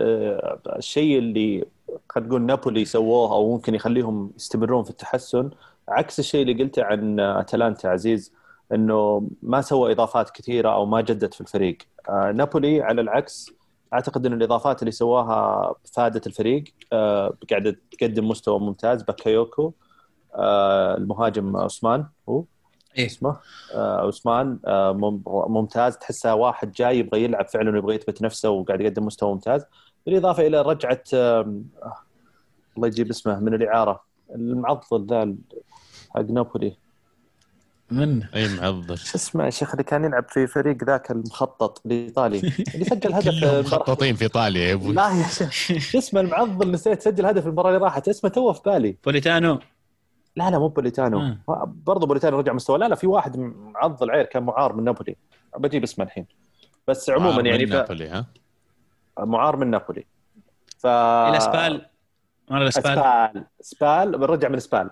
الشيء 0.76 1.18
اللي 1.18 1.64
قد 2.08 2.26
نقول 2.26 2.42
نابولي 2.42 2.84
سووه 2.84 3.32
أو 3.32 3.52
ممكن 3.52 3.74
يخليهم 3.74 4.32
يستمرون 4.36 4.84
في 4.84 4.90
التحسن 4.90 5.50
عكس 5.88 6.18
الشيء 6.18 6.42
اللي 6.42 6.62
قلته 6.62 6.84
عن 6.84 7.20
أتلانتا 7.20 7.86
عزيز 7.88 8.32
إنه 8.72 9.28
ما 9.42 9.60
سوى 9.60 9.92
إضافات 9.92 10.30
كثيرة 10.30 10.68
أو 10.68 10.86
ما 10.86 11.00
جدد 11.00 11.34
في 11.34 11.40
الفريق. 11.40 11.78
آه 12.08 12.32
نابولي 12.32 12.82
على 12.82 13.00
العكس 13.00 13.50
أعتقد 13.92 14.26
إن 14.26 14.32
الإضافات 14.32 14.82
اللي 14.82 14.90
سواها 14.90 15.74
فادت 15.94 16.26
الفريق. 16.26 16.64
آه 16.92 17.34
قاعدة 17.50 17.76
تقدم 17.90 18.28
مستوى 18.28 18.58
ممتاز. 18.58 19.02
باكايوكو 19.02 19.72
آه 20.34 20.96
المهاجم 20.96 21.56
عثمان 21.56 22.06
هو 22.28 22.44
إيه؟ 22.98 23.06
اسمه؟ 23.06 23.36
عثمان 23.74 24.58
ممتاز. 25.26 25.96
تحسه 25.96 26.34
واحد 26.34 26.72
جاي 26.72 26.98
يبغى 26.98 27.24
يلعب 27.24 27.48
فعلا 27.48 27.70
ويبغى 27.70 27.94
يثبت 27.94 28.22
نفسه 28.22 28.50
وقاعد 28.50 28.80
يقدم 28.80 29.06
مستوى 29.06 29.32
ممتاز. 29.32 29.64
بالإضافة 30.06 30.46
إلى 30.46 30.62
رجعة 30.62 31.02
الله 32.76 32.88
يجيب 32.88 33.10
اسمه 33.10 33.40
من 33.40 33.54
الإعارة. 33.54 34.13
المعضل 34.34 35.06
ذا 35.06 35.34
حق 36.14 36.20
نابولي. 36.20 36.76
من 37.90 38.22
أي 38.22 38.48
معضل. 38.48 38.98
شو 38.98 39.14
اسمه 39.14 39.44
يا 39.44 39.50
شيخ 39.50 39.70
اللي 39.70 39.82
كان 39.82 40.04
يلعب 40.04 40.24
في 40.28 40.46
فريق 40.46 40.84
ذاك 40.84 41.10
المخطط 41.10 41.82
الإيطالي؟ 41.86 42.38
اللي 42.74 42.84
سجل 42.84 43.14
هدف 43.14 43.44
مخططين 43.44 44.14
في 44.16 44.22
إيطاليا 44.22 44.68
يا 44.68 44.74
أبوي. 44.74 44.94
لا 44.94 45.08
يا 45.10 45.26
شيخ. 45.26 45.50
شو 45.78 45.98
اسمه 45.98 46.20
المعضل 46.20 46.70
نسيت 46.70 47.02
سجل 47.02 47.26
هدف 47.26 47.46
المباراة 47.46 47.68
اللي 47.68 47.80
راحت؟ 47.84 48.08
اسمه 48.08 48.30
توه 48.30 48.52
في 48.52 48.60
بالي. 48.66 48.96
بوليتانو. 49.04 49.58
لا 50.36 50.50
لا 50.50 50.58
مو 50.58 50.68
بوليتانو. 50.68 51.20
آه. 51.20 51.72
برضه 51.86 52.06
بوليتانو 52.06 52.38
رجع 52.38 52.52
مستوى 52.52 52.78
لا 52.78 52.88
لا 52.88 52.94
في 52.94 53.06
واحد 53.06 53.36
معضل 53.36 54.10
عير 54.10 54.24
كان 54.24 54.42
معار 54.42 54.72
من 54.72 54.84
نابولي. 54.84 55.16
بجيب 55.58 55.82
اسمه 55.82 56.04
الحين. 56.04 56.26
بس 56.88 57.10
عموما 57.10 57.30
معار 57.30 57.46
يعني 57.46 57.64
من 57.64 57.70
ف... 57.70 57.74
نابولي 57.74 58.08
ها؟ 58.08 58.26
معار 59.18 59.56
من 59.56 59.70
نابولي. 59.70 60.06
ف 60.78 60.86
إلى 60.86 61.36
مره 62.50 62.70
سبال. 62.70 62.94
سبال. 62.94 63.44
سبال 63.60 64.18
بنرجع 64.18 64.48
من 64.48 64.60
سبال. 64.60 64.90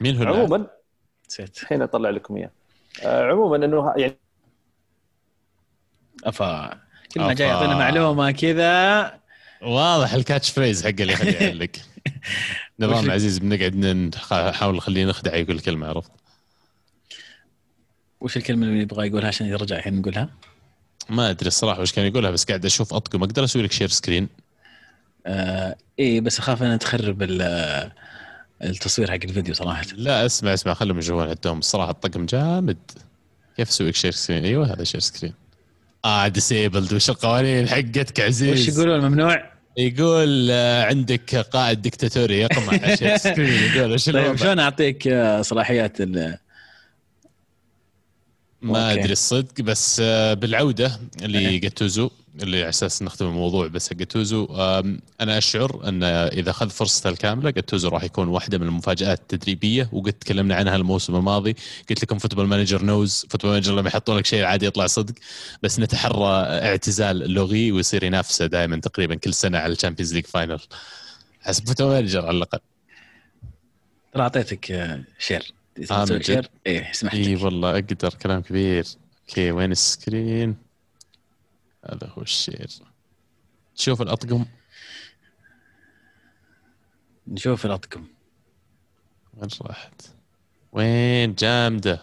مين 0.00 0.16
هو؟ 0.16 0.34
عموما 0.34 0.66
نسيت. 1.28 1.62
الحين 1.62 1.82
أطلع 1.82 2.10
لكم 2.10 2.36
إياه. 2.36 2.50
آه، 3.04 3.30
عموما 3.30 3.56
إنه 3.56 3.94
يعني 3.96 4.16
أفا 6.24 6.80
كل 7.14 7.20
ما. 7.20 7.32
جاي 7.32 7.48
يعطينا 7.48 7.74
معلومة 7.74 8.30
كذا. 8.30 9.20
واضح 9.62 10.12
ال 10.12 10.18
catch 10.18 10.50
phrase 10.50 10.82
حق 10.82 10.88
اللي 10.88 11.12
يخليه 11.12 11.36
يعلق. 11.36 11.70
نظام 12.80 13.10
عزيز 13.10 13.38
بنقعد 13.38 13.76
نحاول 13.76 14.76
نخليه 14.76 15.04
نخدع 15.04 15.34
يقول 15.34 15.60
كلمة 15.60 15.86
عرفت؟ 15.86 16.10
وش 18.20 18.36
الكلمة 18.36 18.66
اللي 18.66 18.82
يبغى 18.82 19.06
يقولها 19.06 19.28
عشان 19.28 19.46
يرجع 19.46 19.76
الحين 19.76 20.00
نقولها؟ 20.00 20.28
ما 21.10 21.30
أدري 21.30 21.48
الصراحة 21.48 21.80
وش 21.80 21.92
كان 21.92 22.06
يقولها 22.06 22.30
بس 22.30 22.44
قاعد 22.44 22.64
أشوف 22.64 22.94
أطقم. 22.94 23.22
أقدر 23.22 23.44
أسوي 23.44 23.62
لك 23.62 23.72
share 23.72 23.88
screen 23.88 24.28
آه 25.26 25.76
إيه 25.98 26.20
بس 26.20 26.38
أخاف 26.38 26.62
ان 26.62 26.78
تخرب 26.78 27.22
ال- 27.22 27.90
التصوير 28.64 29.10
حق 29.10 29.18
الفيديو 29.24 29.54
صراحة 29.54 29.86
لا 29.96 30.26
اسمع 30.26 30.54
اسمع 30.54 30.74
خلهم 30.74 30.98
يجون 30.98 31.28
عندهم 31.28 31.58
الصراحه 31.58 31.90
الطقم 31.90 32.26
جامد 32.26 32.76
كيف 33.56 33.68
أسوي 33.68 33.88
لك 33.88 33.94
share 33.94 34.10
screen 34.12 34.44
أيوه 34.44 34.72
هذا 34.72 34.84
share 34.84 35.00
screen 35.00 35.32
آه 36.04 36.28
disabled 36.28 36.92
وش 36.94 37.10
القوانين 37.10 37.68
حقتك 37.68 38.20
عزيز 38.20 38.60
وش 38.68 38.76
يقولون 38.76 39.00
ممنوع؟ 39.08 39.50
يقول 39.78 40.48
آه، 40.50 40.84
عندك 40.84 41.36
قائد 41.36 41.82
دكتاتوري 41.82 42.40
يقمع 42.40 42.72
على 42.72 42.96
share 42.96 43.16
screen 43.16 43.62
يقول 43.76 43.92
وش 43.92 44.10
طيب؟ 44.10 44.36
شلون 44.36 44.58
أعطيك 44.58 45.08
آه، 45.08 45.42
صلاحيات 45.42 46.00
ال- 46.00 46.38
ما. 48.62 48.92
أدري 48.92 49.12
الصدق 49.12 49.60
بس 49.60 50.00
آه، 50.04 50.34
بالعودة 50.34 51.00
إيه. 51.22 51.26
لجاتوزو 51.26 52.10
اللي 52.42 52.60
على 52.60 52.68
أساس 52.68 53.02
نختم 53.02 53.26
الموضوع 53.26 53.66
بس 53.66 53.88
حق 53.88 53.96
جاتوزو. 53.96 54.44
آم، 54.44 55.00
أنا 55.20 55.38
أشعر 55.38 55.88
أن 55.88 56.02
إذا 56.02 56.50
أخذ 56.50 56.70
فرصته 56.70 57.10
الكاملة 57.10 57.50
جاتوزو 57.50 57.88
راح 57.88 58.04
يكون 58.04 58.28
واحدة 58.28 58.58
من 58.58 58.66
المفاجآت 58.66 59.20
التدريبية. 59.20 59.88
وقد 59.92 60.12
تكلمنا 60.12 60.54
عنها 60.54 60.76
الموسم 60.76 61.16
الماضي. 61.16 61.56
قلت 61.90 62.02
لكم 62.02 62.18
Football 62.18 62.46
Manager 62.46 62.82
knows 62.82 63.26
Football 63.30 63.52
Manager 63.52 63.74
لما 63.74 63.88
يحطون 63.88 64.16
لك 64.16 64.26
شيء 64.26 64.44
عادي 64.44 64.66
يطلع 64.66 64.86
صدق. 64.86 65.14
بس 65.62 65.80
نتحرى 65.80 66.28
اعتزال 66.46 67.32
لغي 67.32 67.72
ويصير 67.72 68.04
ينافسه 68.04 68.46
دائما 68.46 68.76
تقريبا 68.76 69.14
كل 69.14 69.34
سنة 69.34 69.58
على 69.58 69.72
ال 69.72 69.76
Champions 69.76 70.14
League 70.14 70.26
final 70.26 70.60
حسب 71.40 71.66
Football 71.66 71.90
Manager 71.90 72.26
على 72.26 72.36
الأقل. 72.36 72.58
ترى 74.12 74.22
أعطيتك 74.22 74.66
share. 75.18 75.52
آه، 75.90 76.04
تسوي؟ 76.04 76.22
share؟ 76.22 76.50
إيه 76.66 76.92
سمحت 76.92 77.14
إي 77.14 77.36
والله 77.36 77.70
أقدر. 77.70 78.14
كلام 78.22 78.42
كبير. 78.42 78.84
okay 79.28 79.50
وين 79.50 79.72
ال 79.72 79.84
screen؟ 79.84 80.65
هذا 81.88 82.12
هو 82.18 82.22
ال 82.22 82.30
share 82.30 82.68
تشوف 83.76 84.02
الأطقم. 84.02 84.44
نشوف 87.28 87.66
الأطقم. 87.66 88.04
وين 89.34 89.48
راحت؟ 89.62 90.02
وين 90.72 91.34
جامدة؟ 91.34 92.02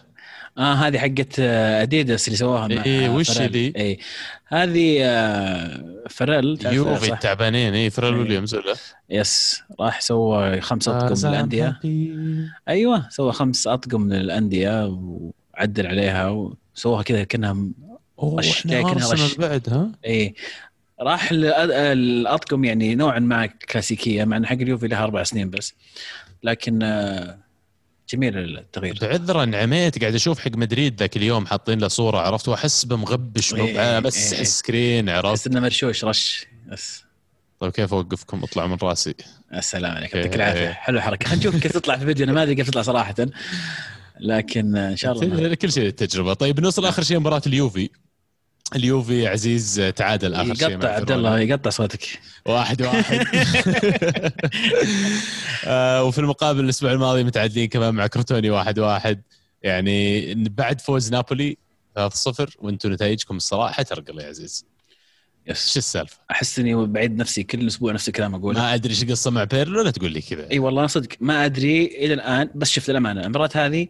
آه 0.58 0.74
هذه 0.74 0.98
حقت 0.98 1.36
آه، 1.40 1.82
أديداس 1.82 2.28
اللي 2.28 2.36
سووها 2.36 2.68
مع 2.68 2.84
إيه، 2.84 3.08
وش. 3.08 3.40
ذي؟ 3.40 3.72
اي 3.76 3.98
هذه 4.46 4.98
آه، 5.02 6.04
فريل. 6.10 6.66
يوفي؟ 6.66 7.12
التعبانين. 7.12 7.74
اي 7.74 7.90
فريل 7.90 8.14
إيه. 8.14 8.20
ويليامز 8.20 8.54
ولا؟ 8.54 8.74
يس. 9.10 9.62
راح 9.80 10.00
سوى 10.00 10.60
خمس 10.60 10.88
أطقم 10.88 11.28
للأندية. 11.28 11.80
أيوه 12.68 13.08
سوى 13.08 13.32
خمس 13.32 13.66
أطقم 13.66 14.12
للأندية 14.12 14.86
وعدل 14.86 15.86
عليها 15.86 16.28
وسووها 16.74 17.02
كذا 17.02 17.24
كأنها 17.24 17.56
أوه 18.18 18.42
كأنها 18.68 18.90
آرسنال 18.90 19.24
رش. 19.24 19.34
بعد 19.34 19.68
ها؟ 19.68 19.90
اي 20.06 20.34
راح 21.00 21.28
الأطقم 21.32 22.64
يعني 22.64 22.94
نوعا 22.94 23.18
ما 23.18 23.46
كلاسيكية 23.46 24.24
مع 24.24 24.36
إن 24.36 24.46
حق 24.46 24.52
اليوفي 24.52 24.88
لها 24.88 25.04
أربع 25.04 25.22
سنين 25.22 25.50
بس. 25.50 25.74
لكن 26.42 26.82
آه، 26.82 27.38
جميل 28.08 28.38
التغيير. 28.58 28.98
بعذرا 29.00 29.56
عميت 29.56 30.00
قاعد 30.00 30.14
أشوف 30.14 30.38
حق 30.40 30.50
مدريد 30.56 31.00
ذاك 31.00 31.16
اليوم 31.16 31.46
حاطين 31.46 31.78
له 31.78 31.88
صورة 31.88 32.18
عرفت؟ 32.18 32.48
وأحس 32.48 32.84
بمغبش 32.84 33.54
إيه، 33.54 33.94
مو- 33.94 34.00
بس 34.00 34.32
إيه. 34.32 34.40
السكرين 34.40 35.06
بس 35.06 35.12
عرفت 35.12 35.46
إنه 35.46 35.60
مرشوش 35.60 36.04
رش 36.04 36.46
بس. 36.68 37.04
طيب 37.60 37.72
كيف 37.72 37.94
أوقفكم؟ 37.94 38.42
اطلعوا 38.42 38.68
من 38.68 38.76
راسي. 38.82 39.14
السلام 39.54 39.92
عليكم 39.96 40.16
إيه، 40.18 40.24
يعطيك 40.24 40.36
العافية. 40.36 40.68
إيه. 40.68 40.72
حلو 40.72 40.98
الحركة. 40.98 41.26
خلينا 41.26 41.40
نشوف 41.40 41.62
كيف 41.62 41.72
تطلع 41.72 41.96
في 41.96 42.02
الفيديو. 42.02 42.24
أنا 42.24 42.32
ما 42.32 42.42
أدري 42.42 42.54
كيف 42.54 42.70
تطلع 42.70 42.82
صراحة. 42.82 43.14
لكن 44.20 44.76
آه، 44.76 44.90
إن 44.90 44.96
شاء 44.96 45.12
الله 45.12 45.54
كل 45.54 45.72
شيء 45.72 45.86
التجربه 45.86 46.34
طيب 46.34 46.60
نوصل 46.60 46.86
آخر 46.86 47.02
شيء 47.02 47.18
مباراة 47.18 47.42
اليوفي. 47.46 47.90
اليوفي 48.74 49.26
عزيز 49.26 49.92
تعادل 49.96 50.34
آخر 50.34 50.54
شيء 50.54 50.70
يقطع 50.70 50.88
عبد. 50.88 51.10
الله 51.10 51.40
يقطع 51.40 51.70
صوتك. 51.70 52.20
واحد 52.46 52.82
واحد. 52.82 53.26
آه 55.66 56.04
وفي 56.04 56.18
المقابل 56.18 56.60
الأسبوع 56.60 56.92
الماضي 56.92 57.24
متعادلين 57.24 57.68
كمان 57.68 57.94
مع 57.94 58.06
كروتوني 58.06 58.50
واحد 58.50 58.78
واحد. 58.78 59.22
يعني 59.62 60.34
بعد 60.34 60.80
فوز 60.80 61.12
نابولي 61.12 61.56
3-0 61.98 62.02
وأنتم 62.58 62.92
نتائجكم 62.92 63.36
الصراحة 63.36 63.82
ترقل 63.82 64.20
يا 64.20 64.28
عزيز. 64.28 64.66
yes. 65.46 65.76
السالفة؟ 65.76 66.18
أحس 66.30 66.58
إني 66.58 66.86
بعيد 66.86 67.16
نفسي 67.16 67.42
كل 67.42 67.66
أسبوع 67.66 67.92
نفس 67.92 68.08
الكلام 68.08 68.34
أقوله. 68.34 68.60
ما 68.60 68.74
أدري 68.74 68.90
إيش 68.90 69.02
القصة 69.02 69.30
مع 69.30 69.44
بيرلو 69.44 69.82
لا 69.82 69.90
تقول 69.90 70.12
لي 70.12 70.20
كذا. 70.20 70.50
إي 70.50 70.58
والله 70.58 70.86
صدق 70.86 71.08
ما 71.20 71.44
أدري 71.44 71.86
إلى 71.86 72.14
الآن 72.14 72.50
بس 72.54 72.70
شفت 72.70 72.90
الامانه 72.90 73.20
المباراة 73.20 73.50
هذه 73.54 73.88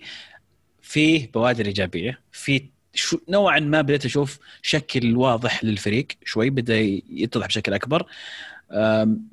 فيه 0.82 1.30
بوادر 1.34 1.66
إيجابية 1.66 2.20
في 2.32 2.73
شو 2.94 3.18
نوعا 3.28 3.60
ما 3.60 3.80
بديت 3.82 4.04
أشوف 4.04 4.38
شكل 4.62 5.16
واضح 5.16 5.64
للفريق. 5.64 6.06
شوي 6.24 6.50
بدأ 6.50 6.78
يتضح 7.10 7.46
بشكل 7.46 7.74
أكبر. 7.74 8.06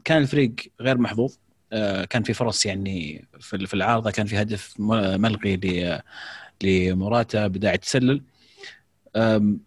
كان 0.06 0.18
الفريق 0.22 0.56
غير 0.82 0.98
محظوظ. 0.98 1.34
أه، 1.74 2.06
كان 2.06 2.24
في 2.24 2.34
فرص 2.34 2.66
يعني 2.66 3.26
في 3.40 3.74
العارضة 3.74 4.12
كان 4.12 4.26
في 4.26 4.42
هدف 4.42 4.74
ملغي 4.80 6.00
لمراتا 6.64 7.48
بداعي 7.48 7.78
تسلل. 7.78 8.22
أم، 9.16 9.60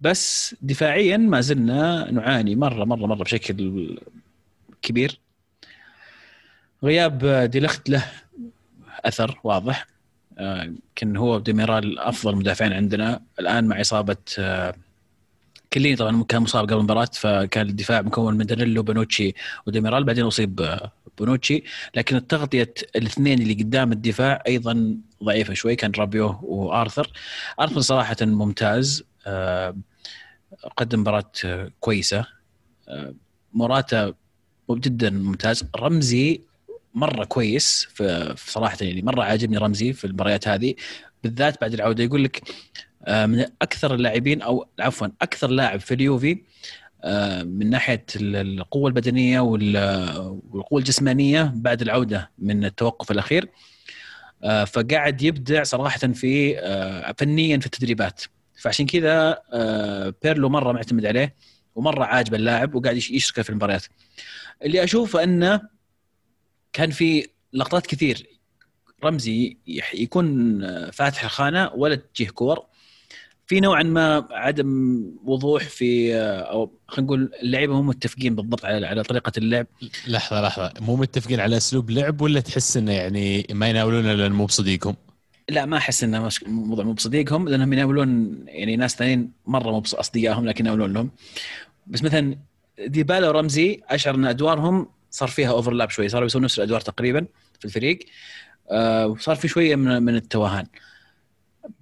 بس 0.00 0.56
دفاعيا 0.62 1.16
ما 1.16 1.40
زلنا 1.40 2.10
نعاني 2.10 2.56
مره 2.56 2.84
مره 2.84 3.06
مرة 3.06 3.24
بشكل 3.24 3.98
كبير. 4.82 5.20
غياب 6.84 7.26
ديلخت 7.50 7.88
له 7.88 8.04
أثر 9.04 9.40
واضح. 9.44 9.86
يمكن 10.42 11.16
هو 11.16 11.38
ديميرال 11.38 11.98
أفضل 11.98 12.36
مدافعين 12.36 12.72
عندنا. 12.72 13.22
الآن 13.40 13.64
مع 13.64 13.80
إصابة 13.80 14.16
كليني 15.72 15.96
طبعا 15.96 16.24
كان 16.24 16.42
مصاب 16.42 16.64
قبل 16.64 16.78
المباراة 16.78 17.08
فكان 17.14 17.68
الدفاع 17.68 18.02
مكون 18.02 18.36
من 18.36 18.46
دانيلو 18.46 18.82
بونوتشي 18.82 19.34
وديميرال 19.66 20.04
بعدين 20.04 20.24
أصيب 20.24 20.78
بونوتشي. 21.18 21.64
لكن 21.94 22.16
التغطية 22.16 22.74
الاثنين 22.96 23.42
اللي 23.42 23.54
قدام 23.54 23.92
الدفاع 23.92 24.42
أيضا 24.46 24.96
ضعيفة 25.24 25.54
شوي 25.54 25.76
كان 25.76 25.92
رابيو 25.98 26.38
وآرثر. 26.42 27.12
آرثر 27.60 27.80
صراحة 27.80 28.16
ممتاز 28.22 29.04
قدم 30.76 31.00
مباراة 31.00 31.32
كويسة. 31.80 32.26
موراتا 33.52 34.14
جدا 34.70 35.10
ممتاز. 35.10 35.64
رمزي 35.76 36.40
مرة 36.94 37.24
كويس 37.24 37.88
صراحة 38.36 38.76
يعني 38.80 39.02
مرة 39.02 39.22
عاجبني 39.22 39.56
رمزي 39.56 39.92
في 39.92 40.04
المباريات 40.04 40.48
هذه. 40.48 40.74
بالذات 41.22 41.60
بعد 41.60 41.74
العودة 41.74 42.04
يقول 42.04 42.24
لك 42.24 42.42
من 43.08 43.46
أكثر 43.62 43.94
اللاعبين 43.94 44.42
أو 44.42 44.68
عفوا 44.80 45.08
أكثر 45.22 45.50
لاعب 45.50 45.80
في 45.80 45.94
اليوفي 45.94 46.42
من 47.44 47.70
ناحية 47.70 48.04
القوة 48.16 48.88
البدنية 48.88 49.40
والقوة 49.40 50.78
الجسمانية 50.78 51.52
بعد 51.54 51.82
العودة 51.82 52.30
من 52.38 52.64
التوقف 52.64 53.10
الأخير. 53.10 53.48
فقاعد 54.66 55.22
يبدع 55.22 55.62
صراحة 55.62 55.98
في 55.98 56.56
فنيا 57.18 57.58
في 57.58 57.66
التدريبات. 57.66 58.22
فعشان 58.60 58.86
كذا 58.86 59.38
بيرلو 60.22 60.48
مرة 60.48 60.72
معتمد 60.72 61.06
عليه 61.06 61.34
ومرة 61.74 62.04
عاجب 62.04 62.34
اللاعب 62.34 62.74
وقاعد 62.74 62.96
يشرك 62.96 63.40
في 63.40 63.50
المباريات. 63.50 63.84
اللي 64.64 64.84
اشوفه 64.84 65.22
أنه 65.22 65.60
كان 66.72 66.90
في 66.90 67.28
لقطات 67.52 67.86
كثير. 67.86 68.26
رمزي 69.04 69.56
يكون 69.94 70.60
فاتح 70.90 71.24
الخانة 71.24 71.70
ولا 71.74 71.94
تجيه 71.94 72.28
كور. 72.28 72.66
في 73.46 73.60
نوعا 73.60 73.82
ما 73.82 74.28
عدم 74.30 75.02
وضوح 75.24 75.62
في 75.64 76.16
أو 76.16 76.72
خلينا 76.88 77.06
نقول 77.06 77.32
اللعيبة 77.42 77.74
مو 77.74 77.82
متفقين 77.82 78.34
بالضبط 78.34 78.64
على 78.64 78.86
على 78.86 79.02
طريقة 79.02 79.32
اللعب. 79.38 79.66
لحظة 80.08 80.42
لحظة. 80.42 80.72
مو 80.80 80.96
متفقين 80.96 81.40
على 81.40 81.56
أسلوب 81.56 81.90
لعب 81.90 82.20
ولا 82.20 82.40
تحس 82.40 82.76
إنه 82.76 82.92
يعني 82.92 83.46
ما 83.50 83.68
يناولونه 83.68 84.12
لأن 84.12 84.32
مو 84.32 84.46
بصديقهم؟ 84.46 84.96
لا 85.48 85.64
ما 85.64 85.76
أحس 85.76 86.04
إنه 86.04 86.28
موضوع 86.46 86.84
مو 86.84 86.92
بصديقهم 86.92 87.48
لأنهم 87.48 87.72
يناولون 87.72 88.40
يعني 88.46 88.76
ناس 88.76 88.96
ثانيين 88.96 89.32
مرة 89.46 89.70
مو 89.70 89.78
أصدقائهم 89.78 90.46
لكن 90.46 90.66
يناولون 90.66 90.92
لهم 90.92 91.10
بس 91.86 92.02
مثلا 92.02 92.38
ديبالا 92.86 93.28
ورمزي 93.28 93.80
أشعر 93.88 94.14
إن 94.14 94.26
أدوارهم 94.26 94.88
صار 95.12 95.28
فيها 95.28 95.50
اوفرلاب 95.50 95.90
شوي 95.90 96.08
صاروا 96.08 96.26
يسوون 96.26 96.44
نفس 96.44 96.58
الأدوار 96.58 96.80
تقريبا 96.80 97.26
في 97.58 97.64
الفريق. 97.64 97.98
وصار 99.04 99.36
في 99.36 99.48
شوية 99.48 99.76
من 99.76 100.02
من 100.02 100.14
التوهان. 100.14 100.66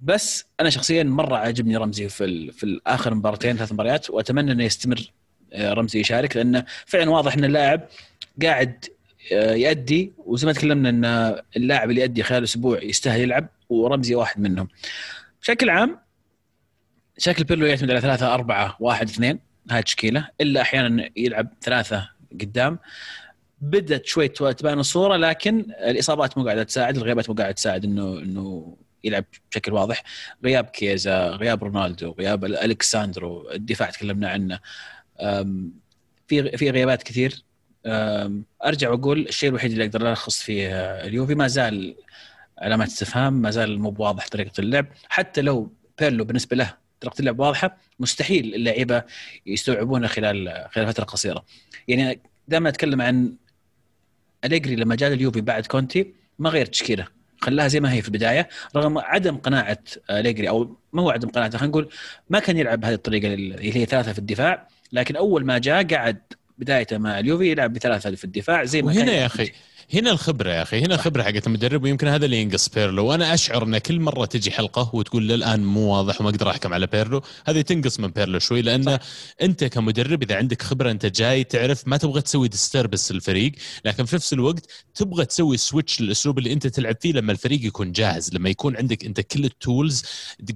بس 0.01 0.45
أنا 0.59 0.69
شخصيا 0.69 1.03
مرة 1.03 1.37
عاجبني 1.37 1.77
رمزي 1.77 2.09
في 2.09 2.51
في 2.51 2.79
اخر 2.87 3.13
مباراتين 3.13 3.57
ثلاث 3.57 3.71
مباريات 3.71 4.09
وأتمنى 4.09 4.51
إنه 4.51 4.63
يستمر 4.63 5.11
رمزي 5.55 5.99
يشارك 5.99 6.35
لأنه 6.37 6.65
فعلا 6.85 7.09
واضح 7.09 7.33
إن 7.33 7.45
اللاعب 7.45 7.87
قاعد 8.41 8.85
يأدي 9.31 10.11
وزي 10.17 10.47
ما 10.47 10.53
تكلمنا 10.53 10.89
إن 10.89 11.05
اللاعب 11.57 11.89
اللي 11.89 12.01
يأدي 12.01 12.23
خلال 12.23 12.43
أسبوع 12.43 12.83
يستاهل 12.83 13.21
يلعب 13.21 13.47
ورمزي 13.69 14.15
واحد 14.15 14.41
منهم. 14.41 14.67
بشكل 15.41 15.69
عام 15.69 15.99
شكل 17.17 17.43
بيرلو 17.43 17.65
يعتمد 17.65 17.91
على 17.91 18.01
ثلاثة 18.01 18.33
أربعة 18.33 18.77
واحد 18.79 19.09
اثنين 19.09 19.39
هاي 19.71 19.79
التشكيلة 19.79 20.27
إلا 20.41 20.61
أحيانا 20.61 21.09
يلعب 21.15 21.47
ثلاثة 21.61 22.09
قدام. 22.41 22.79
بدأت 23.61 24.05
شوي 24.05 24.27
تبان 24.27 24.79
الصورة 24.79 25.17
لكن 25.17 25.65
الإصابات 25.69 26.37
مو 26.37 26.45
قاعدة 26.45 26.63
تساعد 26.63 26.97
الغيابات 26.97 27.29
مو 27.29 27.35
قاعدة 27.35 27.51
تساعد 27.51 27.83
إنه 27.83 28.19
إنه 28.19 28.77
يلعب 29.03 29.25
بشكل 29.51 29.73
واضح. 29.73 30.03
غياب 30.45 30.65
كيزا 30.65 31.29
غياب 31.29 31.63
رونالدو 31.63 32.15
غياب 32.19 32.45
ألكساندرو 32.45 33.51
الدفاع 33.51 33.89
تكلمنا 33.89 34.29
عنه. 34.29 34.59
في 36.27 36.57
في 36.57 36.69
غيابات 36.69 37.03
كثير. 37.03 37.43
أرجع 38.65 38.89
وأقول 38.89 39.19
الشيء 39.27 39.49
الوحيد 39.49 39.71
اللي 39.71 39.85
أقدر 39.85 40.11
ألخص 40.11 40.41
فيه 40.41 40.69
اليوفي 41.05 41.35
ما 41.35 41.47
زال 41.47 41.95
علامات 42.59 42.87
استفهام 42.87 43.33
ما 43.33 43.51
زال 43.51 43.79
مو 43.79 43.89
بواضح 43.89 44.27
طريقة 44.27 44.61
اللعب. 44.61 44.87
حتى 45.09 45.41
لو 45.41 45.73
بيرلو 45.99 46.25
بالنسبة 46.25 46.55
له 46.57 46.77
طريقة 47.01 47.19
اللعب 47.19 47.39
واضحة 47.39 47.77
مستحيل 47.99 48.55
اللعيبة 48.55 49.03
يستوعبونها 49.45 50.07
خلال 50.07 50.67
خلال 50.71 50.87
فترة 50.87 51.03
قصيرة. 51.03 51.45
يعني 51.87 52.21
دائما 52.47 52.69
أتكلم 52.69 53.01
عن 53.01 53.35
أليجري 54.45 54.75
لما 54.75 54.95
جاء 54.95 55.13
اليوفي 55.13 55.41
بعد 55.41 55.65
كونتي 55.65 56.13
ما 56.39 56.49
غير 56.49 56.65
تشكيلة 56.65 57.07
خلاها 57.41 57.67
زي 57.67 57.79
ما 57.79 57.93
هي 57.93 58.01
في 58.01 58.07
البداية 58.07 58.49
رغم 58.75 58.97
عدم 58.97 59.37
قناعة 59.37 59.77
أليجري 60.09 60.49
أو 60.49 60.77
ما 60.93 61.01
هو 61.01 61.09
عدم 61.09 61.29
قناعته 61.29 61.57
خلينا 61.57 61.71
نقول 61.71 61.89
ما 62.29 62.39
كان 62.39 62.57
يلعب 62.57 62.79
بهذه 62.79 62.93
الطريقة 62.93 63.33
اللي 63.33 63.75
هي 63.75 63.85
ثلاثة 63.85 64.13
في 64.13 64.19
الدفاع 64.19 64.67
لكن 64.91 65.15
أول 65.15 65.45
ما 65.45 65.57
جاء 65.57 65.83
قعد 65.83 66.21
بدايته 66.57 66.97
مع 66.97 67.19
اليوفي 67.19 67.51
يلعب 67.51 67.73
بثلاثة 67.73 68.15
في 68.15 68.23
الدفاع 68.23 68.63
زي 68.63 68.81
ما 68.81 68.87
وهنا 68.87 69.11
يا 69.11 69.25
أخي 69.25 69.51
هنا 69.93 70.11
الخبرة 70.11 70.49
يا 70.49 70.61
أخي 70.61 70.79
هنا 70.85 70.95
الخبرة 70.95 71.23
حقت 71.23 71.47
المدرب 71.47 71.83
ويمكن 71.83 72.07
هذا 72.07 72.25
اللي 72.25 72.41
ينقص 72.41 72.69
بيرلو. 72.69 73.05
وأنا 73.05 73.33
أشعر 73.33 73.63
إن 73.63 73.77
كل 73.77 73.99
مرة 73.99 74.25
تجي 74.25 74.51
حلقة 74.51 74.95
وتقول 74.95 75.27
للآن 75.27 75.63
مو 75.63 75.95
واضح 75.95 76.21
وما 76.21 76.29
أقدر 76.29 76.49
أحكم 76.49 76.73
على 76.73 76.87
بيرلو 76.87 77.21
هذه 77.47 77.61
تنقص 77.61 77.99
من 77.99 78.07
بيرلو 78.07 78.39
شوي 78.39 78.61
لأن 78.61 78.99
أنت 79.41 79.63
كمدرب 79.63 80.23
إذا 80.23 80.35
عندك 80.35 80.61
خبرة 80.61 80.91
أنت 80.91 81.05
جاي 81.05 81.43
تعرف 81.43 81.87
ما 81.87 81.97
تبغى 81.97 82.21
تسوي 82.21 82.47
disturbance 82.47 83.11
للفريق 83.11 83.51
لكن 83.85 84.05
في 84.05 84.15
نفس 84.15 84.33
الوقت 84.33 84.65
تبغى 84.95 85.25
تسوي 85.25 85.57
switch 85.57 86.01
للاسلوب 86.01 86.37
اللي 86.37 86.53
أنت 86.53 86.67
تلعب 86.67 86.95
فيه 87.01 87.13
لما 87.13 87.31
الفريق 87.31 87.65
يكون 87.65 87.91
جاهز 87.91 88.33
لما 88.33 88.49
يكون 88.49 88.77
عندك 88.77 89.05
أنت 89.05 89.19
كل 89.19 89.45
ال 89.45 89.55
tools 89.55 90.03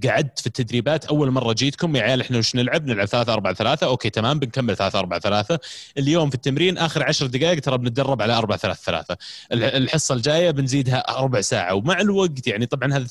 قعدت 0.06 0.38
في 0.38 0.46
التدريبات 0.46 1.04
أول 1.04 1.30
مرة 1.30 1.52
جيتكم 1.52 1.96
يا 1.96 2.02
عيال 2.02 2.20
إحنا 2.20 2.38
وش 2.38 2.54
نلعب؟ 2.56 2.86
نلعب 2.86 3.06
3 3.06 3.32
4 3.32 3.54
3 3.54 3.86
okay 3.86 4.10
تمام 4.10 4.38
بنكمل 4.38 4.76
3 4.76 4.98
4 4.98 5.20
3 5.20 5.58
اليوم 5.98 6.28
في 6.28 6.34
التمرين 6.34 6.78
آخر 6.78 7.02
10 7.02 7.26
دقائق 7.26 7.60
ترى 7.60 7.78
بنتدرب 7.78 8.22
على 8.22 8.32
4 8.38 8.58
3 8.58 8.80
3 8.84 9.16
الحصة 9.52 10.14
الجاية 10.14 10.50
بنزيدها 10.50 11.20
ربع 11.20 11.40
ساعة. 11.40 11.74
ومع 11.74 12.00
الوقت 12.00 12.46
يعني 12.46 12.66
طبعا 12.66 12.94
هذا 12.94 13.06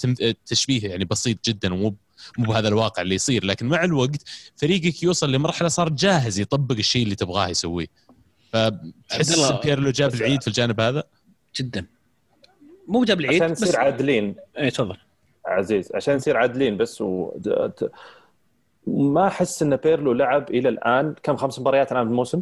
تشبيه 0.46 0.90
يعني 0.90 1.06
بسيط 1.06 1.46
جدا 1.46 1.74
ومو 1.74 1.96
مو 2.38 2.46
بهذا 2.46 2.68
الواقع 2.68 3.02
اللي 3.02 3.16
يصير. 3.16 3.46
لكن 3.46 3.66
مع 3.66 3.84
الوقت 3.84 4.24
فريقك 4.56 5.04
يوصل 5.04 5.32
لمرحلة 5.32 5.68
صار 5.68 5.90
جاهز 5.90 6.40
يطبق 6.40 6.76
الشيء 6.76 7.04
اللي 7.04 7.16
تبغاه 7.16 7.48
يسويه. 7.48 7.88
فتحس 8.54 9.52
بيرلو 9.64 9.92
جاب 9.92 10.14
العيد 10.14 10.42
في 10.42 10.48
الجانب 10.48 10.80
هذا؟ 10.80 11.04
جدا. 11.60 11.86
مو 12.88 13.04
جاب 13.04 13.20
العيد 13.20 13.44
عشان 13.44 13.52
نصير 13.52 13.78
عادلين. 13.80 14.36
اي 14.58 14.72
تفضل. 14.72 14.98
عزيز 15.46 15.92
عشان 15.96 16.16
نصير 16.16 16.38
عادلين 16.38 16.78
بس 16.78 17.02
و... 17.02 17.32
ما 18.88 19.28
أحس 19.28 19.64
إن 19.64 19.76
بيرلو 19.76 20.14
لعب 20.14 20.50
إلى 20.50 20.70
الآن. 20.70 21.16
كم؟ 21.24 21.38
خمس 21.38 21.60
مباريات 21.60 21.92
الآن 21.92 22.08
بالموسم 22.08 22.42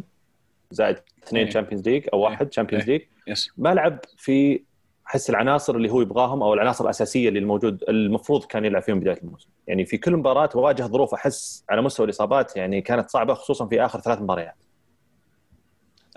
زائد 0.74 0.96
اثنين 1.24 1.48
Champions 1.48 1.88
League 1.88 2.06
أو 2.12 2.20
واحد 2.20 2.46
Champions 2.46 2.84
League 2.84 3.02
يس 3.26 3.50
ما 3.58 3.74
لعب 3.74 3.98
في 4.16 4.60
احس 5.06 5.30
العناصر 5.30 5.76
اللي 5.76 5.90
هو 5.90 6.00
يبغاهم 6.00 6.42
أو 6.42 6.54
العناصر 6.54 6.84
الأساسية 6.84 7.28
اللي 7.28 7.38
الموجود 7.38 7.84
المفروض 7.88 8.44
كان 8.44 8.64
يلعب 8.64 8.82
فيهم 8.82 9.00
بداية 9.00 9.18
الموسم. 9.22 9.48
يعني 9.66 9.84
في 9.84 9.98
كل 9.98 10.16
مباراة 10.16 10.50
واجه 10.54 10.82
ظروف 10.82 11.14
أحس 11.14 11.64
على 11.70 11.82
مستوى 11.82 12.04
الإصابات 12.06 12.56
يعني 12.56 12.80
كانت 12.80 13.10
صعبة 13.10 13.34
خصوصا 13.34 13.66
في 13.66 13.84
آخر 13.84 14.00
ثلاث 14.00 14.18
مباريات. 14.18 14.54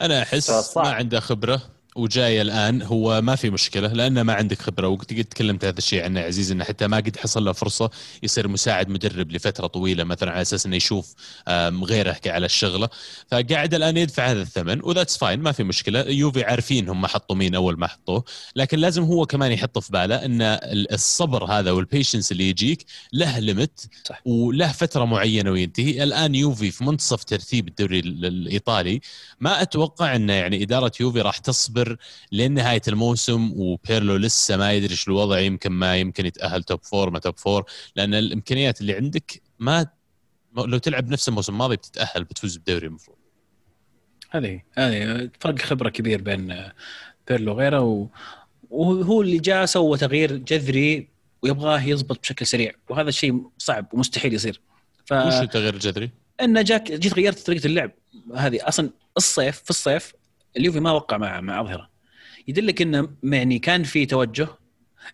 أنا 0.02 0.22
أحس 0.22 0.78
ما 0.78 0.90
عنده 0.90 1.20
خبرة. 1.20 1.62
وجاي 1.98 2.42
الآن 2.42 2.82
هو 2.82 3.22
ما 3.22 3.36
في 3.36 3.50
مشكلة 3.50 3.88
لأنه 3.88 4.24
ما 4.24 4.34
عندك 4.34 4.62
خبرة 4.62 4.88
وقد 4.88 5.06
تكلمت 5.06 5.66
هذا 5.66 5.78
الشيء 5.78 6.04
عنه 6.04 6.20
عزيز 6.20 6.52
إنه 6.52 6.64
حتى 6.64 6.88
ما 6.88 6.98
قد 6.98 7.18
حصل 7.18 7.46
له 7.46 7.52
فرصة 7.52 7.90
يصير 8.24 8.48
مساعد 8.48 8.90
مدرب 8.90 9.32
لفترة 9.32 9.68
طويلة 9.68 10.04
مثلا 10.04 10.32
على 10.32 10.42
أساس 10.42 10.66
إنه 10.66 10.76
يشوف 10.76 11.14
غيره 11.84 12.20
على 12.26 12.46
الشغلة. 12.46 12.90
فقاعد 13.32 13.74
الآن 13.74 13.98
يدفع 13.98 14.32
هذا 14.32 14.42
الثمن 14.42 14.82
و 14.84 14.89
that's 14.89 15.18
fine 15.18 15.40
ما 15.40 15.52
في 15.52 15.64
مشكلة. 15.64 16.00
يوفي 16.02 16.44
عارفين 16.44 16.90
هم 16.90 17.08
حطوا 17.08 17.36
مين 17.36 17.56
أول 17.56 17.80
ما 17.80 17.88
حطوه 17.88 18.24
لكن 18.56 18.80
لازم 18.80 19.04
هو 19.04 19.26
كمان 19.26 19.52
يحط 19.52 19.78
في 19.80 19.92
باله 19.92 20.16
إن 20.26 20.42
الصبر 20.92 21.46
هذا 21.46 21.72
وال 21.72 21.84
patience 21.84 22.32
اللي 22.32 22.50
يجيك 22.50 22.86
له 23.14 23.40
limit 23.40 23.90
وله 24.26 24.72
فترة 24.72 25.06
معينة 25.06 25.52
وينتهي. 25.52 26.04
الآن 26.04 26.36
يوفي 26.36 26.72
في 26.72 26.84
منتصف 26.84 27.24
ترتيب 27.24 27.68
الدوري 27.68 28.00
الإيطالي. 28.00 29.02
ما 29.40 29.62
أتوقع 29.62 30.16
ان 30.16 30.30
يعني 30.30 30.64
إدارة 30.64 30.92
يوفي 31.00 31.22
راح 31.22 31.38
تصبر 31.38 31.87
لنهاية 32.32 32.82
الموسم 32.88 33.52
وبيرلو 33.56 34.16
لسه 34.16 34.58
ما 34.58 34.74
يدري 34.74 34.92
إيش 34.92 35.08
الوضع 35.08 35.40
يمكن 35.40 35.72
ما 35.72 35.98
يمكن 35.98 36.26
يتأهل 36.26 36.64
top 36.64 36.84
four 36.84 37.10
ما 37.10 37.20
top 37.20 37.38
four 37.38 37.66
لأن 37.96 38.14
الإمكانيات 38.14 38.82
اللي 38.82 38.94
عندك 38.94 39.42
ما 39.60 39.86
لو 40.56 40.78
تلعب 40.78 41.10
نفس 41.10 41.30
الموسم 41.30 41.54
الماضي 41.54 41.76
بتتأهل 41.76 42.24
بتفوز 42.24 42.56
بالدوري 42.58 42.88
المفروض. 42.88 43.18
هذه 44.30 44.62
هذه 44.78 45.30
فرق 45.40 45.60
خبرة 45.60 45.90
كبير 45.90 46.22
بين 46.22 46.72
بيرلو 47.28 47.54
وغيره 47.54 47.82
و... 47.82 48.08
وهو 48.70 49.22
اللي 49.22 49.38
جاء 49.38 49.66
سوى 49.66 49.98
تغيير 49.98 50.38
جذري 50.38 51.08
ويبغاه 51.42 51.82
يضبط 51.82 52.20
بشكل 52.20 52.46
سريع 52.46 52.72
وهذا 52.90 53.10
الشيء 53.10 53.42
صعب 53.58 53.94
ومستحيل 53.94 54.34
يصير. 54.34 54.62
ف... 55.06 55.14
وش 55.14 55.34
التغيير 55.34 55.74
الجذري؟ 55.74 56.12
إنه 56.42 56.62
جاك 56.62 56.92
جيت 56.92 57.14
غيرت 57.14 57.40
طريقة 57.40 57.66
اللعب. 57.66 57.92
هذه 58.36 58.60
أصلا 58.68 58.90
الصيف 59.18 59.62
في 59.64 59.70
الصيف 59.70 60.14
اليوفي 60.58 60.80
ما 60.80 60.92
وقع 60.92 61.18
مع 61.18 61.42
مع 61.42 61.62
أظهره. 61.62 61.90
يدلك 62.48 62.82
إنه 62.82 63.10
يعني 63.24 63.60
كان 63.60 63.84
في 63.84 64.06
توجه. 64.06 64.48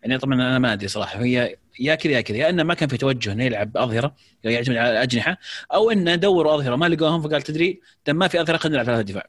يعني 0.04 0.18
طبعا 0.18 0.34
أنا 0.34 0.60
ما 0.60 0.74
أدري 0.74 0.88
صراحة. 0.88 1.20
هي 1.24 1.56
يا 1.80 1.96
كذا 1.96 2.14
يا 2.14 2.22
كذا. 2.22 2.38
يا 2.38 2.50
إنه 2.50 2.64
ما 2.64 2.74
كان 2.74 2.90
في 2.90 2.98
توجه 2.98 3.32
إنه 3.32 3.44
يلعب 3.44 3.78
أظهرة 3.78 4.16
يعتمد 4.44 4.76
على 4.76 4.92
الاجنحه 4.92 5.38
أو 5.74 5.92
إنه 5.92 6.16
دوروا 6.16 6.56
أظهرة 6.56 6.76
ما 6.76 6.86
لقوهم 6.86 7.22
فقال 7.22 7.42
تدري 7.42 7.82
دام 8.08 8.16
ما 8.16 8.28
في 8.28 8.42
أظهرة 8.42 8.58
خلينا 8.58 8.76
نلعب 8.84 8.86
ثلاثة 8.86 9.02
دفاع 9.12 9.28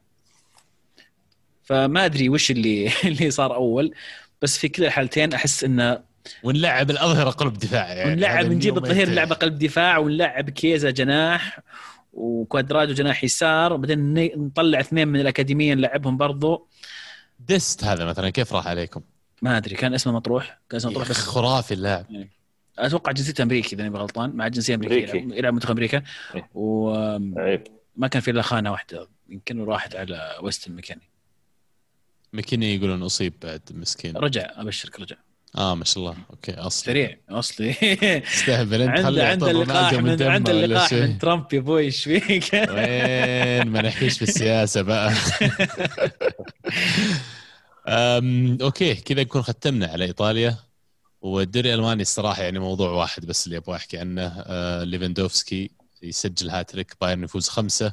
فما 1.63 2.05
أدري 2.05 2.29
وش 2.29 2.51
اللي 2.51 2.91
اللي 3.05 3.31
صار 3.31 3.55
أول. 3.55 3.93
بس 4.41 4.57
في 4.57 4.67
كلا 4.69 4.87
الحالتين 4.87 5.33
أحس 5.33 5.63
إنه 5.63 5.99
ونلعب 6.43 6.91
الأظهرة 6.91 7.29
قلب 7.29 7.53
دفاع 7.53 7.93
يعني. 7.93 8.11
ونلعب 8.11 8.45
نجيب 8.45 8.77
الظهير 8.77 9.09
نلعب 9.09 9.33
قلب 9.33 9.59
دفاع 9.59 9.97
ونلعب 9.97 10.49
كيزا 10.49 10.91
جناح 10.91 11.59
وكوادرادو 12.15 12.93
جناح 12.93 13.23
يسار 13.23 13.73
وبعدين 13.73 13.99
ن- 14.13 14.45
نطلع 14.45 14.79
اثنين 14.79 15.07
من 15.07 15.19
الاكاديميه 15.19 15.73
نلعبهم 15.73 16.17
برضو. 16.17 16.67
ديست 17.39 17.83
هذا 17.83 18.05
مثلا 18.05 18.29
كيف 18.29 18.53
راح 18.53 18.67
عليكم؟ 18.67 19.01
ما 19.41 19.57
أدري 19.57 19.75
كان 19.75 19.93
اسمه 19.93 20.13
مطروح 20.13 20.59
كان 20.69 20.75
اسمه 20.77 20.91
مطروح 20.91 21.11
خرافي 21.11 21.73
اللاعب. 21.73 22.05
أتوقع 22.79 23.11
جنسيته 23.11 23.41
أمريكي 23.41 23.75
إذا 23.75 23.83
ماني 23.83 23.97
غلطان 23.97 24.35
مع 24.35 24.47
جنسية 24.47 24.75
أمريكية. 24.75 25.13
يلعب- 25.13 25.31
يلعب 25.37 25.53
منتخب 25.53 25.71
أمريكا. 25.71 26.03
إيه. 26.35 26.49
وما 26.53 27.41
عيب 27.41 27.63
كان 28.11 28.21
في 28.21 28.31
إلا 28.31 28.41
خانة 28.41 28.71
واحدة 28.71 29.07
يمكن 29.29 29.65
راحت 29.65 29.95
على 29.95 30.37
ويستن 30.41 30.75
مكاني 30.75 31.09
ماكيني 32.33 32.75
يقولون 32.75 33.03
أصيب 33.03 33.33
بعد 33.43 33.61
مسكين. 33.71 34.17
رجع 34.17 34.51
أبشرك 34.55 34.99
رجع. 34.99 35.15
آه 35.57 35.75
ما 35.75 35.85
شاء 35.85 35.97
الله. 36.03 36.15
أوكي 36.29 36.51
أصلي. 36.53 36.93
سريع 36.93 37.17
أصلي. 37.29 37.75
استهبل 38.33 38.81
أنت 38.81 39.05
عنده 39.05 39.27
عنده 39.27 39.51
اللقاح 39.51 39.93
من 39.93 40.21
عنده 40.23 40.51
اللقاح. 40.51 40.93
من 40.93 41.17
ترامب 41.19 41.53
يا 41.53 41.59
أبوي 41.59 41.81
إيش 41.83 42.03
فيك؟ 42.03 42.53
وين؟ 42.53 43.67
ما 43.67 43.81
نحكيش 43.81 44.17
في 44.17 44.21
السياسة 44.21 44.81
بقى. 44.81 45.13
أم، 47.87 48.57
أوكي 48.61 48.95
كذا 48.95 49.21
نكون 49.21 49.41
ختمنا 49.41 49.87
على 49.87 50.05
إيطاليا. 50.05 50.57
والدوري 51.21 51.73
الألماني 51.73 52.01
الصراحة 52.01 52.43
يعني 52.43 52.59
موضوع 52.59 52.89
واحد 52.89 53.25
بس 53.25 53.45
اللي 53.47 53.57
أبغى 53.57 53.75
أحكي 53.75 53.97
عنه. 53.97 54.21
آه 54.37 54.83
ليفاندوفسكي 54.83 55.71
يسجل 56.03 56.49
هاتريك 56.49 56.93
بايرن 57.01 57.23
يفوز 57.23 57.49
خمسة. 57.49 57.91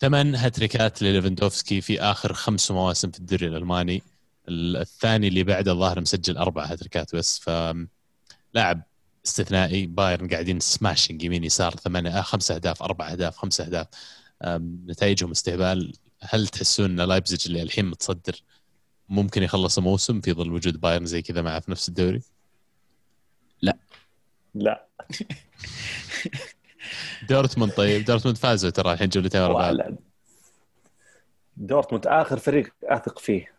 ثمان 0.00 0.34
هاتريكات 0.34 1.02
لليفاندوفسكي 1.02 1.80
في 1.80 2.00
آخر 2.00 2.32
خمس 2.32 2.70
مواسم 2.70 3.10
في 3.10 3.18
الدوري 3.18 3.46
الألماني. 3.46 3.96
ال- 3.96 4.02
الثاني 4.48 5.28
اللي 5.28 5.44
بعده 5.44 5.72
الظاهر 5.72 6.00
مسجل 6.00 6.36
أربع 6.36 6.64
هاتريكات 6.64 7.14
بس 7.14 7.38
ف 7.38 7.50
لاعب 8.54 8.82
استثنائي 9.26 9.86
بايرن 9.86 10.28
قاعدين 10.28 10.60
smashing 10.60 11.22
يمين 11.22 11.44
يسار 11.44 11.76
ثمانية 11.76 12.18
آه 12.18 12.22
خمسة 12.22 12.54
أهداف 12.54 12.82
أربع 12.82 13.12
أهداف 13.12 13.36
خمسة 13.36 13.64
أهداف. 13.64 13.86
نتائجهم 14.88 15.30
استهبال. 15.30 15.92
هل 16.20 16.48
تحسون 16.48 17.00
إن 17.00 17.08
لايبزيج 17.08 17.46
اللي 17.46 17.62
الحين 17.62 17.84
متصدر 17.84 18.42
ممكن 19.08 19.42
يخلص 19.42 19.78
موسم 19.78 20.20
في 20.20 20.32
ظل 20.32 20.52
وجود 20.52 20.80
بايرن 20.80 21.06
زي 21.06 21.22
كذا 21.22 21.42
معه 21.42 21.60
في 21.60 21.70
نفس 21.70 21.88
الدوري؟ 21.88 22.22
لا. 24.54 24.86
دورتموند 27.28 27.72
طيب. 27.72 28.04
دورتموند 28.04 28.36
فازوا 28.36 28.70
ترى 28.70 28.92
الحين 28.92 29.08
جولتين 29.08 29.40
ورا 29.40 29.52
بعض. 29.52 29.74
لا. 29.74 29.96
دورتموند 31.56 32.06
آخر 32.06 32.38
فريق 32.38 32.74
أثق 32.84 33.18
فيه. 33.18 33.53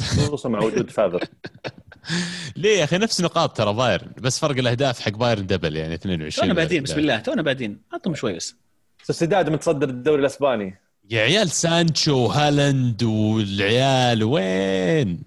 خصوصا 0.00 0.48
مع 0.48 0.58
وجود 0.62 0.90
فاذر. 0.90 1.24
ليه 2.56 2.78
يا 2.78 2.84
أخي؟ 2.84 2.98
نفس 2.98 3.20
نقاط 3.20 3.56
ترى 3.56 3.72
بايرن 3.74 4.12
بس 4.18 4.38
فرق 4.38 4.58
الأهداف 4.58 5.00
حق 5.00 5.12
بايرن 5.12 5.46
دبل 5.46 5.76
يعني 5.76 5.94
22 5.94 6.30
تونا 6.48 6.54
بادين 6.54 6.82
بسم 6.82 6.98
الله 6.98 7.18
تونا 7.18 7.42
بادين 7.42 7.80
أعطهم 7.92 8.14
شوي 8.14 8.32
بس. 8.32 8.56
سوسيداد 9.02 9.50
متصدر 9.50 9.88
الدوري 9.88 10.20
الأسباني. 10.20 10.80
يا 11.10 11.20
عيال 11.22 11.50
سانشو 11.50 12.16
وهالاند 12.18 13.02
والعيال 13.02 14.24
وين؟ 14.24 15.22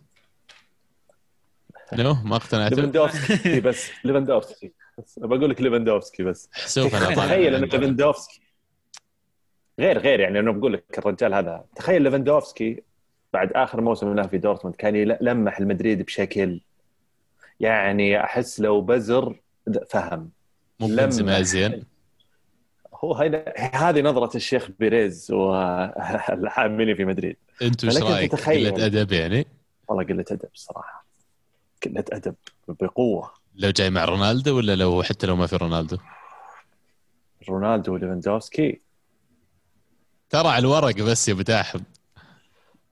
نو 1.93 2.13
ما 2.23 2.35
اقتنعتوا 2.35 2.75
ليفاندوفسكي. 2.77 3.59
بس 3.69 3.87
ليفاندوفسكي. 4.03 4.71
بس 4.97 5.19
بقول 5.19 5.49
لك 5.49 5.61
ليفاندوفسكي 5.61 6.23
بس. 6.23 6.49
سوف 6.65 6.95
أنا 6.95 7.15
تخيل 7.15 7.55
إن 7.55 7.61
من- 7.61 7.67
ليفاندوفسكي 7.67 8.41
غير 9.79 9.97
غير 9.99 10.19
يعني 10.19 10.39
أنا 10.39 10.51
بقول 10.51 10.73
لك 10.73 10.85
الرجال 10.97 11.33
هذا. 11.33 11.65
تخيل 11.75 12.01
ليفاندوفسكي 12.01 12.83
بعد 13.33 13.51
آخر 13.53 13.81
موسم 13.81 14.15
له 14.15 14.27
في 14.27 14.37
دورتموند 14.37 14.75
كان 14.75 14.95
يلمح 14.95 15.59
المدريد 15.59 16.01
بشكل 16.01 16.61
يعني 17.59 18.23
أحس 18.23 18.59
لو 18.59 18.81
بزر 18.81 19.39
فهم. 19.89 20.29
بنزيما 20.79 21.41
زين. 21.41 21.83
هو 22.93 23.13
هذه 23.73 24.01
نظرة 24.01 24.37
الشيخ 24.37 24.69
بيريز 24.79 25.31
والعاملين 25.31 26.95
في 26.95 27.05
مدريد. 27.05 27.37
أنتم 27.61 27.87
إيش 27.87 27.97
رأيك؟ 27.97 28.35
قلة 28.35 28.85
أدب 28.85 29.11
يعني؟ 29.11 29.47
والله 29.87 30.03
قلة 30.03 30.25
أدب 30.31 30.49
الصراحة 30.55 31.05
قلة 31.85 32.05
أدب 32.11 32.35
بقوة. 32.67 33.31
لو 33.55 33.69
جاي 33.69 33.89
مع 33.89 34.05
رونالدو 34.05 34.57
ولا 34.57 34.75
لو 34.75 35.03
حتى 35.03 35.27
لو 35.27 35.35
ما 35.35 35.47
في 35.47 35.55
رونالدو؟ 35.55 35.97
رونالدو 37.49 37.93
وليفاندوفسكي 37.93 38.81
ترى 40.29 40.47
على 40.47 40.59
الورق 40.59 40.95
بس 40.95 41.29
يا 41.29 41.33
أبو 41.33 41.41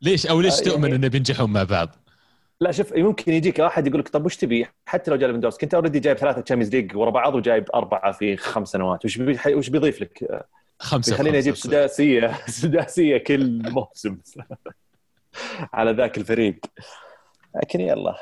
ليش 0.02 0.28
أو 0.28 0.42
ليش 0.42 0.60
آه، 0.60 0.64
تؤمن 0.64 0.84
يعني- 0.84 0.96
إنه 0.96 1.08
بينجحون 1.08 1.50
مع 1.54 1.64
بعض؟ 1.64 1.96
لا 2.62 2.72
شوف 2.72 2.94
ممكن 2.94 3.34
يجيك 3.34 3.60
واحد 3.60 3.88
يقول 3.88 4.00
لك 4.00 4.10
طب 4.10 4.26
وش 4.26 4.36
تبي؟ 4.38 4.68
حتى 4.86 5.12
لو 5.12 5.18
جاء 5.18 5.28
ليفاندوفسكي 5.28 5.66
أنت 5.66 5.74
already 5.74 6.00
جايب 6.00 6.18
ثلاثة 6.18 6.42
Champions 6.42 6.76
League 6.76 6.96
ورا 6.96 7.10
بعض 7.10 7.36
وجايب 7.36 7.66
أربعة 7.76 8.12
في 8.12 8.38
خمس 8.38 8.68
سنوات 8.72 9.06
وش 9.06 9.18
بي... 9.18 9.54
وش 9.54 9.70
بيضيف 9.70 10.02
لك؟ 10.02 10.46
خمسة 10.80 11.16
خليني 11.16 11.38
أجيب 11.38 11.54
خمسة. 11.54 11.70
سداسية 11.70 12.34
سداسية 12.62 13.18
كل 13.18 13.72
موسم 13.72 14.18
على 15.74 15.92
ذاك 15.92 16.18
الفريق 16.18 16.56
لكن 17.56 17.82
يلا 17.82 18.16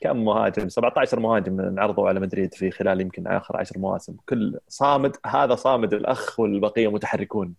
كم 0.00 0.24
مهاجم 0.24 0.68
17 0.68 1.20
مهاجم 1.20 1.60
انعرضوا 1.60 2.08
على 2.08 2.20
مدريد 2.20 2.54
في 2.54 2.70
خلال 2.70 3.00
يمكن 3.00 3.26
آخر 3.26 3.56
10 3.56 3.78
مواسم 3.78 4.16
كل 4.28 4.58
صامد 4.68 5.16
هذا 5.26 5.54
صامد 5.54 5.94
الأخ 5.94 6.40
والبقية 6.40 6.90
متحركون 6.90 7.54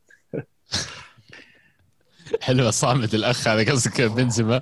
حلوة 2.42 2.72
صامد 2.72 3.14
الأخ 3.14 3.48
هذا 3.48 3.72
قصدك 3.72 4.02
بنزيما؟ 4.02 4.62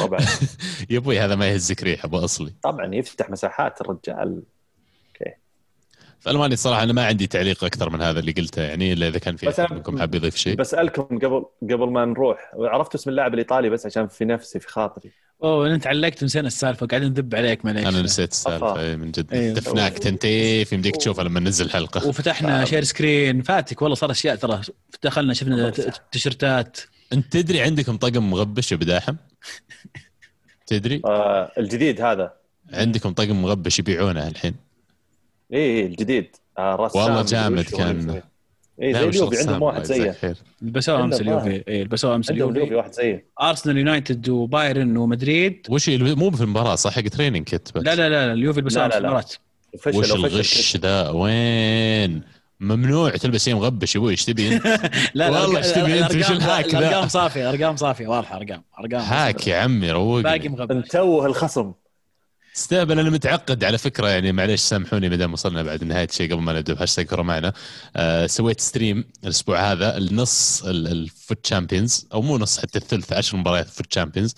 طبعا. 0.00 0.20
يا 0.90 0.98
أبوي 0.98 1.20
هذا 1.20 1.34
ما 1.34 1.48
يهزك 1.48 1.82
ريح 1.82 2.04
ابو 2.04 2.18
أصلي. 2.18 2.52
طبعا 2.62 2.94
يفتح 2.94 3.30
مساحات 3.30 3.80
الرجال. 3.80 4.42
في 6.20 6.30
المانيا 6.30 6.54
الصراحه 6.54 6.82
أنا 6.82 6.92
ما 6.92 7.06
عندي 7.06 7.26
تعليق 7.26 7.64
أكثر 7.64 7.90
من 7.90 8.02
هذا 8.02 8.20
اللي 8.20 8.32
قلته 8.32 8.62
يعني 8.62 8.92
إلا 8.92 9.08
إذا 9.08 9.18
كان 9.18 9.36
في 9.36 9.48
احد 9.48 9.72
منكم 9.72 9.98
حاب 9.98 10.14
يضيف 10.14 10.36
شيء. 10.36 10.56
بسألكم 10.56 11.02
قبل 11.18 11.44
قبل 11.62 11.90
ما 11.90 12.04
نروح 12.04 12.52
عرفت 12.54 12.94
اسم 12.94 13.10
اللاعب 13.10 13.34
الإيطالي 13.34 13.70
بس 13.70 13.86
عشان 13.86 14.08
في 14.08 14.24
نفسي 14.24 14.60
في 14.60 14.68
خاطري. 14.68 15.10
أوه 15.42 15.74
انت 15.74 15.86
علقت 15.86 16.22
ونسينا 16.22 16.46
السالفة 16.46 16.86
قاعدين 16.86 17.08
ندب 17.08 17.34
عليك 17.34 17.64
معليش 17.64 17.86
أنا 17.86 18.02
نسيت 18.02 18.30
السالفة 18.32 18.72
أفا. 18.72 18.80
إيه، 18.80 18.96
من 18.96 19.10
جد. 19.10 19.32
أيوه. 19.32 19.54
دفناك 19.54 19.98
تنتيف 19.98 20.72
يمديك 20.72 20.96
تشوفها 20.96 21.24
لما 21.24 21.40
ننزل 21.40 21.70
حلقة. 21.70 22.08
وفتحنا 22.08 22.64
share 22.70 22.84
screen 22.84 23.42
فاتك 23.42 23.82
والله 23.82 23.94
صار 23.94 24.10
أشياء 24.10 24.36
ترى. 24.36 24.60
دخلنا 25.02 25.34
شفنا 25.34 25.72
تيشيرتات. 26.12 26.78
انت 27.12 27.32
تدري 27.32 27.60
عندكم 27.60 27.96
طقم 27.96 28.30
مغبش 28.30 28.72
يا 28.72 28.76
أبو 28.76 28.84
داحم؟ 28.84 29.16
تدري؟ 30.66 31.02
آه 31.04 31.52
الجديد 31.58 32.00
هذا. 32.00 32.32
عندكم 32.72 33.12
طقم 33.12 33.42
مغبش 33.42 33.78
يبيعونه 33.78 34.28
الحين. 34.28 34.54
إيه 35.52 35.58
إيه، 35.58 35.86
الجديد. 35.86 36.36
آه 36.58 36.76
رسام 36.76 37.02
والله 37.02 37.22
جامد 37.22 37.64
كان. 37.64 38.22
لا، 38.78 38.92
زي 38.92 39.08
اليوفي 39.08 39.38
عندهم 39.38 39.62
واحد 39.62 39.84
زيه. 39.84 40.10
خير. 40.10 40.36
لبسوه 40.62 41.04
أمس 41.04 41.20
اليوفي 41.20 41.64
اي 41.68 41.84
لبسوه 41.84 42.14
أمس 42.14 42.30
اليوفي. 42.30 42.52
اليوفي 42.52 42.74
واحد 42.74 42.92
زيه. 42.92 43.24
أرسنال 43.40 43.78
يونايتد 43.78 44.28
وبايرن 44.28 44.96
ومدريد. 44.96 45.66
وش 45.70 45.88
مو 45.88 46.30
في 46.30 46.40
المباراة 46.40 46.74
صح؟ 46.74 46.94
حق 46.94 47.02
تريننج 47.02 47.44
كيت 47.44 47.68
بس. 47.74 47.82
لا 47.82 47.94
لا 47.94 48.08
لا 48.08 48.32
اليوفي 48.32 48.60
لبسوه 48.60 48.86
لا، 48.86 48.98
أمس. 48.98 49.38
المباراة. 49.86 49.98
وش 49.98 50.12
الغش 50.12 50.76
ذا 50.76 51.10
وين؟ 51.10 52.22
ممنوع 52.62 53.10
تلبس 53.10 53.44
شيء 53.44 53.54
مغبش 53.54 53.94
يا 53.94 54.00
أبوي 54.00 54.10
إيش 54.10 54.24
تبي 54.24 54.56
أنت؟ 54.56 54.66
لا 55.14 55.30
لا 55.30 55.40
والله 55.40 55.58
إيش 55.58 55.66
تبي 55.66 56.00
أنت؟ 56.00 56.12
الأرقام- 56.12 56.30
الهاك 56.30 56.66
ذا؟ 56.74 56.78
الأرقام 56.78 57.08
صافية 57.08 57.50
ارقام 57.50 57.76
صافية 57.76 58.06
واضحة 58.06 58.36
ارقام 58.36 58.62
أرقام 58.80 59.00
هاك 59.00 59.46
يا 59.46 59.56
عمي 59.58 59.90
روقني 59.90 60.22
باقي 60.22 60.48
مغبش 60.48 60.88
توه 60.88 61.26
الخصم 61.26 61.72
استهبل 62.56 62.98
أنا 62.98 63.10
متعقد 63.10 63.64
على 63.64 63.78
فكرة 63.78 64.08
يعني 64.08 64.32
معليش 64.32 64.60
سامحوني 64.60 65.08
ما 65.08 65.16
دام 65.16 65.32
وصلنا 65.32 65.62
بعد 65.62 65.84
نهاية 65.84 66.08
الشيء 66.10 66.32
قبل 66.32 66.42
ما 66.42 66.52
نبدأ 66.52 66.74
بهاشتاج 66.74 67.06
كرة 67.06 67.22
معنا 67.22 67.52
آه 67.96 68.26
سويت 68.26 68.60
stream 68.60 69.04
الأسبوع 69.24 69.72
هذا 69.72 69.96
النص 69.96 70.62
ال- 70.64 70.86
ال 70.88 71.02
FUT 71.02 71.46
Champions 71.46 72.06
أو 72.14 72.22
مو 72.22 72.38
نص 72.38 72.58
حتى 72.58 72.78
الثلث 72.78 73.12
عشر 73.12 73.36
مباريات 73.36 73.68
FUT 73.68 73.92
Champions 73.94 74.34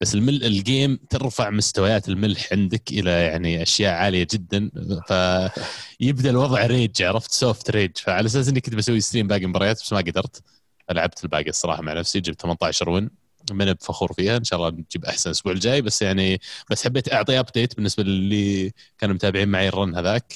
بس 0.00 0.14
المل 0.14 0.44
ال 0.44 0.55
game 0.55 0.98
ترفع 1.10 1.50
مستويات 1.50 2.08
الملح 2.08 2.48
عندك 2.52 2.90
إلى 2.90 3.10
يعني 3.10 3.62
أشياء 3.62 3.94
عالية 3.94 4.26
جدا. 4.32 4.70
فيبدأ 5.08 6.30
الوضع 6.30 6.66
rage 6.66 7.02
عرفت؟ 7.02 7.32
soft 7.32 7.70
rage 7.70 7.90
فعلى 7.96 8.26
أساس 8.26 8.48
إني 8.48 8.60
كنت 8.60 8.74
بسوي 8.74 9.00
stream 9.00 9.26
باقي 9.26 9.46
مباريات 9.46 9.82
بس 9.82 9.92
ما 9.92 9.98
قدرت. 9.98 10.42
لعبت 10.90 11.24
الباقي 11.24 11.50
الصراحة 11.50 11.82
مع 11.82 11.92
نفسي 11.92 12.20
جبت 12.20 12.40
18 12.40 12.90
win 12.90 13.10
مب 13.50 13.72
فخور 13.72 14.12
فيها 14.12 14.36
إن 14.36 14.44
شاء 14.44 14.58
الله 14.58 14.70
نجيب 14.70 15.04
أحسن 15.04 15.30
الأسبوع 15.30 15.52
الجاي. 15.52 15.82
بس 15.82 16.02
يعني 16.02 16.40
بس 16.70 16.84
حبيت 16.84 17.12
أعطي 17.12 17.38
update 17.38 17.76
بالنسبة 17.76 18.02
للي 18.02 18.72
كانوا 18.98 19.14
متابعين 19.14 19.48
معي 19.48 19.68
ال 19.68 19.75
run 19.75 19.96
هذاك. 19.96 20.34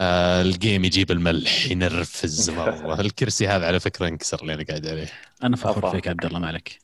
آه 0.00 0.42
ال 0.42 0.50
game 0.50 0.84
يجيب 0.84 1.10
الملح 1.10 1.66
ينرفز 1.70 2.50
مرة. 2.50 3.00
الكرسي 3.00 3.48
هذا 3.48 3.66
على 3.66 3.80
فكرة 3.80 4.08
انكسر 4.08 4.42
اللي 4.42 4.54
أنا 4.54 4.64
قاعد 4.64 4.86
عليه. 4.86 5.08
أنا 5.42 5.56
فخور. 5.56 5.90
فيك 5.90 6.08
عبد 6.08 6.24
الله 6.24 6.38
ما 6.38 6.46
عليك 6.46 6.78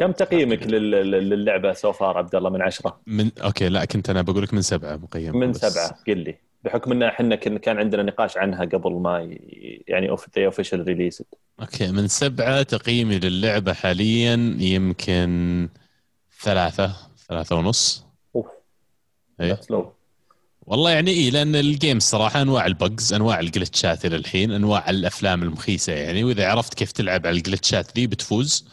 كم 0.00 0.12
تقييمك 0.12 0.62
لل- 0.66 0.90
لل- 0.90 1.28
للعبة 1.28 1.72
so 1.72 1.92
far 1.92 2.18
عبد 2.18 2.34
الله 2.34 2.50
من 2.50 2.62
عشرة؟ 2.62 3.00
من 3.06 3.30
أوكي 3.44 3.68
لا 3.68 3.84
كنت 3.84 4.10
أنا 4.10 4.22
بقول 4.22 4.42
لك 4.42 4.54
من 4.54 4.62
سبعة 4.62 4.96
مقيم. 4.96 5.36
من 5.36 5.50
بس- 5.50 5.56
سبعة 5.60 5.98
قل 6.06 6.18
لي. 6.18 6.36
بحكم 6.64 6.92
إن 6.92 7.02
إحنا 7.02 7.36
كان 7.36 7.78
عندنا 7.78 8.02
نقاش 8.02 8.36
عنها 8.36 8.64
قبل 8.64 8.92
ما 8.92 9.36
يعني 9.88 10.10
of 10.10 10.26
the 10.38 10.44
official 10.46 10.84
release 10.88 11.22
أوكي 11.60 11.92
من 11.92 12.08
سبعة 12.08 12.62
تقييمي 12.62 13.18
للعبة 13.18 13.72
حاليا 13.72 14.56
يمكن 14.58 15.68
ثلاثة 16.42 16.96
ثلاثة 17.28 17.56
ونص. 17.56 18.04
أوف. 18.36 18.46
low. 19.72 19.84
والله 20.66 20.90
يعني 20.90 21.10
اي 21.10 21.30
لأن 21.30 21.56
ال 21.56 21.64
game 21.64 21.98
صراحة 21.98 22.42
أنواع 22.42 22.66
ال 22.66 22.75
bugs 22.75 23.12
أنواع 23.12 23.40
الجلتشات 23.40 24.04
إلى 24.06 24.16
الحين 24.16 24.52
أنواع 24.52 24.90
الأفلام 24.90 25.42
المخيسة 25.42 25.92
يعني 25.92 26.24
وإذا 26.24 26.48
عرفت 26.48 26.74
كيف 26.74 26.92
تلعب 26.92 27.26
على 27.26 27.36
الجلتشات 27.36 27.96
ذي 27.96 28.06
بتفوز. 28.06 28.68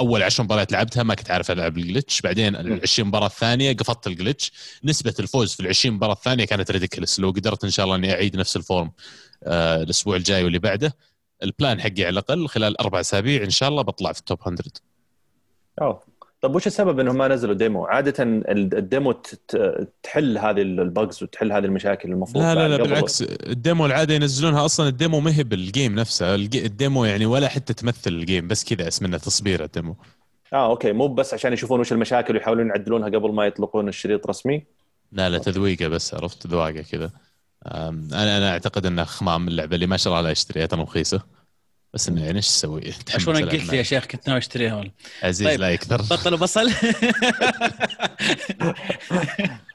أول 0.00 0.22
10 0.22 0.44
مباريات 0.44 0.72
لعبتها 0.72 1.02
ما 1.02 1.14
كنت 1.14 1.30
عارف 1.30 1.50
ألعب 1.50 1.78
ال 1.78 1.83
glitch. 1.83 2.20
بعدين 2.20 2.56
ال 2.56 2.80
20 2.82 3.08
مباراة 3.08 3.26
الثانية 3.26 3.76
قفطت 3.76 4.06
ال 4.06 4.12
glitch. 4.12 4.52
نسبة 4.84 5.14
الفوز 5.18 5.54
في 5.54 5.60
ال 5.60 5.68
20 5.68 5.94
مباراة 5.94 6.12
الثانية 6.12 6.44
كانت 6.44 6.70
ridiculous 6.70 7.20
لو 7.20 7.30
قدرت 7.30 7.64
إن 7.64 7.70
شاء 7.70 7.84
الله 7.84 7.96
إني 7.96 8.12
أعيد 8.12 8.36
نفس 8.36 8.56
ال 8.56 8.63
form 8.63 8.92
آه، 9.44 9.82
الأسبوع 9.82 10.16
الجاي 10.16 10.44
واللي 10.44 10.58
بعده. 10.58 10.96
ال 11.42 11.50
plan 11.50 11.80
حقي 11.80 12.04
على 12.04 12.08
الأقل 12.08 12.48
خلال 12.48 12.80
أربع 12.80 13.00
أسابيع 13.00 13.42
إن 13.42 13.50
شاء 13.50 13.68
الله 13.68 13.82
بطلع 13.82 14.12
في 14.12 14.20
ال 14.20 14.25
top 14.25 14.38
100 14.46 14.56
أوه. 15.80 16.11
طب 16.42 16.54
وش 16.54 16.66
السبب 16.66 17.00
إنهم 17.00 17.16
ما 17.18 17.28
نزلوا 17.28 17.54
demo؟ 17.54 17.84
عادة 17.84 18.22
ال- 18.22 18.76
ال 18.76 18.83
demo 18.83 19.12
تحل 20.02 20.38
هذه 20.38 20.62
ال 20.62 20.74
bugs 20.74 21.22
وتحل 21.22 21.52
هذه 21.52 21.64
المشاكل 21.64 22.12
المفروض 22.12 22.44
لا 22.44 22.54
لا 22.54 22.68
لا 22.68 22.76
بالعكس 22.76 23.22
ال 23.22 23.35
demo 23.35 23.86
العادة 23.86 24.14
ينزلونها 24.14 24.64
أصلا 24.64 24.88
ال 24.88 24.94
demo 24.94 25.20
ما 25.20 25.36
هي 25.36 25.42
بال 25.42 25.59
game 25.59 25.94
نفسه 25.94 26.34
ال 26.34 26.48
demo 26.48 27.04
يعني 27.04 27.26
ولا 27.26 27.48
حتى 27.48 27.74
تمثل 27.74 28.10
ال 28.10 28.18
game 28.18 28.48
بس 28.48 28.74
كذا 28.74 28.88
اسمه 28.88 29.18
تصبير 29.18 29.64
الديمو 29.64 29.96
آه 30.52 30.70
أوكي 30.70 30.92
مو 30.92 31.08
بس 31.08 31.34
عشان 31.34 31.52
يشوفون 31.52 31.80
وش 31.80 31.92
المشاكل 31.92 32.34
ويحاولون 32.34 32.68
يعدلونها 32.68 33.08
قبل 33.08 33.32
ما 33.32 33.46
يطلقون 33.46 33.88
الشريط 33.88 34.26
رسمي؟ 34.26 34.64
لا 35.12 35.28
لا 35.30 35.38
تذويقة 35.38 35.88
بس 35.88 36.14
عرفت؟ 36.14 36.46
ذواقة 36.46 36.82
كذا. 36.82 37.10
أنا 37.66 38.38
أنا 38.38 38.50
أعتقد 38.50 38.86
انها 38.86 39.04
خمام 39.04 39.48
اللعبة 39.48 39.74
اللي 39.74 39.86
ما 39.86 39.96
شاء 39.96 40.12
الله 40.12 40.22
لا 40.22 40.32
اشتريها 40.32 40.68
رخيصة. 40.72 41.22
بس 41.94 42.08
إنه 42.08 42.24
يعني 42.24 42.36
إيش 42.36 42.46
تسوي؟ 42.48 42.92
شلون 43.18 43.36
ألعب 43.36 43.48
قلت 43.48 43.64
لي 43.72 43.76
يا 43.78 43.82
شيخ 43.82 44.06
كنت 44.06 44.28
ناوي 44.28 44.38
أشتريها 44.38 44.74
والله 44.74 44.92
عزيز 45.22 45.48
طيب. 45.48 45.60
لا 45.60 45.70
يكثر 45.70 46.02
بطل 46.02 46.34
وبصل؟ 46.34 46.70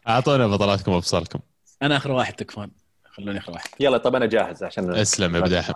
أعطونا 0.08 0.48
بطلاتكم 0.48 0.92
وابصاركم 0.92 1.40
أنا 1.82 1.98
آخر 1.98 2.12
واحد 2.12 2.34
تكفون. 2.34 2.72
خلوني 3.12 3.40
آخر 3.40 3.52
واحد. 3.52 3.70
يلا 3.80 3.98
طب 3.98 4.16
أنا 4.16 4.26
جاهز 4.26 4.64
عشان 4.64 4.96
أسلم 4.96 5.36
يا 5.36 5.42
بداحم 5.42 5.74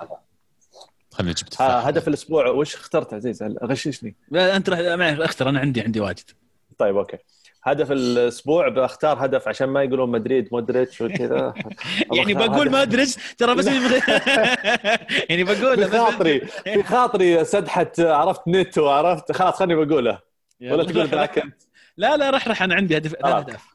خليني 1.12 1.32
أجيب 1.32 1.50
تفاح 1.50 1.86
هدف 1.88 2.08
الأسبوع 2.08 2.48
وش 2.48 2.76
اخترت 2.76 3.14
عزيز؟ 3.14 3.44
هل- 3.44 3.58
غششني. 3.64 4.16
لا، 4.32 4.56
أنت 4.56 4.70
رح 4.70 4.80
معي 4.80 5.26
اختر 5.26 5.50
أنا 5.50 5.60
عندي 5.60 5.82
عندي 5.82 6.00
واجد. 6.00 6.30
طيب 6.78 6.98
أوكي. 6.98 7.18
هدف 7.64 7.92
الأسبوع 7.92 8.70
بختار 8.70 9.26
هدف 9.26 9.48
عشان 9.48 9.70
ما 9.70 9.84
يقولون 9.84 10.10
مدريد 10.12 10.50
مودريتش 10.52 11.02
وكذا. 11.02 11.54
يعني 12.16 12.34
بقول 12.34 12.76
أدري 12.76 13.06
ترى 13.38 13.56
بس 13.56 13.68
يعني 15.30 15.44
بقول 15.44 15.78
في 15.90 15.98
خاطري 15.98 16.40
في 16.40 16.84
خاطري 16.94 17.46
سدحه 17.46 17.92
عرفت 18.00 18.42
نتو 18.48 18.90
عرفت 18.90 19.32
خلاص 19.32 19.54
خليني 19.56 19.86
بقولها 19.86 20.22
ولا 20.62 20.84
تقول 20.84 21.08
ذاك 21.08 21.38
أنت. 21.40 21.56
لا 21.98 22.18
لا 22.18 22.30
رح 22.30 22.48
رح 22.48 22.64
أنا 22.64 22.76
عندي 22.76 22.98
هدف 22.98 23.16
آه. 23.16 23.38
أهداف. 23.38 23.72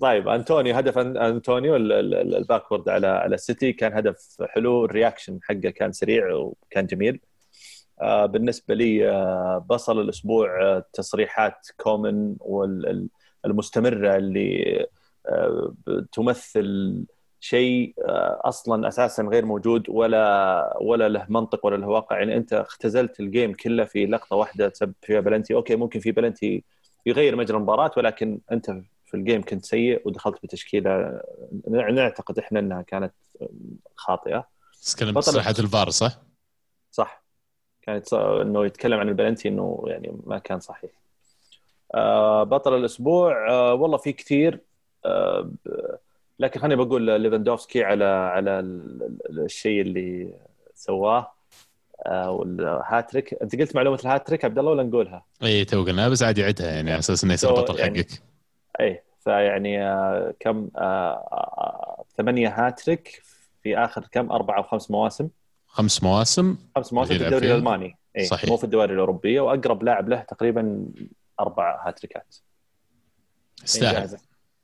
طيب 0.00 0.28
أنتوني 0.28 0.78
هدف 0.78 0.98
انتونيو 0.98 1.76
ال- 1.76 1.92
ال- 1.92 2.14
ال- 2.14 2.36
ال 2.36 2.42
backward 2.42 2.88
على 2.88 3.06
على 3.06 3.34
السيتي. 3.34 3.72
كان 3.72 3.92
هدف 3.92 4.36
حلو 4.48 4.84
ال 4.84 4.90
reaction 4.90 5.38
حقه 5.42 5.70
كان 5.70 5.92
سريع 5.92 6.34
وكان 6.34 6.86
جميل. 6.86 7.20
بالنسبة 8.02 8.74
لي 8.74 9.10
آه، 9.10 9.66
بصل 9.70 10.00
الأسبوع 10.00 10.62
آه، 10.62 10.84
تصريحات 10.92 11.68
كومن 11.76 12.36
والمستمرة 12.40 14.16
اللي 14.16 14.86
آه، 15.26 15.74
تمثل 16.12 17.04
شيء 17.40 17.94
آه، 18.08 18.40
أصلا 18.44 18.88
أساسا 18.88 19.22
غير 19.22 19.44
موجود 19.44 19.88
ولا 19.88 20.78
ولا 20.80 21.08
له 21.08 21.26
منطق 21.28 21.66
ولا 21.66 21.76
له 21.76 21.88
واقع. 21.88 22.18
يعني 22.18 22.36
أنت 22.36 22.52
اختزلت 22.52 23.20
ال 23.20 23.26
game 23.26 23.52
كله 23.52 23.84
في 23.84 24.06
لقطة 24.06 24.36
واحدة 24.36 24.68
تسبب 24.68 24.94
فيها 25.02 25.20
بلنتي. 25.20 25.54
okay 25.54 25.76
ممكن 25.76 26.00
في 26.00 26.12
بلنتي 26.12 26.64
يغير 27.06 27.36
مجرى 27.36 27.56
المباراة 27.56 27.90
ولكن 27.96 28.40
أنت 28.52 28.70
في 29.06 29.14
ال 29.14 29.20
game 29.20 29.42
كنت 29.42 29.64
سيء 29.64 30.02
ودخلت 30.04 30.42
بتشكيلة 30.42 31.20
نعتقد 31.68 32.38
إحنا 32.38 32.60
إنها 32.60 32.82
كانت 32.82 33.14
خاطئة. 33.96 34.48
تتكلم 34.82 35.20
تصريحات 35.20 35.60
الفار 35.60 35.90
صح؟ 35.90 36.22
صح. 36.90 37.23
كانت 37.86 38.06
ص- 38.08 38.14
إنه 38.14 38.66
يتكلم 38.66 39.00
عن 39.00 39.08
البلنتي 39.08 39.48
إنه 39.48 39.84
يعني 39.86 40.16
ما 40.26 40.38
كان 40.38 40.60
صحيح. 40.60 40.90
آه، 41.94 42.42
بطل 42.42 42.76
الأسبوع 42.76 43.50
آه، 43.50 43.74
والله 43.74 43.96
في 43.98 44.12
كثير 44.12 44.60
آه، 45.06 45.50
لكن 46.38 46.60
خليني 46.60 46.84
بقول 46.84 47.20
ليفاندوفسكي 47.20 47.84
على 47.84 48.04
على 48.04 48.50
ال- 48.60 49.18
ال- 49.30 49.40
الشيء 49.44 49.80
اللي 49.80 50.34
سواه 50.74 51.30
والهاتريك 52.26 53.34
أنت 53.42 53.56
قلت 53.60 53.76
معلومة 53.76 53.98
الهاتريك 54.04 54.44
عبد 54.44 54.58
الله 54.58 54.70
ولا 54.70 54.82
نقولها؟ 54.82 55.24
اي 55.42 55.64
تو 55.64 55.84
قلنا 55.84 56.08
بس 56.08 56.22
عادي 56.22 56.44
عدها 56.44 56.70
يعني 56.70 56.90
على 56.90 56.98
أساس 56.98 57.24
إنه 57.24 57.34
يصير 57.34 57.52
بطل 57.52 57.78
يعني- 57.78 57.98
حقك. 57.98 58.22
اي 58.80 59.02
فيعني 59.20 59.78
كم 60.40 60.68
ثمانية 62.16 62.48
هاتريك 62.66 63.22
في 63.62 63.78
آخر 63.78 64.06
كم؟ 64.12 64.32
أربع 64.32 64.56
أو 64.58 64.62
خمس 64.62 64.90
مواسم. 64.90 65.28
خمس 65.74 66.02
مواسم 66.02 66.56
خمس 66.76 66.92
مواسم 66.92 67.18
في 67.18 67.24
الدوري. 67.24 67.46
الألماني. 67.46 67.96
اي 68.16 68.26
صحيح. 68.26 68.50
مو 68.50 68.56
في 68.56 68.64
الدوري 68.64 68.94
الأوروبية 68.94 69.40
وأقرب 69.40 69.82
لاعب 69.82 70.08
له 70.08 70.20
تقريبا 70.20 70.86
أربع 71.40 71.88
هاتريكات. 71.88 72.36
يستاهل. 73.64 73.96
إنجاز. 73.96 74.16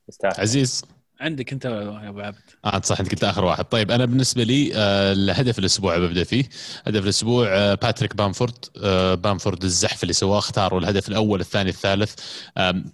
يستاهل. 0.09 0.35
عزيز. 0.39 0.85
عندك 1.20 1.53
أنت 1.53 1.65
يا 1.65 2.09
أبو 2.09 2.20
عبد. 2.20 2.37
آه 2.65 2.81
صح 2.81 3.01
أنت 3.01 3.11
قلت 3.11 3.24
آخر 3.24 3.45
واحد. 3.45 3.65
طيب 3.65 3.91
أنا 3.91 4.05
بالنسبة 4.05 4.43
لي 4.43 4.73
آه 4.74 5.12
الهدف 5.12 5.59
الأسبوع 5.59 5.99
ببدأ 5.99 6.24
فيه. 6.24 6.45
هدف 6.87 7.05
الأسبوع 7.05 7.49
آه 7.49 7.74
باتريك 7.74 8.16
بامفورد. 8.16 8.65
آه 8.82 9.15
بامفورد 9.15 9.65
الزحف 9.65 10.03
اللي 10.03 10.12
سواه 10.12 10.39
اختاروا 10.39 10.81
الهدف 10.81 11.09
الأول 11.09 11.41
الثاني 11.41 11.70
الثالث. 11.70 12.15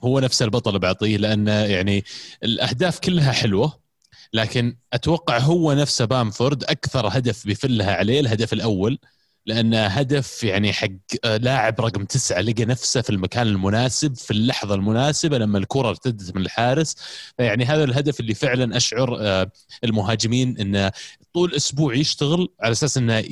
هو 0.04 0.20
نفس 0.20 0.42
البطل 0.42 0.78
بعطيه 0.78 1.16
لأنه 1.16 1.52
يعني 1.52 2.04
الأهداف 2.44 2.98
كلها 2.98 3.32
حلوة. 3.32 3.85
لكن 4.32 4.76
أتوقع 4.92 5.38
هو 5.38 5.72
نفسه 5.72 6.04
بامفورد 6.04 6.64
أكثر 6.64 7.08
هدف 7.08 7.46
بيفلها 7.46 7.94
عليه 7.96 8.20
الهدف 8.20 8.52
الأول 8.52 8.98
لأنه 9.46 9.86
هدف 9.86 10.44
يعني 10.44 10.72
حق 10.72 10.88
لاعب 11.24 11.80
رقم 11.80 12.04
تسعة 12.04 12.40
لقى 12.40 12.64
نفسه 12.64 13.00
في 13.02 13.10
المكان 13.10 13.46
المناسب 13.46 14.16
في 14.16 14.30
اللحظة 14.30 14.74
المناسبة 14.74 15.38
لما 15.38 15.58
الكرة 15.58 15.88
ارتدت 15.88 16.36
من 16.36 16.42
الحارس. 16.42 16.96
فيعني 17.36 17.64
هذا 17.64 17.84
الهدف 17.84 18.20
اللي 18.20 18.34
فعلا 18.34 18.76
أشعر 18.76 19.16
آه، 19.20 19.50
المهاجمين 19.84 20.58
انه 20.58 20.92
طول 21.34 21.54
أسبوع 21.54 21.94
يشتغل 21.94 22.48
على 22.60 22.72
أساس 22.72 22.96
إنه 22.98 23.24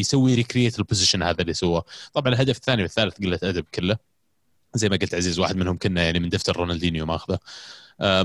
يسوي 0.00 0.34
recreate 0.34 0.78
ال 0.78 0.83
position 0.83 1.22
هذا 1.22 1.40
اللي 1.42 1.54
سواه. 1.54 1.84
طبعا 2.14 2.32
الهدف 2.34 2.56
الثاني 2.56 2.82
والثالث 2.82 3.18
قلة 3.18 3.38
أدب 3.42 3.64
كله. 3.74 3.96
زي 4.74 4.88
ما 4.88 4.96
قلت 4.96 5.14
عزيز 5.14 5.38
واحد 5.38 5.56
منهم 5.56 5.78
كنا 5.78 6.04
يعني 6.04 6.20
من 6.20 6.28
دفتر 6.28 6.56
رونالدينيو 6.56 7.06
ماخذه. 7.06 7.38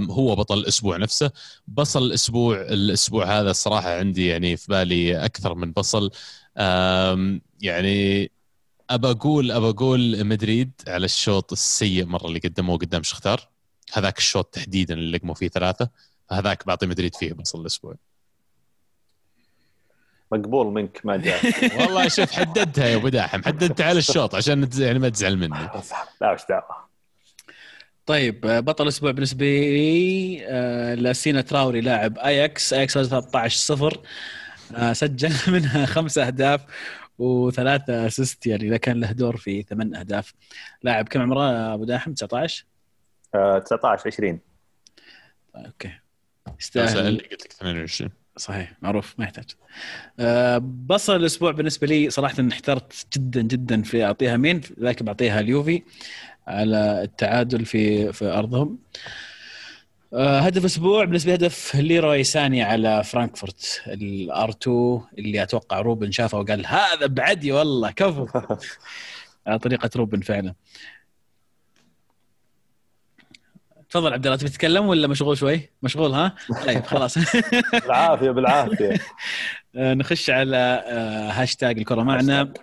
هو 0.10 0.36
بطل 0.36 0.58
الأسبوع 0.58 0.98
نفسه. 0.98 1.32
بصل 1.68 2.04
الأسبوع 2.04 2.62
الأسبوع 2.62 3.40
هذا 3.40 3.52
الصراحه 3.52 3.98
عندي 3.98 4.28
يعني 4.28 4.58
في 4.58 4.68
بالي 4.68 5.26
أكثر 5.26 5.56
من 5.56 5.72
بصل. 5.72 6.12
يعني 7.62 8.32
أبى 8.90 9.12
أقول 9.12 9.52
أبى 9.52 9.70
أقول 9.70 10.26
مدريد 10.26 10.72
على 10.88 11.06
الشوط 11.06 11.52
السيء 11.52 12.06
مرة 12.06 12.28
اللي 12.28 12.40
قدموه 12.40 12.78
قدام 12.78 13.04
شختار. 13.04 13.48
هذاك 13.94 14.18
الشوط 14.18 14.46
تحديدا 14.46 14.94
اللي 14.94 15.18
لقموا 15.18 15.36
فيه 15.36 15.48
ثلاثة. 15.48 15.90
هذاك 16.32 16.68
بعطي 16.68 16.86
مدريد 16.86 17.16
فيه 17.16 17.34
بصل 17.34 17.62
الأسبوع. 17.62 17.96
مقبول 20.32 20.74
منك 20.74 21.02
ما 21.04 21.18
جاء. 21.18 21.42
والله 21.82 22.08
شوف 22.08 22.32
حددتها 22.32 22.86
يا 22.86 22.96
أبو 22.96 23.10
داحم. 23.10 23.44
حددت 23.44 23.82
على 23.82 24.00
الشوط 24.00 24.36
عشان 24.36 24.70
يعني 24.78 25.00
ما 25.00 25.10
تزعل 25.10 25.38
مني. 25.38 25.70
لا 26.22 26.32
وش 26.32 26.42
دعوة. 26.50 26.87
طيب 28.08 28.46
آه، 28.46 28.60
بطل 28.60 28.84
الأسبوع 28.84 29.12
بالنسبة 29.12 29.46
لي 29.46 30.40
آه، 30.48 30.94
لاسينا 30.96 31.42
تراوري 31.42 31.82
لاعب 31.82 32.18
اياكس 32.18 32.74
اياكس 32.74 32.94
13 32.94 33.58
0 33.58 34.02
سجل 34.94 35.34
منها 35.54 35.86
خمس 35.86 36.18
أهداف 36.18 36.66
وثلاثة 37.20 38.08
assist 38.08 38.48
يعني 38.48 38.68
إذا 38.68 38.78
كان 38.78 39.00
له 39.00 39.12
دور 39.12 39.38
في 39.38 39.62
ثمان 39.62 39.96
أهداف. 39.96 40.34
لاعب 40.84 41.08
كم 41.08 41.22
عمره؟ 41.22 41.74
أبو 41.74 41.84
داحم 41.84 42.14
19 42.14 42.66
آه، 43.36 43.60
19 43.60 44.08
20 44.08 44.40
okay. 45.56 45.92
يستاهل. 46.60 47.18
قلت 47.18 47.46
لك 47.46 47.52
22 47.52 48.12
صحيح 48.38 48.74
معروف 48.82 49.16
ما 49.20 49.26
يحتاج. 49.26 49.46
أه 50.20 50.58
بصل 50.58 51.16
الأسبوع 51.16 51.52
بالنسبة 51.52 51.88
لي 51.88 52.10
صراحة 52.10 52.48
احترت 52.52 53.06
جدا 53.18 53.42
جدا 53.42 53.82
في 53.82 54.06
أعطيها 54.06 54.38
مين؟ 54.38 54.62
لكن 54.78 55.06
بعطيها 55.06 55.40
اليوفي. 55.40 55.84
على 56.48 57.02
التعادل 57.04 57.66
في 57.66 58.14
في 58.14 58.26
أرضهم. 58.26 58.80
أه 60.14 60.40
هدف 60.40 60.66
أسبوع 60.66 61.06
بالنسبة 61.06 61.32
لي 61.36 61.36
هدف 61.38 61.76
ليروي 61.76 62.24
ساني 62.24 62.64
على 62.64 63.04
فرانكفورت. 63.04 63.82
ال 63.88 64.19
R 64.19 64.50
2 64.50 65.02
اللي 65.18 65.44
أتوقع 65.44 65.80
روبن 65.80 66.12
شافه 66.12 66.40
وقال 66.40 66.66
هذا 66.66 67.06
بعدي 67.08 67.52
والله 67.52 67.92
كفو. 67.92 68.28
على 69.48 69.60
طريقة 69.60 69.90
روبن 69.96 70.22
فعلا. 70.22 70.54
تفضل 73.90 74.14
عبد 74.14 74.26
الله 74.26 74.38
تبي 74.38 74.50
تتكلم 74.50 74.86
ولا 74.86 75.08
مشغول 75.08 75.38
شوي؟ 75.38 75.70
مشغول 75.84 76.14
ها؟ 76.14 76.36
طيب 76.66 76.86
خلاص. 76.86 77.18
بالعافية 77.84 78.32
بالعافية. 78.32 79.00
آه، 79.76 79.94
نخش 79.94 80.30
على 80.30 80.58
آه، 80.88 81.32
هاشتاج 81.32 81.78
الكرة 81.78 82.04
معنا. 82.04 82.54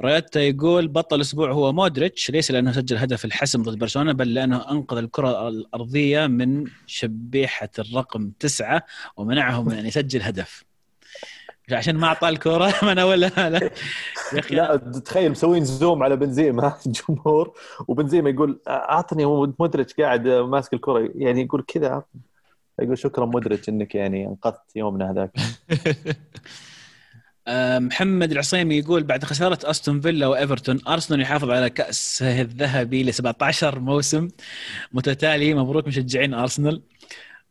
رايتا 0.00 0.40
يقول 0.40 0.88
بطل 0.88 1.16
الأسبوع 1.16 1.52
هو 1.52 1.72
مودريتش 1.72 2.30
ليس 2.30 2.50
لأنه 2.50 2.72
سجل 2.72 2.96
هدف 2.96 3.24
الحسم 3.24 3.62
ضد 3.62 3.78
برشلونة 3.78 4.12
بل 4.12 4.34
لأنه 4.34 4.70
أنقذ 4.70 4.96
الكرة 4.96 5.48
الأرضية 5.48 6.26
من 6.26 6.64
شبيحة 6.86 7.68
الرقم 7.78 8.30
تسعة 8.40 8.82
ومنعه 9.16 9.62
من 9.62 9.72
أن 9.72 9.86
يسجل 9.86 10.22
هدف. 10.22 10.64
عشان 11.72 11.96
ما 11.96 12.06
أعطى 12.06 12.28
الكرة 12.28 12.74
ما 12.94 13.04
ولا 13.04 13.26
لا. 13.36 13.70
يا 14.32 14.38
أخي. 14.38 14.54
لا 14.54 14.76
تخيل 14.76 15.30
مسوين 15.30 15.64
زوم 15.64 16.02
على 16.02 16.16
بنزيما 16.16 16.76
الجمهور 16.86 17.52
وبنزيما 17.88 18.30
يقول 18.30 18.60
أعطني 18.68 19.24
مودريتش 19.58 19.94
قاعد 19.94 20.28
ماسك 20.28 20.74
الكرة 20.74 21.10
يعني 21.14 21.42
يقول 21.42 21.62
كذا. 21.62 22.02
يقول 22.80 22.98
شكرا 22.98 23.26
مودريتش 23.26 23.68
إنك 23.68 23.94
يعني 23.94 24.26
أنقذت 24.26 24.76
يومنا 24.76 25.10
هذاك. 25.10 25.32
محمد 27.78 28.32
العصيمي 28.32 28.78
يقول 28.78 29.02
بعد 29.02 29.24
خسارة 29.24 29.58
أستون 29.70 30.00
فيلا 30.00 30.26
وإيفرتون 30.26 30.80
أرسنال 30.88 31.20
يحافظ 31.20 31.50
على 31.50 31.70
كاسه 31.70 32.40
الذهبي 32.40 33.02
ل 33.02 33.14
17 33.14 33.78
موسم. 33.78 34.28
متتالي 34.92 35.54
مبروك 35.54 35.86
مشجعين 35.86 36.34
أرسنال. 36.34 36.82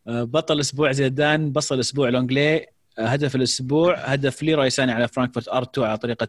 آه، 0.08 0.22
بطل 0.22 0.54
الأسبوع 0.54 0.92
زيدان 0.92 1.52
بصل 1.52 1.74
الأسبوع 1.74 2.08
لونجلي. 2.08 2.56
آه، 2.98 3.06
هدف 3.06 3.36
الأسبوع 3.36 3.98
هدف 3.98 4.42
ليروي 4.42 4.70
ساني 4.70 4.92
على 4.92 5.08
فرانكفورت 5.08 5.48
R 5.48 5.62
2 5.62 5.86
على 5.86 5.98
طريقة 5.98 6.28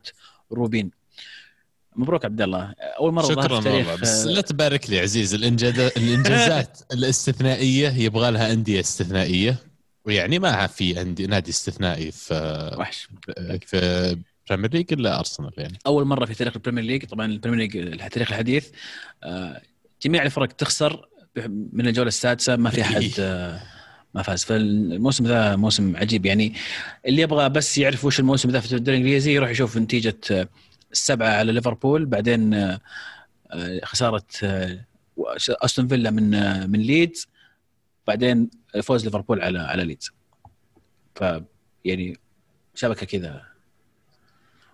روبين. 0.52 0.92
مبروك 1.96 2.26
عبد 2.26 2.42
الله. 2.42 2.74
أول 3.00 3.14
مرة 3.14 3.26
شكرا 3.26 3.54
والله 3.54 3.96
بس 3.96 4.26
لا 4.26 4.42
تبارك 4.42 4.90
لي 4.90 5.00
عزيز 5.00 5.34
الإنجازات 5.34 6.80
الاستثنائية 6.94 7.90
يبغى 7.90 8.32
لها 8.32 8.54
أندية 8.54 8.80
استثنائية. 8.80 9.69
ويعني 10.06 10.40
ما 10.40 10.68
في 10.68 11.00
عندي 11.00 11.28
نادي 11.28 11.50
استثنائي 11.50 12.12
في 12.12 12.72
وحش. 12.78 13.10
في 13.66 14.18
بريمير 14.50 14.74
ليج 14.74 14.94
إلا 14.94 15.20
ارسنال 15.20 15.52
يعني. 15.58 15.78
أول 15.88 16.06
مرة 16.06 16.26
في 16.26 16.34
تاريخ 16.34 16.54
البريمير 16.56 16.84
ليج 16.84 17.06
طبعا 17.06 17.26
البريمير 17.26 17.60
ليج 17.60 17.78
التاريخ 17.78 18.32
الحديث 18.32 18.70
آه، 19.24 19.62
جميع 20.02 20.24
الفرق 20.24 20.48
تخسر 20.48 21.08
من 21.74 21.88
الجولة 21.88 22.08
السادسة 22.08 22.56
ما 22.56 22.70
في 22.70 22.82
أحد 22.82 23.12
آه، 23.20 23.62
ما 24.14 24.22
فاز. 24.22 24.44
فالموسم 24.44 25.28
ذا 25.28 25.56
موسم 25.56 25.98
عجيب 25.98 26.26
يعني. 26.26 26.54
اللي 27.06 27.22
يبغى 27.22 27.50
بس 27.50 27.78
يعرف 27.78 28.06
وش 28.06 28.20
الموسم 28.20 28.50
ذا 28.50 28.60
في 28.60 28.74
الدوري 28.74 28.98
الإنجليزي 28.98 29.36
يروح 29.36 29.50
يشوف 29.50 29.78
نتيجة 29.78 30.18
آه، 30.32 30.48
السبعة 30.92 31.30
على 31.30 31.52
ليفربول 31.52 32.06
بعدين 32.06 32.78
خسارة 33.84 34.26
أستون 35.50 35.88
فيلا 35.88 36.12
من 36.12 36.30
من 36.72 36.80
ليدز. 36.80 37.28
بعدين 38.10 38.50
فوز 38.84 39.06
ليفربول 39.06 39.42
على 39.42 39.60
على 39.60 39.84
ليدز. 39.84 40.12
ف 41.16 41.24
يعني 41.86 42.18
شبكة 42.76 43.06
كذا. 43.06 43.42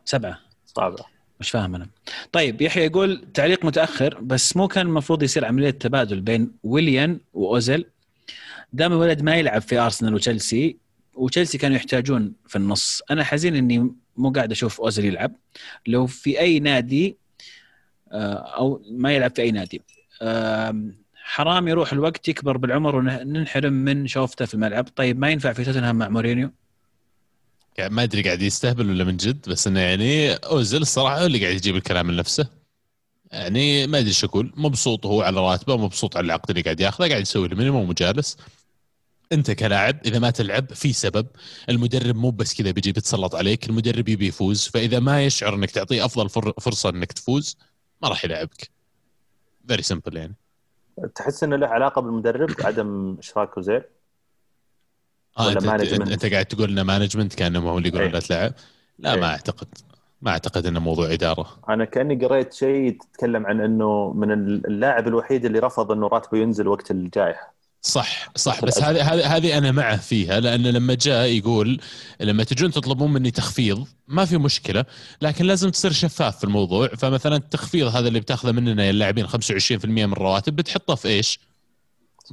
سبعة. 0.06 0.40
صعبه 0.66 1.06
مش 1.40 1.50
فاهم 1.50 1.76
أنا. 1.76 1.90
طيب 2.32 2.62
يحيى 2.62 2.86
يقول 2.86 3.28
تعليق 3.34 3.66
متأخر 3.66 4.22
بس 4.22 4.58
مو 4.58 4.68
كان 4.68 4.88
المفروض 4.88 5.24
يصير 5.24 5.46
عملية 5.46 5.70
تبادل 5.70 6.22
بين 6.22 6.52
ويليان 6.64 7.20
وأوزيل. 7.34 7.86
دام 8.74 8.92
الولد 8.92 9.22
ما 9.22 9.36
يلعب 9.36 9.62
في 9.62 9.78
أرسنال 9.78 10.14
وتشيلسي 10.14 10.78
وتشيلسي 11.14 11.58
كانوا 11.58 11.76
يحتاجون 11.76 12.34
في 12.48 12.56
النص. 12.56 13.02
أنا 13.12 13.24
حزين 13.24 13.56
إني 13.56 13.96
مو 14.18 14.32
قاعد 14.32 14.52
أشوف 14.52 14.82
أوزيل 14.82 15.06
يلعب. 15.06 15.36
لو 15.88 16.08
في 16.08 16.40
أي 16.40 16.60
نادي 16.60 17.18
آه، 18.12 18.58
أو 18.58 18.82
ما 18.92 19.14
يلعب 19.14 19.36
في 19.36 19.42
أي 19.42 19.52
نادي. 19.52 19.82
حرام 21.28 21.68
يروح 21.68 21.94
الوقت 21.94 22.28
يكبر 22.28 22.58
بالعمر 22.58 22.96
وننحرم 22.96 23.74
من 23.74 24.08
شوفته 24.08 24.46
في 24.46 24.54
الملعب. 24.54 24.88
طيب 24.96 25.20
ما 25.20 25.30
ينفع 25.30 25.54
في 25.54 25.64
توتنهام 25.64 25.96
مع 25.96 26.10
مورينيو؟ 26.10 26.52
يعني 27.78 27.94
ما 27.94 28.04
أدري 28.04 28.22
قاعد 28.22 28.42
يستهبل 28.42 28.90
ولا 28.90 29.04
من 29.04 29.18
جد 29.18 29.50
بس 29.50 29.68
إنه 29.68 29.80
يعني 29.80 30.34
اوزل 30.34 30.82
الصراحة 30.82 31.22
هو 31.22 31.26
اللي 31.26 31.42
قاعد 31.44 31.56
يجيب 31.56 31.76
الكلام 31.76 32.12
لنفسه. 32.12 32.48
يعني 33.32 33.88
ما 33.88 34.00
أدري 34.00 34.14
شو 34.14 34.28
أقول 34.28 34.54
مبسوط 34.58 35.06
هو 35.06 35.22
على 35.22 35.40
راتبه 35.40 35.78
مبسوط 35.78 36.18
على 36.18 36.26
العقد 36.26 36.50
اللي 36.50 36.62
قاعد 36.62 36.80
ياخذه 36.80 37.10
قاعد 37.10 37.22
يسوي 37.22 37.48
ال 37.48 37.53
minimum 37.53 37.90
وجالس 37.90 38.38
أنت 39.32 39.52
كلاعب 39.52 40.00
إذا 40.06 40.20
ما 40.20 40.30
تلعب 40.30 40.74
في 40.74 40.94
سبب. 40.94 41.28
المدرب 41.70 42.16
مو 42.16 42.32
بس 42.32 42.54
كذا 42.54 42.72
بيجي 42.72 42.92
بيتسلط 42.92 43.36
عليك 43.36 43.70
المدرب 43.70 44.10
يبي 44.10 44.28
يفوز. 44.28 44.68
فإذا 44.68 45.00
ما 45.00 45.26
يشعر 45.26 45.56
إنك 45.56 45.72
تعطيه 45.72 46.06
أفضل 46.06 46.30
فرصة 46.60 46.90
إنك 46.90 47.12
تفوز 47.12 47.58
ما 48.02 48.10
راح 48.10 48.26
يلعبك. 48.26 48.70
very 49.68 49.84
simple 49.84 50.18
يعني. 50.18 50.36
تحس 51.16 51.44
إنه 51.44 51.56
له 51.56 51.68
علاقة 51.68 52.02
بالمدرب 52.02 52.50
عدم 52.64 53.18
إشراك 53.20 53.50
اوزيل؟ 53.58 53.82
آه 55.40 55.52
أنت, 55.52 55.66
أنت, 55.66 56.12
أنت 56.12 56.26
قاعد 56.26 56.46
تقول 56.46 56.70
إنه 56.70 56.84
مانجمنت 56.84 57.36
كأنه 57.36 57.60
هو 57.60 57.78
اللي 57.78 57.90
يقول 57.90 58.12
لا 58.12 58.20
تلعب؟ 58.20 58.54
لا 59.00 59.14
أيه. 59.14 59.20
ما 59.20 59.28
أعتقد 59.28 59.68
ما 60.22 60.32
أعتقد 60.32 60.66
إنه 60.66 60.80
موضوع 60.80 61.14
إدارة. 61.14 61.60
أنا 61.70 61.86
كأني 61.86 62.26
قريت 62.26 62.54
شيء 62.54 62.98
تتكلم 62.98 63.46
عن 63.46 63.62
إنه 63.62 64.14
من 64.14 64.32
اللاعب 64.32 65.08
الوحيد 65.08 65.46
اللي 65.46 65.60
رفض 65.60 65.92
إنه 65.92 66.08
راتبه 66.08 66.38
ينزل 66.38 66.68
وقت 66.68 66.92
الجائحة. 66.92 67.55
صح 67.86 68.30
صح. 68.36 68.66
بس 68.66 68.82
هذه 68.82 69.14
هذه 69.14 69.36
هذه 69.36 69.58
أنا 69.58 69.72
معه 69.72 69.98
فيها 69.98 70.40
لأن 70.40 70.68
لما 70.68 70.94
جاء 70.94 71.26
يقول 71.26 71.80
لما 72.20 72.44
تجون 72.44 72.72
تطلبون 72.72 73.14
مني 73.14 73.32
تخفيض 73.32 73.88
ما 74.08 74.26
في 74.26 74.38
مشكلة 74.38 74.86
لكن 75.22 75.46
لازم 75.46 75.70
تصير 75.70 75.92
شفاف 75.92 76.38
في 76.38 76.44
الموضوع. 76.44 76.88
فمثلا 76.88 77.36
التخفيض 77.36 77.88
هذا 77.88 78.08
اللي 78.08 78.20
بتأخذه 78.20 78.52
مننا 78.52 78.86
يا 78.86 78.90
اللاعبين 78.90 79.28
25% 79.28 79.86
من 79.86 80.04
الرواتب 80.14 80.56
بتحطه 80.56 80.96
في 80.96 81.08
إيش؟ 81.08 81.40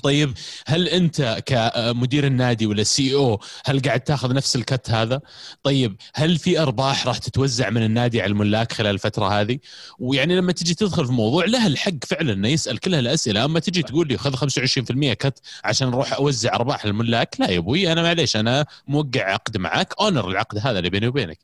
طيب 0.02 0.34
هل 0.66 0.88
انت 0.88 1.42
كمدير 1.46 2.26
النادي 2.26 2.66
ولا 2.66 2.82
سي 2.82 3.14
أو 3.14 3.40
هل 3.64 3.80
قاعد 3.80 4.00
تاخذ 4.00 4.34
نفس 4.34 4.56
الكت 4.56 4.90
هذا؟ 4.90 5.20
طيب 5.62 5.96
هل 6.14 6.38
في 6.38 6.58
أرباح 6.60 7.06
راح 7.06 7.18
تتوزع 7.18 7.70
من 7.70 7.82
النادي 7.82 8.22
على 8.22 8.30
الملاك 8.30 8.72
خلال 8.72 8.94
الفترة 8.94 9.40
هذه؟ 9.40 9.58
ويعني 9.98 10.36
لما 10.36 10.52
تجي 10.52 10.74
تدخل 10.74 11.04
في 11.04 11.10
الموضوع 11.10 11.44
له 11.44 11.66
الحق 11.66 12.04
فعلا 12.06 12.32
إنه 12.32 12.48
يسأل 12.48 12.78
كل 12.78 12.94
هالأسئلة 12.94 13.44
أما 13.44 13.60
تجي 13.60 13.82
تقول 13.82 14.08
لي 14.08 14.16
خذ 14.18 14.36
25% 14.36 15.12
كت 15.12 15.38
عشان 15.64 15.88
أروح 15.88 16.12
أوزع 16.12 16.54
أرباح 16.54 16.84
الملاك 16.84 17.36
لا 17.40 17.50
يا 17.50 17.58
أبوي 17.58 17.92
أنا 17.92 18.02
معليش 18.02 18.36
أنا 18.36 18.66
موقع 18.88 19.32
عقد 19.32 19.56
معك 19.56 19.94
أونر 20.00 20.30
العقد 20.30 20.58
هذا 20.58 20.78
اللي 20.78 20.90
بيني 20.90 21.08
وبينك. 21.08 21.38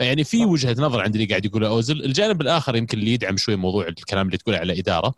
يعني 0.00 0.24
في 0.24 0.44
وجهة 0.44 0.76
نظر 0.78 1.00
عند 1.00 1.14
اللي 1.14 1.26
قاعد 1.26 1.44
يقوله 1.44 1.68
أوزل، 1.68 2.04
الجانب 2.04 2.40
الآخر 2.40 2.76
يمكن 2.76 2.98
اللي 2.98 3.12
يدعم 3.12 3.36
شوي 3.36 3.56
موضوع 3.56 3.88
الكلام 3.88 4.26
اللي 4.26 4.38
تقوله 4.38 4.58
على 4.58 4.78
إدارة 4.80 5.14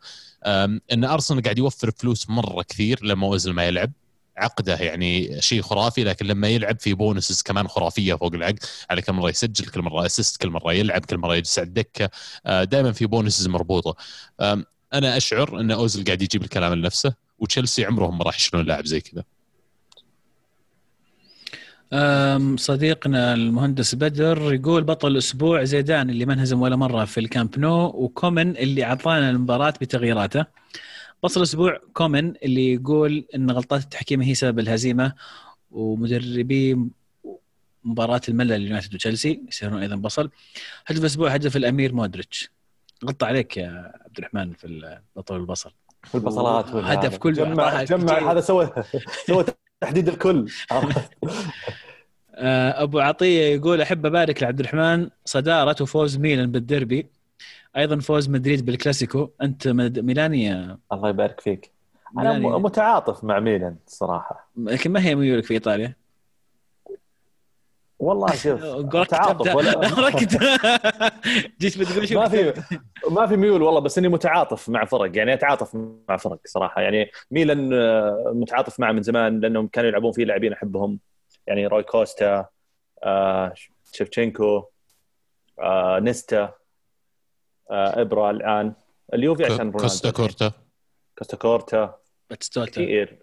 إن 0.93 1.05
أرسنال 1.05 1.43
قاعد 1.43 1.59
يوفر 1.59 1.91
فلوس 1.91 2.31
مرة 2.31 2.62
كثير 2.62 3.05
لما 3.05 3.27
اوزل 3.27 3.53
ما 3.53 3.65
يلعب. 3.65 3.93
عقده 4.37 4.77
يعني 4.77 5.43
شيء 5.43 5.62
خرافي 5.62 6.05
لكن 6.05 6.27
لما 6.27 6.49
يلعب 6.49 6.81
في 6.81 6.95
bonuses 6.95 7.43
كمان 7.43 7.69
خرافية 7.69 8.15
فوق 8.15 8.35
العقد. 8.35 8.59
على 8.91 9.03
كل 9.03 9.12
مرة 9.12 9.29
يسجل 9.31 9.67
كل 9.67 9.83
مرة 9.83 10.07
assist 10.07 10.43
كل 10.43 10.51
مرة 10.51 10.73
يلعب 10.73 11.05
كل 11.05 11.19
مرة 11.19 11.37
يجلس 11.37 11.59
على 11.59 11.69
الدكة. 11.69 12.11
آه، 12.47 12.65
دائما 12.65 12.93
في 12.93 13.07
bonuses 13.07 13.49
مربوطة. 13.49 13.97
أنا 14.95 15.17
أشعر 15.17 15.61
إن 15.61 15.71
اوزل 15.71 16.05
قاعد 16.05 16.23
يجيب 16.23 16.43
الكلام 16.43 16.75
لنفسه 16.75 17.15
وتشيلسي 17.39 17.85
عمرهم 17.85 18.19
ما 18.19 18.25
راح 18.25 18.37
يشيلون 18.37 18.67
لاعب 18.67 18.87
زي 18.87 19.01
كذا. 19.01 19.25
صديقنا 22.57 23.35
المهندس 23.35 23.95
بدر 23.95 24.55
يقول 24.55 24.85
بطل 24.85 25.09
الأسبوع 25.09 25.65
زيدان 25.65 26.11
اللي 26.11 26.27
ما 26.27 26.33
انهزم 26.33 26.62
ولا 26.62 26.77
مرة 26.77 27.05
في 27.05 27.21
الكامب 27.21 27.59
نو 27.59 27.85
وكومن 27.87 28.57
اللي 28.57 28.85
أعطانا 28.85 29.31
المباراة 29.31 29.75
بتغييراته. 29.81 30.47
بطل 31.23 31.37
الأسبوع 31.37 31.81
كومن 31.93 32.37
اللي 32.37 32.73
يقول 32.73 33.25
إن 33.35 33.51
غلطات 33.51 33.83
التحكيم 33.83 34.21
هي 34.21 34.35
سبب 34.35 34.59
الهزيمة 34.59 35.12
ومدربي 35.71 36.79
مباراة 37.85 38.21
الملل 38.29 38.53
اليونايتد 38.53 38.95
وتشيلسي 38.95 39.43
يصيرون 39.49 39.83
أيضا 39.83 39.97
بصل. 39.97 40.31
هدف 40.87 41.01
الأسبوع 41.01 41.31
هدف 41.31 41.57
الأمير 41.57 41.95
مودريتش. 41.95 42.51
غلط 43.05 43.25
عليك 43.25 43.57
يا 43.57 43.93
عبد 44.05 44.19
الرحمن 44.19 44.53
في 44.53 44.99
بطل 45.17 45.37
البصل. 45.37 45.73
في 46.05 46.15
البصلات 46.15 46.69
هدف 46.69 47.19
كل 47.19 47.33
جمع, 47.33 47.83
جمع 47.83 48.33
هذا 48.33 48.41
سوى 48.41 48.73
سوى 49.27 49.45
تحديد 49.81 50.09
الكل. 50.09 50.51
آه، 52.35 52.82
أبو 52.82 53.01
عطية 53.01 53.55
يقول 53.55 53.81
أحب 53.81 54.07
أبارك 54.07 54.43
لعبد 54.43 54.61
الرحمن 54.61 55.11
صدارة 55.24 55.77
وفوز 55.82 56.16
ميلان 56.16 56.52
بالديربي 56.52 57.07
أيضا 57.77 57.98
فوز 57.98 58.28
مدريد 58.28 58.65
بالكلاسيكو. 58.65 59.31
أنت 59.43 59.69
ميلاني 59.69 60.52
الله 60.93 61.09
يبارك 61.09 61.40
فيك. 61.40 61.70
أنا 62.19 62.39
متعاطف 62.39 63.24
مع 63.24 63.40
ميلان 63.40 63.77
الصراحه 63.86 64.51
لكن 64.57 64.93
ما 64.93 65.05
هي 65.05 65.15
ميولك 65.15 65.44
في 65.44 65.55
إيطاليا؟ 65.55 65.94
والله 68.01 68.35
شوف 68.35 68.61
تعاطف 69.11 69.55
ولا 69.55 70.11
جيت 71.61 71.79
بتقول 71.79 72.15
ما 72.15 72.29
في 72.29 72.63
ما 73.11 73.27
في 73.27 73.37
ميول 73.37 73.63
والله 73.63 73.81
بس 73.81 73.99
إني 73.99 74.09
متعاطف 74.09 74.69
مع 74.69 74.85
فرق 74.85 75.17
يعني 75.17 75.35
أتعاطف 75.35 75.75
مع 76.09 76.17
فرق 76.17 76.39
صراحة. 76.45 76.81
يعني 76.83 77.11
ميلان 77.31 77.73
آه، 77.73 78.33
متعاطف 78.35 78.81
معه 78.81 78.93
من 78.93 79.03
زمان 79.03 79.41
لأنهم 79.41 79.67
كانوا 79.67 79.89
يلعبون 79.89 80.13
فيه 80.13 80.25
لاعبين 80.25 80.53
أحبهم. 80.53 80.99
يعني 81.47 81.67
روي 81.67 81.83
كوستا 81.83 82.47
آه 83.05 83.55
شيفتشينكو 83.93 84.65
آه 85.61 85.99
نيستا 85.99 86.43
آه 87.71 88.01
إبرا 88.01 88.31
الآن. 88.31 88.73
اليوفي 89.15 89.45
عشان 89.45 89.73
كوستا 89.73 90.11
كورتا 90.11 90.53
كوستا 91.19 91.37
كورتا 91.37 91.95
باتستوتا. 92.31 92.71
كثير 92.71 93.20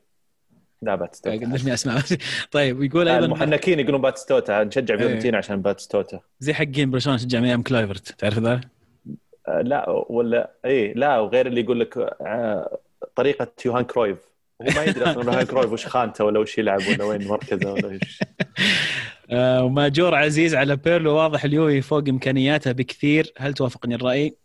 لا 0.81 0.95
باتستوتا. 0.95 1.35
قد 1.35 1.54
من 1.54 1.73
اسماء 1.73 2.01
طيب 2.51 2.83
يقول 2.83 3.07
أيضا 3.07 3.25
المحنكين 3.25 3.79
يقولون 3.79 4.01
باتستوتا 4.01 4.63
نشجع 4.63 4.93
إيه. 4.93 4.99
فيورنتينا 4.99 5.37
عشان 5.37 5.61
باتستوتا. 5.61 6.19
زي 6.39 6.53
حقين 6.53 6.91
برشلونة 6.91 7.17
شجع 7.17 7.39
من 7.39 7.45
أيام 7.45 7.61
كلايفرت 7.61 8.07
تعرف 8.07 8.39
ذا؟ 8.39 8.61
آه، 9.47 9.61
لا 9.61 9.89
ولا 10.09 10.51
اي 10.65 10.93
لا 10.93 11.19
وغير 11.19 11.47
اللي 11.47 11.61
يقول 11.61 11.79
لك 11.79 11.97
آه، 11.97 12.77
طريقة 13.15 13.47
يوهان 13.65 13.83
كرويف. 13.83 14.17
هو 14.61 14.67
ما 14.75 14.83
يدري 14.83 15.05
أصلا 15.05 15.23
يوهان 15.23 15.45
كرويف 15.45 15.71
وش 15.71 15.85
خانته 15.87 16.25
ولا 16.25 16.39
وش 16.39 16.57
يلعب 16.57 16.79
ولا 16.89 17.03
وين 17.03 17.27
مركزه 17.27 17.73
ولا 17.73 17.87
وش. 17.87 18.19
آه، 19.31 19.63
وماجور 19.63 20.15
عزيز 20.15 20.55
على 20.55 20.75
بيرلو 20.75 21.15
واضح 21.15 21.43
اليوفي 21.43 21.81
فوق 21.81 22.03
إمكانياته 22.09 22.71
بكثير. 22.71 23.33
هل 23.37 23.53
توافقني 23.53 23.95
الرأي؟ 23.95 24.35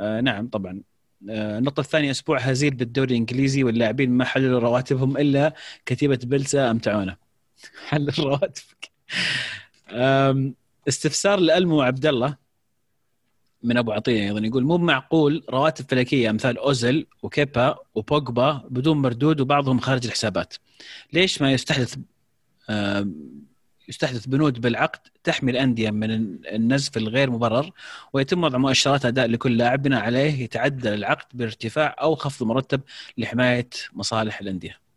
نعم 0.00 0.48
طبعا. 0.48 0.80
النقطة 1.28 1.80
الثانية 1.80 2.10
أسبوع 2.10 2.38
هزيل 2.38 2.74
بالدوري 2.74 3.10
الإنجليزي 3.10 3.64
واللاعبين 3.64 4.10
ما 4.10 4.24
حللوا 4.24 4.60
رواتبهم 4.60 5.16
إلا 5.16 5.54
كتيبة 5.86 6.18
بلسة 6.24 6.70
أمتعونا. 6.70 7.16
حل 7.88 8.10
رواتبك. 8.18 8.90
استفسار 10.88 11.40
لألمو 11.40 11.82
عبد 11.82 12.06
الله 12.06 12.36
من 13.62 13.76
أبو 13.76 13.92
عطية 13.92 14.22
أيضا 14.22 14.46
يقول 14.46 14.64
مو 14.64 14.78
معقول 14.78 15.44
رواتب 15.50 15.84
فلكية 15.90 16.30
أمثال 16.30 16.58
اوزل 16.58 17.06
وكيبا 17.22 17.76
وبوجبا 17.94 18.64
بدون 18.70 18.96
مردود 18.96 19.40
وبعضهم 19.40 19.80
خارج 19.80 20.06
الحسابات. 20.06 20.54
ليش 21.12 21.42
ما 21.42 21.52
يستحدث 21.52 21.96
يستحدث 23.88 24.26
بنود 24.26 24.60
بالعقد 24.60 25.00
تحمي 25.24 25.50
الأندية 25.50 25.90
من 25.90 26.10
النزف 26.46 26.96
الغير 26.96 27.30
مبرر 27.30 27.70
ويتم 28.12 28.44
وضع 28.44 28.58
مؤشرات 28.58 29.04
أداء 29.04 29.26
لكل 29.26 29.56
لاعب 29.56 29.82
بناء 29.82 30.00
عليه 30.04 30.42
يتعدل 30.42 30.94
العقد 30.94 31.26
بارتفاع 31.34 31.96
أو 32.00 32.14
خفض 32.14 32.46
مرتب 32.46 32.80
لحماية 33.18 33.68
مصالح 33.92 34.40
الأندية. 34.40 34.87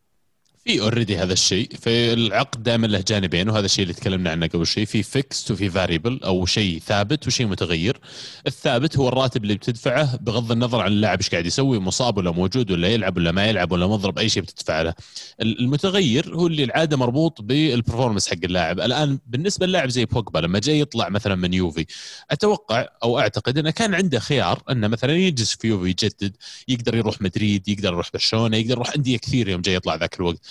في 0.65 0.81
already 0.81 1.17
هذا 1.17 1.33
الشيء 1.33 1.69
في 1.81 2.13
العقد 2.13 2.63
دائما 2.63 2.87
له 2.87 3.03
جانبين 3.07 3.49
وهذا 3.49 3.65
الشيء 3.65 3.83
اللي 3.83 3.93
تكلمنا 3.93 4.31
عنه 4.31 4.47
قبل 4.47 4.67
شيء 4.67 4.85
في 4.85 5.03
fixed 5.03 5.51
وفي 5.51 5.69
variable 5.69 6.19
أو 6.23 6.45
شيء 6.45 6.79
ثابت 6.79 7.27
وشيء 7.27 7.47
متغير. 7.47 7.99
الثابت 8.47 8.97
هو 8.97 9.07
الراتب 9.07 9.43
اللي 9.43 9.55
بتدفعه 9.55 10.15
بغض 10.17 10.51
النظر 10.51 10.81
عن 10.81 10.91
اللاعب 10.91 11.17
إيش 11.17 11.29
قاعد 11.29 11.45
يسوي 11.45 11.79
مصاب 11.79 12.17
ولا 12.17 12.31
موجود 12.31 12.71
ولا 12.71 12.87
يلعب 12.87 13.17
ولا 13.17 13.31
ما 13.31 13.45
يلعب 13.45 13.71
ولا 13.71 13.87
مضرب 13.87 14.19
أي 14.19 14.29
شيء 14.29 14.43
بتدفع 14.43 14.81
له 14.81 14.93
المتغير 15.41 16.35
هو 16.35 16.47
اللي 16.47 16.63
العادة 16.63 16.97
مربوط 16.97 17.41
بال 17.41 17.54
performance 17.54 18.27
حق 18.29 18.37
اللاعب. 18.43 18.79
الآن 18.79 19.19
بالنسبة 19.27 19.65
للاعب 19.65 19.89
زي 19.89 20.05
بوجبا 20.05 20.39
لما 20.39 20.59
جاي 20.59 20.79
يطلع 20.79 21.09
مثلا 21.09 21.35
من 21.35 21.53
يوفي 21.53 21.85
أتوقع 22.31 22.87
أو 23.03 23.19
أعتقد 23.19 23.57
إنه 23.57 23.71
كان 23.71 23.93
عنده 23.95 24.19
خيار 24.19 24.63
إنه 24.71 24.87
مثلا 24.87 25.13
يجلس 25.13 25.55
في 25.55 25.67
يوفي 25.67 25.89
يجدد 25.89 26.35
يقدر 26.67 26.95
يروح 26.95 27.21
مدريد 27.21 27.69
يقدر 27.69 27.93
يروح 27.93 28.09
برشلونة 28.13 28.57
يقدر 28.57 28.71
يروح 28.71 28.95
أندية 28.95 29.17
كثير 29.17 29.49
يوم 29.49 29.61
جاي 29.61 29.75
يطلع 29.75 29.95
ذاك 29.95 30.19
الوقت. 30.19 30.50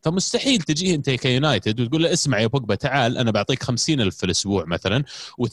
فمستحيل 0.00 0.62
تجيه 0.62 0.94
انت 0.94 1.10
كيونايتد 1.10 1.80
وتقول 1.80 2.02
له 2.02 2.12
اسمع 2.12 2.40
يا 2.40 2.46
بوجبا 2.46 2.74
تعال 2.74 3.18
أنا 3.18 3.30
بعطيك 3.30 3.62
خمسين 3.62 4.00
ألف 4.00 4.16
في 4.16 4.26
الأسبوع 4.26 4.64
مثلا 4.64 5.04
وال 5.38 5.44
50 5.44 5.50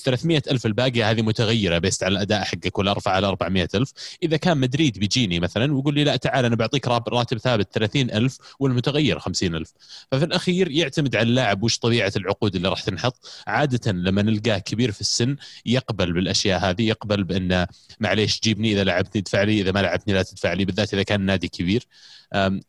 ألف 0.52 0.66
الباقيه 0.66 1.11
هذه 1.11 1.22
متغيرة 1.22 1.78
based 1.77 2.03
على 2.03 2.11
الأداء 2.11 2.44
حقك 2.44 2.80
ولا 2.80 2.91
ارفع 2.91 3.11
على 3.11 3.28
400 3.28 3.68
ألف. 3.76 3.94
إذا 4.24 4.38
كان 4.38 4.57
مدريد 4.57 4.99
بيجيني 4.99 5.40
مثلا 5.40 5.74
ويقول 5.74 5.95
لي 5.95 6.03
لا 6.03 6.16
تعال 6.16 6.45
أنا 6.45 6.56
بعطيك 6.56 6.88
راتب 6.88 7.38
ثابت 7.38 7.68
30 7.74 8.11
ألف 8.11 8.38
والمتغير 8.60 9.20
50 9.20 9.56
ألف. 9.56 9.74
ففي 10.11 10.26
الأخير 10.26 10.72
يعتمد 10.72 11.16
على 11.16 11.30
اللاعب 11.30 11.64
وش 11.64 11.78
طبيعة 11.78 12.14
العقود 12.16 12.56
اللي 12.56 12.70
راح 12.70 12.82
تنحط. 12.82 13.28
عادة 13.48 13.91
لما 13.91 14.22
نلقاه 14.22 14.57
كبير 14.57 14.91
في 14.91 15.02
السن 15.02 15.36
يقبل 15.66 16.14
بالأشياء 16.14 16.60
هذه 16.60 16.88
يقبل 16.88 17.24
بأنه 17.24 17.68
معليش 17.99 18.40
جيبني 18.40 18.74
إذا 18.74 18.84
لعبتني 18.84 19.22
ادفع 19.22 19.44
لي 19.44 19.61
إذا 19.61 19.72
ما 19.72 19.80
لعبتني 19.80 20.14
لا 20.14 20.24
تدفع 20.24 20.53
لي 20.53 20.66
بالذات 20.66 20.94
إذا 20.94 21.03
كان 21.03 21.22
نادي 21.22 21.48
كبير. 21.48 21.88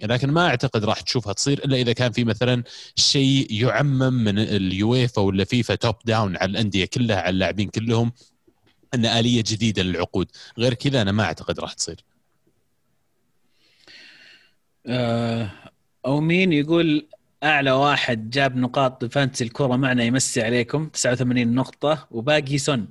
لكن 0.02 0.30
ما 0.30 0.46
أعتقد 0.46 0.84
راح 0.84 1.00
تشوفها 1.00 1.32
تصير 1.32 1.59
إلا 1.64 1.76
إذا 1.76 1.92
كان 1.92 2.12
في 2.12 2.24
مثلا 2.24 2.62
شيء 2.96 3.46
يعمم 3.50 4.12
من 4.12 4.38
اليويفا 4.38 5.22
ولا 5.22 5.44
فيفا 5.44 5.74
top 5.74 5.94
down 6.04 6.36
على 6.36 6.50
الأندية 6.50 6.84
كلها 6.84 7.16
على 7.16 7.30
اللاعبين 7.30 7.68
كلهم 7.68 8.12
إن 8.94 9.06
آلية 9.06 9.44
جديدة 9.46 9.82
للعقود. 9.82 10.28
غير 10.58 10.74
كذا 10.74 11.02
أنا 11.02 11.12
ما 11.12 11.24
أعتقد 11.24 11.60
راح 11.60 11.72
تصير. 11.72 12.04
آه، 14.86 15.50
أو 16.06 16.20
مين 16.20 16.52
يقول 16.52 17.08
أعلى 17.42 17.70
واحد 17.70 18.30
جاب 18.30 18.56
نقاط 18.56 19.04
fantasy 19.04 19.44
الكرة 19.44 19.76
معنا 19.76 20.04
يمسي 20.04 20.42
عليكم 20.42 20.88
89 20.88 21.54
نقطة 21.54 22.06
وباقي 22.10 22.58
سون 22.58 22.88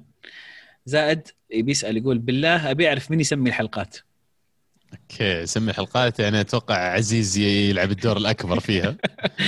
زائد 0.85 1.27
بيسأل 1.53 1.97
يقول 1.97 2.17
بالله 2.17 2.71
أبي 2.71 2.87
أعرف 2.89 3.11
مين 3.11 3.19
يسمي 3.19 3.49
الحلقات. 3.49 3.97
أوكي 4.93 5.45
سمي 5.45 5.73
حلقات 5.73 6.19
يعني 6.19 6.41
أتوقع 6.41 6.75
عزيز 6.75 7.37
يلعب 7.37 7.91
الدور 7.91 8.17
الأكبر 8.17 8.59
فيها. 8.59 8.95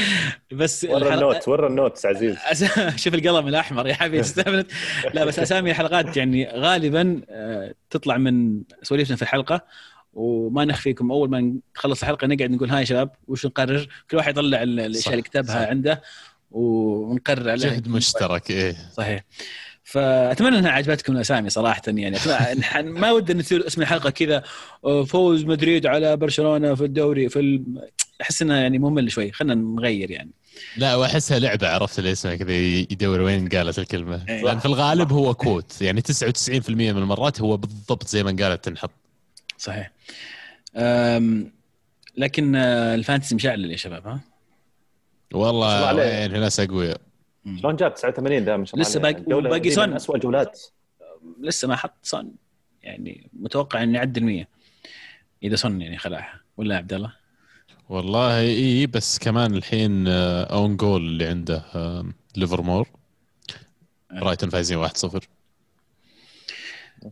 بس 0.51 0.83
ورا 0.89 0.99
الحلقة- 0.99 1.11
ال 1.13 1.20
note 1.20 1.47
ورا 1.47 1.67
ال 1.67 1.74
notes 1.74 2.05
عزيز. 2.05 2.37
شوف 3.03 3.13
القلم 3.13 3.47
الأحمر 3.47 3.87
يا 3.87 3.93
حبيبي 3.93 4.19
استهبلت 4.19 4.71
لا 5.13 5.25
بس 5.25 5.39
أسامي 5.39 5.71
الحلقات 5.71 6.17
يعني 6.17 6.47
غالبا 6.49 7.21
آه، 7.29 7.73
تطلع 7.89 8.17
من 8.17 8.61
سواليفنا 8.83 9.15
في 9.15 9.21
الحلقة. 9.21 9.61
وما 10.13 10.65
نخفيكم 10.65 11.11
أول 11.11 11.29
ما 11.29 11.59
نخلص 11.75 12.01
الحلقة 12.01 12.27
نقعد 12.27 12.51
نقول 12.51 12.69
هاي 12.69 12.79
يا 12.79 12.85
شباب 12.85 13.11
وش 13.27 13.45
نقرر؟ 13.45 13.87
كل 14.11 14.17
واحد 14.17 14.37
يطلع 14.37 14.63
ال- 14.63 14.79
الأشياء 14.79 15.11
اللي 15.13 15.21
كتبها. 15.21 15.67
عنده 15.67 16.01
ونقرر 16.51 17.49
عليها 17.49 17.69
جهد 17.69 17.87
مشترك 17.87 18.51
إيه. 18.51 18.75
صحيح. 18.97 19.23
فأتمنى 19.91 20.59
إنها 20.59 20.71
عجبتكم 20.71 21.13
الأسامي 21.15 21.49
صراحة 21.49 21.81
يعني. 21.87 22.17
ما 22.83 23.11
ودنا 23.11 23.39
نصير 23.39 23.67
اسم 23.67 23.81
الحلقة 23.81 24.09
كذا 24.09 24.43
فوز 25.07 25.45
مدريد 25.45 25.85
على 25.85 26.17
برشلونة 26.17 26.75
في 26.75 26.83
الدوري 26.85 27.29
في 27.29 27.39
ال... 27.39 27.63
أحس 28.21 28.41
إنها 28.41 28.57
يعني 28.57 28.79
ممل 28.79 29.11
شوي 29.11 29.31
خلينا 29.31 29.55
نغير 29.55 30.11
يعني. 30.11 30.31
لا 30.77 30.95
وأحسها 30.95 31.39
لعبة 31.39 31.67
عرفت 31.67 31.99
اللي 31.99 32.11
اسمها 32.11 32.35
كذا 32.35 32.51
يدور 32.51 33.21
وين 33.21 33.49
قالت 33.49 33.79
الكلمة. 33.79 34.25
إيه. 34.29 34.43
لأن 34.43 34.59
في 34.59 34.65
الغالب 34.65 35.11
هو 35.13 35.33
quote. 35.33 35.81
يعني 35.81 36.01
99% 36.01 36.69
من 36.69 36.97
المرات 36.97 37.41
هو 37.41 37.57
بالضبط 37.57 38.07
زي 38.07 38.23
ما 38.23 38.35
قالت 38.39 38.65
تنحط. 38.65 38.91
صحيح. 39.57 39.91
أم... 40.75 41.51
لكن 42.17 42.55
آه، 42.55 42.95
ال 42.95 43.00
fantasy 43.00 43.35
مشعل 43.35 43.71
يا 43.71 43.77
شباب 43.77 44.07
ها؟ 44.07 44.19
والله. 45.33 46.03
يعني 46.03 46.39
ناس 46.39 46.59
أقوياء. 46.59 47.01
شلون 47.61 47.75
جاب؟ 47.75 47.93
89 47.93 48.43
ذا 48.45 48.57
ما 48.57 48.65
شاء 48.65 48.75
الله 48.75 48.89
لسه. 48.89 48.99
باقي- 48.99 49.59
دي 49.59 49.71
سون. 49.71 49.93
اسوء 49.93 50.15
الجولات. 50.15 50.61
لسه 51.39 51.67
ما 51.67 51.75
حط 51.75 51.93
سون. 52.03 52.31
يعني 52.83 53.29
متوقع 53.33 53.83
إنه 53.83 53.97
يعدي 53.97 54.19
المية. 54.19 54.47
إذا 55.43 55.55
صن 55.55 55.81
يعني 55.81 55.97
خلاها. 55.97 56.41
ولا 56.57 56.73
يا 56.73 56.79
عبد 56.79 56.93
الله؟ 56.93 57.13
والله 57.89 58.39
إي 58.39 58.87
بس 58.87 59.19
كمان 59.19 59.55
الحين 59.55 60.07
آه، 60.07 60.43
اون 60.43 60.77
جول 60.77 61.01
اللي 61.01 61.25
عنده 61.27 61.57
آه، 61.75 62.05
ليفرمور. 62.37 62.87
برايتون 64.11 64.49
فايزين 64.49 64.77
1-0 64.87 65.27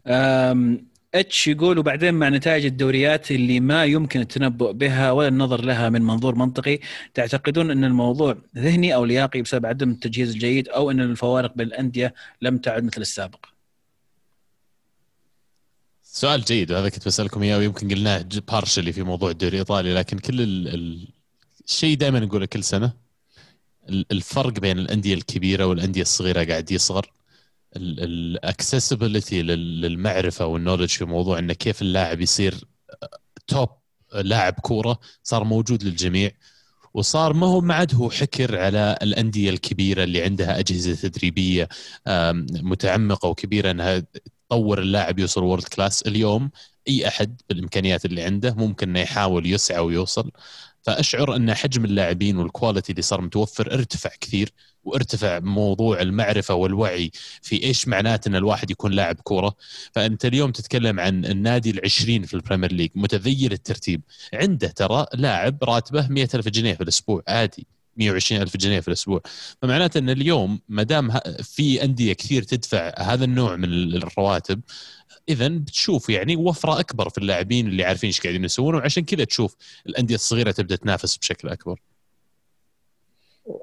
أم، 0.08 0.88
اتش 1.16 1.48
يقول 1.48 1.78
وبعدين 1.78 2.14
مع 2.14 2.30
نتائج 2.30 2.66
الدوريات 2.66 3.32
اللي 3.32 3.60
ما 3.60 3.86
يمكن 3.86 4.20
التنبؤ 4.20 4.72
بها 4.72 5.12
ولا 5.12 5.28
النظر 5.28 5.62
لها 5.66 5.90
من 5.90 6.02
منظور 6.02 6.36
منطقي 6.36 6.80
تعتقدون 7.14 7.72
أن 7.72 7.84
الموضوع 7.84 8.38
ذهني 8.56 8.96
أو 8.96 9.06
لياقي 9.06 9.42
بسبب 9.42 9.66
عدم 9.66 9.90
التجهيز 9.90 10.30
الجيد 10.34 10.70
أو 10.70 10.92
أن 10.92 11.00
الفوارق 11.02 11.54
بين 11.56 11.68
الانديه 11.68 12.14
لم 12.42 12.58
تعد 12.58 12.84
مثل 12.84 13.02
السابق؟ 13.02 13.46
سؤال 16.04 16.42
جيد 16.42 16.72
وهذا 16.72 16.90
كنت 16.90 17.06
بسألكم 17.06 17.44
إياه 17.44 17.58
ويمكن 17.58 17.90
قلناه 17.90 18.26
partially 18.48 18.92
في 18.94 19.04
موضوع 19.04 19.30
الدوري 19.32 19.54
الإيطالي 19.54 19.94
لكن 19.94 20.20
كل 20.20 20.42
ال- 20.42 20.68
ال- 20.68 21.08
الشيء 21.66 21.98
دائما 21.98 22.20
نقوله 22.20 22.46
كل 22.46 22.64
سنة 22.64 22.94
ال- 23.90 24.06
الفرق 24.12 24.60
بين 24.60 24.80
الأندية 24.80 25.14
الكبيرة 25.14 25.66
والأندية 25.66 26.02
الصغيرة 26.02 26.44
قاعد 26.44 26.72
يصغر. 26.72 27.12
ال 27.78 27.89
accessibility 27.89 29.42
للمعرفة 29.42 30.46
وال 30.46 30.54
knowledge 30.54 30.90
في 30.90 31.06
موضوع 31.06 31.40
انه 31.40 31.54
كيف 31.54 31.82
اللاعب 31.82 32.22
يصير 32.22 32.56
top 33.48 33.70
لاعب 34.16 34.54
كورة 34.54 35.00
صار 35.24 35.44
موجود 35.44 35.84
للجميع. 35.84 36.32
وصار 36.94 37.34
ما 37.34 37.48
هو 37.48 37.62
ما 37.62 37.74
عاد 37.74 37.96
هو 37.96 38.10
حكر 38.10 38.60
على 38.60 38.98
الأندية 39.02 39.50
الكبيرة 39.50 40.04
اللي 40.04 40.24
عندها 40.24 40.60
أجهزة 40.60 40.96
تدريبية 40.96 41.70
متعمقة 42.54 43.30
وكبيرة 43.30 43.72
إنها 43.72 44.04
تطور 44.50 44.80
اللاعب 44.82 45.20
يوصل 45.20 45.44
world 45.44 45.64
class 45.64 46.02
اليوم 46.02 46.52
أي 46.88 47.08
أحد 47.08 47.42
بالإمكانيات 47.50 48.06
اللي 48.06 48.22
عنده 48.24 48.54
ممكن 48.54 48.90
إنه 48.90 49.00
يحاول 49.00 49.46
يسعى 49.46 49.80
ويوصل. 49.80 50.32
فأشعر 50.82 51.36
إن 51.36 51.54
حجم 51.54 51.86
اللاعبين 51.86 52.38
وال 52.38 52.50
quality 52.50 52.92
اللي 52.92 53.02
صار 53.02 53.22
متوفر 53.22 53.74
ارتفع 53.74 54.10
كثير. 54.22 54.54
وارتفع 54.84 55.40
موضوع 55.40 56.02
المعرفة 56.02 56.54
والوعي 56.54 57.12
في 57.42 57.64
إيش 57.64 57.88
معناته 57.88 58.30
إن 58.30 58.36
الواحد 58.36 58.72
يكون 58.72 58.92
لاعب 58.92 59.16
كورة. 59.16 59.56
فأنت 59.94 60.26
اليوم 60.26 60.52
تتكلم 60.52 61.00
عن 61.00 61.26
النادي 61.26 61.70
العشرين 61.70 62.24
في 62.24 62.34
البريمير 62.34 62.72
ليج 62.72 62.90
متذيل 62.96 63.54
الترتيب. 63.54 64.02
عنده 64.34 64.68
ترى 64.68 65.06
لاعب 65.14 65.64
راتبه 65.64 66.08
100 66.08 66.28
ألف 66.36 66.48
جنيه 66.48 66.74
في 66.74 66.84
الأسبوع 66.84 67.24
عادي 67.28 67.68
120 67.98 68.42
ألف 68.42 68.58
جنيه 68.58 68.80
في 68.80 68.88
الأسبوع. 68.88 69.22
فمعناته 69.62 69.98
إن 69.98 70.10
اليوم 70.10 70.60
ما 70.70 70.84
دام 70.84 71.12
في 71.44 71.84
أندية 71.84 72.14
كثير 72.14 72.44
تدفع 72.44 72.94
هذا 72.98 73.26
النوع 73.26 73.56
من 73.56 73.66
الرواتب 73.96 74.62
اذا 75.30 75.48
بتشوف 75.48 76.10
يعني 76.10 76.36
وفرة 76.36 76.80
أكبر 76.80 77.10
في 77.10 77.18
اللاعبين 77.18 77.68
اللي 77.68 77.84
عارفين 77.84 78.08
إيش 78.08 78.22
قاعدين 78.22 78.46
يسوون 78.46 78.76
وعشان 78.76 79.04
كذا 79.04 79.24
تشوف 79.24 79.56
الأندية 79.88 80.16
الصغيرة 80.16 80.52
تبدأ 80.52 80.76
تنافس 80.76 81.18
بشكل 81.18 81.50
أكبر. 81.50 81.80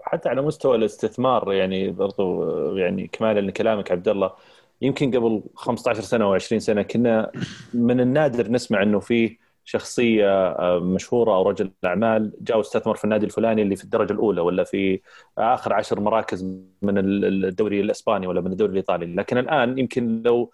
حتى 0.03 0.29
على 0.29 0.43
مستوى 0.43 0.77
الاستثمار 0.77 1.53
يعني 1.53 1.91
برضو 1.91 2.43
يعني 2.77 3.07
كمالا 3.13 3.41
لكلامك 3.41 3.93
عبد 3.93 4.09
الله 4.09 4.33
يمكن 4.83 5.11
قبل 5.17 5.43
15 5.55 6.01
سنة 6.03 6.25
أو 6.25 6.35
20 6.35 6.61
سنة 6.61 6.83
كنا 6.83 7.31
من 7.75 8.01
النادر 8.01 8.51
نسمع 8.51 8.83
إنه 8.83 9.01
في 9.01 9.37
شخصية 9.65 10.49
آه، 10.51 10.79
مشهورة 10.79 11.35
أو 11.37 11.43
رجل 11.51 11.71
أعمال 11.85 12.33
جاء 12.41 12.59
واستثمر 12.59 12.95
في 12.95 13.05
النادي 13.05 13.27
الفلاني 13.27 13.63
اللي 13.63 13.77
في 13.77 13.85
الدرجة 13.85 14.13
الأولى 14.13 14.41
ولا 14.41 14.65
في 14.65 15.01
آخر 15.39 15.73
عشر 15.73 16.01
مراكز 16.01 16.43
من 16.83 16.99
ال- 16.99 17.45
الدوري 17.45 17.81
الإسباني 17.81 18.27
ولا 18.27 18.41
من 18.41 18.53
الدوري 18.53 18.71
الإيطالي. 18.73 19.07
لكن 19.07 19.39
الآن 19.39 19.79
يمكن 19.79 20.23
لو 20.23 20.51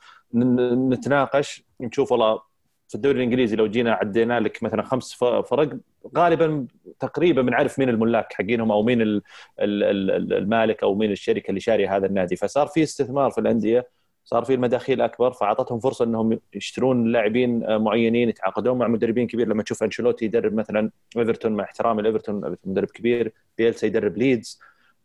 نتناقش 0.91 1.65
نشوف 1.81 2.13
والله 2.13 2.41
في 2.89 2.95
الدوري 2.95 3.17
الإنجليزي 3.19 3.57
لو 3.57 3.67
جينا 3.67 3.93
عدينا 3.93 4.41
لك 4.41 4.63
مثلا 4.63 4.83
خمس 4.83 5.15
فرق 5.15 5.77
غالبا 6.17 6.67
تقريبا 7.03 7.43
بنعرف 7.43 7.79
مين 7.79 7.89
الملاك 7.89 8.33
حقينهم 8.33 8.73
أو 8.73 8.83
مين 8.83 9.03
ال- 9.03 9.23
ال- 9.61 10.11
ال- 10.11 10.33
المالك 10.33 10.83
أو 10.83 10.95
مين 10.95 11.13
الشركة 11.13 11.49
اللي 11.49 11.61
شارية 11.61 11.97
هذا 11.97 12.07
النادي. 12.07 12.37
فصار 12.37 12.67
في 12.67 12.83
استثمار 12.83 13.31
في 13.31 13.39
الأندية 13.39 13.89
صار 14.25 14.45
في 14.45 14.55
المداخيل 14.55 15.01
أكبر 15.01 15.33
فأعطتهم 15.33 15.81
فرصة 15.81 16.05
إنهم 16.05 16.39
يشترون 16.55 17.13
لاعبين 17.13 17.77
معينين 17.77 18.29
يتعاقدون 18.29 18.79
مع 18.79 18.89
مدربين 18.89 19.27
كبير. 19.27 19.49
لما 19.49 19.63
تشوف 19.63 19.83
أنشيلوتي 19.83 20.25
يدرب 20.25 20.55
مثلا 20.55 20.91
إيفرتون 21.17 21.53
مع 21.53 21.65
احترامي 21.65 22.03
لإيفرتون 22.03 22.57
مدرب 22.65 22.89
كبير. 22.89 23.33
بيلسا 23.59 23.87
يدرب 23.87 24.17
ليدز. 24.19 24.61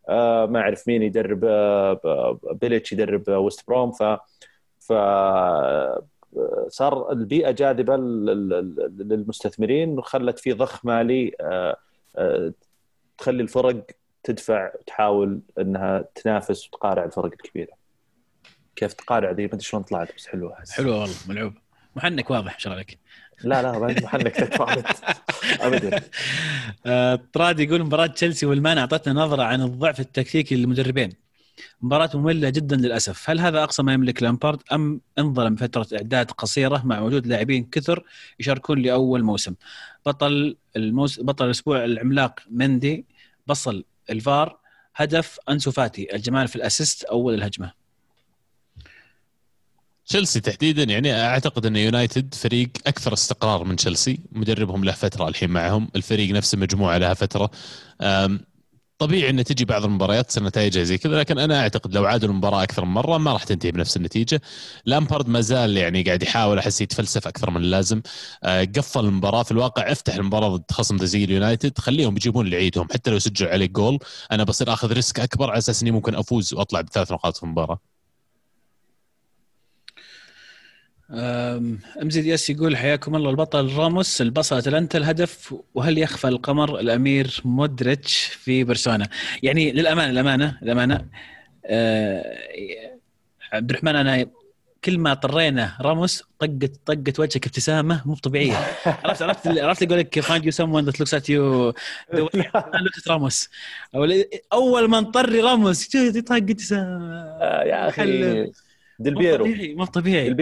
آه، 0.08 0.46
ما 0.46 0.60
أعرف 0.60 0.88
مين 0.88 1.02
يدرب 1.02 1.44
آه، 1.44 2.38
بيليتش 2.60 2.92
يدرب 2.92 3.30
آه، 3.30 3.38
ويست 3.38 3.66
بروم. 3.68 3.92
ف 3.92 4.02
ف 4.80 4.92
صار 6.68 7.12
البيئة 7.12 7.50
جاذبة 7.50 7.96
لل- 7.96 8.48
لل- 8.48 9.08
للمستثمرين 9.08 9.98
وخلت 9.98 10.38
في 10.38 10.52
ضخ 10.52 10.86
مالي 10.86 11.32
تخلي 13.18 13.42
الفرق 13.42 13.86
تدفع 14.22 14.70
وتحاول 14.80 15.40
إنها 15.58 16.04
تنافس 16.14 16.66
وتقارع 16.66 17.04
الفرق 17.04 17.24
الكبيرة. 17.32 17.72
كيف 18.76 18.92
تقارع 18.92 19.30
ذي 19.30 19.42
ما 19.42 19.48
أدري 19.48 19.60
شلون 19.60 19.82
طلعت 19.82 20.14
بس 20.16 20.26
حلوة. 20.26 20.56
حلوة 20.70 21.00
والله 21.00 21.14
ملعوب 21.28 21.52
محنك 21.96 22.30
واضح 22.30 22.58
عليك 22.66 22.98
لا 23.44 23.62
لا 23.62 23.78
محنك 24.02 24.36
ابدا 25.60 26.00
آه، 26.86 27.20
طراد 27.32 27.60
يقول 27.60 27.84
مباراة 27.84 28.06
تشيلسي 28.06 28.46
والمان 28.46 28.78
أعطتنا 28.78 29.14
نظرة 29.14 29.42
عن 29.42 29.62
الضعف 29.62 30.00
التكتيكي 30.00 30.56
للمدربين. 30.56 31.12
مباراة 31.82 32.10
مملة 32.14 32.50
جدا 32.50 32.76
للأسف، 32.76 33.30
هل 33.30 33.40
هذا 33.40 33.62
أقصى 33.62 33.82
ما 33.82 33.92
يملك 33.92 34.22
لامبارد 34.22 34.62
أم 34.72 35.00
انظلم 35.18 35.56
فترة 35.56 35.86
إعداد 35.92 36.30
قصيرة 36.30 36.82
مع 36.84 37.00
وجود 37.00 37.26
لاعبين 37.26 37.68
كثر 37.72 38.04
يشاركون 38.40 38.82
لأول 38.82 39.22
موسم؟ 39.22 39.54
بطل 40.06 40.56
الموس... 40.76 41.20
بطل 41.20 41.44
الأسبوع 41.44 41.84
العملاق 41.84 42.40
مندي 42.50 43.04
بصل 43.46 43.84
الفار 44.10 44.58
هدف 44.96 45.38
أنسو 45.48 45.70
فاتي 45.70 46.14
الجمال 46.14 46.48
في 46.48 46.56
الأسيست 46.56 47.04
أول 47.04 47.34
الهجمة. 47.34 47.72
تشيلسي 50.06 50.40
تحديدا 50.40 50.82
يعني 50.82 51.20
أعتقد 51.20 51.66
أن 51.66 51.76
يونايتد 51.76 52.34
فريق 52.34 52.68
أكثر 52.86 53.12
استقرار 53.12 53.64
من 53.64 53.76
تشيلسي 53.76 54.20
مدربهم 54.32 54.84
له 54.84 54.92
فترة 54.92 55.28
الحين 55.28 55.50
معهم 55.50 55.88
الفريق 55.96 56.34
نفسه 56.34 56.58
مجموعة 56.58 56.98
لها 56.98 57.14
فترة 57.14 57.50
أم، 58.00 58.40
طبيعي 58.98 59.30
إن 59.30 59.44
تجي 59.44 59.64
بعض 59.64 59.84
المباريات 59.84 60.26
تصير 60.28 60.42
نتائجها 60.44 60.84
زي 60.84 60.98
كذا 60.98 61.18
لكن 61.18 61.38
أنا 61.38 61.60
أعتقد 61.60 61.94
لو 61.94 62.04
عادوا 62.06 62.28
المباراة 62.28 62.62
أكثر 62.62 62.84
من 62.84 62.90
مرة 62.92 63.18
ما 63.18 63.32
راح 63.32 63.44
تنتهي 63.44 63.70
بنفس 63.72 63.96
النتيجة. 63.96 64.40
لامبارد 64.86 65.28
ما 65.28 65.40
زال 65.40 65.76
يعني 65.76 66.02
قاعد 66.02 66.22
يحاول 66.22 66.58
أحس 66.58 66.80
يتفلسف 66.80 67.26
أكثر 67.28 67.50
من 67.50 67.56
اللازم. 67.56 68.02
أه، 68.44 68.64
قفل 68.64 69.00
المباراة 69.00 69.42
في 69.42 69.50
الواقع 69.52 69.92
افتح 69.92 70.14
المباراة 70.14 70.48
ضد 70.56 70.64
خصم 70.72 70.98
زي 70.98 71.24
اليونايتد 71.24 71.78
خليهم 71.78 72.16
يجيبون 72.16 72.44
اللي 72.44 72.56
يعيدهم. 72.56 72.88
حتى 72.92 73.10
لو 73.10 73.18
سجلوا 73.18 73.50
عليك 73.50 73.70
جول 73.70 73.98
أنا 74.32 74.44
بصير 74.44 74.72
آخذ 74.72 74.92
risk 74.92 75.20
أكبر 75.20 75.50
على 75.50 75.58
أساس 75.58 75.82
إني 75.82 75.90
ممكن 75.90 76.14
أفوز 76.14 76.54
وأطلع 76.54 76.80
بثلاث 76.80 77.12
نقاط 77.12 77.36
في 77.36 77.42
المباراة. 77.42 77.97
امزيد 81.10 82.26
ياس 82.26 82.50
يقول 82.50 82.76
حياكم 82.76 83.16
الله 83.16 83.30
البطل 83.30 83.76
راموس 83.76 84.20
البصل 84.22 84.56
اتلانتا 84.56 84.98
الهدف 84.98 85.54
وهل 85.74 85.98
يخفى 85.98 86.28
القمر؟ 86.28 86.80
الأمير 86.80 87.40
مودريتش 87.44 88.24
في 88.24 88.64
برشلونة. 88.64 89.08
يعني 89.42 89.72
للأمانة 89.72 90.12
للأمانة 90.12 90.58
للأمانة 90.62 91.06
أه 91.66 92.38
عبد 93.52 93.70
الرحمن 93.70 93.96
أنا 93.96 94.26
كل 94.84 94.98
ما 94.98 95.14
طرينا 95.14 95.76
راموس 95.80 96.22
طقت 96.38 96.72
طقت 96.86 97.20
وجهك 97.20 97.46
ابتسامة 97.46 98.02
مو 98.06 98.14
طبيعية. 98.14 98.56
عرفت 99.04 99.22
عرفت 99.22 99.48
عرفت 99.48 99.82
يقول 99.82 99.98
لك 99.98 100.20
that 100.20 100.98
looks 100.98 101.12
at 101.12 101.28
you 101.28 101.72
the 102.12 102.22
way 102.22 102.42
look 102.82 102.98
at 102.98 103.08
راموس 103.08 103.48
أول 104.52 104.88
ما 104.88 105.00
نطري 105.00 105.40
راموس 105.40 105.88
طق 105.88 106.32
ابتسامة. 106.32 107.14
آه، 107.40 107.62
يا 107.64 107.88
أخي. 107.88 108.52
ديل 108.98 109.14
مو 109.14 109.20
طبيعي 109.36 109.74
مو 109.74 109.84
طبيعي. 109.84 110.30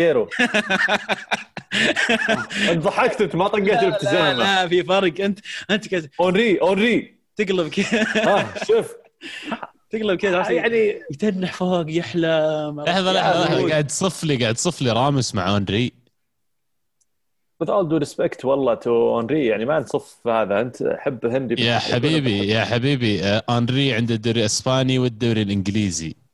ضحكت 2.72 3.20
أنت 3.20 3.36
ما 3.36 3.48
طقيت 3.48 3.66
لا, 3.66 3.82
الابتسامة. 3.82 4.32
لا 4.32 4.68
في 4.68 4.82
فرق. 4.84 5.20
أنت 5.20 5.38
أنت 5.70 5.88
كذا 5.88 6.08
أونري 6.20 6.60
أونري. 6.60 7.16
تقلب 7.36 7.68
كذا. 7.68 8.02
ها 8.02 8.54
شوف. 8.64 8.94
تقلب 9.90 10.18
كذا؟ 10.18 10.50
يعني 10.50 11.02
يتنح 11.10 11.52
فوق 11.52 11.84
يحلم 11.88 12.80
لحظة 12.80 13.12
لحظة. 13.12 13.68
قاعد 13.70 13.86
تصف 13.86 14.24
لي 14.24 14.36
قاعد 14.36 14.54
تصف 14.54 14.82
لي 14.82 14.92
راموس 14.92 15.34
مع 15.34 15.50
أونري. 15.50 15.92
With 17.64 17.68
all 17.68 17.86
due 17.88 18.00
respect 18.06 18.44
والله 18.44 18.74
to 18.74 19.16
أونري 19.16 19.46
يعني 19.46 19.64
ما 19.64 19.78
نصف 19.78 20.26
هذا. 20.26 20.60
أنت 20.60 20.96
حب 20.98 21.26
هنري 21.26 21.64
يا 21.64 21.78
حبيبي 21.78 22.48
يا 22.48 22.64
حبيبي 22.64 23.24
آه، 23.24 23.44
أونري 23.50 23.94
عنده 23.94 24.14
الدوري 24.14 24.40
الإسباني 24.40 24.98
والدوري 24.98 25.42
الإنجليزي. 25.42 26.25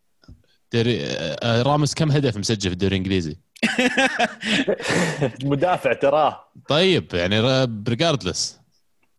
دوري 0.72 1.04
آه، 1.04 1.36
آه، 1.42 1.62
راموس 1.62 1.94
كم 1.94 2.10
هدف 2.10 2.36
مسجل 2.36 2.70
في 2.70 2.72
الدوري 2.72 2.96
الإنجليزي؟ 2.96 3.36
مدافع 5.44 5.92
تراه. 5.92 6.44
طيب 6.68 7.14
يعني 7.14 7.40
regardless 7.88 8.60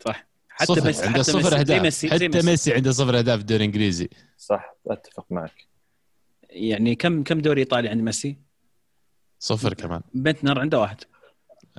صح. 0.05 0.25
حتى 0.49 0.65
صفر 0.65 0.89
بس 0.89 1.01
عنده 1.01 1.21
صفر 1.21 1.37
ميسي 1.37 1.55
أهداف. 1.59 1.81
ميسي 1.81 2.09
حتى 2.09 2.27
ميسي. 2.27 2.49
ميسي 2.49 2.73
عنده 2.73 2.91
صفر 2.91 3.17
أهداف 3.17 3.35
في 3.35 3.41
الدوري 3.41 3.63
الإنجليزي. 3.63 4.09
صح 4.37 4.75
أتفق 4.87 5.25
معك. 5.29 5.67
يعني 6.49 6.95
كم 6.95 7.23
كم 7.23 7.39
دوري 7.41 7.61
إيطالي 7.61 7.89
عند 7.89 8.01
ميسي؟ 8.01 8.37
صفر 9.39 9.73
كمان. 9.73 10.01
بنتنر 10.13 10.59
عنده 10.59 10.79
واحد. 10.79 10.97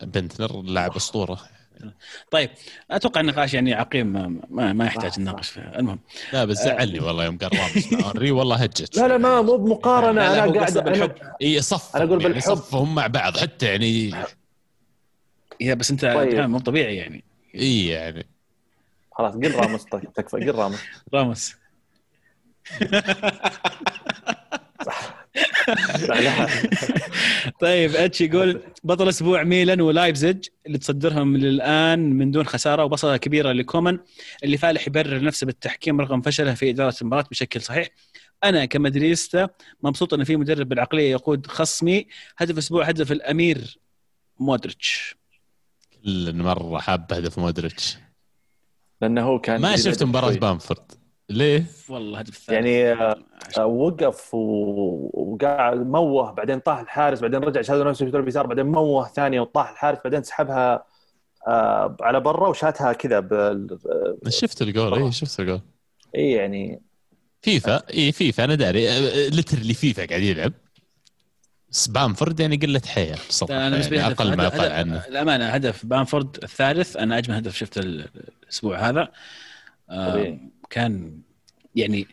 بنتنر 0.03 0.63
لاعب 0.63 0.97
أسطورة. 0.97 1.41
طيب 2.31 2.51
أتوقع 2.91 3.21
النقاش 3.21 3.55
يعني 3.55 3.75
عقيم 3.75 4.07
ما, 4.07 4.41
ما, 4.51 4.73
ما 4.73 4.85
يحتاج 4.87 5.21
نناقش 5.21 5.49
فيه 5.49 5.61
المهم. 5.79 5.99
لا 6.33 6.45
بس 6.45 6.57
زعلني 6.57 7.01
والله 7.01 7.25
يوم 7.25 7.39
قال 7.39 7.51
راموس 7.59 7.93
اونري 7.93 8.31
والله 8.31 8.57
هجت. 8.57 8.97
لا 8.97 9.09
لا 9.09 9.17
ما 9.19 9.43
مو 9.43 9.57
بمقارنة 9.57 10.13
لا، 10.13 10.37
لا، 10.37 10.45
أنا 10.45 10.53
قاعد 10.61 10.79
بالحب. 10.79 11.13
إي 11.43 11.63
صف 11.63 11.97
أنا 11.97 12.05
أقول 12.05 12.23
يعني 12.23 12.35
بالحب. 12.35 12.55
صفهم 12.55 12.95
مع 12.95 13.07
بعض 13.07 13.37
حتى 13.37 13.67
يعني 13.67 14.15
يا 15.61 15.75
بس 15.75 15.91
أنت 15.91 16.05
طيب. 16.05 16.41
مو 16.41 16.59
طبيعي 16.59 16.97
يعني. 16.97 17.25
إي 17.55 17.87
يعني. 17.87 18.27
خلاص 19.13 19.35
قل 19.35 19.55
راموس 19.55 19.85
طيب، 19.85 20.13
تكفى 20.13 20.37
قل 20.37 20.55
راموس 20.55 20.81
راموس 21.15 21.55
لا 22.81 22.87
لا 24.87 25.24
طيب 27.61 27.97
اتش 27.97 28.21
يقول 28.21 28.63
بطل 28.85 29.09
أسبوع 29.09 29.43
ميلان 29.43 29.81
ولايبزيج 29.81 30.49
اللي 30.67 30.79
تصدرهم 30.79 31.37
للآن 31.37 32.13
من 32.13 32.31
دون 32.31 32.47
خسارة 32.47 32.85
وبصلة 32.85 33.17
كبيرة 33.17 33.53
لكومان 33.53 33.99
اللي 34.45 34.57
فالح 34.57 34.87
يبرر 34.87 35.23
نفسه 35.23 35.47
بالتحكيم 35.47 36.01
رغم 36.01 36.23
فشله 36.23 36.55
في 36.55 36.71
إدارة 36.71 36.95
المباراة 37.03 37.25
بشكل 37.31 37.61
صحيح. 37.61 37.89
أنا 38.45 38.65
كمدريستا 38.65 39.49
مبسوط 39.83 40.15
ان 40.15 40.25
في 40.25 40.37
مدرب 40.37 40.69
بالعقلية 40.69 41.11
يقود 41.11 41.47
خصمي. 41.47 42.07
هدف 42.37 42.59
أسبوع 42.59 42.85
هدف 42.85 43.13
الأمير 43.13 43.79
مودريتش. 44.39 45.17
كل 46.05 46.37
مرة 46.37 46.79
حاب 46.79 47.13
هدف 47.13 47.39
مودريتش. 47.39 47.97
لأنه 49.01 49.23
هو 49.23 49.39
كان 49.39 49.61
ما 49.61 49.77
شفت 49.77 50.03
مباراة. 50.03 50.35
بامفورد. 50.35 51.04
ليه؟ 51.31 51.65
والله 51.89 52.19
هدف 52.19 52.29
الثالث 52.37 52.51
يعني 52.51 52.93
آه، 53.59 53.67
وقف 53.67 54.35
و- 54.35 55.11
وقاعد 55.15 55.87
موه 55.87 56.31
بعدين 56.33 56.59
طاح 56.59 56.79
الحارس 56.79 57.21
بعدين 57.21 57.41
رجع 57.41 57.63
شهد 57.63 57.81
نفسه 57.87 58.11
في 58.11 58.17
اليسار 58.19 58.47
بعدين 58.47 58.67
موه 58.67 59.09
ثانية 59.09 59.41
وطاح 59.41 59.71
الحارس 59.71 59.99
بعدين 60.05 60.23
سحبها 60.23 60.85
آه، 61.47 61.97
على 62.01 62.21
برا 62.21 62.49
وشاتها 62.49 62.93
كذا 62.93 63.21
بال... 63.21 63.79
شفت 64.29 64.63
الجول 64.63 64.95
اي 65.03 65.13
شفت 65.13 65.41
الجول. 65.41 65.61
اي 66.17 66.31
يعني. 66.31 66.83
فيفا 67.43 67.83
اي 67.95 68.13
فيفا 68.13 68.45
أنا 68.45 68.55
داري 68.55 68.87
literally 69.29 69.75
فيفا 69.75 70.07
قاعد 70.07 70.23
يلعب. 70.23 70.53
بامفورد 71.89 72.41
يعني 72.41 72.57
قلة 72.57 72.83
حيل 72.87 73.17
بصراحه 73.29 73.55
أنا 73.55 73.71
بالنسبة 73.71 73.97
يعني 73.97 74.13
أقل 74.15 74.37
ما 74.37 74.45
يقال 74.45 74.73
عنه. 74.73 75.05
الأمانة 75.09 75.47
هدف 75.47 75.87
بامفورد 75.87 76.39
الثالث 76.43 76.97
أنا 76.97 77.19
أجمل 77.19 77.37
هدف 77.37 77.57
شفته 77.57 77.79
الأسبوع 77.81 78.79
هذا. 78.89 79.09
آه، 79.91 80.11
طبيعي. 80.11 80.39
كان 80.71 81.21
يعني 81.75 82.07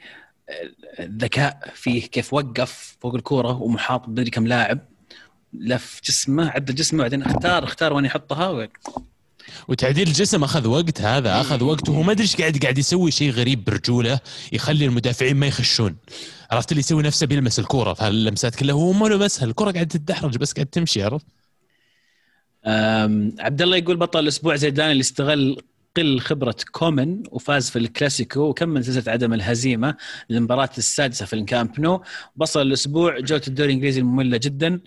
الذكاء 0.99 1.71
فيه 1.75 2.07
كيف 2.07 2.33
وقف 2.33 2.97
فوق 2.99 3.15
الكورة 3.15 3.61
ومحاط 3.61 4.09
بدري 4.09 4.29
كم 4.29 4.47
لاعب 4.47 4.79
لف 5.53 6.01
جسمه 6.03 6.49
عدل 6.49 6.75
جسمه 6.75 7.01
بعدين 7.03 7.23
اختار 7.23 7.63
اختار 7.63 7.93
وين 7.93 8.05
يحطها 8.05 8.49
و... 8.49 8.67
وتعديل 9.67 10.07
الجسم 10.07 10.43
أخذ 10.43 10.67
وقت 10.67 11.01
هذا 11.01 11.41
أخذ 11.41 11.63
وقت 11.63 11.89
وهو 11.89 12.03
ما 12.03 12.11
أدري 12.11 12.23
إيش 12.23 12.35
قاعد 12.35 12.57
قاعد 12.57 12.77
يسوي 12.77 13.11
شيء 13.11 13.31
غريب 13.31 13.63
برجوله 13.63 14.19
يخلي 14.51 14.85
المدافعين 14.85 15.35
ما 15.35 15.47
يخشون. 15.47 15.95
عرفت 16.51 16.71
اللي 16.71 16.79
يسوي 16.79 17.03
نفسه 17.03 17.27
بيلمس 17.27 17.59
الكورة 17.59 17.93
في 17.93 18.03
هاللمسات 18.03 18.55
كلها. 18.55 18.75
هو 18.75 18.93
ما 18.93 19.07
لمسها 19.07 19.45
الكوره 19.45 19.71
قاعدة 19.71 19.89
تتدحرج 19.89 20.37
بس 20.37 20.53
قاعد 20.53 20.65
تمشي 20.65 21.03
عرفت؟ 21.03 21.25
عبد 23.39 23.61
الله 23.61 23.77
يقول 23.77 23.97
بطل 23.97 24.19
الأسبوع 24.19 24.55
زيدان 24.55 24.91
اللي 24.91 25.01
استغل 25.01 25.57
قل 25.97 26.19
خبرة 26.19 26.55
كومن 26.71 27.23
وفاز 27.31 27.69
في 27.69 27.79
الكلاسيكو 27.79 28.41
وكمل 28.41 28.85
سلسلة 28.85 29.13
عدم 29.13 29.33
الهزيمة 29.33 29.97
للمباراة 30.29 30.69
السادسة 30.77 31.25
في 31.25 31.33
الكامب 31.33 31.79
نو. 31.79 32.03
وصل 32.37 32.61
الأسبوع 32.61 33.19
جولة 33.19 33.41
الدوري 33.47 33.69
الإنجليزي 33.69 33.99
المملة 33.99 34.37
جدا. 34.37 34.81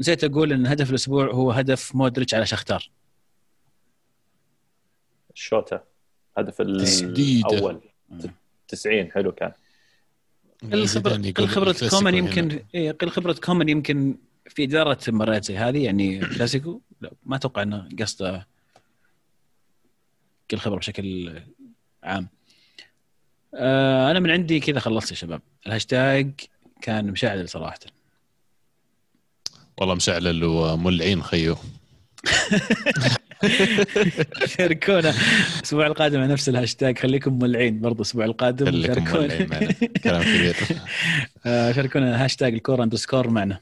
نسيت 0.00 0.24
أقول 0.24 0.52
أن 0.52 0.66
هدف 0.66 0.90
الأسبوع 0.90 1.30
هو 1.30 1.52
هدف 1.52 1.94
مودريتش 1.94 2.34
على 2.34 2.46
شختار 2.46 2.90
الشوطة 5.34 5.84
هدف 6.36 6.60
الأول. 6.60 7.80
90 8.68 9.12
حلو 9.12 9.32
كان. 9.32 9.52
قل 10.72 10.86
خبرة 10.86 11.32
قل 11.36 11.48
خبرة 11.48 11.76
كومن 11.90 12.14
يمكن 12.14 12.64
إيه 12.74 12.92
قل 12.92 13.10
خبرة 13.10 13.32
كومن 13.32 13.68
يمكن 13.68 14.16
في 14.48 14.64
إدارة 14.64 14.98
مباريات 15.08 15.44
زي 15.44 15.56
هذه 15.56 15.84
يعني 15.84 16.18
كلاسيكو 16.18 16.80
لا 17.00 17.12
ما 17.24 17.36
أتوقع 17.36 17.62
أنه 17.62 17.88
قصده 18.00 18.46
الخبره 20.54 20.78
بشكل 20.78 21.40
عام. 22.04 22.28
آه 23.54 24.10
أنا 24.10 24.20
من 24.20 24.30
عندي 24.30 24.60
كذا 24.60 24.80
خلصت 24.80 25.10
يا 25.10 25.16
شباب. 25.16 25.40
الهاشتاج 25.66 26.30
كان 26.82 27.10
مشعل 27.10 27.48
صراحة. 27.48 27.78
والله 29.78 29.94
مشعل 29.94 30.44
ومولعين 30.44 31.22
خيو. 31.22 31.56
شاركونا. 34.46 35.14
الأسبوع 35.58 35.86
القادم 35.86 36.20
على 36.20 36.32
نفس 36.32 36.48
الهاشتاج. 36.48 36.98
خليكم 36.98 37.32
مولعين 37.32 37.80
برضو 37.80 37.96
الأسبوع 37.96 38.24
القادم. 38.24 38.68
معنا. 39.50 39.72
كلام 40.04 40.22
كبير. 40.22 40.56
آه، 41.46 41.72
شاركونا. 41.72 42.24
هاشتاج 42.24 42.54
الكورة 42.54 42.84
underscore 42.84 43.30
معنا. 43.30 43.60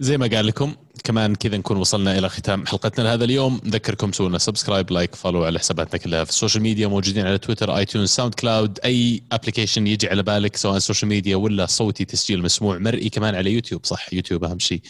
زي 0.00 0.18
ما 0.18 0.26
قال 0.26 0.46
لكم 0.46 0.74
كمان 1.04 1.34
كذا 1.34 1.56
نكون 1.56 1.76
وصلنا 1.76 2.18
إلى 2.18 2.28
ختام 2.28 2.66
حلقتنا 2.66 3.04
لهذا 3.04 3.24
اليوم. 3.24 3.60
نذكركم 3.64 4.12
سووا 4.12 4.38
subscribe 4.38 4.90
like 4.90 5.14
follow 5.14 5.44
على 5.44 5.58
حساباتنا 5.58 5.98
كلها 6.00 6.24
في 6.24 6.30
ال 6.30 6.35
social 6.35 6.62
media 6.62 6.86
موجودين 6.86 7.26
على 7.26 7.38
تويتر 7.38 7.76
اي 7.76 7.84
تيونز 7.84 8.08
ساوند 8.08 8.34
كلاود 8.34 8.78
أي 8.84 9.22
application 9.32 9.86
يجي 9.86 10.08
على 10.08 10.22
بالك 10.22 10.56
سواء 10.56 10.78
social 10.78 11.08
media 11.08 11.36
ولا 11.36 11.66
صوتي 11.66 12.04
تسجيل 12.04 12.42
مسموع 12.42 12.78
مرئي 12.78 13.08
كمان 13.08 13.34
على 13.34 13.52
يوتيوب 13.52 13.86
صح؟ 13.86 14.12
يوتيوب 14.12 14.44
أهم 14.44 14.58
شيء. 14.58 14.80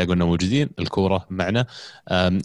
تلاقونا 0.00 0.24
موجودين 0.24 0.68
الكورة 0.78 1.26
معنا. 1.30 1.66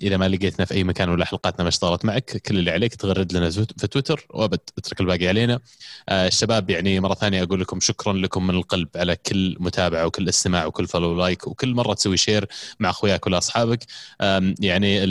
إذا 0.03 0.18
ما 0.18 0.30
لقيتنا 0.30 0.65
في 0.65 0.73
أي 0.73 0.84
مكان 0.84 1.10
ولا 1.10 1.26
حلقاتنا 1.26 1.64
ما 1.64 1.69
اشتغلت 1.69 2.06
معك 2.06 2.41
كل 2.45 2.57
اللي 2.60 2.72
عليك 2.72 2.95
تغرد 2.95 3.34
لنا 3.34 3.49
في 3.49 3.88
تويتر 3.88 4.27
وأبد 4.30 4.60
اترك 4.77 5.02
الباقي 5.02 5.27
علينا. 5.27 5.60
آه، 6.10 6.27
الشباب 6.27 6.69
يعني 6.69 6.99
مرة 6.99 7.14
ثانية 7.14 7.44
أقول 7.44 7.61
لكم 7.61 7.80
شكرا 7.80 8.14
لكم 8.14 8.48
من 8.48 8.56
القلب 8.56 8.88
على 8.95 9.15
كل 9.15 9.57
متابعة 9.60 10.06
وكل 10.06 10.30
استماع 10.30 10.65
وكل 10.65 10.88
follow 10.88 11.18
like 11.18 11.47
وكل 11.48 11.73
مرة 11.73 11.94
تسوي 11.94 12.18
share 12.18 12.47
مع 12.80 12.90
أخوياك 12.90 13.27
ولا 13.27 13.38
أصحابك. 13.38 13.80
يعني 14.60 15.06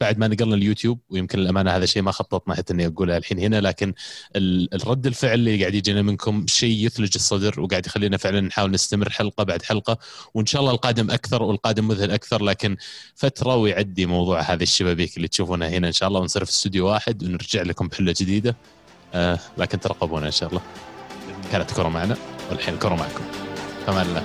بعد 0.00 0.18
ما 0.18 0.28
نقلنا 0.28 0.54
اليوتيوب 0.54 1.00
ويمكن 1.10 1.38
الامانه 1.38 1.70
هذا 1.70 1.86
شيء 1.86 2.02
ما 2.02 2.12
خططنا 2.12 2.54
حتى 2.54 2.72
إني 2.72 2.86
اقولها 2.86 3.16
الحين 3.16 3.38
هنا 3.38 3.60
لكن 3.60 3.94
الرد 4.36 5.06
الفعل 5.06 5.34
اللي 5.34 5.60
قاعد 5.60 5.74
يجينا 5.74 6.02
منكم 6.02 6.46
شيء 6.48 6.86
يثلج 6.86 7.10
الصدر 7.14 7.60
وقاعد 7.60 7.86
يخلينا 7.86 8.16
فعلا 8.16 8.40
نحاول 8.40 8.70
نستمر 8.70 9.10
حلقة 9.10 9.44
بعد 9.44 9.62
حلقة. 9.62 9.98
وإن 10.34 10.46
شاء 10.46 10.60
الله 10.60 10.72
القادم 10.72 11.10
أكثر 11.10 11.42
والقادم 11.64 11.88
مذهل 11.88 12.10
أكثر 12.10 12.42
لكن 12.42 12.76
فترة 13.14 13.56
ويعدي 13.56 14.06
موضوع 14.06 14.40
هذه 14.40 14.62
الشبابيك 14.62 15.16
اللي 15.16 15.28
تشوفونها 15.28 15.68
هنا 15.68 15.86
إن 15.86 15.92
شاء 15.92 16.08
الله 16.08 16.20
ونصير 16.20 16.44
في 16.44 16.50
استوديو 16.50 16.88
واحد 16.88 17.22
ونرجع 17.22 17.62
لكم 17.62 17.88
بحلة 17.88 18.14
جديدة. 18.20 18.56
آه 19.14 19.38
لكن 19.58 19.80
ترقبونا 19.80 20.26
إن 20.26 20.32
شاء 20.32 20.48
الله. 20.48 20.60
كانت 21.52 21.70
كره 21.70 21.88
معنا 21.88 22.16
والحين 22.50 22.78
كره 22.78 22.94
معكم. 22.94 23.24
فمان 23.86 24.06
الله. 24.06 24.22